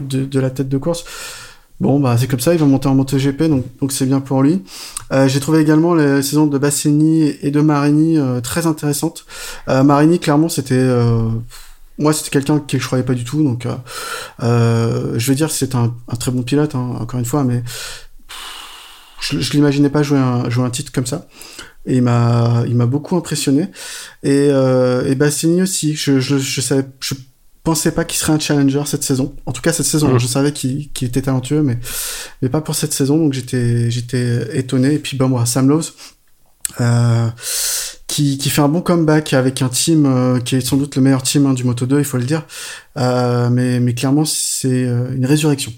de, 0.00 0.24
de 0.24 0.40
la 0.40 0.50
tête 0.50 0.68
de 0.68 0.78
course. 0.78 1.04
Bon, 1.78 2.00
bah 2.00 2.16
c'est 2.18 2.26
comme 2.26 2.40
ça, 2.40 2.54
il 2.54 2.58
va 2.58 2.64
monter 2.64 2.88
en 2.88 2.94
MotoGP, 2.94 3.42
donc 3.44 3.64
donc 3.80 3.92
c'est 3.92 4.06
bien 4.06 4.20
pour 4.20 4.42
lui. 4.42 4.62
Euh, 5.12 5.28
J'ai 5.28 5.40
trouvé 5.40 5.60
également 5.60 5.94
les 5.94 6.22
saisons 6.22 6.46
de 6.46 6.56
Bassini 6.56 7.34
et 7.42 7.50
de 7.50 7.60
Marini 7.60 8.16
euh, 8.16 8.40
très 8.40 8.66
intéressantes. 8.66 9.26
Euh, 9.68 9.82
Marini, 9.82 10.18
clairement, 10.18 10.48
c'était 10.48 10.74
euh, 10.74 11.28
moi, 11.98 12.14
c'était 12.14 12.30
quelqu'un 12.30 12.60
que 12.60 12.78
je 12.78 12.86
croyais 12.86 13.04
pas 13.04 13.12
du 13.12 13.24
tout, 13.24 13.42
donc 13.42 13.66
euh, 13.66 13.74
euh, 14.42 15.18
je 15.18 15.28
veux 15.30 15.34
dire 15.34 15.50
c'est 15.50 15.74
un, 15.74 15.94
un 16.08 16.16
très 16.16 16.30
bon 16.30 16.42
pilote, 16.42 16.74
hein, 16.74 16.96
encore 16.98 17.20
une 17.20 17.26
fois, 17.26 17.44
mais 17.44 17.62
je, 19.20 19.38
je 19.40 19.52
l'imaginais 19.52 19.90
pas 19.90 20.02
jouer 20.02 20.18
un, 20.18 20.48
jouer 20.48 20.64
un 20.64 20.70
titre 20.70 20.92
comme 20.92 21.06
ça. 21.06 21.26
Et 21.88 21.96
il 21.98 22.02
m'a, 22.02 22.64
il 22.66 22.74
m'a 22.74 22.86
beaucoup 22.86 23.16
impressionné. 23.16 23.68
Et, 24.24 24.46
et 24.48 25.14
Bassini 25.14 25.62
aussi. 25.62 25.94
Je, 25.94 26.18
je, 26.18 26.36
je 26.36 26.60
savais, 26.60 26.84
je 26.98 27.14
pensais 27.66 27.90
pas 27.90 28.04
qu'il 28.04 28.18
serait 28.18 28.32
un 28.32 28.38
challenger 28.38 28.82
cette 28.86 29.02
saison. 29.02 29.34
En 29.44 29.52
tout 29.52 29.60
cas, 29.60 29.72
cette 29.72 29.86
saison, 29.86 30.08
Mhm. 30.12 30.20
je 30.20 30.26
savais 30.28 30.52
qu'il, 30.52 30.88
était 31.02 31.22
talentueux, 31.22 31.62
mais, 31.62 31.78
mais 32.40 32.48
pas 32.48 32.60
pour 32.60 32.76
cette 32.76 32.92
saison. 32.92 33.18
Donc 33.18 33.32
j'étais, 33.32 33.90
j'étais 33.90 34.56
étonné. 34.56 34.94
Et 34.94 34.98
puis, 35.00 35.16
bah, 35.16 35.26
moi, 35.26 35.44
Sam 35.46 35.68
Lowe, 35.68 35.82
euh, 36.80 37.28
qui, 38.06 38.38
qui 38.38 38.50
fait 38.50 38.62
un 38.62 38.68
bon 38.68 38.82
comeback 38.82 39.32
avec 39.34 39.62
un 39.62 39.68
team 39.68 40.06
euh, 40.06 40.38
qui 40.38 40.54
est 40.56 40.60
sans 40.60 40.76
doute 40.76 40.94
le 40.94 41.02
meilleur 41.02 41.22
team 41.24 41.44
hein, 41.46 41.54
du 41.54 41.64
Moto 41.64 41.86
2, 41.86 41.98
il 41.98 42.04
faut 42.04 42.18
le 42.18 42.24
dire. 42.24 42.44
Euh, 42.98 43.50
mais, 43.50 43.80
mais 43.80 43.94
clairement, 43.94 44.24
c'est 44.24 44.84
une 45.16 45.26
résurrection. 45.26 45.72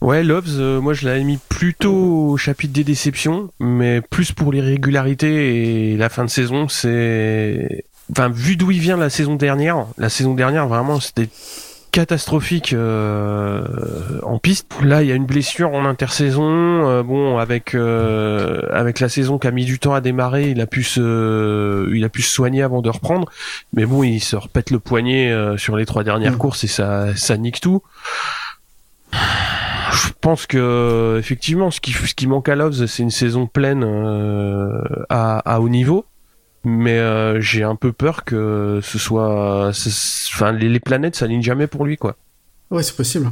Ouais, 0.00 0.22
Loves, 0.22 0.60
euh, 0.60 0.80
moi 0.80 0.94
je 0.94 1.06
l'avais 1.06 1.24
mis 1.24 1.38
plutôt 1.48 2.30
au 2.30 2.36
chapitre 2.36 2.72
des 2.72 2.84
déceptions, 2.84 3.50
mais 3.58 4.00
plus 4.00 4.30
pour 4.30 4.52
l'irrégularité 4.52 5.92
et 5.92 5.96
la 5.96 6.08
fin 6.08 6.24
de 6.24 6.30
saison, 6.30 6.68
c'est... 6.68 7.84
Enfin, 8.10 8.28
vu 8.30 8.56
d'où 8.56 8.70
il 8.70 8.80
vient 8.80 8.96
la 8.96 9.10
saison 9.10 9.34
dernière, 9.36 9.86
la 9.98 10.08
saison 10.08 10.34
dernière 10.34 10.66
vraiment 10.66 10.98
c'était 11.00 11.28
catastrophique 11.90 12.74
euh, 12.74 13.62
en 14.22 14.38
piste. 14.38 14.66
Là, 14.82 15.02
il 15.02 15.08
y 15.08 15.12
a 15.12 15.14
une 15.14 15.24
blessure 15.26 15.72
en 15.74 15.84
intersaison. 15.86 16.42
euh, 16.88 17.02
bon, 17.02 17.38
avec 17.38 17.74
euh, 17.74 18.60
avec 18.72 19.00
la 19.00 19.08
saison 19.08 19.38
qui 19.38 19.46
a 19.46 19.50
mis 19.50 19.64
du 19.64 19.78
temps 19.78 19.94
à 19.94 20.00
démarrer, 20.00 20.50
il 20.50 20.60
a 20.60 20.66
pu 20.66 20.82
se 20.84 21.90
il 21.94 22.04
a 22.04 22.08
pu 22.08 22.22
se 22.22 22.30
soigner 22.32 22.62
avant 22.62 22.82
de 22.82 22.90
reprendre. 22.90 23.28
Mais 23.72 23.84
bon, 23.86 24.02
il 24.02 24.20
se 24.20 24.36
repète 24.36 24.70
le 24.70 24.78
poignet 24.78 25.30
euh, 25.32 25.56
sur 25.56 25.76
les 25.76 25.86
trois 25.86 26.04
dernières 26.04 26.34
Mm. 26.34 26.38
courses 26.38 26.64
et 26.64 26.68
ça 26.68 27.16
ça 27.16 27.36
nique 27.36 27.60
tout. 27.60 27.82
Je 29.12 30.08
pense 30.20 30.46
que 30.46 31.16
effectivement, 31.18 31.70
ce 31.70 31.80
qui 31.80 31.92
ce 31.92 32.14
qui 32.14 32.26
manque 32.26 32.48
à 32.48 32.54
Loves, 32.54 32.86
c'est 32.86 33.02
une 33.02 33.10
saison 33.10 33.46
pleine 33.46 33.82
euh, 33.84 34.82
à, 35.08 35.38
à 35.50 35.60
haut 35.60 35.68
niveau. 35.70 36.04
Mais 36.64 36.98
euh, 36.98 37.40
j'ai 37.40 37.62
un 37.62 37.76
peu 37.76 37.92
peur 37.92 38.24
que 38.24 38.80
ce 38.82 38.98
soit, 38.98 39.70
enfin, 40.34 40.52
les, 40.52 40.68
les 40.68 40.80
planètes 40.80 41.16
s'alignent 41.16 41.42
jamais 41.42 41.66
pour 41.66 41.84
lui, 41.84 41.96
quoi. 41.96 42.16
Ouais, 42.70 42.82
c'est 42.82 42.96
possible. 42.96 43.30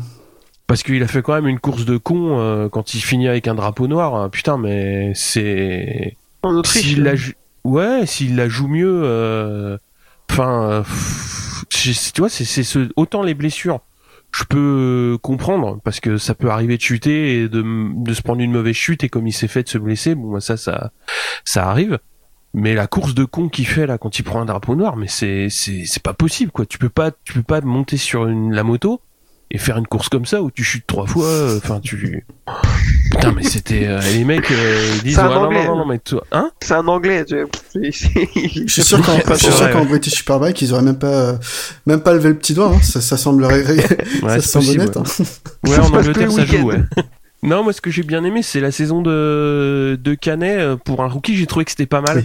Parce 0.66 0.82
qu'il 0.82 1.02
a 1.02 1.06
fait 1.06 1.22
quand 1.22 1.34
même 1.34 1.46
une 1.46 1.60
course 1.60 1.84
de 1.84 1.96
con 1.96 2.38
euh, 2.40 2.68
quand 2.68 2.94
il 2.94 3.00
finit 3.00 3.28
avec 3.28 3.46
un 3.48 3.54
drapeau 3.54 3.86
noir. 3.86 4.14
hein. 4.14 4.28
Putain, 4.30 4.58
mais 4.58 5.12
c'est 5.14 6.16
en 6.42 6.54
Autriche 6.56 6.82
s'il 6.82 7.02
la 7.02 7.14
joue... 7.14 7.32
ouais, 7.64 8.06
s'il 8.06 8.36
la 8.36 8.48
joue 8.48 8.68
mieux, 8.68 9.02
euh, 9.04 9.76
enfin, 10.30 10.70
euh, 10.70 10.82
tu 11.68 11.92
vois, 12.18 12.28
c'est 12.28 12.44
c'est 12.44 12.62
ce... 12.62 12.88
autant 12.96 13.22
les 13.22 13.34
blessures. 13.34 13.80
Je 14.34 14.44
peux 14.44 15.18
comprendre 15.22 15.78
parce 15.84 16.00
que 16.00 16.18
ça 16.18 16.34
peut 16.34 16.50
arriver 16.50 16.76
de 16.76 16.82
chuter 16.82 17.42
et 17.42 17.48
de, 17.48 17.64
de 18.04 18.12
se 18.12 18.22
prendre 18.22 18.40
une 18.42 18.52
mauvaise 18.52 18.74
chute 18.74 19.04
et 19.04 19.08
comme 19.08 19.26
il 19.26 19.32
s'est 19.32 19.48
fait 19.48 19.62
de 19.62 19.68
se 19.68 19.78
blesser, 19.78 20.14
bon 20.14 20.32
bah, 20.32 20.40
ça 20.40 20.56
ça 20.56 20.90
ça 21.44 21.68
arrive. 21.68 21.98
Mais 22.58 22.74
la 22.74 22.86
course 22.86 23.14
de 23.14 23.24
con 23.26 23.50
qu'il 23.50 23.66
fait 23.66 23.86
là 23.86 23.98
quand 23.98 24.18
il 24.18 24.22
prend 24.22 24.40
un 24.40 24.46
drapeau 24.46 24.74
noir, 24.76 24.96
mais 24.96 25.08
c'est 25.08 25.48
c'est 25.50 25.82
c'est 25.84 26.02
pas 26.02 26.14
possible 26.14 26.50
quoi. 26.50 26.64
Tu 26.64 26.78
peux 26.78 26.88
pas 26.88 27.10
tu 27.24 27.34
peux 27.34 27.42
pas 27.42 27.60
monter 27.60 27.98
sur 27.98 28.26
une 28.26 28.52
la 28.54 28.62
moto 28.62 29.02
et 29.50 29.58
faire 29.58 29.76
une 29.76 29.86
course 29.86 30.08
comme 30.08 30.24
ça 30.24 30.40
où 30.42 30.50
tu 30.50 30.64
chutes 30.64 30.86
trois 30.86 31.06
fois. 31.06 31.26
euh, 31.26 31.58
Enfin 31.62 31.80
tu 31.80 32.24
putain 33.12 33.32
mais 33.32 33.42
c'était 33.42 33.86
euh, 33.86 34.00
les 34.14 34.24
mecs 34.24 34.50
euh, 34.50 34.90
ils 34.96 35.02
disent 35.02 35.18
un 35.18 35.28
ouais, 35.28 35.34
non, 35.34 35.40
Anglais. 35.44 35.64
non 35.66 35.72
non 35.72 35.76
non 35.80 35.86
mais 35.86 35.98
toi 35.98 36.24
hein? 36.32 36.50
C'est 36.62 36.72
un 36.72 36.88
anglais 36.88 37.24
c'est- 37.74 37.92
Je 37.92 38.72
suis 38.72 38.82
sûr 38.82 39.02
qu'en 39.02 39.18
je 39.18 39.34
suis 39.34 39.52
sûr 39.52 39.64
vrai, 39.64 39.72
qu'en 39.72 39.80
ouais. 39.80 39.86
British 39.86 40.14
Superbike, 40.14 40.62
ils 40.62 40.72
auraient 40.72 40.82
même 40.82 40.98
pas, 40.98 41.06
euh, 41.32 41.36
même 41.84 42.00
pas 42.00 42.14
levé 42.14 42.30
le 42.30 42.38
petit 42.38 42.54
doigt. 42.54 42.72
Hein. 42.74 42.80
Ça, 42.82 43.02
ça 43.02 43.18
semblerait, 43.18 43.64
Ouais, 44.22 44.40
ça 44.40 44.40
semble 44.40 44.64
possible, 44.64 44.80
honnête. 44.82 44.96
ouais. 44.96 45.02
hein. 45.66 45.68
Ouais, 45.68 45.78
en 45.78 45.94
Angleterre, 45.94 46.32
ça 46.32 46.44
joue, 46.46 46.62
ouais. 46.68 46.80
Non, 47.42 47.62
moi, 47.62 47.72
ce 47.74 47.80
que 47.82 47.90
j'ai 47.90 48.02
bien 48.02 48.24
aimé, 48.24 48.42
c'est 48.42 48.60
la 48.60 48.70
saison 48.72 49.02
de, 49.02 49.98
de 50.02 50.14
Canet. 50.14 50.76
Pour 50.84 51.04
un 51.04 51.08
rookie, 51.08 51.36
j'ai 51.36 51.46
trouvé 51.46 51.64
que 51.66 51.70
c'était 51.70 51.86
pas 51.86 52.00
mal. 52.00 52.16
Oui. 52.18 52.24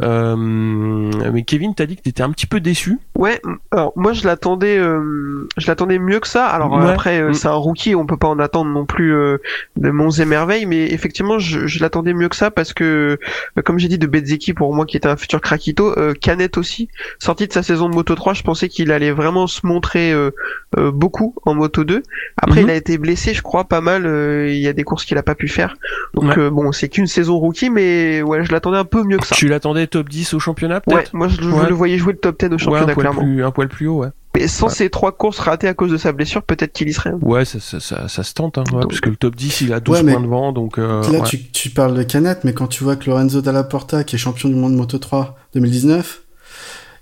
Euh, 0.00 0.36
mais 0.36 1.42
Kevin, 1.42 1.74
t'as 1.74 1.86
dit 1.86 1.96
que 1.96 2.02
t'étais 2.02 2.22
un 2.22 2.30
petit 2.30 2.46
peu 2.46 2.60
déçu. 2.60 2.98
Ouais, 3.16 3.40
alors 3.70 3.92
moi 3.94 4.12
je 4.12 4.26
l'attendais, 4.26 4.76
euh, 4.78 5.48
je 5.56 5.66
l'attendais 5.68 5.98
mieux 5.98 6.18
que 6.18 6.26
ça. 6.28 6.46
Alors 6.46 6.72
Ouais. 6.72 6.90
après 6.90 7.20
euh, 7.20 7.30
Mm. 7.30 7.34
c'est 7.34 7.48
un 7.48 7.52
rookie, 7.54 7.94
on 7.94 8.06
peut 8.06 8.16
pas 8.16 8.26
en 8.28 8.38
attendre 8.38 8.70
non 8.70 8.84
plus 8.86 9.14
euh, 9.14 9.36
de 9.76 9.90
monts 9.90 10.10
et 10.10 10.24
merveilles, 10.24 10.66
mais 10.66 10.86
effectivement 10.92 11.38
je, 11.38 11.66
je 11.66 11.80
l'attendais 11.80 12.14
mieux 12.14 12.28
que 12.28 12.36
ça 12.36 12.50
parce 12.50 12.72
que 12.72 13.18
euh, 13.58 13.62
comme 13.62 13.78
j'ai 13.78 13.88
dit 13.88 13.98
de 13.98 14.06
Bezzeki 14.06 14.54
pour 14.54 14.74
moi 14.74 14.86
qui 14.86 14.96
était 14.96 15.08
un 15.08 15.16
futur 15.16 15.40
Krakito, 15.40 15.96
euh, 15.98 16.14
Canet 16.14 16.56
aussi, 16.58 16.88
sorti 17.18 17.46
de 17.46 17.52
sa 17.52 17.62
saison 17.62 17.88
de 17.88 17.94
Moto 17.94 18.14
3, 18.14 18.34
je 18.34 18.42
pensais 18.42 18.68
qu'il 18.68 18.90
allait 18.90 19.12
vraiment 19.12 19.46
se 19.46 19.64
montrer 19.66 20.12
euh, 20.12 20.30
euh, 20.78 20.90
beaucoup 20.90 21.34
en 21.44 21.54
Moto 21.54 21.84
2. 21.84 22.02
Après 22.38 22.62
Mhm. 22.62 22.68
il 22.68 22.70
a 22.70 22.74
été 22.74 22.98
blessé, 22.98 23.34
je 23.34 23.42
crois 23.42 23.64
pas 23.64 23.80
mal. 23.80 24.06
euh, 24.06 24.48
Il 24.50 24.58
y 24.58 24.68
a 24.68 24.72
des 24.72 24.82
courses 24.84 25.04
qu'il 25.04 25.18
a 25.18 25.22
pas 25.22 25.34
pu 25.34 25.48
faire. 25.48 25.76
Donc 26.14 26.24
Ouais. 26.24 26.38
euh, 26.38 26.50
bon 26.50 26.72
c'est 26.72 26.88
qu'une 26.88 27.06
saison 27.06 27.36
rookie, 27.38 27.70
mais 27.70 28.22
ouais 28.22 28.42
je 28.44 28.50
l'attendais 28.52 28.78
un 28.78 28.84
peu 28.84 29.04
mieux 29.04 29.18
que 29.18 29.26
ça. 29.26 29.34
Tu 29.36 29.46
l'attendais 29.48 29.86
top 29.92 30.08
10 30.08 30.34
au 30.34 30.38
championnat, 30.40 30.80
Ouais, 30.88 31.04
moi 31.12 31.28
je, 31.28 31.40
Ouais. 31.42 31.68
le 31.68 31.74
voyais 31.74 31.98
jouer 31.98 32.12
le 32.14 32.18
top 32.18 32.38
10 32.40 32.46
au 32.46 32.48
Ouais, 32.48 32.54
un 32.54 32.58
championnat 32.80 32.94
clairement. 32.94 33.22
plus, 33.22 33.44
un 33.44 33.50
poil 33.52 33.68
plus 33.68 33.86
haut, 33.86 33.98
ouais. 34.02 34.08
Mais 34.34 34.48
sans 34.48 34.66
Ouais. 34.68 34.72
ces 34.72 34.88
trois 34.90 35.12
courses 35.12 35.38
ratées 35.38 35.68
à 35.68 35.74
cause 35.74 35.90
de 35.92 35.96
sa 35.98 36.12
blessure, 36.12 36.42
peut-être 36.42 36.72
qu'il 36.72 36.88
y 36.88 36.92
serait. 36.94 37.12
Ouais, 37.20 37.44
ça, 37.44 37.60
ça, 37.60 37.80
ça, 37.80 38.08
ça 38.08 38.22
se 38.22 38.32
tente, 38.34 38.56
hein, 38.58 38.64
ouais, 38.72 38.80
Donc- 38.80 38.88
parce 38.88 39.00
que 39.00 39.10
le 39.10 39.16
top 39.16 39.36
10, 39.36 39.60
il 39.60 39.72
a 39.72 39.80
12 39.80 39.96
Ouais, 39.98 40.02
mais 40.02 40.12
points 40.14 40.22
devant, 40.22 40.52
donc... 40.52 40.78
Euh, 40.78 41.02
Là, 41.12 41.20
ouais. 41.20 41.26
tu, 41.28 41.42
tu 41.50 41.70
parles 41.70 41.94
de 41.94 42.02
Canet, 42.02 42.42
mais 42.44 42.52
quand 42.54 42.66
tu 42.66 42.82
vois 42.82 42.96
que 42.96 43.08
Lorenzo 43.10 43.40
Dalla 43.42 43.62
Porta, 43.62 44.04
qui 44.04 44.16
est 44.16 44.18
champion 44.18 44.48
du 44.48 44.54
monde 44.54 44.74
Moto 44.74 44.98
3 44.98 45.36
2019, 45.54 46.22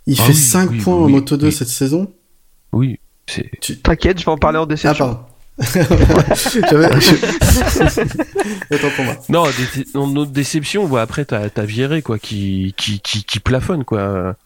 il 0.07 0.17
Ah 0.19 0.23
fait 0.25 0.33
oui, 0.33 0.37
5 0.39 0.71
oui, 0.71 0.79
points 0.81 0.97
oui, 0.97 1.05
en 1.05 1.09
Moto 1.09 1.37
2 1.37 1.47
oui. 1.47 1.53
cette 1.53 1.69
saison. 1.69 2.13
Oui, 2.73 2.99
c'est... 3.29 3.49
T'inquiète, 3.83 4.19
je 4.19 4.25
vais 4.25 4.33
en 4.33 4.37
parler 4.39 4.59
en 4.59 4.63
Ah, 4.63 4.67
déception. 4.67 5.07
pardon. 5.07 5.21
Pour 8.97 9.05
moi. 9.05 9.15
Non, 9.29 9.45
notre 9.95 10.31
déception, 10.31 10.87
bah, 10.89 11.03
après, 11.03 11.25
t'as 11.25 11.49
t'as 11.51 11.65
viré, 11.65 12.03
quoi, 12.03 12.19
qui, 12.19 12.75
qui, 12.77 13.01
qui, 13.01 13.25
qui 13.25 13.41
plafonne, 13.41 13.85
quoi. 13.85 14.37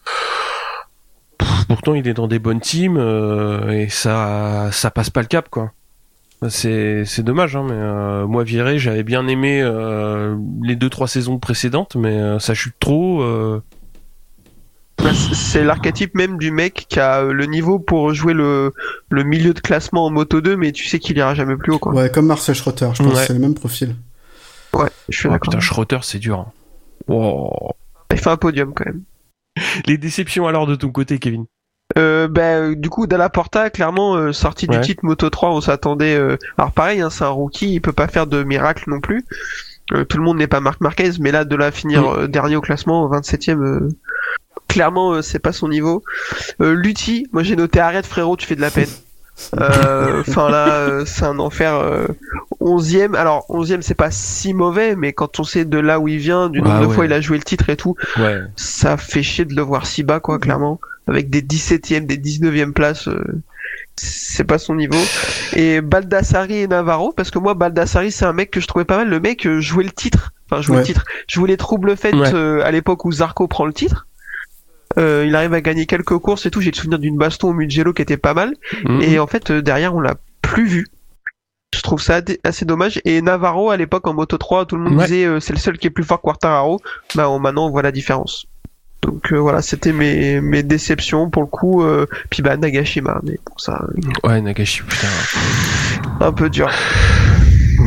Pff, 1.37 1.65
Pourtant, 1.67 1.95
il 1.95 2.07
est 2.07 2.13
dans 2.13 2.27
des 2.27 2.39
bonnes 2.39 2.59
teams, 2.59 2.97
euh, 2.97 3.71
et 3.71 3.89
ça, 3.89 4.69
ça 4.71 4.91
passe 4.91 5.09
pas 5.09 5.21
le 5.21 5.27
cap, 5.27 5.49
quoi. 5.49 5.71
C'est, 6.49 7.05
c'est 7.05 7.23
dommage, 7.23 7.55
hein, 7.55 7.63
mais 7.67 7.75
euh, 7.75 8.27
moi, 8.27 8.43
viré, 8.43 8.77
j'avais 8.77 9.03
bien 9.03 9.27
aimé 9.27 9.61
euh, 9.61 10.35
les 10.63 10.75
deux, 10.75 10.89
trois 10.89 11.07
saisons 11.07 11.39
précédentes, 11.39 11.95
mais 11.95 12.19
euh, 12.19 12.39
ça 12.39 12.53
chute 12.53 12.75
trop. 12.79 13.23
Euh, 15.01 15.11
c'est 15.13 15.63
l'archétype 15.63 16.15
même 16.15 16.37
du 16.37 16.51
mec 16.51 16.85
qui 16.89 16.99
a 16.99 17.21
euh, 17.21 17.33
le 17.33 17.45
niveau 17.45 17.79
pour 17.79 18.13
jouer 18.13 18.33
le, 18.33 18.73
le 19.09 19.23
milieu 19.23 19.53
de 19.53 19.59
classement 19.59 20.05
en 20.05 20.09
Moto 20.09 20.41
2, 20.41 20.55
mais 20.57 20.71
tu 20.71 20.85
sais 20.85 20.99
qu'il 20.99 21.17
ira 21.17 21.35
jamais 21.35 21.55
plus 21.57 21.73
haut, 21.73 21.79
quoi. 21.79 21.93
Ouais, 21.93 22.09
comme 22.09 22.25
Marcel 22.27 22.55
Schroeter, 22.55 22.89
je 22.93 23.03
pense 23.03 23.13
Ouais. 23.13 23.19
que 23.21 23.27
c'est 23.27 23.33
le 23.33 23.39
même 23.39 23.55
profil. 23.55 23.95
Ouais, 24.73 24.89
je 25.09 25.17
suis 25.17 25.27
Ah, 25.27 25.33
d'accord. 25.33 25.51
putain, 25.51 25.59
Schroeter, 25.59 25.99
c'est 26.03 26.19
dur. 26.19 26.39
hein. 26.39 26.51
Wow. 27.07 27.71
Il 28.11 28.17
fait 28.17 28.29
un 28.29 28.37
podium 28.37 28.73
quand 28.73 28.85
même. 28.85 29.01
Les 29.87 29.97
déceptions 29.97 30.47
alors 30.47 30.67
de 30.67 30.75
ton 30.75 30.89
côté, 30.89 31.19
Kevin? 31.19 31.45
Euh, 31.97 32.27
ben, 32.27 32.71
euh, 32.71 32.75
du 32.75 32.89
coup, 32.89 33.05
Dalla 33.05 33.29
Porta, 33.29 33.69
clairement, 33.69 34.15
euh, 34.15 34.31
sorti 34.33 34.67
Ouais. 34.67 34.79
du 34.79 34.85
titre 34.85 35.05
Moto 35.05 35.29
3, 35.29 35.51
on 35.51 35.61
s'attendait. 35.61 36.15
euh, 36.15 36.35
Alors 36.57 36.71
pareil, 36.71 36.99
hein, 37.01 37.09
c'est 37.09 37.23
un 37.23 37.29
rookie, 37.29 37.73
il 37.75 37.79
peut 37.81 37.93
pas 37.93 38.07
faire 38.07 38.25
de 38.27 38.43
miracle 38.43 38.85
non 38.89 38.99
plus. 39.01 39.23
Euh, 39.93 40.03
tout 40.03 40.17
le 40.17 40.23
monde 40.23 40.37
n'est 40.37 40.47
pas 40.47 40.61
Marc 40.61 40.81
Marquez, 40.81 41.11
mais 41.19 41.31
là, 41.31 41.45
de 41.45 41.55
la 41.55 41.71
finir 41.71 42.01
Mm. 42.01 42.17
euh, 42.21 42.27
dernier 42.27 42.55
au 42.55 42.61
classement, 42.61 43.07
27ème, 43.07 43.61
euh, 43.63 43.89
clairement, 44.67 45.13
euh, 45.13 45.21
c'est 45.21 45.39
pas 45.39 45.51
son 45.51 45.67
niveau. 45.69 46.03
Euh, 46.61 46.73
Lutti, 46.73 47.27
moi 47.31 47.43
j'ai 47.43 47.55
noté 47.55 47.79
arrête 47.79 48.05
frérot, 48.05 48.37
tu 48.37 48.45
fais 48.47 48.55
de 48.55 48.61
la 48.61 48.71
peine. 48.71 48.89
Euh, 49.59 50.21
Enfin 50.27 50.49
là, 50.49 50.67
euh, 50.69 51.03
c'est 51.05 51.25
un 51.25 51.39
enfer. 51.39 51.75
Euh, 51.75 52.07
11ème, 52.61 53.15
alors 53.15 53.45
11ème 53.49 53.81
c'est 53.81 53.93
pas 53.95 54.09
si 54.11 54.53
mauvais, 54.53 54.95
mais 54.95 55.13
quand 55.13 55.39
on 55.39 55.43
sait 55.43 55.65
de 55.65 55.77
là 55.77 55.99
où 55.99 56.07
il 56.07 56.17
vient, 56.17 56.49
du 56.49 56.61
nombre 56.61 56.75
Ah 56.77 56.81
de 56.81 56.85
ouais. 56.87 56.95
fois 56.95 57.05
il 57.05 57.13
a 57.13 57.21
joué 57.21 57.37
le 57.37 57.43
titre 57.43 57.69
et 57.69 57.75
tout, 57.75 57.95
Ouais. 58.17 58.39
ça 58.55 58.97
fait 58.97 59.23
chier 59.23 59.45
de 59.45 59.53
le 59.55 59.61
voir 59.61 59.85
si 59.85 60.03
bas, 60.03 60.19
quoi, 60.19 60.39
clairement. 60.39 60.79
Avec 61.07 61.29
des 61.29 61.41
17e, 61.43 62.07
des 62.07 62.17
19e 62.17 62.71
places, 62.73 63.07
euh, 63.07 63.23
c'est 63.95 64.43
pas 64.43 64.57
son 64.57 64.73
niveau. 64.75 64.97
Et 65.55 65.81
Baldassari 65.81 66.57
et 66.59 66.67
Navarro, 66.67 67.11
parce 67.11 67.29
que 67.29 67.37
moi, 67.37 67.53
Baldassari, 67.53 68.11
c'est 68.11 68.25
un 68.25 68.33
mec 68.33 68.49
que 68.49 68.59
je 68.59 68.65
trouvais 68.67 68.85
pas 68.85 68.97
mal. 68.97 69.09
Le 69.09 69.19
mec 69.19 69.47
jouait 69.59 69.83
le 69.83 69.91
titre. 69.91 70.31
Enfin, 70.49 70.61
jouait 70.63 70.77
Ouais. 70.77 70.81
le 70.81 70.87
titre. 70.87 71.05
Jouait 71.27 71.49
les 71.49 71.57
troubles 71.57 71.93
euh, 72.05 72.61
à 72.63 72.71
l'époque 72.71 73.05
où 73.05 73.11
Zarco 73.11 73.47
prend 73.47 73.65
le 73.65 73.73
titre. 73.73 74.07
Euh, 74.97 75.25
il 75.27 75.35
arrive 75.35 75.53
à 75.53 75.61
gagner 75.61 75.85
quelques 75.85 76.17
courses 76.17 76.45
et 76.45 76.51
tout. 76.51 76.61
J'ai 76.61 76.71
le 76.71 76.75
souvenir 76.75 76.99
d'une 76.99 77.17
baston 77.17 77.49
au 77.49 77.53
Mugello 77.53 77.93
qui 77.93 78.01
était 78.01 78.17
pas 78.17 78.33
mal. 78.33 78.53
Mhm. 78.85 79.01
Et 79.01 79.19
en 79.19 79.27
fait, 79.27 79.51
euh, 79.51 79.61
derrière, 79.61 79.95
on 79.95 79.99
l'a 79.99 80.15
plus 80.41 80.65
vu. 80.65 80.87
Je 81.75 81.81
trouve 81.81 82.01
ça 82.01 82.21
assez 82.43 82.63
dommage. 82.65 83.01
Et 83.03 83.21
Navarro, 83.21 83.69
à 83.69 83.77
l'époque, 83.77 84.07
en 84.07 84.13
Moto 84.13 84.37
3, 84.37 84.65
tout 84.65 84.77
le 84.77 84.83
monde 84.83 84.97
Ouais. 84.97 85.03
disait 85.05 85.25
euh, 85.25 85.39
c'est 85.41 85.51
le 85.53 85.59
seul 85.59 85.77
qui 85.77 85.87
est 85.87 85.89
plus 85.89 86.03
fort 86.05 86.19
que 86.19 86.23
Quartararo. 86.23 86.79
Bah, 87.15 87.29
on- 87.29 87.39
maintenant, 87.39 87.67
on 87.67 87.69
voit 87.71 87.81
la 87.81 87.91
différence. 87.91 88.45
Donc 89.01 89.31
euh, 89.33 89.37
voilà, 89.37 89.61
c'était 89.61 89.91
mes, 89.91 90.39
mes 90.41 90.63
déceptions 90.63 91.29
pour 91.29 91.43
le 91.43 91.47
coup. 91.47 91.83
Euh, 91.83 92.07
puis 92.29 92.41
bah, 92.41 92.55
Nagashima, 92.57 93.19
mais 93.23 93.37
bon, 93.45 93.53
ça, 93.57 93.85
Ouais, 94.23 94.41
Nagashi, 94.41 94.81
putain. 94.83 95.07
un 96.21 96.31
peu 96.31 96.49
dur. 96.49 96.69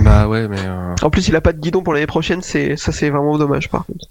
Bah 0.04 0.28
ouais, 0.28 0.46
mais. 0.48 0.60
euh, 0.60 0.94
En 1.02 1.10
plus, 1.10 1.26
il 1.28 1.34
a 1.34 1.40
pas 1.40 1.52
de 1.52 1.58
guidon 1.58 1.82
pour 1.82 1.92
l'année 1.94 2.06
prochaine, 2.06 2.42
c'est 2.42 2.76
ça, 2.76 2.92
c'est 2.92 3.10
vraiment 3.10 3.36
dommage 3.38 3.68
par 3.68 3.84
contre. 3.86 4.06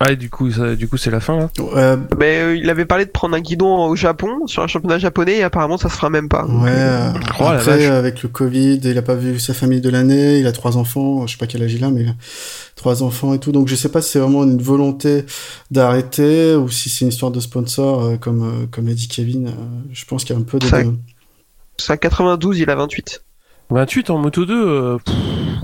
Ah, 0.00 0.10
et 0.12 0.16
du 0.16 0.28
coup, 0.30 0.50
ça, 0.50 0.74
du 0.74 0.88
coup, 0.88 0.96
c'est 0.96 1.10
la 1.12 1.20
fin 1.20 1.36
là. 1.38 1.50
Ouais, 1.60 1.96
Mais 2.18 2.38
euh, 2.40 2.56
il 2.56 2.68
avait 2.68 2.84
parlé 2.86 3.04
de 3.06 3.10
prendre 3.10 3.36
un 3.36 3.40
guidon 3.40 3.86
au 3.86 3.94
Japon 3.94 4.46
sur 4.46 4.62
un 4.62 4.66
championnat 4.66 4.98
japonais 4.98 5.36
et 5.36 5.42
apparemment 5.44 5.78
ça 5.78 5.88
se 5.88 5.94
fera 5.94 6.10
même 6.10 6.28
pas. 6.28 6.44
Ouais. 6.44 6.70
euh, 6.70 7.10
euh, 7.10 7.12
Oh, 7.38 7.44
la 7.44 7.50
après, 7.50 7.78
vache. 7.78 7.90
avec 7.90 8.22
le 8.24 8.28
Covid, 8.28 8.80
il 8.82 8.98
a 8.98 9.02
pas 9.02 9.14
vu 9.14 9.38
sa 9.38 9.54
famille 9.54 9.80
de 9.80 9.88
l'année, 9.90 10.38
il 10.40 10.46
a 10.48 10.52
trois 10.52 10.76
enfants, 10.76 11.26
je 11.28 11.32
sais 11.32 11.38
pas 11.38 11.46
quel 11.46 11.62
âge 11.62 11.72
il 11.72 11.84
a, 11.84 11.90
mais 11.90 12.02
il 12.02 12.08
a 12.08 12.14
trois 12.74 13.04
enfants 13.04 13.32
et 13.32 13.38
tout. 13.38 13.52
Donc 13.52 13.68
je 13.68 13.76
sais 13.76 13.88
pas 13.88 14.02
si 14.02 14.10
c'est 14.10 14.18
vraiment 14.18 14.42
une 14.42 14.60
volonté 14.60 15.24
d'arrêter 15.70 16.54
ou 16.56 16.68
si 16.68 16.88
c'est 16.90 17.04
une 17.04 17.10
histoire 17.10 17.30
de 17.30 17.38
sponsor, 17.40 18.02
euh, 18.04 18.16
comme, 18.16 18.42
euh, 18.42 18.66
comme 18.70 18.88
l'a 18.88 18.94
dit 18.94 19.06
Kevin. 19.08 19.46
euh, 19.48 19.50
je 19.92 20.04
pense 20.04 20.24
qu'il 20.24 20.34
y 20.34 20.38
a 20.38 20.40
un 20.42 20.44
peu 20.44 20.58
de... 20.58 20.66
C'est 21.76 21.92
un 21.92 21.96
92, 21.96 22.58
il 22.58 22.70
a 22.70 22.74
28. 22.74 23.22
28 23.70 24.10
en 24.10 24.18
moto 24.18 24.44
2, 24.44 24.54
euh, 24.54 24.98
pff, 25.04 25.14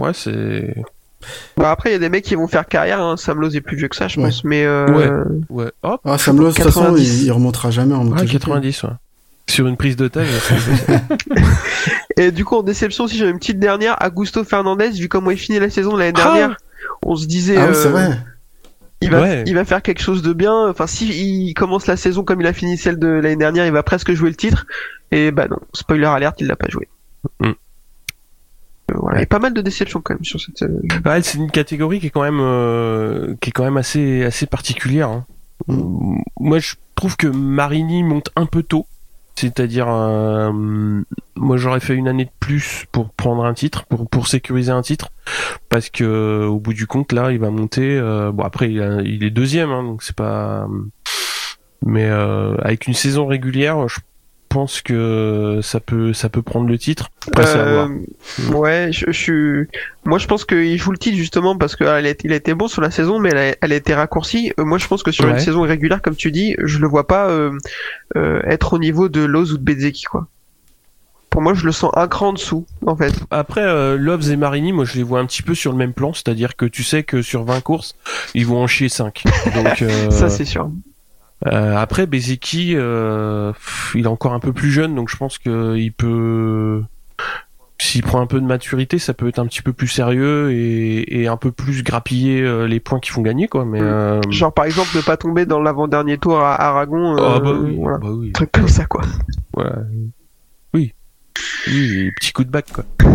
ouais, 0.00 0.12
c'est. 0.14 0.74
Bah, 1.56 1.70
après, 1.70 1.90
il 1.90 1.92
y 1.92 1.96
a 1.96 1.98
des 1.98 2.08
mecs 2.08 2.24
qui 2.24 2.34
vont 2.34 2.48
faire 2.48 2.66
carrière. 2.66 3.00
Hein. 3.00 3.16
Sam 3.16 3.40
Lowe 3.40 3.54
est 3.54 3.60
plus 3.60 3.76
vieux 3.76 3.88
que 3.88 3.96
ça, 3.96 4.08
je 4.08 4.18
Ouais. 4.18 4.26
pense. 4.26 4.44
Mais 4.44 4.64
euh, 4.64 4.86
Ouais. 5.48 5.64
Ouais, 5.64 5.72
hop, 5.82 6.00
Ah, 6.04 6.16
Sam 6.18 6.38
Lowe, 6.38 6.48
de 6.48 6.54
toute 6.54 6.64
façon, 6.64 6.80
90. 6.82 7.20
il, 7.22 7.26
il 7.26 7.32
remontera 7.32 7.70
jamais 7.70 7.94
en 7.94 8.04
ouais, 8.04 8.10
MotoGP. 8.10 8.32
90, 8.32 8.82
ouais. 8.84 8.90
Sur 9.48 9.66
une 9.66 9.76
prise 9.76 9.96
de 9.96 10.06
taille, 10.08 10.28
Et 12.16 12.30
du 12.30 12.44
coup, 12.44 12.56
en 12.56 12.62
déception 12.62 13.04
aussi, 13.04 13.16
j'ai 13.16 13.28
une 13.28 13.38
petite 13.38 13.58
dernière. 13.58 13.96
Augusto 14.04 14.44
Fernandez, 14.44 14.90
vu 14.90 15.08
comment 15.08 15.30
il 15.30 15.38
finit 15.38 15.58
la 15.58 15.70
saison 15.70 15.94
de 15.94 15.98
l'année 15.98 16.12
Ah 16.16 16.22
dernière, 16.22 16.56
on 17.04 17.16
se 17.16 17.26
disait. 17.26 17.56
Ah 17.56 17.66
oui, 17.68 17.74
c'est 17.74 17.86
euh, 17.88 17.90
vrai. 17.90 18.18
Il 19.02 19.10
va, 19.10 19.22
Ouais. 19.22 19.44
il 19.46 19.54
va 19.54 19.64
faire 19.64 19.80
quelque 19.82 20.02
chose 20.02 20.22
de 20.22 20.32
bien. 20.34 20.68
Enfin, 20.68 20.86
si 20.86 21.08
il 21.48 21.54
commence 21.54 21.86
la 21.86 21.96
saison 21.96 22.22
comme 22.22 22.40
il 22.42 22.46
a 22.46 22.52
fini 22.52 22.76
celle 22.76 22.98
de 22.98 23.08
l'année 23.08 23.36
dernière, 23.36 23.64
il 23.66 23.72
va 23.72 23.82
presque 23.82 24.12
jouer 24.12 24.28
le 24.28 24.36
titre. 24.36 24.66
Et 25.10 25.30
bah 25.30 25.48
non, 25.48 25.56
spoiler 25.72 26.04
alerte, 26.04 26.36
il 26.40 26.46
l'a 26.46 26.56
pas 26.56 26.68
joué. 26.68 26.88
Mm. 27.40 27.52
Voilà. 28.96 29.18
Il 29.18 29.20
y 29.20 29.24
a 29.24 29.26
pas 29.26 29.38
mal 29.38 29.52
de 29.54 29.60
déceptions 29.60 30.00
quand 30.00 30.14
même 30.14 30.24
sur 30.24 30.40
cette. 30.40 30.62
euh, 30.62 30.80
Ouais, 31.04 31.22
c'est 31.22 31.38
une 31.38 31.50
catégorie 31.50 32.00
qui 32.00 32.06
est 32.08 32.10
quand 32.10 32.22
même, 32.22 32.40
euh, 32.40 33.34
qui 33.40 33.50
est 33.50 33.52
quand 33.52 33.64
même 33.64 33.76
assez, 33.76 34.24
assez 34.24 34.46
particulière. 34.46 35.08
hein. 35.08 35.24
Moi, 36.38 36.58
je 36.58 36.74
trouve 36.94 37.16
que 37.16 37.26
Marini 37.26 38.02
monte 38.02 38.30
un 38.36 38.46
peu 38.46 38.62
tôt. 38.62 38.86
C'est-à-dire, 39.36 39.86
euh, 39.88 40.50
moi, 41.36 41.56
j'aurais 41.56 41.80
fait 41.80 41.94
une 41.94 42.08
année 42.08 42.26
de 42.26 42.30
plus 42.40 42.84
pour 42.92 43.10
prendre 43.10 43.44
un 43.44 43.54
titre, 43.54 43.86
pour, 43.86 44.06
pour 44.08 44.26
sécuriser 44.28 44.70
un 44.72 44.82
titre, 44.82 45.10
parce 45.70 45.88
que 45.88 46.44
au 46.46 46.58
bout 46.60 46.74
du 46.74 46.86
compte, 46.86 47.12
là, 47.12 47.30
il 47.32 47.38
va 47.38 47.50
monter. 47.50 47.96
euh, 47.98 48.32
bon, 48.32 48.42
après, 48.44 48.70
il, 48.70 48.82
a- 48.82 49.00
il 49.02 49.24
est 49.24 49.30
deuxième, 49.30 49.70
hein, 49.70 49.82
donc 49.82 50.02
c'est 50.02 50.16
pas. 50.16 50.66
Mais 51.86 52.04
euh, 52.10 52.56
avec 52.62 52.86
une 52.86 52.92
saison 52.94 53.26
régulière, 53.26 53.88
je 53.88 54.00
pense 54.50 54.82
que 54.82 55.60
ça 55.62 55.80
peut, 55.80 56.12
ça 56.12 56.28
peut 56.28 56.42
prendre 56.42 56.68
le 56.68 56.76
titre. 56.76 57.08
Après. 57.28 57.46
Euh, 57.56 57.86
ouais, 58.52 58.90
je, 58.92 59.06
je 59.06 59.12
suis. 59.12 59.68
Moi, 60.04 60.18
je 60.18 60.26
pense 60.26 60.44
qu'il 60.44 60.76
joue 60.76 60.90
le 60.90 60.98
titre 60.98 61.16
justement 61.16 61.56
parce 61.56 61.76
qu'il 61.76 61.86
a, 61.86 62.00
il 62.00 62.32
a 62.32 62.36
été 62.36 62.52
bon 62.54 62.68
sur 62.68 62.82
la 62.82 62.90
saison, 62.90 63.18
mais 63.20 63.30
elle 63.30 63.38
a, 63.38 63.54
elle 63.62 63.72
a 63.72 63.76
été 63.76 63.94
raccourcie. 63.94 64.52
Euh, 64.58 64.64
moi, 64.64 64.76
je 64.78 64.86
pense 64.86 65.02
que 65.02 65.12
sur 65.12 65.24
Ouais. 65.24 65.30
une 65.30 65.38
saison 65.38 65.62
régulière, 65.62 66.02
comme 66.02 66.16
tu 66.16 66.30
dis, 66.32 66.56
je 66.62 66.78
le 66.78 66.88
vois 66.88 67.06
pas 67.06 67.28
euh, 67.30 67.52
euh, 68.16 68.40
être 68.44 68.74
au 68.74 68.78
niveau 68.78 69.08
de 69.08 69.22
Lowe's 69.24 69.52
ou 69.52 69.58
de 69.58 69.62
Bezeki, 69.62 70.04
quoi. 70.04 70.26
Pour 71.30 71.42
moi, 71.42 71.54
je 71.54 71.64
le 71.64 71.70
sens 71.70 71.92
un 71.94 72.08
cran 72.08 72.30
en 72.30 72.32
dessous, 72.32 72.66
en 72.84 72.96
fait. 72.96 73.14
Après, 73.30 73.96
Loves 73.96 74.32
et 74.32 74.36
Marini, 74.36 74.72
moi 74.72 74.84
je 74.84 74.94
les 74.96 75.04
vois 75.04 75.20
un 75.20 75.26
petit 75.26 75.42
peu 75.42 75.54
sur 75.54 75.70
le 75.70 75.78
même 75.78 75.92
plan, 75.92 76.12
c'est-à-dire 76.12 76.56
que 76.56 76.66
tu 76.66 76.82
sais 76.82 77.04
que 77.04 77.22
sur 77.22 77.44
20 77.44 77.60
courses, 77.60 77.94
ils 78.34 78.44
vont 78.44 78.60
en 78.60 78.66
chier 78.66 78.88
5. 78.88 79.22
Donc, 79.54 79.80
euh, 79.82 80.10
Ça, 80.10 80.28
c'est 80.28 80.44
sûr. 80.44 80.68
Euh, 81.46 81.76
après, 81.76 82.06
Bezeki, 82.06 82.74
euh, 82.76 83.52
il 83.94 84.04
est 84.04 84.08
encore 84.08 84.32
un 84.34 84.40
peu 84.40 84.52
plus 84.52 84.70
jeune, 84.70 84.94
donc 84.94 85.08
je 85.08 85.16
pense 85.16 85.38
que 85.38 85.76
il 85.76 85.92
peut... 85.92 86.82
S'il 87.82 88.02
prend 88.02 88.20
un 88.20 88.26
peu 88.26 88.38
de 88.42 88.44
maturité, 88.46 88.98
ça 88.98 89.14
peut 89.14 89.26
être 89.26 89.38
un 89.38 89.46
petit 89.46 89.62
peu 89.62 89.72
plus 89.72 89.88
sérieux 89.88 90.52
et, 90.52 91.22
et 91.22 91.28
un 91.28 91.38
peu 91.38 91.50
plus 91.50 91.82
grappiller 91.82 92.42
euh, 92.42 92.66
les 92.66 92.78
points 92.78 93.00
qui 93.00 93.08
font 93.10 93.22
gagner, 93.22 93.48
quoi. 93.48 93.64
Mais, 93.64 93.80
Mm. 93.80 93.84
euh, 93.84 94.20
Genre, 94.30 94.52
par 94.52 94.66
exemple, 94.66 94.90
ne 94.94 95.00
pas 95.00 95.16
tomber 95.16 95.46
dans 95.46 95.60
l'avant-dernier 95.62 96.18
tour 96.18 96.38
à 96.40 96.60
Aragon. 96.60 97.16
euh, 97.16 97.36
ah 97.36 97.40
bah 97.40 97.52
oui, 97.58 97.76
voilà. 97.80 97.96
bah 97.96 98.08
oui, 98.10 98.32
truc 98.32 98.52
comme 98.52 98.68
ça, 98.68 98.84
quoi. 98.84 99.00
voilà. 99.54 99.76
Oui. 100.74 100.92
Oui, 101.68 102.10
petit 102.20 102.32
coup 102.34 102.44
de 102.44 102.50
bac, 102.50 102.66
quoi. 102.70 102.84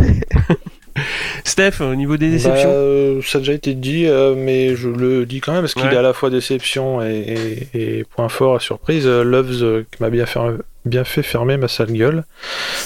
Steph, 1.44 1.82
au 1.82 1.96
niveau 1.96 2.18
des 2.18 2.28
Bah, 2.28 2.32
déceptions 2.34 2.72
euh, 2.74 3.22
ça 3.22 3.38
a 3.38 3.42
déjà 3.42 3.54
été 3.54 3.74
dit, 3.74 4.06
euh, 4.08 4.34
mais 4.36 4.76
je 4.76 4.90
le 4.90 5.26
dis 5.26 5.42
quand 5.42 5.52
même 5.52 5.62
parce 5.62 5.74
qu'il 5.74 5.84
Ouais. 5.86 5.94
est 5.94 5.98
à 5.98 6.02
la 6.02 6.14
fois 6.14 6.30
déception 6.30 7.02
et, 7.02 7.68
et- 7.74 8.00
et 8.00 8.04
point 8.04 8.30
fort 8.30 8.56
à 8.56 8.60
surprise. 8.60 9.06
Euh, 9.08 9.24
Loves 9.24 9.62
euh, 9.64 9.84
qui 9.92 10.02
m'a 10.02 10.10
bien 10.10 10.26
fait, 10.26 10.40
bien 10.86 11.04
fait 11.04 11.24
fermer 11.24 11.58
ma 11.58 11.68
sale 11.68 11.92
gueule. 11.92 12.24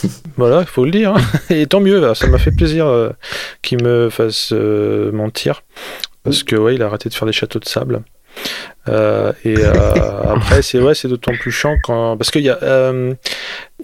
voilà, 0.37 0.61
il 0.61 0.67
faut 0.67 0.85
le 0.85 0.91
dire. 0.91 1.13
hein. 1.15 1.21
Et 1.49 1.65
tant 1.67 1.79
mieux, 1.81 1.99
là, 1.99 2.15
ça 2.15 2.27
m'a 2.27 2.37
fait 2.39 2.51
plaisir 2.51 2.87
euh, 2.87 3.09
qu'il 3.61 3.83
me 3.83 4.09
fasse 4.09 4.51
euh, 4.53 5.11
mentir. 5.11 5.61
Parce 6.23 6.43
que 6.43 6.55
ouais, 6.55 6.75
il 6.75 6.81
a 6.83 6.87
arrêté 6.87 7.09
de 7.09 7.13
faire 7.13 7.25
des 7.25 7.31
châteaux 7.33 7.59
de 7.59 7.65
sable. 7.65 8.01
Euh, 8.87 9.33
et 9.43 9.55
euh, 9.57 9.73
après, 10.33 10.61
c'est 10.61 10.79
ouais, 10.79 10.95
c'est 10.95 11.07
d'autant 11.07 11.33
plus 11.33 11.51
chiant 11.51 11.75
quand 11.83 12.15
parce 12.17 12.31
qu'il 12.31 12.41
y 12.43 12.49
a, 12.49 12.57
euh, 12.63 13.13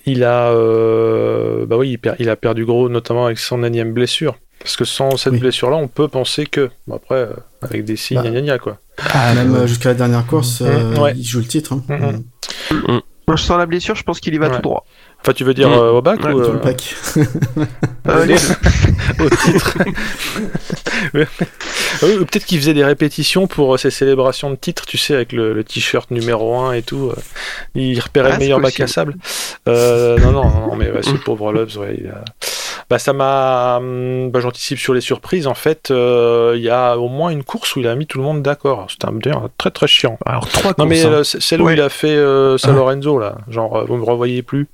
il 0.06 0.24
a, 0.24 0.50
euh, 0.52 1.66
bah 1.66 1.78
oui, 1.78 1.98
il, 2.20 2.30
a 2.30 2.36
perdu 2.36 2.66
gros, 2.66 2.90
notamment 2.90 3.26
avec 3.26 3.40
son 3.40 3.64
énième 3.64 3.94
blessure. 3.94 4.38
Parce 4.60 4.78
que 4.78 4.86
sans 4.86 5.16
cette 5.18 5.34
Oui. 5.34 5.40
blessure-là, 5.40 5.76
on 5.78 5.88
peut 5.88 6.08
penser 6.08 6.46
que, 6.46 6.70
bon, 6.88 6.96
après, 6.96 7.16
euh, 7.16 7.34
avec 7.62 7.86
des 7.86 7.96
signes, 7.96 8.18
Bah. 8.18 8.24
gna 8.24 8.32
gna 8.32 8.42
gna, 8.42 8.58
quoi. 8.60 8.78
Ah, 9.14 9.34
Même 9.36 9.54
euh, 9.56 9.68
jusqu'à 9.68 9.90
la 9.90 9.96
dernière 9.96 10.26
course, 10.26 10.62
euh, 10.62 10.96
Ouais. 10.98 11.14
il 11.16 11.24
joue 11.24 11.40
le 11.40 11.46
titre. 11.46 11.74
Hein. 11.74 11.84
Mhm. 11.90 13.02
Moi, 13.28 13.36
je 13.38 13.44
sens 13.44 13.58
la 13.58 13.66
blessure, 13.66 13.96
je 13.96 14.04
pense 14.04 14.20
qu'il 14.20 14.34
y 14.34 14.38
va 14.38 14.50
Ouais. 14.50 14.56
tout 14.56 14.62
droit. 14.62 14.86
Enfin, 15.26 15.34
tu 15.34 15.44
veux 15.44 15.56
dire 15.56 15.70
Mm. 15.70 15.74
euh, 15.74 15.92
au 15.94 16.02
bac 16.04 16.24
Ouais, 16.24 16.34
ou 16.34 16.40
Tout 16.44 16.50
euh, 16.52 16.54
le 16.54 16.60
pack. 16.62 16.96
Euh, 18.08 18.26
les- 18.26 18.36
au 19.24 19.30
titre 19.30 19.74
ou 22.04 22.26
Peut-être 22.26 22.46
qu'il 22.46 22.60
faisait 22.60 22.76
des 22.76 22.84
répétitions 22.84 23.48
pour 23.48 23.74
euh, 23.74 23.78
ses 23.78 23.90
célébrations 23.90 24.52
de 24.52 24.56
titre, 24.56 24.86
tu 24.86 24.98
sais, 25.00 25.16
avec 25.16 25.32
le, 25.32 25.54
le 25.54 25.64
t-shirt 25.64 26.12
numéro 26.12 26.56
1 26.60 26.74
et 26.74 26.82
tout. 26.84 27.10
euh, 27.12 27.16
il 27.74 28.00
repérait 28.00 28.30
Ah, 28.32 28.34
le 28.34 28.40
meilleur 28.40 28.60
c'est 28.60 28.64
bac 28.64 28.80
à 28.82 28.88
sable. 28.88 29.16
Euh, 29.68 30.18
non, 30.20 30.32
non, 30.32 30.44
non, 30.68 30.76
mais 30.76 30.92
ouais, 30.92 31.02
ce 31.02 31.10
pauvre 31.26 31.52
Loves, 31.52 31.76
ouais, 31.80 31.98
il 32.00 32.08
a- 32.08 32.24
Bah, 32.90 33.00
ça 33.00 33.14
m'a. 33.14 33.78
hum, 33.78 34.30
Bah, 34.32 34.40
J'anticipe 34.40 34.78
sur 34.80 34.94
les 34.94 35.02
surprises. 35.02 35.48
En 35.48 35.54
fait, 35.56 35.90
euh, 35.92 36.54
il 36.56 36.62
y 36.64 36.70
a 36.70 36.98
au 36.98 37.08
moins 37.10 37.30
une 37.32 37.44
course 37.44 37.76
où 37.76 37.80
il 37.80 37.88
a 37.88 37.96
mis 37.96 38.06
tout 38.08 38.18
le 38.20 38.24
monde 38.24 38.42
d'accord. 38.44 38.88
C'était 38.90 39.08
un 39.08 39.50
très 39.58 39.72
très 39.72 39.88
chiant. 39.88 40.18
Alors, 40.26 40.48
trois 40.48 40.74
Non, 40.78 40.86
mais 40.86 41.04
hein. 41.06 41.10
euh, 41.12 41.24
celle 41.24 41.62
où 41.62 41.66
Ouais. 41.66 41.74
il 41.74 41.82
a 41.82 41.90
fait 41.90 42.16
euh, 42.16 42.58
San. 42.58 42.76
Lorenzo, 42.76 43.18
là, 43.18 43.38
genre, 43.50 43.76
euh, 43.78 43.86
vous 43.86 43.98
me 43.98 44.04
revoyez 44.06 44.44
plus. 44.44 44.68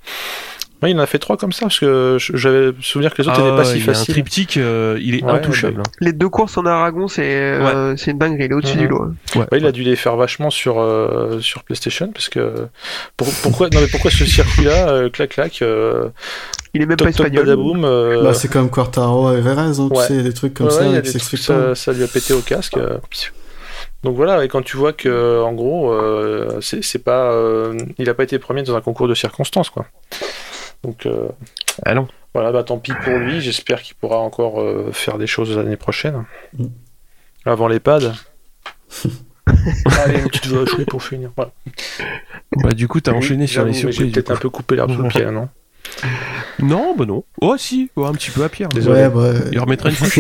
Ouais, 0.82 0.92
il 0.92 0.98
en 1.00 1.04
a 1.04 1.06
fait 1.06 1.20
trois 1.20 1.38
comme 1.38 1.52
ça, 1.52 1.66
parce 1.68 1.80
que 1.80 2.18
je- 2.20 2.36
j'avais 2.38 2.72
souvenir 2.82 3.14
que 3.14 3.22
les 3.22 3.28
autres 3.28 3.38
Ah 3.40 3.44
n'étaient 3.44 3.56
pas 3.56 3.58
ouais, 3.60 3.66
si 3.66 3.88
a 3.88 3.92
un 3.92 3.94
faciles. 3.94 4.14
triptyque, 4.16 4.58
euh, 4.58 4.98
il 5.02 5.16
est 5.16 5.24
Ouais, 5.24 5.32
intouchable. 5.32 5.80
hein. 5.82 5.92
Les 6.00 6.12
deux 6.12 6.28
courses 6.30 6.58
en 6.58 6.66
Aragon, 6.66 7.08
c'est 7.08 7.22
euh, 7.24 7.96
c'est 7.98 8.12
une 8.12 8.18
dinguerie, 8.18 8.46
il 8.46 8.52
est 8.52 8.56
au-dessus 8.56 8.78
Mhm. 8.78 8.82
du 8.82 8.88
lot. 8.88 9.04
hein. 9.04 9.14
Ouais. 9.36 9.42
Ouais, 9.52 9.58
il 9.60 9.66
a 9.68 9.72
dû 9.72 9.84
les 9.84 9.96
faire 9.96 10.16
vachement 10.16 10.50
sur, 10.50 10.80
euh, 10.80 11.40
sur 11.40 11.64
PlayStation, 11.64 12.12
parce 12.12 12.30
que. 12.30 12.68
pour- 13.16 13.28
pourquoi, 13.44 13.70
non, 13.70 13.80
mais 13.82 13.88
pourquoi 13.88 14.10
ce 14.10 14.26
circuit-là, 14.26 14.90
euh, 14.90 15.10
clac 15.10 15.30
clac, 15.30 15.62
euh, 15.62 16.10
Il 16.74 16.82
est 16.82 16.86
même 16.86 16.98
pas 16.98 17.06
top 17.06 17.16
top 17.16 17.26
espagnol. 17.28 17.46
badaboum. 17.46 17.86
euh, 17.86 18.24
Bah, 18.24 18.34
c'est 18.34 18.48
comme 18.52 18.70
Quartaro 18.70 19.34
et 19.36 19.42
Verez, 19.42 19.62
hein, 19.62 19.90
Ouais. 19.92 20.08
tu 20.08 20.14
sais, 20.16 20.24
des 20.24 20.34
trucs 20.34 20.54
comme 20.56 20.68
ouais, 20.68 20.72
ça 20.74 20.86
il 20.86 20.94
y 20.94 20.98
a 20.98 21.02
qui 21.02 21.14
des 21.14 21.20
trucs, 21.20 21.46
pas. 21.46 21.76
ça, 21.76 21.76
ça 21.76 21.94
lui 21.94 22.04
a 22.04 22.08
pété 22.08 22.34
au 22.34 22.40
casque. 22.42 22.78
euh, 22.78 22.98
Donc 24.04 24.16
voilà, 24.16 24.44
et 24.44 24.48
quand 24.48 24.64
tu 24.64 24.78
vois 24.78 24.94
que, 24.94 25.42
en 25.44 25.54
gros, 25.54 25.92
euh, 25.94 26.58
c'est 26.60 26.84
c'est 26.84 27.04
pas, 27.04 27.32
euh, 27.34 27.78
il 28.00 28.10
a 28.10 28.16
pas 28.16 28.24
été 28.24 28.40
premier 28.40 28.64
dans 28.64 28.76
un 28.76 28.82
concours 28.82 29.08
de 29.08 29.14
circonstances, 29.14 29.70
quoi. 29.70 29.86
Donc 30.84 31.06
euh, 31.06 31.30
Ah 31.86 31.94
non. 31.94 32.08
voilà, 32.34 32.52
bah 32.52 32.64
tant 32.64 32.78
pis 32.80 32.94
pour 33.04 33.14
lui. 33.18 33.42
J'espère 33.42 33.82
qu'il 33.82 33.96
pourra 33.96 34.18
encore 34.20 34.62
euh, 34.62 34.92
faire 34.92 35.18
des 35.18 35.28
choses 35.28 35.56
l'année 35.56 35.78
prochaine. 35.78 36.26
Mm. 36.58 36.66
Avant 37.46 37.68
l'EHPAD. 37.68 38.14
Allez, 40.04 40.20
une 40.20 40.28
petite 40.30 40.48
voix 40.48 40.66
chouette 40.66 40.90
pour 40.90 41.04
finir. 41.04 41.32
Voilà. 41.36 41.52
Bah, 42.58 42.72
du 42.72 42.88
coup, 42.88 43.02
t'as 43.02 43.12
Oui, 43.12 43.18
enchaîné 43.18 43.48
sur 43.48 43.66
les 43.66 43.74
J'ai 43.74 43.80
surprises. 43.80 44.00
du 44.08 44.12
peut-être 44.12 44.32
un 44.32 44.36
peu 44.38 44.50
coupé 44.50 44.76
l'herbe 44.76 44.92
sous 44.96 45.02
le 45.02 45.08
pied, 45.10 45.26
non? 45.26 45.50
Non, 46.62 46.96
bah 46.96 47.06
non. 47.06 47.24
Oh, 47.42 47.56
si, 47.58 47.90
oh, 47.96 48.06
un 48.06 48.14
petit 48.14 48.32
peu 48.32 48.44
à 48.44 48.50
Pierre. 48.50 48.70
Désolé. 48.70 49.02
Ouais, 49.02 49.10
bah. 49.10 49.34
Il 49.52 49.60
remettra 49.60 49.90
une 49.90 49.96
couche. 49.98 50.20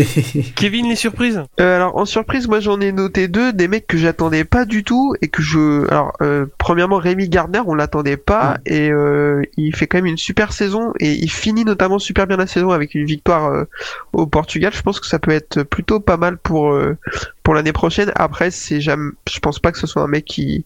Kevin, 0.55 0.89
les 0.89 0.95
surprises? 0.95 1.41
Euh, 1.59 1.75
alors 1.75 1.95
en 1.97 2.05
surprise, 2.05 2.47
moi 2.47 2.59
j'en 2.59 2.79
ai 2.81 2.91
noté 2.91 3.27
deux, 3.27 3.53
des 3.53 3.67
mecs 3.67 3.87
que 3.87 3.97
j'attendais 3.97 4.43
pas 4.43 4.65
du 4.65 4.83
tout 4.83 5.15
et 5.21 5.27
que 5.27 5.41
je. 5.41 5.87
Alors 5.89 6.13
euh, 6.21 6.45
premièrement 6.57 6.97
Rémi 6.97 7.29
Gardner, 7.29 7.61
on 7.65 7.75
l'attendait 7.75 8.17
pas 8.17 8.57
et 8.65 8.89
euh, 8.91 9.43
il 9.57 9.75
fait 9.75 9.87
quand 9.87 9.99
même 9.99 10.07
une 10.07 10.17
super 10.17 10.53
saison 10.53 10.93
et 10.99 11.13
il 11.13 11.31
finit 11.31 11.65
notamment 11.65 11.99
super 11.99 12.27
bien 12.27 12.37
la 12.37 12.47
saison 12.47 12.71
avec 12.71 12.95
une 12.95 13.05
victoire 13.05 13.51
euh, 13.51 13.65
au 14.13 14.25
Portugal. 14.25 14.71
Je 14.73 14.81
pense 14.81 14.99
que 14.99 15.07
ça 15.07 15.19
peut 15.19 15.31
être 15.31 15.63
plutôt 15.63 15.99
pas 15.99 16.17
mal 16.17 16.37
pour 16.37 16.71
euh, 16.73 16.97
pour 17.43 17.53
l'année 17.53 17.73
prochaine. 17.73 18.11
Après, 18.15 18.51
c'est 18.51 18.81
jamais. 18.81 19.11
Je 19.29 19.39
pense 19.39 19.59
pas 19.59 19.71
que 19.71 19.77
ce 19.77 19.87
soit 19.87 20.01
un 20.01 20.07
mec 20.07 20.25
qui 20.25 20.65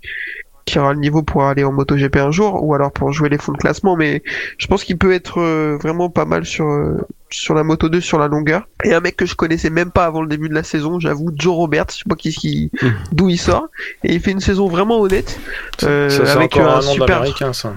qui 0.65 0.79
aura 0.79 0.93
le 0.93 0.99
niveau 0.99 1.21
pour 1.21 1.43
aller 1.43 1.63
en 1.63 1.71
MotoGP 1.71 2.15
un 2.17 2.31
jour 2.31 2.63
ou 2.63 2.73
alors 2.73 2.91
pour 2.91 3.11
jouer 3.11 3.29
les 3.29 3.37
fonds 3.37 3.51
de 3.51 3.57
classement, 3.57 3.95
mais 3.95 4.23
je 4.57 4.65
pense 4.65 4.83
qu'il 4.83 4.97
peut 4.97 5.13
être 5.13 5.39
euh, 5.39 5.77
vraiment 5.79 6.09
pas 6.09 6.25
mal 6.25 6.43
sur 6.43 6.65
euh, 6.65 6.97
sur 7.29 7.53
la 7.53 7.63
Moto 7.63 7.87
2 7.87 8.01
sur 8.01 8.17
la 8.17 8.27
longueur. 8.27 8.67
Et 8.83 8.93
un 8.93 8.99
mec 8.99 9.15
que 9.15 9.25
je 9.27 9.35
connaissais 9.35 9.69
même 9.69 9.91
pas 9.91 10.05
avant 10.05 10.21
le 10.23 10.27
début 10.27 10.49
de 10.49 10.53
la 10.55 10.63
saison, 10.63 10.99
j'avoue, 10.99 11.29
Joe 11.35 11.53
Roberts, 11.55 11.85
je 11.91 11.97
sais 11.97 12.03
pas 12.09 12.15
qui, 12.15 12.31
qui 12.31 12.71
Mhm. 12.81 12.93
d'où 13.11 13.29
il 13.29 13.37
sort, 13.37 13.67
et 14.03 14.13
il 14.15 14.19
fait 14.19 14.31
une 14.31 14.39
saison 14.39 14.67
vraiment 14.67 14.99
honnête, 15.01 15.39
euh, 15.83 16.09
Ça, 16.09 16.25
c'est 16.25 16.31
avec 16.31 16.57
un 16.57 16.65
un 16.67 16.75
nom 16.81 16.93
super, 16.93 17.07
d'américain, 17.19 17.53
ça. 17.53 17.73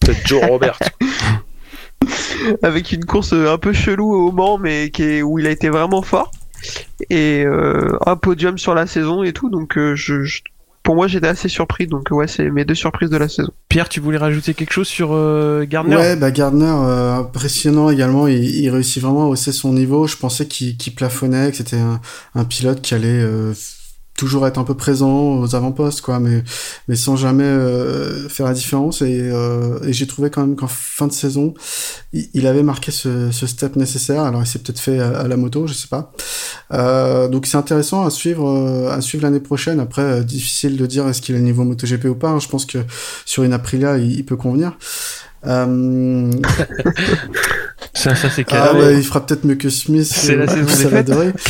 Peut-être 0.00 0.26
Joe 0.26 0.42
Robert. 0.48 0.78
avec 2.62 2.92
une 2.92 3.04
course 3.04 3.32
euh, 3.32 3.52
un 3.52 3.58
peu 3.58 3.72
chelou 3.72 4.12
au 4.14 4.32
Mans, 4.32 4.58
mais 4.58 4.90
qui 4.90 5.02
est, 5.02 5.22
où 5.22 5.38
il 5.38 5.46
a 5.46 5.50
été 5.50 5.68
vraiment 5.68 6.02
fort, 6.02 6.30
et 7.10 7.44
un 8.06 8.16
podium 8.16 8.56
sur 8.58 8.74
la 8.74 8.86
saison 8.86 9.22
et 9.22 9.32
tout, 9.32 9.50
donc 9.50 9.74
je, 9.76 10.22
je- 10.22 10.40
pour 10.86 10.94
moi 10.94 11.08
j'étais 11.08 11.26
assez 11.26 11.48
surpris, 11.48 11.86
donc 11.88 12.08
ouais, 12.12 12.28
c'est 12.28 12.48
mes 12.48 12.64
deux 12.64 12.76
surprises 12.76 13.10
de 13.10 13.16
la 13.16 13.28
saison. 13.28 13.52
Pierre, 13.68 13.88
tu 13.88 13.98
voulais 14.00 14.18
rajouter 14.18 14.54
quelque 14.54 14.72
chose 14.72 14.86
sur 14.86 15.10
euh, 15.12 15.64
Gardner? 15.64 15.96
Ouais, 15.96 16.16
bah 16.16 16.30
Gardner, 16.30 16.64
euh, 16.64 17.16
impressionnant 17.16 17.90
également. 17.90 18.28
Il, 18.28 18.44
il 18.44 18.70
réussit 18.70 19.02
vraiment 19.02 19.24
à 19.24 19.26
hausser 19.26 19.50
son 19.50 19.72
niveau. 19.72 20.06
Je 20.06 20.16
pensais 20.16 20.46
qu'il 20.46 20.76
qu'il 20.76 20.94
plafonnait, 20.94 21.50
que 21.50 21.56
c'était 21.56 21.76
un, 21.76 22.00
un 22.36 22.44
pilote 22.44 22.80
qui 22.82 22.94
allait 22.94 23.08
euh, 23.08 23.52
toujours 24.16 24.46
être 24.46 24.58
un 24.58 24.64
peu 24.64 24.74
présent 24.74 25.38
aux 25.38 25.54
avant-postes, 25.54 26.00
quoi, 26.00 26.18
mais 26.18 26.42
mais 26.88 26.96
sans 26.96 27.16
jamais 27.16 27.44
euh, 27.44 28.28
faire 28.28 28.46
la 28.46 28.54
différence. 28.54 29.02
Et, 29.02 29.20
euh, 29.20 29.78
et 29.84 29.92
j'ai 29.92 30.06
trouvé 30.06 30.30
quand 30.30 30.40
même 30.40 30.56
qu'en 30.56 30.68
fin 30.68 31.06
de 31.06 31.12
saison, 31.12 31.54
il, 32.12 32.46
avait 32.46 32.62
marqué 32.62 32.90
ce, 32.92 33.30
ce 33.30 33.46
step 33.46 33.76
nécessaire. 33.76 34.22
Alors 34.22 34.42
il 34.42 34.46
s'est 34.46 34.58
peut-être 34.58 34.80
fait 34.80 34.98
à, 34.98 35.26
la 35.28 35.36
moto, 35.36 35.66
je 35.66 35.74
sais 35.74 35.88
pas. 35.88 36.12
Euh, 36.72 37.28
donc 37.28 37.46
c'est 37.46 37.56
intéressant 37.56 38.04
à 38.04 38.10
suivre, 38.10 38.48
euh, 38.48 38.90
à 38.90 39.00
suivre 39.00 39.24
l'année 39.24 39.40
prochaine. 39.40 39.80
Après, 39.80 40.02
euh, 40.02 40.22
difficile 40.22 40.76
de 40.76 40.86
dire 40.86 41.06
est-ce 41.08 41.22
qu'il 41.22 41.34
le 41.34 41.40
niveau 41.40 41.64
MotoGP 41.64 42.06
ou 42.06 42.14
pas. 42.14 42.30
hein. 42.30 42.40
Je 42.40 42.48
pense 42.48 42.66
que 42.66 42.78
sur 43.24 43.42
une 43.42 43.52
Aprilia, 43.52 43.98
il, 43.98 44.12
il 44.12 44.24
peut 44.24 44.36
convenir. 44.36 44.76
Euh, 47.96 48.00
Ça, 48.00 48.14
ça 48.14 48.28
c'est 48.30 48.44
ah 48.52 48.74
ouais, 48.74 48.96
il 48.98 49.02
fera 49.04 49.24
peut-être 49.24 49.44
mieux 49.44 49.54
que 49.54 49.70
Smith. 49.70 50.04
C'est 50.06 50.34
euh, 50.34 50.44
la 50.44 50.48
saison 50.48 50.68
ça 50.68 50.88
des 50.90 50.96
adorer. 50.96 51.32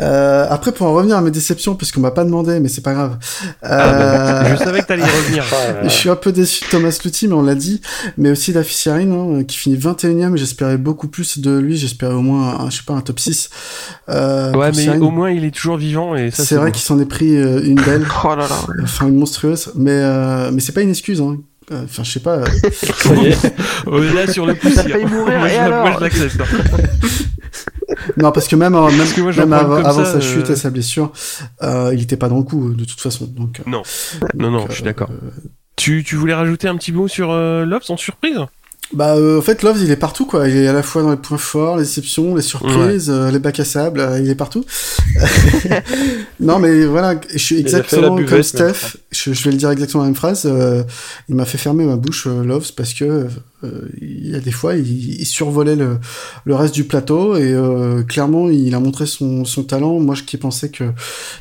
Euh, 0.00 0.46
après, 0.48 0.72
pour 0.72 0.86
en 0.86 0.94
revenir 0.94 1.16
à 1.16 1.20
mes 1.20 1.30
déceptions, 1.30 1.74
parce 1.74 1.92
qu'on 1.92 2.00
m'a 2.00 2.10
pas 2.10 2.24
demandé, 2.24 2.58
mais 2.58 2.68
c'est 2.68 2.80
pas 2.80 2.94
grave. 2.94 3.18
Ah, 3.62 3.68
bah, 3.92 4.40
Euh, 4.44 4.56
je 4.56 4.64
savais 4.64 4.80
que 4.80 4.86
t'allais 4.86 5.02
y 5.02 5.04
revenir. 5.04 5.44
Je 5.84 5.88
suis 5.88 6.08
un 6.08 6.16
peu 6.16 6.32
déçu 6.32 6.64
de 6.64 6.70
Thomas 6.70 6.98
Luthi, 7.04 7.28
mais 7.28 7.34
on 7.34 7.42
l'a 7.42 7.54
dit. 7.54 7.80
Mais 8.16 8.30
aussi 8.30 8.52
d'Afficiarine, 8.52 9.12
hein, 9.12 9.44
qui 9.44 9.56
finit 9.58 9.76
21ème. 9.76 10.36
J'espérais 10.36 10.78
beaucoup 10.78 11.08
plus 11.08 11.38
de 11.38 11.58
lui. 11.58 11.76
J'espérais 11.76 12.14
au 12.14 12.22
moins, 12.22 12.60
un, 12.60 12.70
je 12.70 12.76
sais 12.78 12.82
pas, 12.86 12.94
un 12.94 13.00
top 13.02 13.20
6. 13.20 13.50
Euh, 14.08 14.52
Ouais, 14.52 14.68
mais 14.68 14.82
Sirine. 14.82 15.02
au 15.02 15.10
moins 15.10 15.30
il 15.30 15.44
est 15.44 15.50
toujours 15.54 15.76
vivant 15.76 16.16
et 16.16 16.30
ça 16.30 16.44
c'est 16.44 16.56
vrai 16.56 16.66
bon. 16.66 16.72
qu'il 16.72 16.82
s'en 16.82 16.98
est 16.98 17.04
pris 17.06 17.36
euh, 17.36 17.62
une 17.62 17.76
belle, 17.80 18.04
Oh 18.24 18.28
là 18.34 18.46
là. 18.48 18.56
enfin 18.82 19.06
une 19.06 19.16
monstrueuse. 19.16 19.70
Mais, 19.76 19.90
euh, 19.92 20.50
mais 20.52 20.60
c'est 20.60 20.72
pas 20.72 20.80
une 20.82 20.90
excuse. 20.90 21.20
Hein. 21.20 21.36
Euh, 21.72 21.84
Enfin, 21.84 22.02
je 22.04 22.10
sais 22.10 22.20
pas. 22.20 22.36
euh, 22.38 22.46
Ça 22.72 23.14
y 23.14 23.26
est. 23.26 24.14
Là 24.14 24.26
sur 24.32 24.44
le 24.46 24.54
pouce, 24.54 24.72
Il 24.72 24.78
a 24.80 24.82
failli 24.84 25.04
mourir, 25.06 25.38
moi, 25.38 25.48
et 25.48 25.54
je, 25.54 25.58
alors 25.58 25.86
moi 25.88 25.96
je 25.98 26.04
l'accepte. 26.04 26.40
hein. 26.40 26.46
Non, 28.16 28.32
parce 28.32 28.48
que 28.48 28.56
même, 28.56 28.74
avant- 28.74 28.90
même, 28.90 29.06
que 29.12 29.20
moi, 29.20 29.32
j'en 29.32 29.46
même 29.46 29.50
parle 29.68 29.84
avant, 29.86 30.04
ça, 30.04 30.12
sa 30.12 30.18
euh, 30.18 30.20
chute 30.20 30.48
et 30.50 30.56
sa 30.56 30.70
blessure, 30.70 31.12
euh, 31.62 31.90
il 31.92 32.02
était 32.02 32.16
pas 32.16 32.28
dans 32.28 32.38
le 32.38 32.44
coup, 32.44 32.72
de 32.72 32.84
toute 32.84 33.00
façon. 33.00 33.26
Donc, 33.26 33.60
euh, 33.60 33.62
Non, 33.70 33.82
non, 34.34 34.50
non, 34.50 34.66
je 34.68 34.74
suis 34.74 34.82
euh, 34.82 34.86
d'accord. 34.86 35.10
Tu, 35.76 36.02
tu 36.04 36.16
voulais 36.16 36.34
rajouter 36.34 36.68
un 36.68 36.76
petit 36.76 36.92
mot 36.92 37.08
sur 37.08 37.30
euh, 37.30 37.64
Love 37.64 37.82
sans 37.82 37.96
surprise? 37.96 38.38
Bah, 38.92 39.14
euh, 39.16 39.38
en 39.38 39.42
fait, 39.42 39.62
Love, 39.62 39.78
il 39.80 39.90
est 39.92 39.96
partout, 39.96 40.26
quoi. 40.26 40.48
Il 40.48 40.56
est 40.56 40.66
à 40.66 40.72
la 40.72 40.82
fois 40.82 41.02
dans 41.02 41.10
les 41.10 41.16
points 41.16 41.38
forts, 41.38 41.76
les 41.76 41.84
déceptions, 41.84 42.34
les 42.34 42.42
surprises, 42.42 43.08
euh, 43.08 43.30
les 43.30 43.38
bacs 43.38 43.60
à 43.60 43.64
sable, 43.64 44.00
euh, 44.00 44.18
il 44.18 44.28
est 44.28 44.34
partout. 44.34 44.64
non, 46.40 46.58
mais 46.58 46.84
voilà, 46.86 47.14
je 47.32 47.38
suis 47.38 47.58
exactement 47.58 48.16
buvette, 48.16 48.30
comme 48.30 48.42
Steph. 48.42 48.96
Je, 49.12 49.32
je 49.32 49.44
vais 49.44 49.52
le 49.52 49.56
dire 49.58 49.70
exactement 49.70 50.02
la 50.02 50.08
même 50.08 50.16
phrase. 50.16 50.42
euh, 50.46 50.82
il 51.28 51.36
m'a 51.36 51.44
fait 51.44 51.58
fermer 51.58 51.84
ma 51.84 51.94
bouche, 51.96 52.26
euh, 52.26 52.42
Loves, 52.42 52.72
parce 52.76 52.92
que 52.94 53.28
euh, 53.62 53.88
il 54.00 54.30
y 54.30 54.34
a 54.34 54.40
des 54.40 54.50
fois, 54.50 54.74
il, 54.74 55.20
il 55.20 55.26
survolait 55.26 55.76
le, 55.76 55.98
le 56.44 56.54
reste 56.56 56.74
du 56.74 56.82
plateau 56.84 57.36
et 57.36 57.52
euh, 57.52 58.02
clairement, 58.02 58.48
il 58.50 58.74
a 58.74 58.80
montré 58.80 59.06
son, 59.06 59.44
son 59.44 59.62
talent. 59.62 60.00
Moi, 60.00 60.16
je 60.16 60.24
qui 60.24 60.36
pensais 60.36 60.70
que 60.70 60.84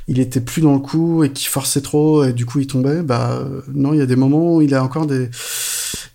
il 0.08 0.20
était 0.20 0.42
plus 0.42 0.62
dans 0.62 0.74
le 0.74 0.80
coup 0.80 1.24
et 1.24 1.32
qu'il 1.32 1.48
forçait 1.48 1.82
trop 1.82 2.24
et 2.26 2.34
du 2.34 2.46
coup 2.46 2.60
il 2.60 2.68
tombait. 2.68 3.02
Bah 3.02 3.42
non, 3.74 3.94
il 3.94 4.00
y 4.00 4.02
a 4.02 4.06
des 4.06 4.16
moments 4.18 4.58
où 4.58 4.62
il 4.62 4.76
a 4.76 4.84
encore 4.84 5.06
des 5.08 5.30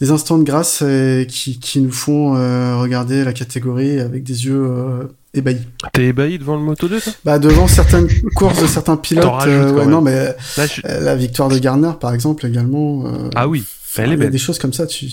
des 0.01 0.11
instants 0.11 0.38
de 0.38 0.45
grâce 0.45 0.80
euh, 0.82 1.24
qui, 1.24 1.59
qui 1.59 1.80
nous 1.80 1.92
font 1.92 2.36
euh, 2.36 2.76
regarder 2.78 3.24
la 3.24 3.32
catégorie 3.32 4.01
avec 4.01 4.22
des 4.24 4.47
yeux 4.47 4.64
euh, 4.66 5.05
ébahis. 5.34 5.59
T'es 5.92 6.07
ébahi 6.07 6.38
devant 6.38 6.57
le 6.57 6.62
Moto 6.62 6.88
2 6.88 7.01
toi? 7.01 7.12
Bah 7.24 7.38
devant 7.38 7.66
certaines 7.68 8.09
courses 8.34 8.61
de 8.62 8.66
certains 8.66 8.97
pilotes, 8.97 9.47
euh, 9.47 9.72
ouais, 9.72 9.86
non 9.86 10.01
mais 10.01 10.34
Là, 10.57 10.66
je- 10.66 10.80
la 10.84 11.16
victoire 11.16 11.49
de 11.49 11.59
Garner 11.59 11.92
par 12.01 12.12
exemple 12.14 12.47
également. 12.47 13.07
euh, 13.07 13.30
Ah 13.34 13.49
oui, 13.49 13.64
elle 13.97 14.12
est 14.12 14.16
belle. 14.16 14.30
des 14.30 14.38
choses 14.38 14.59
comme 14.59 14.72
ça, 14.72 14.86
tu... 14.86 15.07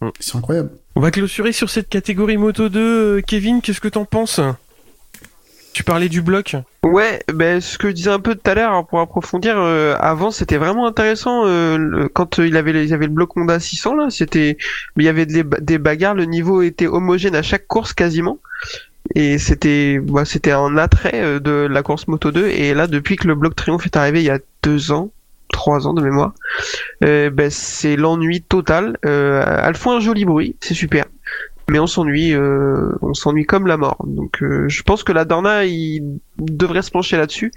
Mm. 0.00 0.08
c'est 0.20 0.36
incroyable. 0.36 0.70
On 0.94 1.00
va 1.00 1.10
clôturer 1.10 1.52
sur 1.52 1.70
cette 1.70 1.88
catégorie 1.88 2.36
Moto 2.36 2.68
2. 2.68 2.80
Euh, 2.80 3.20
Kevin, 3.26 3.60
qu'est-ce 3.62 3.80
que 3.80 3.88
t'en 3.88 4.04
penses? 4.04 4.40
Tu 5.76 5.84
parlais 5.84 6.08
du 6.08 6.22
bloc 6.22 6.56
Ouais, 6.82 7.20
ben 7.30 7.60
ce 7.60 7.76
que 7.76 7.88
je 7.88 7.92
disais 7.92 8.08
un 8.08 8.18
peu 8.18 8.34
tout 8.34 8.50
à 8.50 8.54
l'heure 8.54 8.70
alors, 8.70 8.86
pour 8.86 8.98
approfondir, 8.98 9.58
euh, 9.58 9.94
avant 10.00 10.30
c'était 10.30 10.56
vraiment 10.56 10.86
intéressant 10.86 11.42
euh, 11.44 12.08
quand 12.14 12.38
euh, 12.38 12.46
il 12.46 12.56
avait 12.56 12.82
il 12.82 12.88
y 12.88 12.94
avait 12.94 13.04
le 13.04 13.12
bloc 13.12 13.36
Honda 13.36 13.60
600 13.60 13.94
là, 13.94 14.06
c'était 14.08 14.56
il 14.96 15.04
y 15.04 15.08
avait 15.08 15.26
des, 15.26 15.42
ba- 15.42 15.58
des 15.60 15.76
bagarres, 15.76 16.14
le 16.14 16.24
niveau 16.24 16.62
était 16.62 16.86
homogène 16.86 17.34
à 17.34 17.42
chaque 17.42 17.66
course 17.66 17.92
quasiment. 17.92 18.38
Et 19.14 19.36
c'était 19.36 19.98
bah, 20.02 20.24
c'était 20.24 20.52
un 20.52 20.78
attrait 20.78 21.40
de 21.40 21.68
la 21.70 21.82
course 21.82 22.08
Moto 22.08 22.30
2 22.30 22.46
et 22.46 22.72
là 22.72 22.86
depuis 22.86 23.16
que 23.16 23.28
le 23.28 23.34
bloc 23.34 23.54
Triomphe 23.54 23.84
est 23.84 23.98
arrivé 23.98 24.20
il 24.20 24.26
y 24.26 24.30
a 24.30 24.38
deux 24.62 24.92
ans, 24.92 25.10
trois 25.52 25.86
ans 25.86 25.92
de 25.92 26.00
mémoire, 26.00 26.32
ben 27.02 27.50
c'est 27.50 27.96
l'ennui 27.96 28.40
total. 28.40 28.96
Euh, 29.04 29.44
elles 29.62 29.76
font 29.76 29.94
un 29.94 30.00
joli 30.00 30.24
bruit, 30.24 30.56
c'est 30.62 30.72
super 30.72 31.04
mais 31.68 31.78
on 31.78 31.86
s'ennuie, 31.86 32.32
euh, 32.34 32.92
on 33.02 33.12
s'ennuie 33.14 33.44
comme 33.46 33.66
la 33.66 33.76
mort. 33.76 34.04
Donc 34.06 34.42
euh, 34.42 34.68
je 34.68 34.82
pense 34.82 35.02
que 35.02 35.12
la 35.12 35.24
Dorna 35.24 35.64
il 35.64 36.18
devrait 36.38 36.82
se 36.82 36.90
pencher 36.90 37.16
là-dessus 37.16 37.52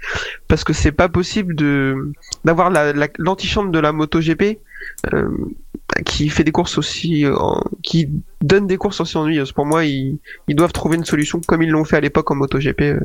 parce 0.48 0.64
que 0.64 0.72
c'est 0.72 0.92
pas 0.92 1.08
possible 1.08 1.54
de 1.54 2.12
d'avoir 2.44 2.70
la, 2.70 2.92
la- 2.92 3.08
l'antichambre 3.18 3.70
de 3.70 3.78
la 3.78 3.92
MotoGP 3.92 4.58
euh, 5.12 5.28
qui 6.04 6.28
fait 6.28 6.44
des 6.44 6.52
courses 6.52 6.78
aussi, 6.78 7.24
qui 7.82 8.08
donne 8.40 8.66
des 8.66 8.76
courses 8.78 9.00
aussi 9.00 9.16
ennuyeuses. 9.18 9.52
Pour 9.52 9.66
moi, 9.66 9.84
ils, 9.84 10.18
ils 10.48 10.54
doivent 10.56 10.72
trouver 10.72 10.96
une 10.96 11.04
solution 11.04 11.40
comme 11.46 11.62
ils 11.62 11.70
l'ont 11.70 11.84
fait 11.84 11.96
à 11.96 12.00
l'époque 12.00 12.30
en 12.30 12.36
MotoGP. 12.36 12.80
euh. 12.82 13.00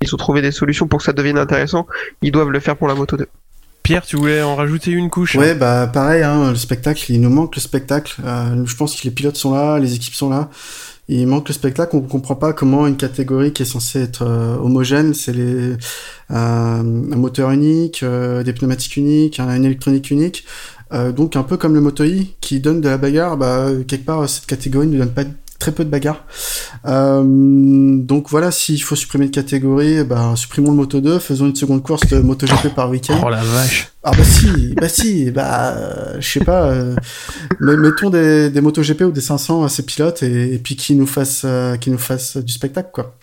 Ils 0.00 0.14
ont 0.14 0.18
trouvé 0.18 0.42
des 0.42 0.50
solutions 0.50 0.86
pour 0.88 0.98
que 0.98 1.04
ça 1.04 1.12
devienne 1.12 1.38
intéressant. 1.38 1.86
Ils 2.22 2.32
doivent 2.32 2.50
le 2.50 2.60
faire 2.60 2.76
pour 2.76 2.88
la 2.88 2.94
Moto 2.94 3.16
2. 3.16 3.26
Pierre, 3.84 4.06
tu 4.06 4.16
voulais 4.16 4.40
en 4.40 4.56
rajouter 4.56 4.92
une 4.92 5.10
couche 5.10 5.36
Ouais, 5.36 5.54
bah 5.54 5.86
pareil, 5.86 6.22
hein, 6.22 6.48
le 6.48 6.56
spectacle, 6.56 7.04
il 7.12 7.20
nous 7.20 7.28
manque 7.28 7.54
le 7.54 7.60
spectacle. 7.60 8.16
Euh, 8.24 8.64
je 8.64 8.76
pense 8.76 8.98
que 8.98 9.04
les 9.04 9.10
pilotes 9.10 9.36
sont 9.36 9.52
là, 9.52 9.78
les 9.78 9.94
équipes 9.94 10.14
sont 10.14 10.30
là. 10.30 10.48
Il 11.08 11.26
manque 11.26 11.48
le 11.48 11.54
spectacle. 11.54 11.94
On 11.94 12.00
comprend 12.00 12.34
pas 12.34 12.54
comment 12.54 12.86
une 12.86 12.96
catégorie 12.96 13.52
qui 13.52 13.62
est 13.62 13.66
censée 13.66 14.00
être 14.00 14.22
euh, 14.22 14.56
homogène, 14.56 15.12
c'est 15.12 15.34
les 15.34 15.72
euh, 15.74 15.76
un 16.30 16.82
moteur 16.82 17.50
unique, 17.50 18.02
euh, 18.02 18.42
des 18.42 18.54
pneumatiques 18.54 18.96
uniques, 18.96 19.38
une 19.38 19.64
électronique 19.64 20.10
unique. 20.10 20.46
donc 20.90 21.36
un 21.36 21.42
peu 21.42 21.58
comme 21.58 21.74
le 21.74 21.80
Moto 21.80 22.04
E 22.04 22.24
qui 22.40 22.60
donne 22.60 22.80
de 22.80 22.88
la 22.88 22.96
bagarre, 22.96 23.36
bah, 23.36 23.68
quelque 23.86 24.06
part 24.06 24.26
cette 24.28 24.46
catégorie 24.46 24.86
ne 24.86 24.98
donne 24.98 25.10
pas 25.12 25.24
très 25.58 25.72
peu 25.72 25.84
de 25.84 25.90
bagarres. 25.90 26.24
donc 26.84 28.28
voilà, 28.28 28.50
s'il 28.50 28.82
faut 28.82 28.96
supprimer 28.96 29.26
une 29.26 29.30
catégorie, 29.30 30.04
bah, 30.04 30.32
supprimons 30.36 30.70
le 30.70 30.76
Moto 30.76 31.00
2, 31.00 31.18
faisons 31.18 31.46
une 31.46 31.56
seconde 31.56 31.82
course 31.82 32.06
de 32.08 32.20
MotoGP 32.20 32.74
par 32.74 32.90
week-end. 32.90 33.20
Oh 33.24 33.30
la 33.30 33.42
vache. 33.42 33.88
Ah 34.02 34.10
bah 34.16 34.24
si, 34.24 34.74
bah 34.74 34.88
si, 34.88 35.30
bah 35.30 35.74
je 36.20 36.28
sais 36.28 36.44
pas, 36.44 36.64
euh, 36.66 36.94
mettons 37.60 38.10
des, 38.10 38.50
des 38.50 38.60
MotoGP 38.60 39.00
ou 39.02 39.10
des 39.12 39.22
500 39.22 39.64
à 39.64 39.68
ces 39.70 39.82
pilotes 39.84 40.22
et, 40.22 40.58
puis 40.62 40.76
qu'ils 40.76 40.98
nous 40.98 41.06
fassent, 41.06 41.44
euh, 41.46 41.76
qu'ils 41.76 41.92
nous 41.92 41.98
fassent 41.98 42.36
du 42.36 42.52
spectacle 42.52 42.90
quoi. 42.92 43.14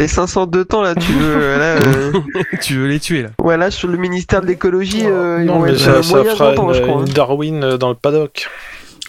Les 0.00 0.08
500 0.08 0.46
de 0.46 0.62
temps 0.62 0.82
là, 0.82 0.94
tu 0.94 1.12
veux 1.12 1.58
là, 1.58 1.76
euh, 1.76 2.12
tu 2.62 2.76
veux 2.78 2.88
les 2.88 2.98
tuer 3.00 3.22
là. 3.22 3.30
Ouais 3.40 3.56
là 3.56 3.70
sur 3.70 3.88
le 3.88 3.98
ministère 3.98 4.40
de 4.40 4.46
l'écologie, 4.46 5.00
ils 5.00 5.44
non 5.44 5.58
vont 5.58 5.60
mais 5.60 5.72
être, 5.72 5.78
ça, 5.78 6.02
ça 6.02 6.24
fera 6.24 6.54
je 6.72 6.80
crois. 6.80 7.02
hein. 7.02 7.04
une 7.06 7.12
Darwin 7.12 7.76
dans 7.76 7.90
le 7.90 7.94
paddock. 7.94 8.48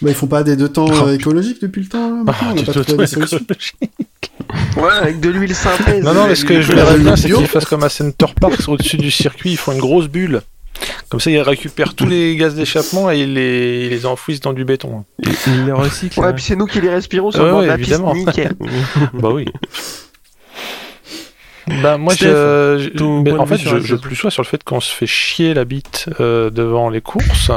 Bah 0.02 0.10
ils 0.10 0.14
font 0.14 0.26
pas 0.26 0.42
des 0.42 0.56
deux 0.56 0.68
temps 0.68 0.86
Oh, 0.90 1.08
euh, 1.08 1.14
écologiques 1.14 1.60
depuis 1.62 1.82
le 1.82 1.88
temps 1.88 2.10
là, 2.10 2.22
maintenant, 2.22 2.48
on 2.52 2.62
pas 2.64 2.72
te 2.72 2.78
trouvé 2.80 3.04
des 3.04 3.06
solutions. 3.06 3.40
Ouais, 4.76 4.92
avec 5.00 5.20
de 5.20 5.30
l'huile 5.30 5.54
synthèse. 5.54 6.04
Non, 6.04 6.12
non, 6.12 6.26
mais 6.26 6.34
ce 6.34 6.44
que 6.44 6.60
je 6.60 6.72
verrais 6.72 6.98
bien, 6.98 7.16
c'est 7.16 7.30
qu'ils 7.30 7.46
fassent 7.46 7.64
comme 7.64 7.82
à 7.82 7.88
Center 7.88 8.26
Park, 8.38 8.60
au-dessus 8.68 8.98
du 8.98 9.10
circuit, 9.10 9.52
ils 9.52 9.56
font 9.56 9.72
une 9.72 9.78
grosse 9.78 10.08
bulle. 10.08 10.42
Comme 11.08 11.20
ça, 11.20 11.30
ils 11.30 11.40
récupèrent 11.40 11.94
tous 11.94 12.06
les 12.06 12.36
gaz 12.36 12.54
d'échappement 12.54 13.10
et 13.10 13.20
ils 13.20 13.32
les, 13.32 13.84
ils 13.86 13.90
les 13.90 14.04
enfouissent 14.04 14.40
dans 14.40 14.52
du 14.52 14.64
béton. 14.66 15.04
Il 15.46 15.64
les 15.64 15.72
recycle. 15.72 16.20
Ouais, 16.20 16.34
puis 16.34 16.42
c'est 16.42 16.56
nous 16.56 16.66
qui 16.66 16.80
les 16.82 16.90
respirons 16.90 17.30
sur 17.30 17.40
Ouais, 17.40 17.46
le 17.46 17.52
bord 17.52 17.62
de 17.62 17.66
ouais, 17.66 17.72
la 17.72 17.78
évidemment. 17.78 18.12
piste, 18.12 18.26
nickel. 18.26 18.52
bah 19.14 19.30
oui. 19.32 19.46
Bah 21.82 21.98
moi 21.98 22.14
Steph, 22.14 22.26
je, 22.28 22.90
je- 22.94 23.36
en 23.36 23.46
fait 23.46 23.56
je, 23.56 23.80
je 23.80 23.96
plus 23.96 24.14
sois 24.14 24.30
sur 24.30 24.42
le 24.42 24.46
fait 24.46 24.62
qu'on 24.62 24.80
se 24.80 24.92
fait 24.92 25.06
chier 25.06 25.52
la 25.52 25.64
bite 25.64 26.08
euh, 26.20 26.48
devant 26.48 26.90
les 26.90 27.00
courses 27.00 27.50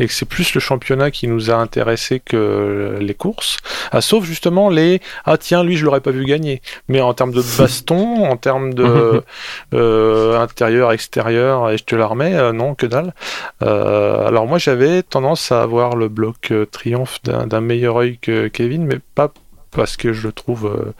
et 0.00 0.06
que 0.08 0.12
c'est 0.12 0.26
plus 0.28 0.52
le 0.54 0.60
championnat 0.60 1.12
qui 1.12 1.28
nous 1.28 1.50
a 1.50 1.54
intéressé 1.54 2.18
que 2.18 2.98
les 3.00 3.14
courses. 3.14 3.58
Ah 3.92 4.00
sauf 4.00 4.24
justement 4.24 4.68
les 4.68 5.00
ah 5.26 5.36
tiens 5.38 5.62
lui 5.62 5.76
je 5.76 5.84
l'aurais 5.84 6.00
pas 6.00 6.10
vu 6.10 6.24
gagner. 6.24 6.60
Mais 6.88 7.00
en 7.00 7.14
termes 7.14 7.32
de 7.32 7.42
baston 7.58 8.24
en 8.24 8.36
termes 8.36 8.74
de 8.74 9.22
euh, 9.74 10.40
intérieur 10.40 10.90
extérieur 10.92 11.70
et 11.70 11.78
je 11.78 11.84
te 11.84 11.94
la 11.94 12.06
remets 12.06 12.34
euh, 12.34 12.52
non 12.52 12.74
que 12.74 12.86
dalle. 12.86 13.14
Euh, 13.62 14.26
alors 14.26 14.46
moi 14.48 14.58
j'avais 14.58 15.02
tendance 15.04 15.52
à 15.52 15.62
avoir 15.62 15.94
le 15.94 16.08
bloc 16.08 16.50
euh, 16.50 16.66
triomphe 16.66 17.20
d'un 17.22 17.46
d'un 17.46 17.60
meilleur 17.60 17.96
œil 17.98 18.18
que 18.20 18.48
Kevin 18.48 18.84
mais 18.86 18.98
pas 19.14 19.32
parce 19.72 19.96
que 19.96 20.12
je 20.12 20.26
le 20.26 20.32
trouve 20.32 20.66
euh, 20.66 20.92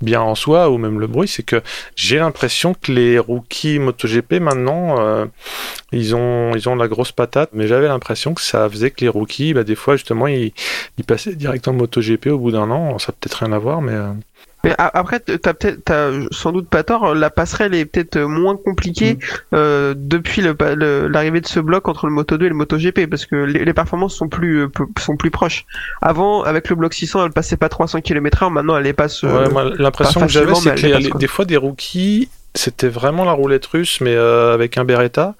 bien 0.00 0.20
en 0.20 0.34
soi 0.34 0.70
ou 0.70 0.78
même 0.78 1.00
le 1.00 1.06
bruit, 1.06 1.28
c'est 1.28 1.42
que 1.42 1.62
j'ai 1.96 2.18
l'impression 2.18 2.74
que 2.74 2.92
les 2.92 3.18
rookies 3.18 3.78
MotoGP 3.78 4.34
maintenant, 4.34 4.96
euh, 5.00 5.26
ils 5.92 6.14
ont 6.14 6.54
ils 6.54 6.68
ont 6.68 6.76
la 6.76 6.88
grosse 6.88 7.12
patate, 7.12 7.50
mais 7.52 7.66
j'avais 7.66 7.88
l'impression 7.88 8.34
que 8.34 8.40
ça 8.40 8.68
faisait 8.68 8.90
que 8.90 9.00
les 9.02 9.08
rookies, 9.08 9.54
bah, 9.54 9.64
des 9.64 9.74
fois 9.74 9.96
justement, 9.96 10.26
ils, 10.26 10.52
ils 10.98 11.04
passaient 11.04 11.34
direct 11.34 11.66
en 11.68 11.72
MotoGP 11.74 12.28
au 12.28 12.38
bout 12.38 12.52
d'un 12.52 12.70
an. 12.70 12.98
Ça 12.98 13.12
peut-être 13.12 13.34
rien 13.44 13.52
à 13.52 13.58
voir, 13.58 13.82
mais 13.82 13.92
euh, 13.92 14.12
Mais 14.64 14.74
a- 14.78 14.96
après, 14.98 15.18
t'as 15.20 15.54
peut-être, 15.54 15.84
t'as 15.84 16.10
sans 16.30 16.52
doute 16.52 16.68
pas 16.68 16.82
tort. 16.84 17.14
La 17.14 17.30
passerelle 17.30 17.74
est 17.74 17.84
peut-être 17.84 18.18
moins 18.20 18.56
compliquée 18.56 19.18
euh, 19.54 19.94
depuis 19.96 20.40
le 20.42 20.54
pa- 20.54 20.74
le- 20.74 21.08
l'arrivée 21.08 21.40
de 21.40 21.46
ce 21.48 21.58
bloc 21.60 21.88
entre 21.88 22.06
le 22.06 22.12
Moto 22.12 22.38
2 22.38 22.46
et 22.46 22.48
le 22.48 22.54
Moto 22.54 22.76
GP 22.78 23.06
parce 23.08 23.26
que 23.26 23.34
les, 23.36 23.64
les 23.64 23.72
performances 23.74 24.14
sont 24.14 24.28
plus 24.28 24.62
euh, 24.64 24.68
sont 24.98 25.16
plus 25.16 25.30
proches. 25.30 25.64
Avant, 26.00 26.42
avec 26.42 26.68
le 26.68 26.76
bloc 26.76 26.94
600, 26.94 27.24
elle 27.26 27.32
passait 27.32 27.56
pas 27.56 27.68
300 27.68 28.00
km/h. 28.02 28.52
Maintenant, 28.52 28.76
elle 28.76 28.84
les 28.84 28.92
passe. 28.92 29.24
euh, 29.24 29.46
ouais, 29.46 29.50
moi, 29.50 29.64
l'impression 29.76 30.20
que 30.26 30.32
j'avais, 30.32 30.46
c'est 30.54 30.70
les- 30.76 30.88
dépasse, 30.88 31.08
quoi. 31.10 31.18
des 31.20 31.26
fois 31.26 31.44
des 31.44 31.56
rookies. 31.56 32.28
C'était 32.54 32.88
vraiment 32.88 33.24
la 33.24 33.32
roulette 33.32 33.64
russe, 33.64 34.02
mais 34.02 34.14
euh, 34.14 34.52
avec 34.52 34.76
un 34.76 34.84
Beretta, 34.84 35.34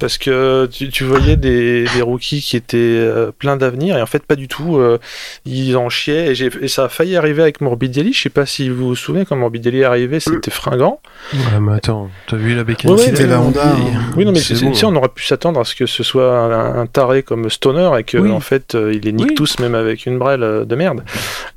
parce 0.00 0.18
que 0.18 0.66
tu, 0.66 0.88
tu 0.88 1.04
voyais 1.04 1.36
des, 1.36 1.84
des 1.94 2.02
rookies 2.02 2.40
qui 2.40 2.56
étaient 2.56 2.76
euh, 2.76 3.30
pleins 3.30 3.56
d'avenir, 3.56 3.96
et 3.96 4.02
en 4.02 4.06
fait 4.06 4.24
pas 4.24 4.34
du 4.34 4.48
tout. 4.48 4.76
euh, 4.78 4.98
ils 5.44 5.76
en 5.76 5.88
chiaient, 5.88 6.32
et, 6.32 6.66
ça 6.68 6.84
a 6.86 6.88
failli 6.88 7.16
arriver 7.16 7.42
avec 7.42 7.60
Morbidelli. 7.60 8.12
Je 8.12 8.20
sais 8.22 8.30
pas 8.30 8.46
si 8.46 8.68
vous 8.68 8.88
vous 8.88 8.96
souvenez 8.96 9.24
quand 9.24 9.36
Morbidelli 9.36 9.82
est 9.82 9.84
arrivé, 9.84 10.18
c'était 10.18 10.50
fringant. 10.50 11.00
Ouais, 11.32 11.60
mais 11.60 11.74
attends, 11.74 12.10
t'as 12.26 12.36
vu 12.36 12.56
la 12.56 12.64
bécane 12.64 12.90
Ouais, 12.90 12.98
C'était 12.98 13.26
la 13.28 13.40
Honda. 13.40 13.62
hein. 13.64 13.76
Oui, 14.16 14.24
non, 14.24 14.32
mais 14.32 14.40
c'est 14.40 14.56
c'est- 14.56 14.64
bon. 14.64 14.72
tu 14.72 14.78
sais, 14.78 14.86
on 14.86 14.96
aurait 14.96 15.08
pu 15.08 15.24
s'attendre 15.24 15.60
à 15.60 15.64
ce 15.64 15.76
que 15.76 15.86
ce 15.86 16.02
soit 16.02 16.36
un, 16.36 16.80
un 16.80 16.86
taré 16.86 17.22
comme 17.22 17.48
Stoner 17.48 17.90
et 17.98 18.02
que 18.02 18.18
Oui. 18.18 18.32
en 18.32 18.40
fait 18.40 18.74
euh, 18.74 18.92
il 18.92 19.02
les 19.02 19.12
nique 19.12 19.28
Oui. 19.28 19.34
tous, 19.34 19.60
même 19.60 19.76
avec 19.76 20.04
une 20.06 20.18
brêle 20.18 20.64
de 20.66 20.74
merde. 20.74 21.04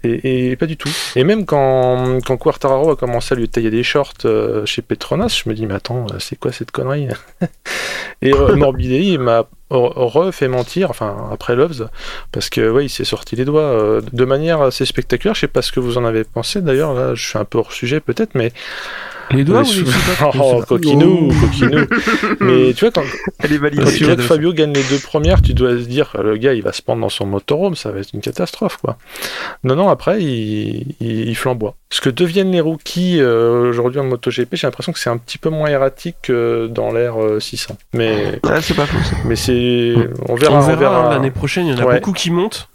Et, 0.03 0.51
et 0.51 0.55
pas 0.55 0.67
du 0.67 0.77
tout. 0.77 0.89
Et 1.15 1.23
même 1.23 1.45
quand, 1.47 2.19
quand 2.25 2.37
Quartararo 2.37 2.91
a 2.91 2.95
commencé 2.95 3.33
à 3.33 3.37
lui 3.37 3.49
tailler 3.49 3.71
des 3.71 3.81
shorts 3.83 4.13
euh, 4.25 4.65
chez 4.67 4.81
Je 4.99 5.49
me 5.49 5.53
dis, 5.53 5.65
mais 5.65 5.73
attends, 5.73 6.05
euh, 6.11 6.19
c'est 6.19 6.37
quoi 6.37 6.51
cette 6.51 6.71
connerie 6.71 7.07
Et 8.21 8.33
euh, 8.33 8.55
Morbidelli 8.55 9.17
m'a 9.17 9.41
re- 9.71 9.93
refait 9.95 10.47
mentir, 10.47 10.89
enfin 10.89 11.29
après 11.31 11.55
Loves, 11.55 11.89
parce 12.31 12.49
que 12.49 12.69
ouais, 12.69 12.85
il 12.85 12.89
s'est 12.89 13.05
sorti 13.05 13.35
les 13.35 13.45
doigts 13.45 13.61
euh, 13.61 14.01
de 14.11 14.25
manière 14.25 14.61
assez 14.61 14.85
spectaculaire. 14.85 15.35
Je 15.35 15.41
sais 15.41 15.47
pas 15.47 15.61
ce 15.61 15.71
que 15.71 15.79
vous 15.79 15.97
en 15.97 16.05
avez 16.05 16.23
pensé 16.25 16.61
d'ailleurs. 16.61 16.93
Là, 16.93 17.15
je 17.15 17.25
suis 17.27 17.37
un 17.39 17.45
peu 17.45 17.57
hors 17.59 17.71
sujet 17.71 17.99
peut-être, 18.01 18.35
mais 18.35 18.51
Les 19.31 19.43
doigts 19.43 19.61
ou 19.61 19.63
les 19.63 19.69
soupapes 19.91 20.35
Oh, 20.39 20.61
coquinou, 20.67 21.31
coquinou. 21.39 21.85
Mais 22.39 22.73
tu 22.73 22.85
vois, 22.85 22.91
quand, 22.91 23.03
Elle 23.39 23.53
est 23.53 23.57
validée. 23.57 23.83
quand 23.83 23.91
tu 23.91 24.03
vois 24.05 24.15
que 24.15 24.21
Fabio 24.21 24.53
gagne 24.53 24.73
les 24.73 24.83
deux 24.83 24.99
premières, 24.99 25.41
tu 25.41 25.53
dois 25.53 25.71
se 25.71 25.83
dire, 25.83 26.15
le 26.21 26.35
gars, 26.37 26.53
il 26.53 26.61
va 26.63 26.73
se 26.73 26.81
prendre 26.81 27.01
dans 27.01 27.09
son 27.09 27.25
motorhome, 27.25 27.75
ça 27.75 27.91
va 27.91 27.99
être 27.99 28.09
une 28.13 28.21
catastrophe, 28.21 28.77
quoi. 28.77 28.97
Non, 29.63 29.75
non, 29.75 29.89
après, 29.89 30.21
il, 30.21 30.95
il, 30.99 31.29
il 31.29 31.35
flamboie. 31.35 31.75
Ce 31.91 32.01
que 32.01 32.09
deviennent 32.09 32.51
les 32.51 32.61
rookies 32.61 33.17
euh, 33.19 33.69
aujourd'hui 33.69 33.99
en 33.99 34.05
MotoGP, 34.05 34.55
j'ai 34.55 34.67
l'impression 34.67 34.91
que 34.93 34.99
c'est 34.99 35.09
un 35.09 35.17
petit 35.17 35.37
peu 35.37 35.49
moins 35.49 35.69
erratique 35.69 36.15
que 36.23 36.67
dans 36.67 36.91
l'ère 36.91 37.21
euh, 37.23 37.39
600. 37.39 37.77
Mais, 37.93 38.39
Ouais, 38.43 38.61
c'est 38.61 38.75
pas 38.75 38.85
faux. 38.85 38.97
ça. 39.03 39.15
mais 39.25 39.35
c'est, 39.35 39.93
on 40.27 40.35
verra, 40.35 40.57
On 40.57 40.61
verra, 40.61 40.75
verra. 40.75 41.07
hein, 41.07 41.09
l'année 41.11 41.31
prochaine, 41.31 41.67
il 41.67 41.75
y 41.77 41.79
en 41.79 41.83
a 41.83 41.85
Ouais. 41.85 41.95
beaucoup 41.99 42.13
qui 42.13 42.29
montent, 42.31 42.67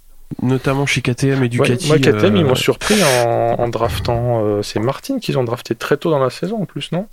notamment 0.43 0.87
chez 0.87 1.01
KTM 1.03 1.39
et 1.39 1.41
Ouais, 1.41 1.49
Ducati. 1.49 1.89
moi, 1.89 1.99
KTM, 1.99 2.35
euh, 2.37 2.39
ils 2.39 2.45
m'ont 2.45 2.55
surpris 2.55 2.97
en, 3.03 3.57
en 3.59 3.69
draftant. 3.69 4.45
euh, 4.45 4.63
c'est 4.63 4.81
Martin 4.81 5.19
qu'ils 5.19 5.39
ont 5.39 5.45
drafté 5.45 5.75
très 5.75 5.97
tôt 5.97 6.11
dans 6.11 6.19
la 6.19 6.31
saison, 6.31 6.63
en 6.63 6.67
plus, 6.67 6.93
non? 6.93 7.07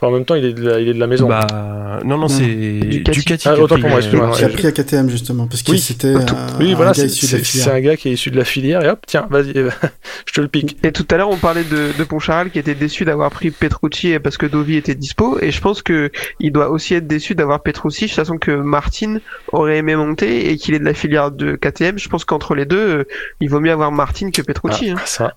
Enfin, 0.00 0.12
en 0.12 0.14
même 0.14 0.24
temps, 0.24 0.36
il 0.36 0.44
est 0.44 0.52
de 0.52 0.62
la, 0.68 0.78
il 0.78 0.88
est 0.88 0.94
de 0.94 1.00
la 1.00 1.08
maison. 1.08 1.26
Bah, 1.28 1.98
non, 2.04 2.18
non, 2.18 2.28
c'est 2.28 2.44
Ducati. 2.46 3.18
Ducati. 3.18 3.48
Ah, 3.48 3.54
qui 3.54 3.60
a 3.60 3.62
autant 3.64 3.74
pris, 3.74 3.80
pour 3.82 3.90
moi, 3.90 3.98
excuse-moi. 3.98 4.30
Qui 4.30 4.44
a 4.44 4.48
pris 4.48 4.66
à 4.68 4.70
KTM 4.72 5.10
justement, 5.10 5.48
parce 5.48 5.62
que 5.64 5.72
Oui, 5.72 5.80
c'était 5.80 6.14
un, 6.14 6.24
Oui, 6.60 6.72
un 6.72 6.76
voilà, 6.76 6.92
gars 6.92 7.00
c'est 7.00 7.06
issu 7.06 7.26
de 7.26 7.32
la 7.32 7.38
c'est- 7.38 7.44
filière. 7.44 7.64
c'est 7.64 7.70
un 7.72 7.80
gars 7.80 7.96
qui 7.96 8.08
est 8.08 8.12
issu 8.12 8.30
de 8.30 8.36
la 8.36 8.44
filière 8.44 8.84
et 8.84 8.88
hop, 8.90 9.00
tiens, 9.08 9.26
vas-y, 9.28 9.52
je 10.26 10.32
te 10.32 10.40
le 10.40 10.46
pique. 10.46 10.76
Et 10.84 10.92
tout 10.92 11.04
à 11.10 11.16
l'heure, 11.16 11.30
on 11.30 11.36
parlait 11.36 11.64
de, 11.64 11.88
de 11.98 12.04
Poncharal 12.04 12.50
qui 12.52 12.60
était 12.60 12.76
déçu 12.76 13.04
d'avoir 13.04 13.30
pris 13.32 13.50
Petrucci 13.50 14.16
parce 14.20 14.36
que 14.36 14.46
Dovi 14.46 14.76
était 14.76 14.94
dispo. 14.94 15.38
Et 15.40 15.50
je 15.50 15.60
pense 15.60 15.82
que 15.82 16.12
il 16.38 16.52
doit 16.52 16.70
aussi 16.70 16.94
être 16.94 17.08
déçu 17.08 17.34
d'avoir 17.34 17.64
Petrucci, 17.64 18.08
sachant 18.08 18.38
que 18.38 18.52
Martin 18.52 19.18
aurait 19.52 19.78
aimé 19.78 19.96
monter 19.96 20.50
et 20.50 20.56
qu'il 20.58 20.74
est 20.74 20.78
de 20.78 20.84
la 20.84 20.94
filière 20.94 21.32
de 21.32 21.56
KTM. 21.56 21.98
Je 21.98 22.08
pense 22.08 22.24
qu'entre 22.24 22.54
les 22.54 22.66
deux, 22.66 22.76
euh, 22.98 23.04
il 23.40 23.50
vaut 23.50 23.58
mieux 23.58 23.72
avoir 23.72 23.90
Martin 23.90 24.30
que 24.30 24.42
Petrucci. 24.42 24.90
hein. 24.90 24.94
Ah, 24.98 25.02
ça. 25.06 25.34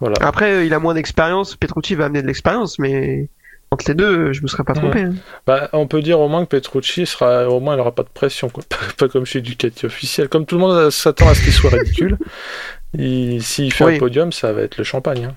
Voilà. 0.00 0.16
Après, 0.20 0.52
euh, 0.52 0.64
il 0.64 0.72
a 0.74 0.78
moins 0.78 0.94
d'expérience. 0.94 1.56
Petrucci 1.56 1.94
va 1.94 2.06
amener 2.06 2.22
de 2.22 2.26
l'expérience, 2.26 2.78
mais 2.78 3.28
entre 3.70 3.84
les 3.88 3.94
deux, 3.94 4.32
je 4.32 4.42
me 4.42 4.48
serais 4.48 4.64
pas 4.64 4.72
trompé. 4.72 5.00
hein. 5.02 5.14
Bah, 5.46 5.68
on 5.72 5.86
peut 5.86 6.00
dire 6.02 6.18
au 6.20 6.28
moins 6.28 6.44
que 6.44 6.50
Petrucci 6.50 7.06
sera, 7.06 7.48
au 7.48 7.60
moins, 7.60 7.74
il 7.74 7.76
n'aura 7.78 7.94
pas 7.94 8.02
de 8.02 8.08
pression, 8.08 8.48
quoi. 8.48 8.64
Pas, 8.98 9.08
comme 9.08 9.24
chez 9.26 9.40
Ducati 9.42 9.86
officiel. 9.86 10.28
Comme 10.28 10.46
tout 10.46 10.56
le 10.56 10.60
monde 10.62 10.90
s'attend 10.90 11.28
à 11.28 11.34
ce 11.34 11.42
qu'il 11.44 11.52
soit 11.52 11.70
ridicule. 11.70 12.16
il- 12.98 13.42
S'il 13.42 13.72
fait 13.72 13.84
Oui. 13.84 13.96
un 13.96 13.98
podium, 13.98 14.32
ça 14.32 14.52
va 14.52 14.62
être 14.62 14.76
le 14.78 14.84
champagne. 14.84 15.26
hein. 15.30 15.34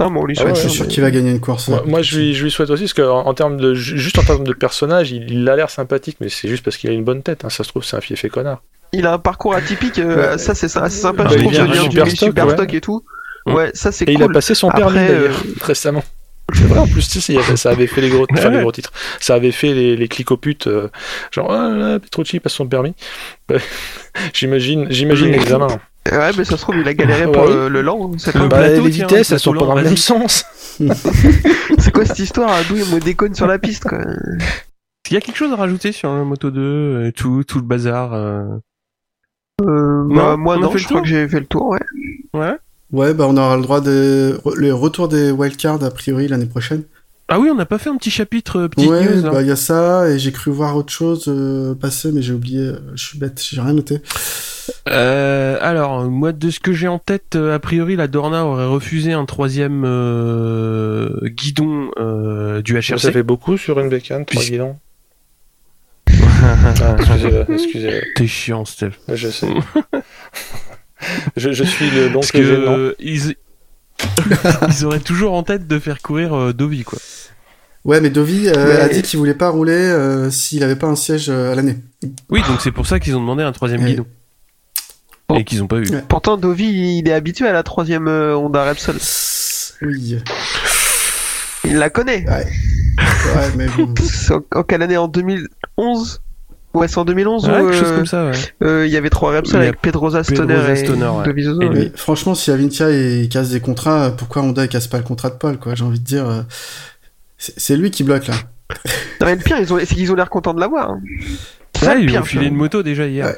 Non, 0.00 0.08
mais 0.08 0.18
on 0.20 0.24
lui 0.24 0.34
Ah 0.38 0.42
souhaite. 0.42 0.54
ouais, 0.54 0.60
Je 0.60 0.66
hein, 0.66 0.68
suis 0.70 0.76
sûr 0.78 0.86
mais- 0.86 0.92
qu'il 0.92 1.02
va 1.02 1.10
gagner 1.10 1.30
une 1.30 1.40
course. 1.40 1.68
Moi, 1.68 1.82
moi, 1.86 2.00
je, 2.02 2.18
lui, 2.18 2.34
je 2.34 2.42
lui 2.42 2.50
souhaite 2.50 2.70
aussi, 2.70 2.84
parce 2.84 2.94
que 2.94 3.02
en, 3.02 3.26
en 3.26 3.34
termes 3.34 3.58
de, 3.58 3.74
ju- 3.74 3.98
juste 3.98 4.18
en 4.18 4.22
termes 4.22 4.44
de 4.44 4.52
personnage, 4.54 5.12
il, 5.12 5.30
il 5.30 5.46
a 5.48 5.56
l'air 5.56 5.68
sympathique, 5.68 6.16
mais 6.20 6.30
c'est 6.30 6.48
juste 6.48 6.64
parce 6.64 6.78
qu'il 6.78 6.88
a 6.88 6.94
une 6.94 7.04
bonne 7.04 7.22
tête. 7.22 7.44
hein. 7.44 7.50
Ça 7.50 7.62
se 7.64 7.68
trouve, 7.68 7.84
c'est 7.84 7.96
un 7.96 8.00
fiefé 8.00 8.30
connard. 8.30 8.62
Il 8.92 9.06
a 9.06 9.12
un 9.12 9.18
parcours 9.18 9.54
atypique. 9.54 9.98
euh, 9.98 10.32
Ouais. 10.32 10.38
ça, 10.38 10.54
c'est 10.54 10.74
assez 10.78 10.96
sympa. 11.00 11.24
Bah, 11.24 11.30
je 11.30 11.34
il 11.36 11.40
trouve 11.42 11.52
vient 11.52 11.62
de 11.66 11.66
du 11.66 11.72
venir 11.76 11.88
du 11.90 11.96
Superstock, 11.96 12.28
super 12.30 12.46
ouais. 12.46 12.54
stock 12.54 12.74
et 12.74 12.80
tout. 12.80 13.04
Mm. 13.50 13.54
Ouais, 13.54 13.70
ça 13.74 13.92
c'est 13.92 14.08
Et 14.08 14.12
il 14.12 14.22
a 14.22 14.26
cool. 14.26 14.34
passé 14.34 14.54
son 14.54 14.70
permis 14.70 14.94
d'ailleurs, 14.96 15.42
récemment. 15.60 16.02
C'est 16.52 16.64
vrai, 16.64 16.80
en 16.80 16.86
plus, 16.88 17.08
tu 17.08 17.20
sais, 17.20 17.36
ça 17.56 17.70
avait 17.70 17.86
fait 17.86 18.00
les 18.00 18.08
gros, 18.10 18.26
enfin, 18.32 18.48
Ouais. 18.48 18.56
les 18.56 18.60
gros 18.62 18.72
titres. 18.72 18.92
Ça 19.20 19.34
avait 19.34 19.52
fait 19.52 19.72
les, 19.72 19.96
les 19.96 20.08
clics 20.08 20.30
aux 20.32 20.36
putes, 20.36 20.66
euh, 20.66 20.88
genre, 21.30 21.52
ah, 21.52 21.68
là, 21.70 21.98
Petrucci 22.00 22.40
passe 22.40 22.54
son 22.54 22.66
permis. 22.66 22.94
Ouais. 23.48 23.60
j'imagine, 24.34 24.86
j'imagine 24.90 25.30
l'examen. 25.30 25.68
Ouais, 26.10 26.30
mais 26.36 26.44
ça 26.44 26.56
se 26.56 26.62
trouve, 26.62 26.76
il 26.78 26.88
a 26.88 26.94
galéré 26.94 27.26
Ouais, 27.26 27.32
pour 27.32 27.44
le, 27.46 27.68
le 27.68 27.82
lent. 27.82 28.10
C'est 28.18 28.34
Le 28.34 28.48
pas- 28.48 28.60
Bah, 28.62 28.68
les 28.68 28.74
tiens, 28.90 29.06
vitesses, 29.06 29.30
le 29.30 29.34
elles 29.34 29.40
sont 29.40 29.52
pas 29.52 29.58
dans 29.66 29.74
le 29.76 29.82
même 29.84 29.96
sens. 29.96 30.44
C'est 31.78 31.92
quoi 31.92 32.04
cette 32.04 32.18
histoire 32.18 32.50
D'où 32.68 32.76
il 32.76 32.86
me 32.86 32.98
déconne 33.00 33.34
sur 33.34 33.46
la 33.46 33.58
piste, 33.58 33.84
quoi 33.84 33.98
Il 35.10 35.14
y 35.14 35.16
a 35.16 35.20
quelque 35.20 35.36
chose 35.36 35.52
à 35.52 35.56
rajouter 35.56 35.92
sur 35.92 36.12
le 36.14 36.24
Moto 36.24 36.50
2 36.50 37.06
et 37.06 37.12
tout, 37.12 37.44
tout 37.44 37.58
le 37.58 37.64
bazar. 37.64 38.12
euh, 38.14 38.42
Euh, 39.62 40.04
Non, 40.08 40.14
bah, 40.14 40.36
moi 40.36 40.56
on 40.56 40.60
non, 40.60 40.70
fait 40.70 40.78
je 40.78 40.86
crois 40.88 41.02
que 41.02 41.06
j'ai 41.06 41.28
fait 41.28 41.40
le 41.40 41.46
tour, 41.46 41.68
ouais. 41.68 41.80
Ouais. 42.34 42.54
Ouais, 42.92 43.14
bah 43.14 43.26
on 43.28 43.36
aura 43.36 43.56
le 43.56 43.62
droit 43.62 43.80
des 43.80 44.32
le 44.56 44.74
retour 44.74 45.08
des 45.08 45.30
wildcards 45.30 45.82
a 45.84 45.90
priori 45.90 46.26
l'année 46.28 46.46
prochaine. 46.46 46.82
Ah 47.32 47.38
oui, 47.38 47.48
on 47.48 47.54
n'a 47.54 47.66
pas 47.66 47.78
fait 47.78 47.88
un 47.90 47.96
petit 47.96 48.10
chapitre 48.10 48.58
euh, 48.62 48.68
petite 48.68 48.90
ouais, 48.90 49.04
news. 49.04 49.22
là. 49.22 49.30
bah 49.30 49.42
il 49.42 49.46
y 49.46 49.52
a 49.52 49.56
ça 49.56 50.08
et 50.10 50.18
j'ai 50.18 50.32
cru 50.32 50.50
voir 50.50 50.76
autre 50.76 50.92
chose 50.92 51.26
euh, 51.28 51.76
passer, 51.76 52.10
mais 52.10 52.22
j'ai 52.22 52.32
oublié. 52.32 52.58
euh, 52.58 52.80
Je 52.96 53.04
suis 53.06 53.18
bête, 53.18 53.40
j'ai 53.40 53.60
rien 53.60 53.72
noté. 53.74 54.00
Euh, 54.88 55.56
alors, 55.60 56.02
moi, 56.10 56.32
de 56.32 56.50
ce 56.50 56.58
que 56.58 56.72
j'ai 56.72 56.88
en 56.88 56.98
tête, 56.98 57.36
euh, 57.36 57.54
a 57.54 57.60
priori, 57.60 57.94
la 57.94 58.08
Dorna 58.08 58.44
aurait 58.44 58.66
refusé 58.66 59.12
un 59.12 59.26
troisième 59.26 59.84
euh, 59.86 61.08
guidon 61.28 61.90
euh, 62.00 62.62
du 62.62 62.80
Ça 62.82 62.96
HRC. 62.96 63.12
fait 63.12 63.22
beaucoup 63.22 63.56
sur 63.56 63.78
une 63.78 63.88
bécane, 63.88 64.24
trois 64.24 64.42
Puis- 64.42 64.50
guidons. 64.52 64.76
Ah, 66.42 66.96
excusez-le, 66.98 67.46
excusez-le. 67.52 68.02
T'es 68.16 68.26
chiant, 68.26 68.64
Steph. 68.64 68.92
Je 69.12 69.28
sais. 69.28 69.46
je, 71.36 71.52
je 71.52 71.64
suis 71.64 71.90
le 71.90 72.12
Parce 72.12 72.32
gênant. 72.32 72.76
ils... 72.98 73.34
ils 74.68 74.84
auraient 74.84 75.00
toujours 75.00 75.34
en 75.34 75.42
tête 75.42 75.66
de 75.66 75.78
faire 75.78 76.00
courir 76.00 76.34
euh, 76.34 76.52
Dovi, 76.52 76.84
quoi. 76.84 76.98
Ouais, 77.84 78.00
mais 78.00 78.10
Dovi 78.10 78.48
euh, 78.48 78.84
a 78.84 78.88
dit 78.88 79.02
qu'il 79.02 79.18
voulait 79.18 79.34
pas 79.34 79.48
rouler 79.48 79.72
euh, 79.72 80.30
s'il 80.30 80.62
avait 80.62 80.76
pas 80.76 80.86
un 80.86 80.96
siège 80.96 81.30
euh, 81.30 81.52
à 81.52 81.54
l'année. 81.54 81.78
Oui, 82.28 82.42
donc 82.46 82.60
c'est 82.60 82.72
pour 82.72 82.86
ça 82.86 83.00
qu'ils 83.00 83.16
ont 83.16 83.20
demandé 83.20 83.42
un 83.42 83.52
troisième 83.52 83.84
guidon. 83.84 84.06
Bon. 85.28 85.36
Et 85.36 85.44
qu'ils 85.44 85.62
ont 85.62 85.66
pas 85.66 85.78
eu. 85.78 85.88
Ouais. 85.88 86.04
Pourtant, 86.08 86.36
Dovi, 86.36 86.98
il 86.98 87.08
est 87.08 87.12
habitué 87.12 87.46
à 87.46 87.52
la 87.52 87.62
troisième 87.62 88.08
euh, 88.08 88.36
Honda 88.36 88.64
Repsol. 88.64 88.96
Oui. 89.82 90.18
Il 91.64 91.76
la 91.76 91.88
connaît. 91.88 92.26
Ouais, 92.28 93.50
mais 93.56 93.66
bon. 93.68 93.94
En 94.54 94.62
quelle 94.62 94.82
année? 94.82 94.96
En 94.96 95.08
2011 95.08 96.20
Ouais, 96.72 96.86
c'est 96.86 96.98
en 96.98 97.04
2011 97.04 97.48
Ouais, 97.48 97.60
où 97.60 97.68
quelque 97.68 97.74
chose 97.74 97.88
euh, 97.90 97.96
comme 97.96 98.06
ça, 98.06 98.26
ouais. 98.26 98.32
euh, 98.62 98.86
il 98.86 98.92
y 98.92 98.96
avait 98.96 99.10
trois 99.10 99.32
Repsol 99.32 99.60
avec 99.62 99.80
Pedrosa 99.80 100.22
Stoner 100.22 100.46
Pedrosa 100.46 100.72
et 100.72 100.76
Stoner, 100.76 101.08
ouais. 101.08 101.64
Et. 101.66 101.68
Mais 101.68 101.92
franchement, 101.96 102.34
si 102.36 102.50
Avintia 102.52 102.90
il 102.90 103.28
casse 103.28 103.50
des 103.50 103.60
contrats, 103.60 104.12
pourquoi 104.16 104.42
Honda 104.42 104.64
il 104.64 104.68
casse 104.68 104.86
pas 104.86 104.98
le 104.98 105.02
contrat 105.04 105.30
de 105.30 105.34
Paul, 105.34 105.58
quoi 105.58 105.74
J'ai 105.74 105.84
envie 105.84 105.98
de 105.98 106.04
dire. 106.04 106.28
euh, 106.28 106.42
C'est 107.38 107.76
lui 107.76 107.90
qui 107.90 108.04
bloque 108.04 108.28
là. 108.28 108.34
Non, 109.20 109.26
mais 109.26 109.34
le 109.34 109.42
pire, 109.42 109.58
ils 109.58 109.72
ont, 109.72 109.78
c'est 109.80 109.94
qu'ils 109.96 110.12
ont 110.12 110.14
l'air 110.14 110.30
contents 110.30 110.54
de 110.54 110.60
l'avoir. 110.60 110.90
hein. 110.90 111.00
Ouais, 111.82 111.94
le 111.94 112.00
ils 112.00 112.04
lui 112.04 112.12
pire, 112.12 112.20
ont 112.20 112.24
filé 112.24 112.46
une 112.46 112.54
moto 112.56 112.82
déjà 112.84 113.06
hier. 113.06 113.34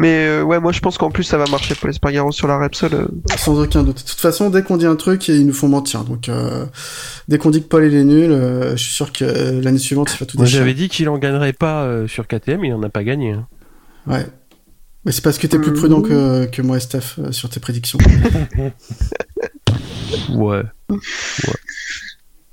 Mais 0.00 0.26
euh, 0.26 0.42
ouais, 0.42 0.58
moi 0.60 0.72
je 0.72 0.80
pense 0.80 0.96
qu'en 0.96 1.10
plus 1.10 1.24
ça 1.24 1.36
va 1.36 1.44
marcher 1.50 1.74
pour 1.74 1.86
l'Espargaro 1.86 2.32
sur 2.32 2.48
la 2.48 2.58
Repsol. 2.58 2.94
euh. 2.94 3.06
Sans 3.36 3.60
aucun 3.60 3.82
doute. 3.82 3.98
De 4.02 4.08
toute 4.08 4.18
façon, 4.20 4.48
dès 4.48 4.62
qu'on 4.62 4.78
dit 4.78 4.86
un 4.86 4.96
truc, 4.96 5.28
ils 5.28 5.46
nous 5.46 5.52
font 5.52 5.68
mentir. 5.68 6.04
Donc, 6.04 6.30
euh, 6.30 6.64
dès 7.28 7.36
qu'on 7.36 7.50
dit 7.50 7.62
que 7.62 7.68
Paul 7.68 7.84
il 7.84 7.94
est 7.94 8.04
nul, 8.04 8.30
euh, 8.32 8.70
je 8.76 8.82
suis 8.82 8.94
sûr 8.94 9.12
que 9.12 9.24
euh, 9.26 9.60
l'année 9.60 9.78
suivante, 9.78 10.10
il 10.14 10.18
va 10.18 10.24
tout 10.24 10.38
Moi, 10.38 10.46
déchirer. 10.46 10.60
j'avais 10.62 10.72
dit 10.74 10.88
qu'il 10.88 11.08
en 11.10 11.18
gagnerait 11.18 11.52
pas 11.52 11.82
euh, 11.82 12.06
sur 12.08 12.26
KTM, 12.26 12.64
il 12.64 12.72
en 12.72 12.82
a 12.82 12.88
pas 12.88 13.04
gagné. 13.04 13.32
hein. 13.32 13.46
Ouais. 14.06 14.26
Mais 15.04 15.12
c'est 15.12 15.22
parce 15.22 15.36
que 15.38 15.46
t'es 15.46 15.58
plus 15.58 15.72
Mmh. 15.72 15.74
prudent 15.74 16.00
que, 16.02 16.46
que 16.46 16.62
moi 16.62 16.78
et 16.78 16.80
Steph 16.80 17.16
euh, 17.18 17.30
sur 17.32 17.50
tes 17.50 17.60
prédictions. 17.60 17.98
Ouais. 20.30 20.62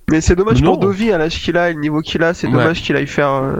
Mais 0.10 0.22
c'est 0.22 0.36
dommage 0.36 0.62
Non. 0.62 0.72
pour 0.74 0.80
Dovi 0.80 1.12
à 1.12 1.18
l'âge 1.18 1.42
qu'il 1.42 1.58
a 1.58 1.70
et 1.70 1.74
le 1.74 1.80
niveau 1.80 2.02
qu'il 2.02 2.24
a, 2.24 2.34
c'est 2.34 2.48
Ouais. 2.48 2.54
dommage 2.54 2.82
qu'il 2.82 2.96
aille 2.96 3.08
faire. 3.08 3.54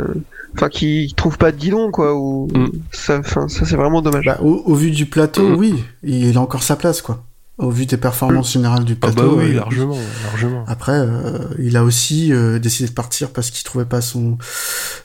Enfin, 0.58 0.70
qu'il 0.70 1.14
trouve 1.14 1.38
pas 1.38 1.52
de 1.52 1.58
guidon 1.58 1.92
quoi. 1.92 2.16
Ou... 2.16 2.48
Mm. 2.54 2.72
Ça, 2.92 3.20
enfin, 3.20 3.48
ça 3.48 3.66
c'est 3.66 3.76
vraiment 3.76 4.02
dommage. 4.02 4.26
Bah, 4.26 4.40
au, 4.42 4.64
au 4.66 4.76
vu 4.76 4.92
du 4.92 5.06
plateau, 5.06 5.50
Mm. 5.50 5.56
oui, 5.56 5.84
il 6.04 6.38
a 6.38 6.42
encore 6.42 6.64
sa 6.64 6.76
place, 6.76 7.02
quoi. 7.02 7.24
Au 7.60 7.72
vu 7.72 7.88
des 7.88 7.98
performances 7.98 8.54
générales 8.54 8.86
du 8.86 8.94
Ah 9.02 9.08
plateau. 9.08 9.32
bah 9.32 9.36
oui, 9.44 9.52
euh, 9.52 9.56
largement, 9.56 9.98
largement. 10.26 10.64
Après, 10.68 10.92
euh, 10.94 11.40
il 11.58 11.76
a 11.76 11.84
aussi 11.84 12.32
euh, 12.32 12.60
décidé 12.60 12.88
de 12.90 12.94
partir 12.94 13.32
parce 13.32 13.50
qu'il 13.50 13.64
trouvait 13.66 13.86
pas 13.86 14.00
son 14.02 14.38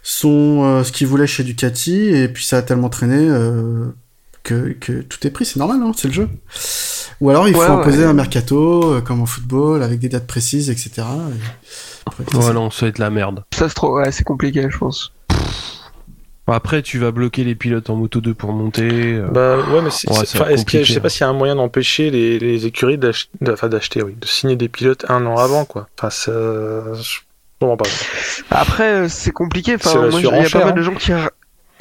son 0.03 0.63
euh, 0.65 0.85
ce 0.85 0.93
qu'il 0.93 1.07
voulait 1.07 1.27
chez 1.27 1.45
Ducati 1.45 2.09
et 2.09 2.29
puis 2.29 2.45
ça 2.45 2.59
a 2.59 2.63
tellement 2.63 2.91
traîné 2.91 3.17
euh, 3.19 3.87
que, 4.43 4.77
que 4.81 5.01
tout 5.03 5.27
est 5.27 5.31
pris, 5.31 5.45
c'est 5.47 5.59
normal, 5.59 5.81
hein, 5.83 5.93
c'est 5.97 6.09
le 6.09 6.15
jeu. 6.15 6.29
Ou 7.23 7.31
alors 7.31 7.49
il 7.49 7.55
faut 7.55 7.61
Ouais, 7.61 7.67
imposer 7.69 7.99
ouais. 8.01 8.05
un 8.05 8.13
mercato 8.15 8.93
euh, 8.95 9.01
comme 9.01 9.21
en 9.23 9.27
football 9.27 9.83
avec 9.83 9.99
des 10.01 10.09
dates 10.11 10.27
précises, 10.27 10.69
etc. 10.71 10.91
Et 10.99 11.03
après, 12.07 12.25
Ouais, 12.37 12.43
ça- 12.43 12.53
non, 12.53 12.71
ça 12.71 12.85
va 12.87 12.89
être 12.89 12.99
la 12.99 13.11
merde. 13.11 13.45
Ça 13.55 13.69
se 13.69 13.75
trouve, 13.75 13.95
ouais, 13.95 14.11
c'est 14.13 14.25
compliqué, 14.25 14.67
je 14.69 14.77
pense. 14.77 15.13
Après, 16.49 16.83
tu 16.83 16.99
vas 16.99 17.13
bloquer 17.13 17.45
les 17.45 17.55
pilotes 17.55 17.89
en 17.89 17.95
moto 17.97 18.21
2 18.21 18.35
pour 18.35 18.53
monter. 18.53 18.89
euh, 19.15 19.29
Bah 19.31 19.57
ouais, 19.59 19.81
mais 19.83 19.91
c'est, 19.91 20.09
Ouais, 20.11 20.17
c'est- 20.27 20.39
est-ce 20.39 20.77
a- 20.77 20.83
je 20.83 20.93
sais 20.93 21.01
pas 21.01 21.07
hein. 21.07 21.09
s'il 21.09 21.21
y 21.21 21.25
a 21.25 21.29
un 21.29 21.33
moyen 21.35 21.55
d'empêcher 21.55 22.11
les, 22.11 22.39
les 22.39 22.67
écuries 22.67 22.99
d'ach- 22.99 23.29
de- 23.41 23.53
enfin, 23.53 23.69
d'acheter, 23.69 24.03
oui, 24.03 24.17
de 24.21 24.27
signer 24.27 24.57
des 24.57 24.69
pilotes 24.69 25.05
un 25.09 25.25
an 25.27 25.37
avant, 25.37 25.65
quoi. 25.65 25.89
Enfin, 25.99 26.11
ça, 26.11 26.33
je 26.33 27.19
comprends 27.61 27.77
pas. 27.77 27.89
Après, 28.51 28.93
euh, 29.05 29.09
c'est 29.09 29.31
compliqué. 29.31 29.77
Enfin, 29.77 30.09
moi, 30.11 30.21
il 30.21 30.25
y 30.25 30.29
a 30.29 30.51
pas 30.51 30.59
mal 30.61 30.69
hein. 30.71 30.73
de 30.73 30.83
gens 30.83 30.95
qui. 30.95 31.13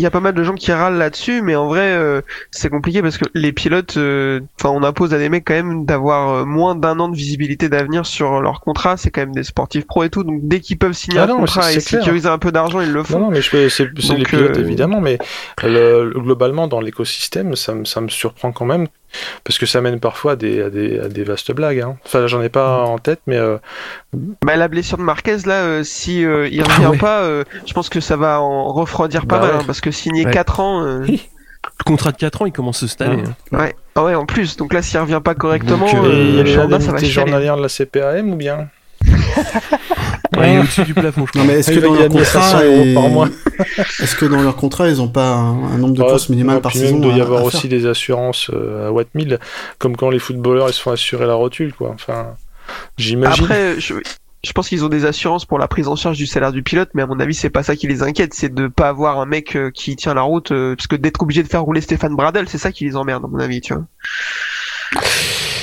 Il 0.02 0.04
y 0.04 0.08
a 0.08 0.10
pas 0.10 0.20
mal 0.20 0.34
de 0.34 0.42
gens 0.42 0.56
qui 0.56 0.72
râlent 0.72 0.98
là-dessus, 0.98 1.44
mais 1.44 1.56
en 1.56 1.68
vrai, 1.68 1.92
euh, 1.94 2.22
c'est 2.50 2.70
compliqué 2.70 3.04
parce 3.04 3.20
que 3.20 3.26
les 3.36 3.52
pilotes, 3.52 3.98
euh, 3.98 4.40
enfin, 4.60 4.70
on 4.76 4.82
impose 4.82 5.14
à 5.14 5.20
des 5.20 5.30
mecs 5.30 5.46
quand 5.46 5.54
même 5.54 5.86
d'avoir 5.86 6.30
euh, 6.38 6.44
moins 6.44 6.74
d'un 6.74 7.00
an 7.00 7.08
de 7.08 7.16
visibilité 7.16 7.70
d'avenir 7.70 8.08
sur 8.08 8.42
leur 8.42 8.62
contrat. 8.62 8.98
C'est 8.98 9.12
quand 9.12 9.22
même 9.22 9.36
des 9.36 9.44
sportifs 9.44 9.86
pro 9.86 10.04
et 10.04 10.10
tout, 10.10 10.24
donc 10.24 10.40
dès 10.42 10.60
qu'ils 10.60 10.80
peuvent 10.80 10.94
signer 10.94 11.20
Ah 11.20 11.26
un 11.26 11.28
non, 11.28 11.34
mais 11.36 11.42
contrat 11.42 11.72
et 11.72 11.78
clair. 11.78 12.02
sécuriser 12.02 12.28
un 12.30 12.40
peu 12.40 12.52
d'argent, 12.52 12.82
ils 12.82 12.92
le 12.92 12.98
Non, 13.02 13.04
font. 13.04 13.20
non, 13.20 13.30
mais 13.30 13.44
je 13.44 13.52
peux- 13.52 13.70
c'est, 13.70 13.90
les 14.18 14.24
pilotes 14.24 14.58
évidemment, 14.58 15.02
mais 15.02 15.20
le, 15.62 16.06
le- 16.12 16.20
globalement 16.20 16.68
dans 16.68 16.82
l'écosystème, 16.82 17.56
ça, 17.56 17.76
me- 17.76 17.86
ça 17.86 18.02
me 18.02 18.08
surprend 18.10 18.52
quand 18.52 18.66
même 18.66 18.88
parce 19.44 19.58
que 19.58 19.66
ça 19.66 19.82
mène 19.82 20.00
parfois 20.00 20.34
à 20.34 20.36
des, 20.36 20.62
à 20.62 20.70
des, 20.70 21.00
à 21.00 21.08
des 21.10 21.24
vastes 21.24 21.52
blagues. 21.52 21.80
Hein. 21.82 21.98
Enfin, 22.06 22.28
j'en 22.28 22.42
ai 22.42 22.50
pas 22.50 22.84
en 22.84 22.98
tête, 22.98 23.20
mais 23.28 23.38
euh, 23.38 23.58
Bah, 24.46 24.56
la 24.56 24.68
blessure 24.68 24.98
de 24.98 25.04
Marquez 25.04 25.38
là, 25.46 25.64
euh, 25.64 25.84
si 25.84 26.24
euh, 26.26 26.48
il 26.50 26.62
Ah 26.68 26.74
revient 26.76 26.88
ouais. 26.88 26.98
pas, 26.98 27.22
euh, 27.22 27.44
je 27.66 27.74
pense 27.74 27.90
que 27.90 28.00
ça 28.00 28.16
va 28.18 28.42
en 28.42 28.72
refroidir 28.72 29.26
pas 29.26 29.38
Bah 29.40 29.46
mal, 29.48 29.56
ouais. 29.56 29.62
hein, 29.62 29.64
parce 29.66 29.82
que 29.82 29.92
signer 29.92 30.26
Ouais. 30.26 30.32
4 30.32 30.60
ans, 30.60 30.84
euh, 30.86 31.00
Le 31.08 31.84
contrat 31.86 32.12
de 32.12 32.18
4 32.18 32.42
ans, 32.42 32.46
il 32.46 32.52
commence 32.52 32.86
cette 32.86 33.02
année. 33.02 33.24
hein. 33.52 33.58
ouais, 33.58 33.76
ah 33.96 34.04
ouais, 34.04 34.16
en 34.16 34.26
plus. 34.26 34.58
Donc 34.58 34.74
là, 34.74 34.82
s'il 34.82 35.00
revient 35.00 35.22
pas 35.24 35.36
correctement, 35.36 35.86
Donc, 35.92 35.96
euh, 36.06 36.12
et 36.12 36.30
il 36.30 36.36
y 36.36 36.40
a 36.40 36.44
les 36.44 36.54
ça 36.54 36.66
va 36.66 36.78
de 37.58 37.62
la 37.62 37.70
CPAM 37.70 38.32
ou 38.32 38.36
bien? 38.36 38.68
Ouais, 40.38 40.54
il 40.54 40.56
est 40.56 40.60
au-dessus 40.60 40.84
du 40.84 40.94
plafond, 40.94 41.26
je 41.26 41.32
crois. 41.32 41.42
Non 41.42 41.48
mais 41.48 41.60
est-ce 41.60 41.72
Ah, 41.72 41.74
que 41.74 41.80
il 41.80 41.82
va 41.82 41.88
dans 41.88 41.94
leur 41.96 42.08
gagner 42.10 42.24
500 42.24 42.52
contrat, 42.52 42.66
euros 42.66 42.84
et- 42.86 42.94
par 42.94 43.10
mois. 43.10 43.30
est-ce 44.00 44.16
que 44.16 44.26
dans 44.26 44.42
leur 44.42 44.56
contrat 44.56 44.88
ils 44.90 45.02
ont 45.02 45.08
pas 45.10 45.34
un, 45.34 45.64
un 45.74 45.78
nombre 45.78 45.94
de 45.96 46.02
Ouais, 46.02 46.08
courses 46.10 46.30
minimales 46.30 46.56
ouais, 46.58 46.62
par 46.62 46.72
saison 46.72 46.96
il 46.98 47.02
doit 47.02 47.14
y 47.14 47.22
avoir 47.22 47.44
aussi 47.44 47.68
des 47.68 47.86
assurances 47.86 48.50
euh, 48.54 48.88
à 48.88 48.92
Wattmill, 48.92 49.40
comme 49.78 49.98
quand 49.98 50.10
les 50.10 50.20
footballeurs 50.20 50.70
ils 50.70 50.74
se 50.74 50.82
font 50.82 50.92
assurer 50.92 51.26
la 51.26 51.34
rotule, 51.36 51.74
quoi. 51.74 51.92
Enfin, 51.94 52.28
j'imagine. 52.98 53.44
Après, 53.44 53.80
je, 53.80 53.96
je 54.44 54.52
pense 54.54 54.70
qu'ils 54.70 54.84
ont 54.86 54.90
des 54.90 55.06
assurances 55.06 55.46
pour 55.46 55.60
la 55.60 55.68
prise 55.68 55.88
en 55.88 55.96
charge 55.96 56.18
du 56.18 56.26
salaire 56.26 56.52
du 56.54 56.64
pilote, 56.64 56.90
mais 56.94 57.02
à 57.04 57.08
mon 57.08 57.20
avis, 57.20 57.36
c'est 57.36 57.50
pas 57.50 57.62
ça 57.64 57.76
qui 57.76 57.88
les 57.88 58.02
inquiète, 58.02 58.34
c'est 58.34 58.54
de 58.54 58.68
pas 58.68 58.88
avoir 58.90 59.20
un 59.20 59.26
mec 59.26 59.56
euh, 59.56 59.70
qui 59.70 59.96
tient 59.98 60.14
la 60.14 60.22
route, 60.24 60.52
euh, 60.52 60.76
parce 60.76 60.88
que 60.88 60.96
d'être 60.96 61.22
obligé 61.22 61.44
de 61.44 61.48
faire 61.50 61.62
rouler 61.64 61.82
Stéphane 61.82 62.16
Bradel, 62.16 62.48
c'est 62.48 62.58
ça 62.58 62.72
qui 62.72 62.86
les 62.86 62.96
emmerde, 62.96 63.26
à 63.26 63.28
mon 63.28 63.38
avis, 63.40 63.62
tu 63.62 63.74
vois. 63.74 63.84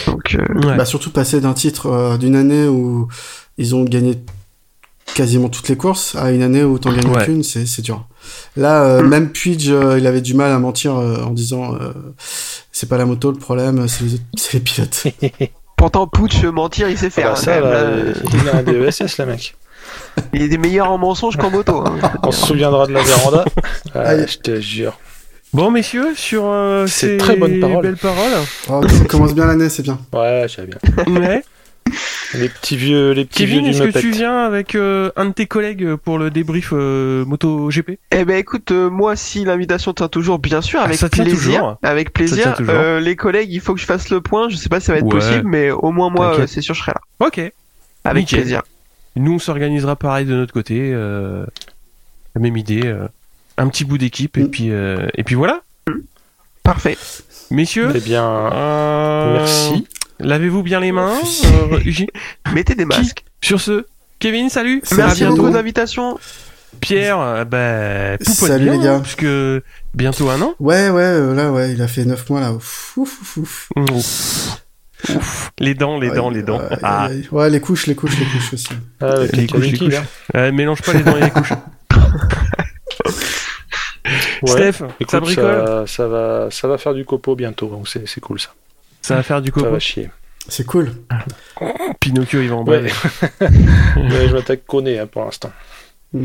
Donc, 0.06 0.34
euh, 0.36 0.68
Ouais. 0.68 0.76
Bah, 0.76 0.84
surtout 0.84 1.10
passer 1.10 1.40
d'un 1.40 1.54
titre 1.54 1.86
euh, 1.86 2.16
d'une 2.18 2.36
année 2.36 2.66
où 2.68 3.08
ils 3.56 3.74
ont 3.74 3.84
gagné 3.84 4.18
quasiment 5.14 5.48
toutes 5.48 5.68
les 5.68 5.76
courses 5.76 6.14
à 6.14 6.30
une 6.30 6.42
année 6.42 6.62
où 6.64 6.78
t'en 6.78 6.92
gagnes 6.92 7.08
Ouais. 7.10 7.22
aucune, 7.22 7.42
c'est 7.42 7.66
c'est 7.66 7.82
dur. 7.82 8.06
Là, 8.56 8.82
euh, 8.84 9.02
même 9.02 9.30
Puig, 9.30 9.68
euh, 9.70 9.98
il 9.98 10.06
avait 10.06 10.20
du 10.20 10.34
mal 10.34 10.52
à 10.52 10.58
mentir 10.58 10.96
euh, 10.96 11.22
en 11.22 11.30
disant 11.30 11.74
euh, 11.74 11.92
c'est 12.72 12.88
pas 12.88 12.98
la 12.98 13.06
moto 13.06 13.30
le 13.32 13.38
problème, 13.38 13.86
c'est 13.88 14.04
les, 14.04 14.20
c'est 14.36 14.54
les 14.54 14.60
pilotes. 14.60 15.04
pourtant, 15.76 16.08
euh, 16.44 16.52
mentir, 16.52 16.88
il 16.88 16.98
sait 16.98 17.06
Ah 17.06 17.10
faire. 17.10 17.26
bah 17.26 17.32
hein, 17.32 17.36
ça, 17.36 17.60
même, 17.60 17.70
là, 17.70 17.82
là. 17.82 18.12
il 18.34 18.48
a 18.48 18.56
un 18.56 18.62
DESS, 18.62 19.18
le 19.18 19.26
mec. 19.26 19.54
Il 20.34 20.42
est 20.42 20.48
des 20.48 20.58
meilleurs 20.58 20.90
en 20.90 20.98
mensonges 20.98 21.36
qu'en 21.38 21.48
moto. 21.50 21.78
hein. 21.86 21.96
On 22.22 22.30
se 22.30 22.46
souviendra 22.46 22.86
de 22.86 22.92
la 22.92 23.02
véranda. 23.02 23.44
Ah, 23.94 24.26
je 24.26 24.36
te 24.36 24.60
jure. 24.60 24.98
Bon, 25.54 25.70
messieurs, 25.70 26.12
sur 26.14 26.42
euh, 26.44 26.86
C'est 26.86 27.12
ces 27.12 27.16
très 27.16 27.36
bonne 27.36 27.58
parole. 27.58 27.82
belles 27.82 27.96
paroles. 27.96 28.32
Oh, 28.68 28.82
ça 28.86 29.04
commence 29.06 29.34
bien 29.34 29.46
l'année, 29.46 29.70
c'est 29.70 29.82
bien. 29.82 29.98
Ouais, 30.12 30.44
j'avais 30.48 30.68
bien. 30.68 31.20
Ouais. 31.20 31.42
Les 32.34 32.48
petits 32.48 32.76
vieux, 32.76 33.12
les 33.12 33.24
petits 33.24 33.40
Kevin, 33.44 33.60
vieux 33.62 33.70
est-ce 33.70 33.82
que 33.92 33.98
tu 34.00 34.10
viens 34.10 34.44
avec 34.44 34.74
euh, 34.74 35.10
un 35.16 35.26
de 35.26 35.32
tes 35.32 35.46
collègues 35.46 35.94
pour 35.96 36.18
le 36.18 36.30
débrief 36.30 36.70
euh, 36.72 37.24
Moto 37.24 37.68
GP 37.70 37.98
Eh 38.10 38.24
ben 38.24 38.36
écoute, 38.38 38.70
euh, 38.70 38.90
moi 38.90 39.16
si 39.16 39.44
l'invitation 39.44 39.92
tient 39.94 40.08
toujours, 40.08 40.38
bien 40.38 40.60
sûr, 40.60 40.80
Ah, 40.82 40.84
avec 40.84 40.98
plaisir. 41.00 41.34
toujours. 41.34 41.78
Avec 41.82 42.08
Ça 42.08 42.12
plaisir. 42.12 42.42
tient 42.42 42.52
toujours. 42.52 42.74
Euh, 42.74 43.00
les 43.00 43.16
collègues, 43.16 43.52
il 43.52 43.60
faut 43.60 43.74
que 43.74 43.80
je 43.80 43.86
fasse 43.86 44.10
le 44.10 44.20
point. 44.20 44.48
Je 44.48 44.56
sais 44.56 44.68
pas 44.68 44.80
si 44.80 44.86
ça 44.86 44.92
va 44.92 44.98
être 44.98 45.04
Ouais. 45.06 45.10
possible, 45.20 45.48
mais 45.48 45.70
au 45.70 45.90
moins 45.90 46.10
moi, 46.10 46.38
euh, 46.40 46.46
c'est 46.46 46.60
sûr, 46.60 46.74
je 46.74 46.80
serai 46.80 46.92
là. 46.92 47.00
Ok. 47.26 47.40
Avec 48.04 48.22
Nickel. 48.22 48.40
plaisir. 48.40 48.62
Nous, 49.16 49.32
on 49.32 49.38
s'organisera 49.38 49.96
pareil 49.96 50.26
de 50.26 50.34
notre 50.34 50.52
côté. 50.52 50.90
euh, 50.92 51.44
la 52.34 52.40
même 52.42 52.56
idée. 52.56 52.82
euh, 52.84 53.08
un 53.56 53.68
petit 53.68 53.84
bout 53.84 53.98
d'équipe 53.98 54.36
et 54.38 54.44
Mm. 54.44 54.50
puis 54.50 54.70
euh, 54.70 55.08
et 55.16 55.24
puis 55.24 55.34
voilà. 55.34 55.62
Parfait. 56.62 56.96
Messieurs, 57.50 57.90
Eh 57.94 58.00
bien, 58.00 58.24
euh, 58.24 59.34
merci. 59.38 59.86
Lavez-vous 60.20 60.62
bien 60.62 60.80
les 60.80 60.92
mains. 60.92 61.14
Euh, 61.72 61.78
Mettez 62.52 62.74
des 62.74 62.84
masques. 62.84 63.24
Sur 63.40 63.60
ce, 63.60 63.86
Kevin, 64.18 64.48
salut. 64.50 64.82
Merci 64.96 65.24
à 65.24 65.30
beaucoup 65.30 65.50
d'invitation. 65.50 66.18
Pierre, 66.80 67.18
euh, 67.20 67.44
bah, 67.44 68.18
Salut, 68.24 68.64
bien, 68.64 68.72
les 68.74 68.84
gars. 68.84 68.94
hein, 68.96 69.00
puisque 69.00 69.26
bientôt 69.94 70.28
un 70.30 70.40
an. 70.42 70.54
Ouais, 70.60 70.90
ouais, 70.90 71.02
euh, 71.02 71.34
là, 71.34 71.50
ouais, 71.50 71.72
il 71.72 71.80
a 71.82 71.88
fait 71.88 72.04
9 72.04 72.28
mois 72.30 72.40
là. 72.40 72.52
Ouf, 72.52 72.92
ouf, 72.96 73.20
ouf, 73.36 73.36
ouf. 73.38 73.68
Ouf. 73.90 74.62
Ouf. 75.16 75.50
Les 75.60 75.74
dents, 75.74 75.98
les 75.98 76.10
Ouais, 76.10 76.16
dents, 76.16 76.30
les 76.30 76.42
dents. 76.42 76.58
ouais, 76.58 76.76
Ah, 76.82 77.08
ouais, 77.08 77.22
ouais, 77.30 77.50
les 77.50 77.60
couches, 77.60 77.86
les 77.86 77.94
couches, 77.94 78.18
les 78.18 78.26
couches 78.26 78.52
aussi. 78.54 78.68
Ah, 79.00 79.14
les 79.32 79.42
les 79.42 79.46
couches, 79.46 79.66
les 79.66 79.78
couches. 79.78 79.92
là. 79.94 80.02
Euh, 80.36 80.52
mélange 80.52 80.82
pas 80.82 80.92
les 80.92 81.02
dents 81.04 81.16
et 81.16 81.20
les 81.22 81.30
couches. 81.30 81.52
Ouais. 84.42 84.72
Steph, 84.72 84.84
Écoute, 85.00 85.10
ça 85.10 85.20
bricole 85.20 85.44
ça, 85.44 85.84
ça 85.86 86.06
va, 86.08 86.48
ça 86.50 86.68
va 86.68 86.78
faire 86.78 86.94
du 86.94 87.04
copeau 87.04 87.34
bientôt, 87.34 87.66
donc 87.68 87.88
c'est 87.88 88.08
c'est 88.08 88.20
cool 88.20 88.40
ça. 88.40 88.50
Ça 89.02 89.14
va 89.16 89.22
faire 89.22 89.40
du 89.42 89.48
Ça 89.48 89.54
coco. 89.54 89.70
va 89.70 89.78
chier. 89.78 90.10
C'est 90.48 90.64
cool. 90.66 90.92
Pinocchio, 92.00 92.40
il 92.42 92.48
va 92.48 92.56
en 92.56 92.64
Ouais. 92.64 92.82
Mais 93.96 94.28
je 94.28 94.34
m'attaque 94.34 94.64
Koné 94.66 94.98
hein, 94.98 95.06
pour 95.06 95.24
l'instant. 95.24 95.50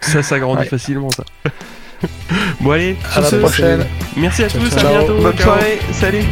Ça, 0.00 0.22
ça 0.22 0.38
grandit 0.40 0.62
Ouais. 0.62 0.66
facilement, 0.68 1.10
ça. 1.10 1.22
bon, 2.60 2.70
allez, 2.72 2.96
À 3.14 3.20
la 3.20 3.28
ce, 3.30 3.36
prochaine. 3.36 3.86
merci 4.16 4.42
à 4.44 4.48
Ciao, 4.48 4.60
tous, 4.62 4.70
ciao. 4.70 4.86
à 4.86 4.90
bientôt. 4.98 5.22
Bonne 5.22 5.38
soirée, 5.38 5.78
salut 5.92 6.24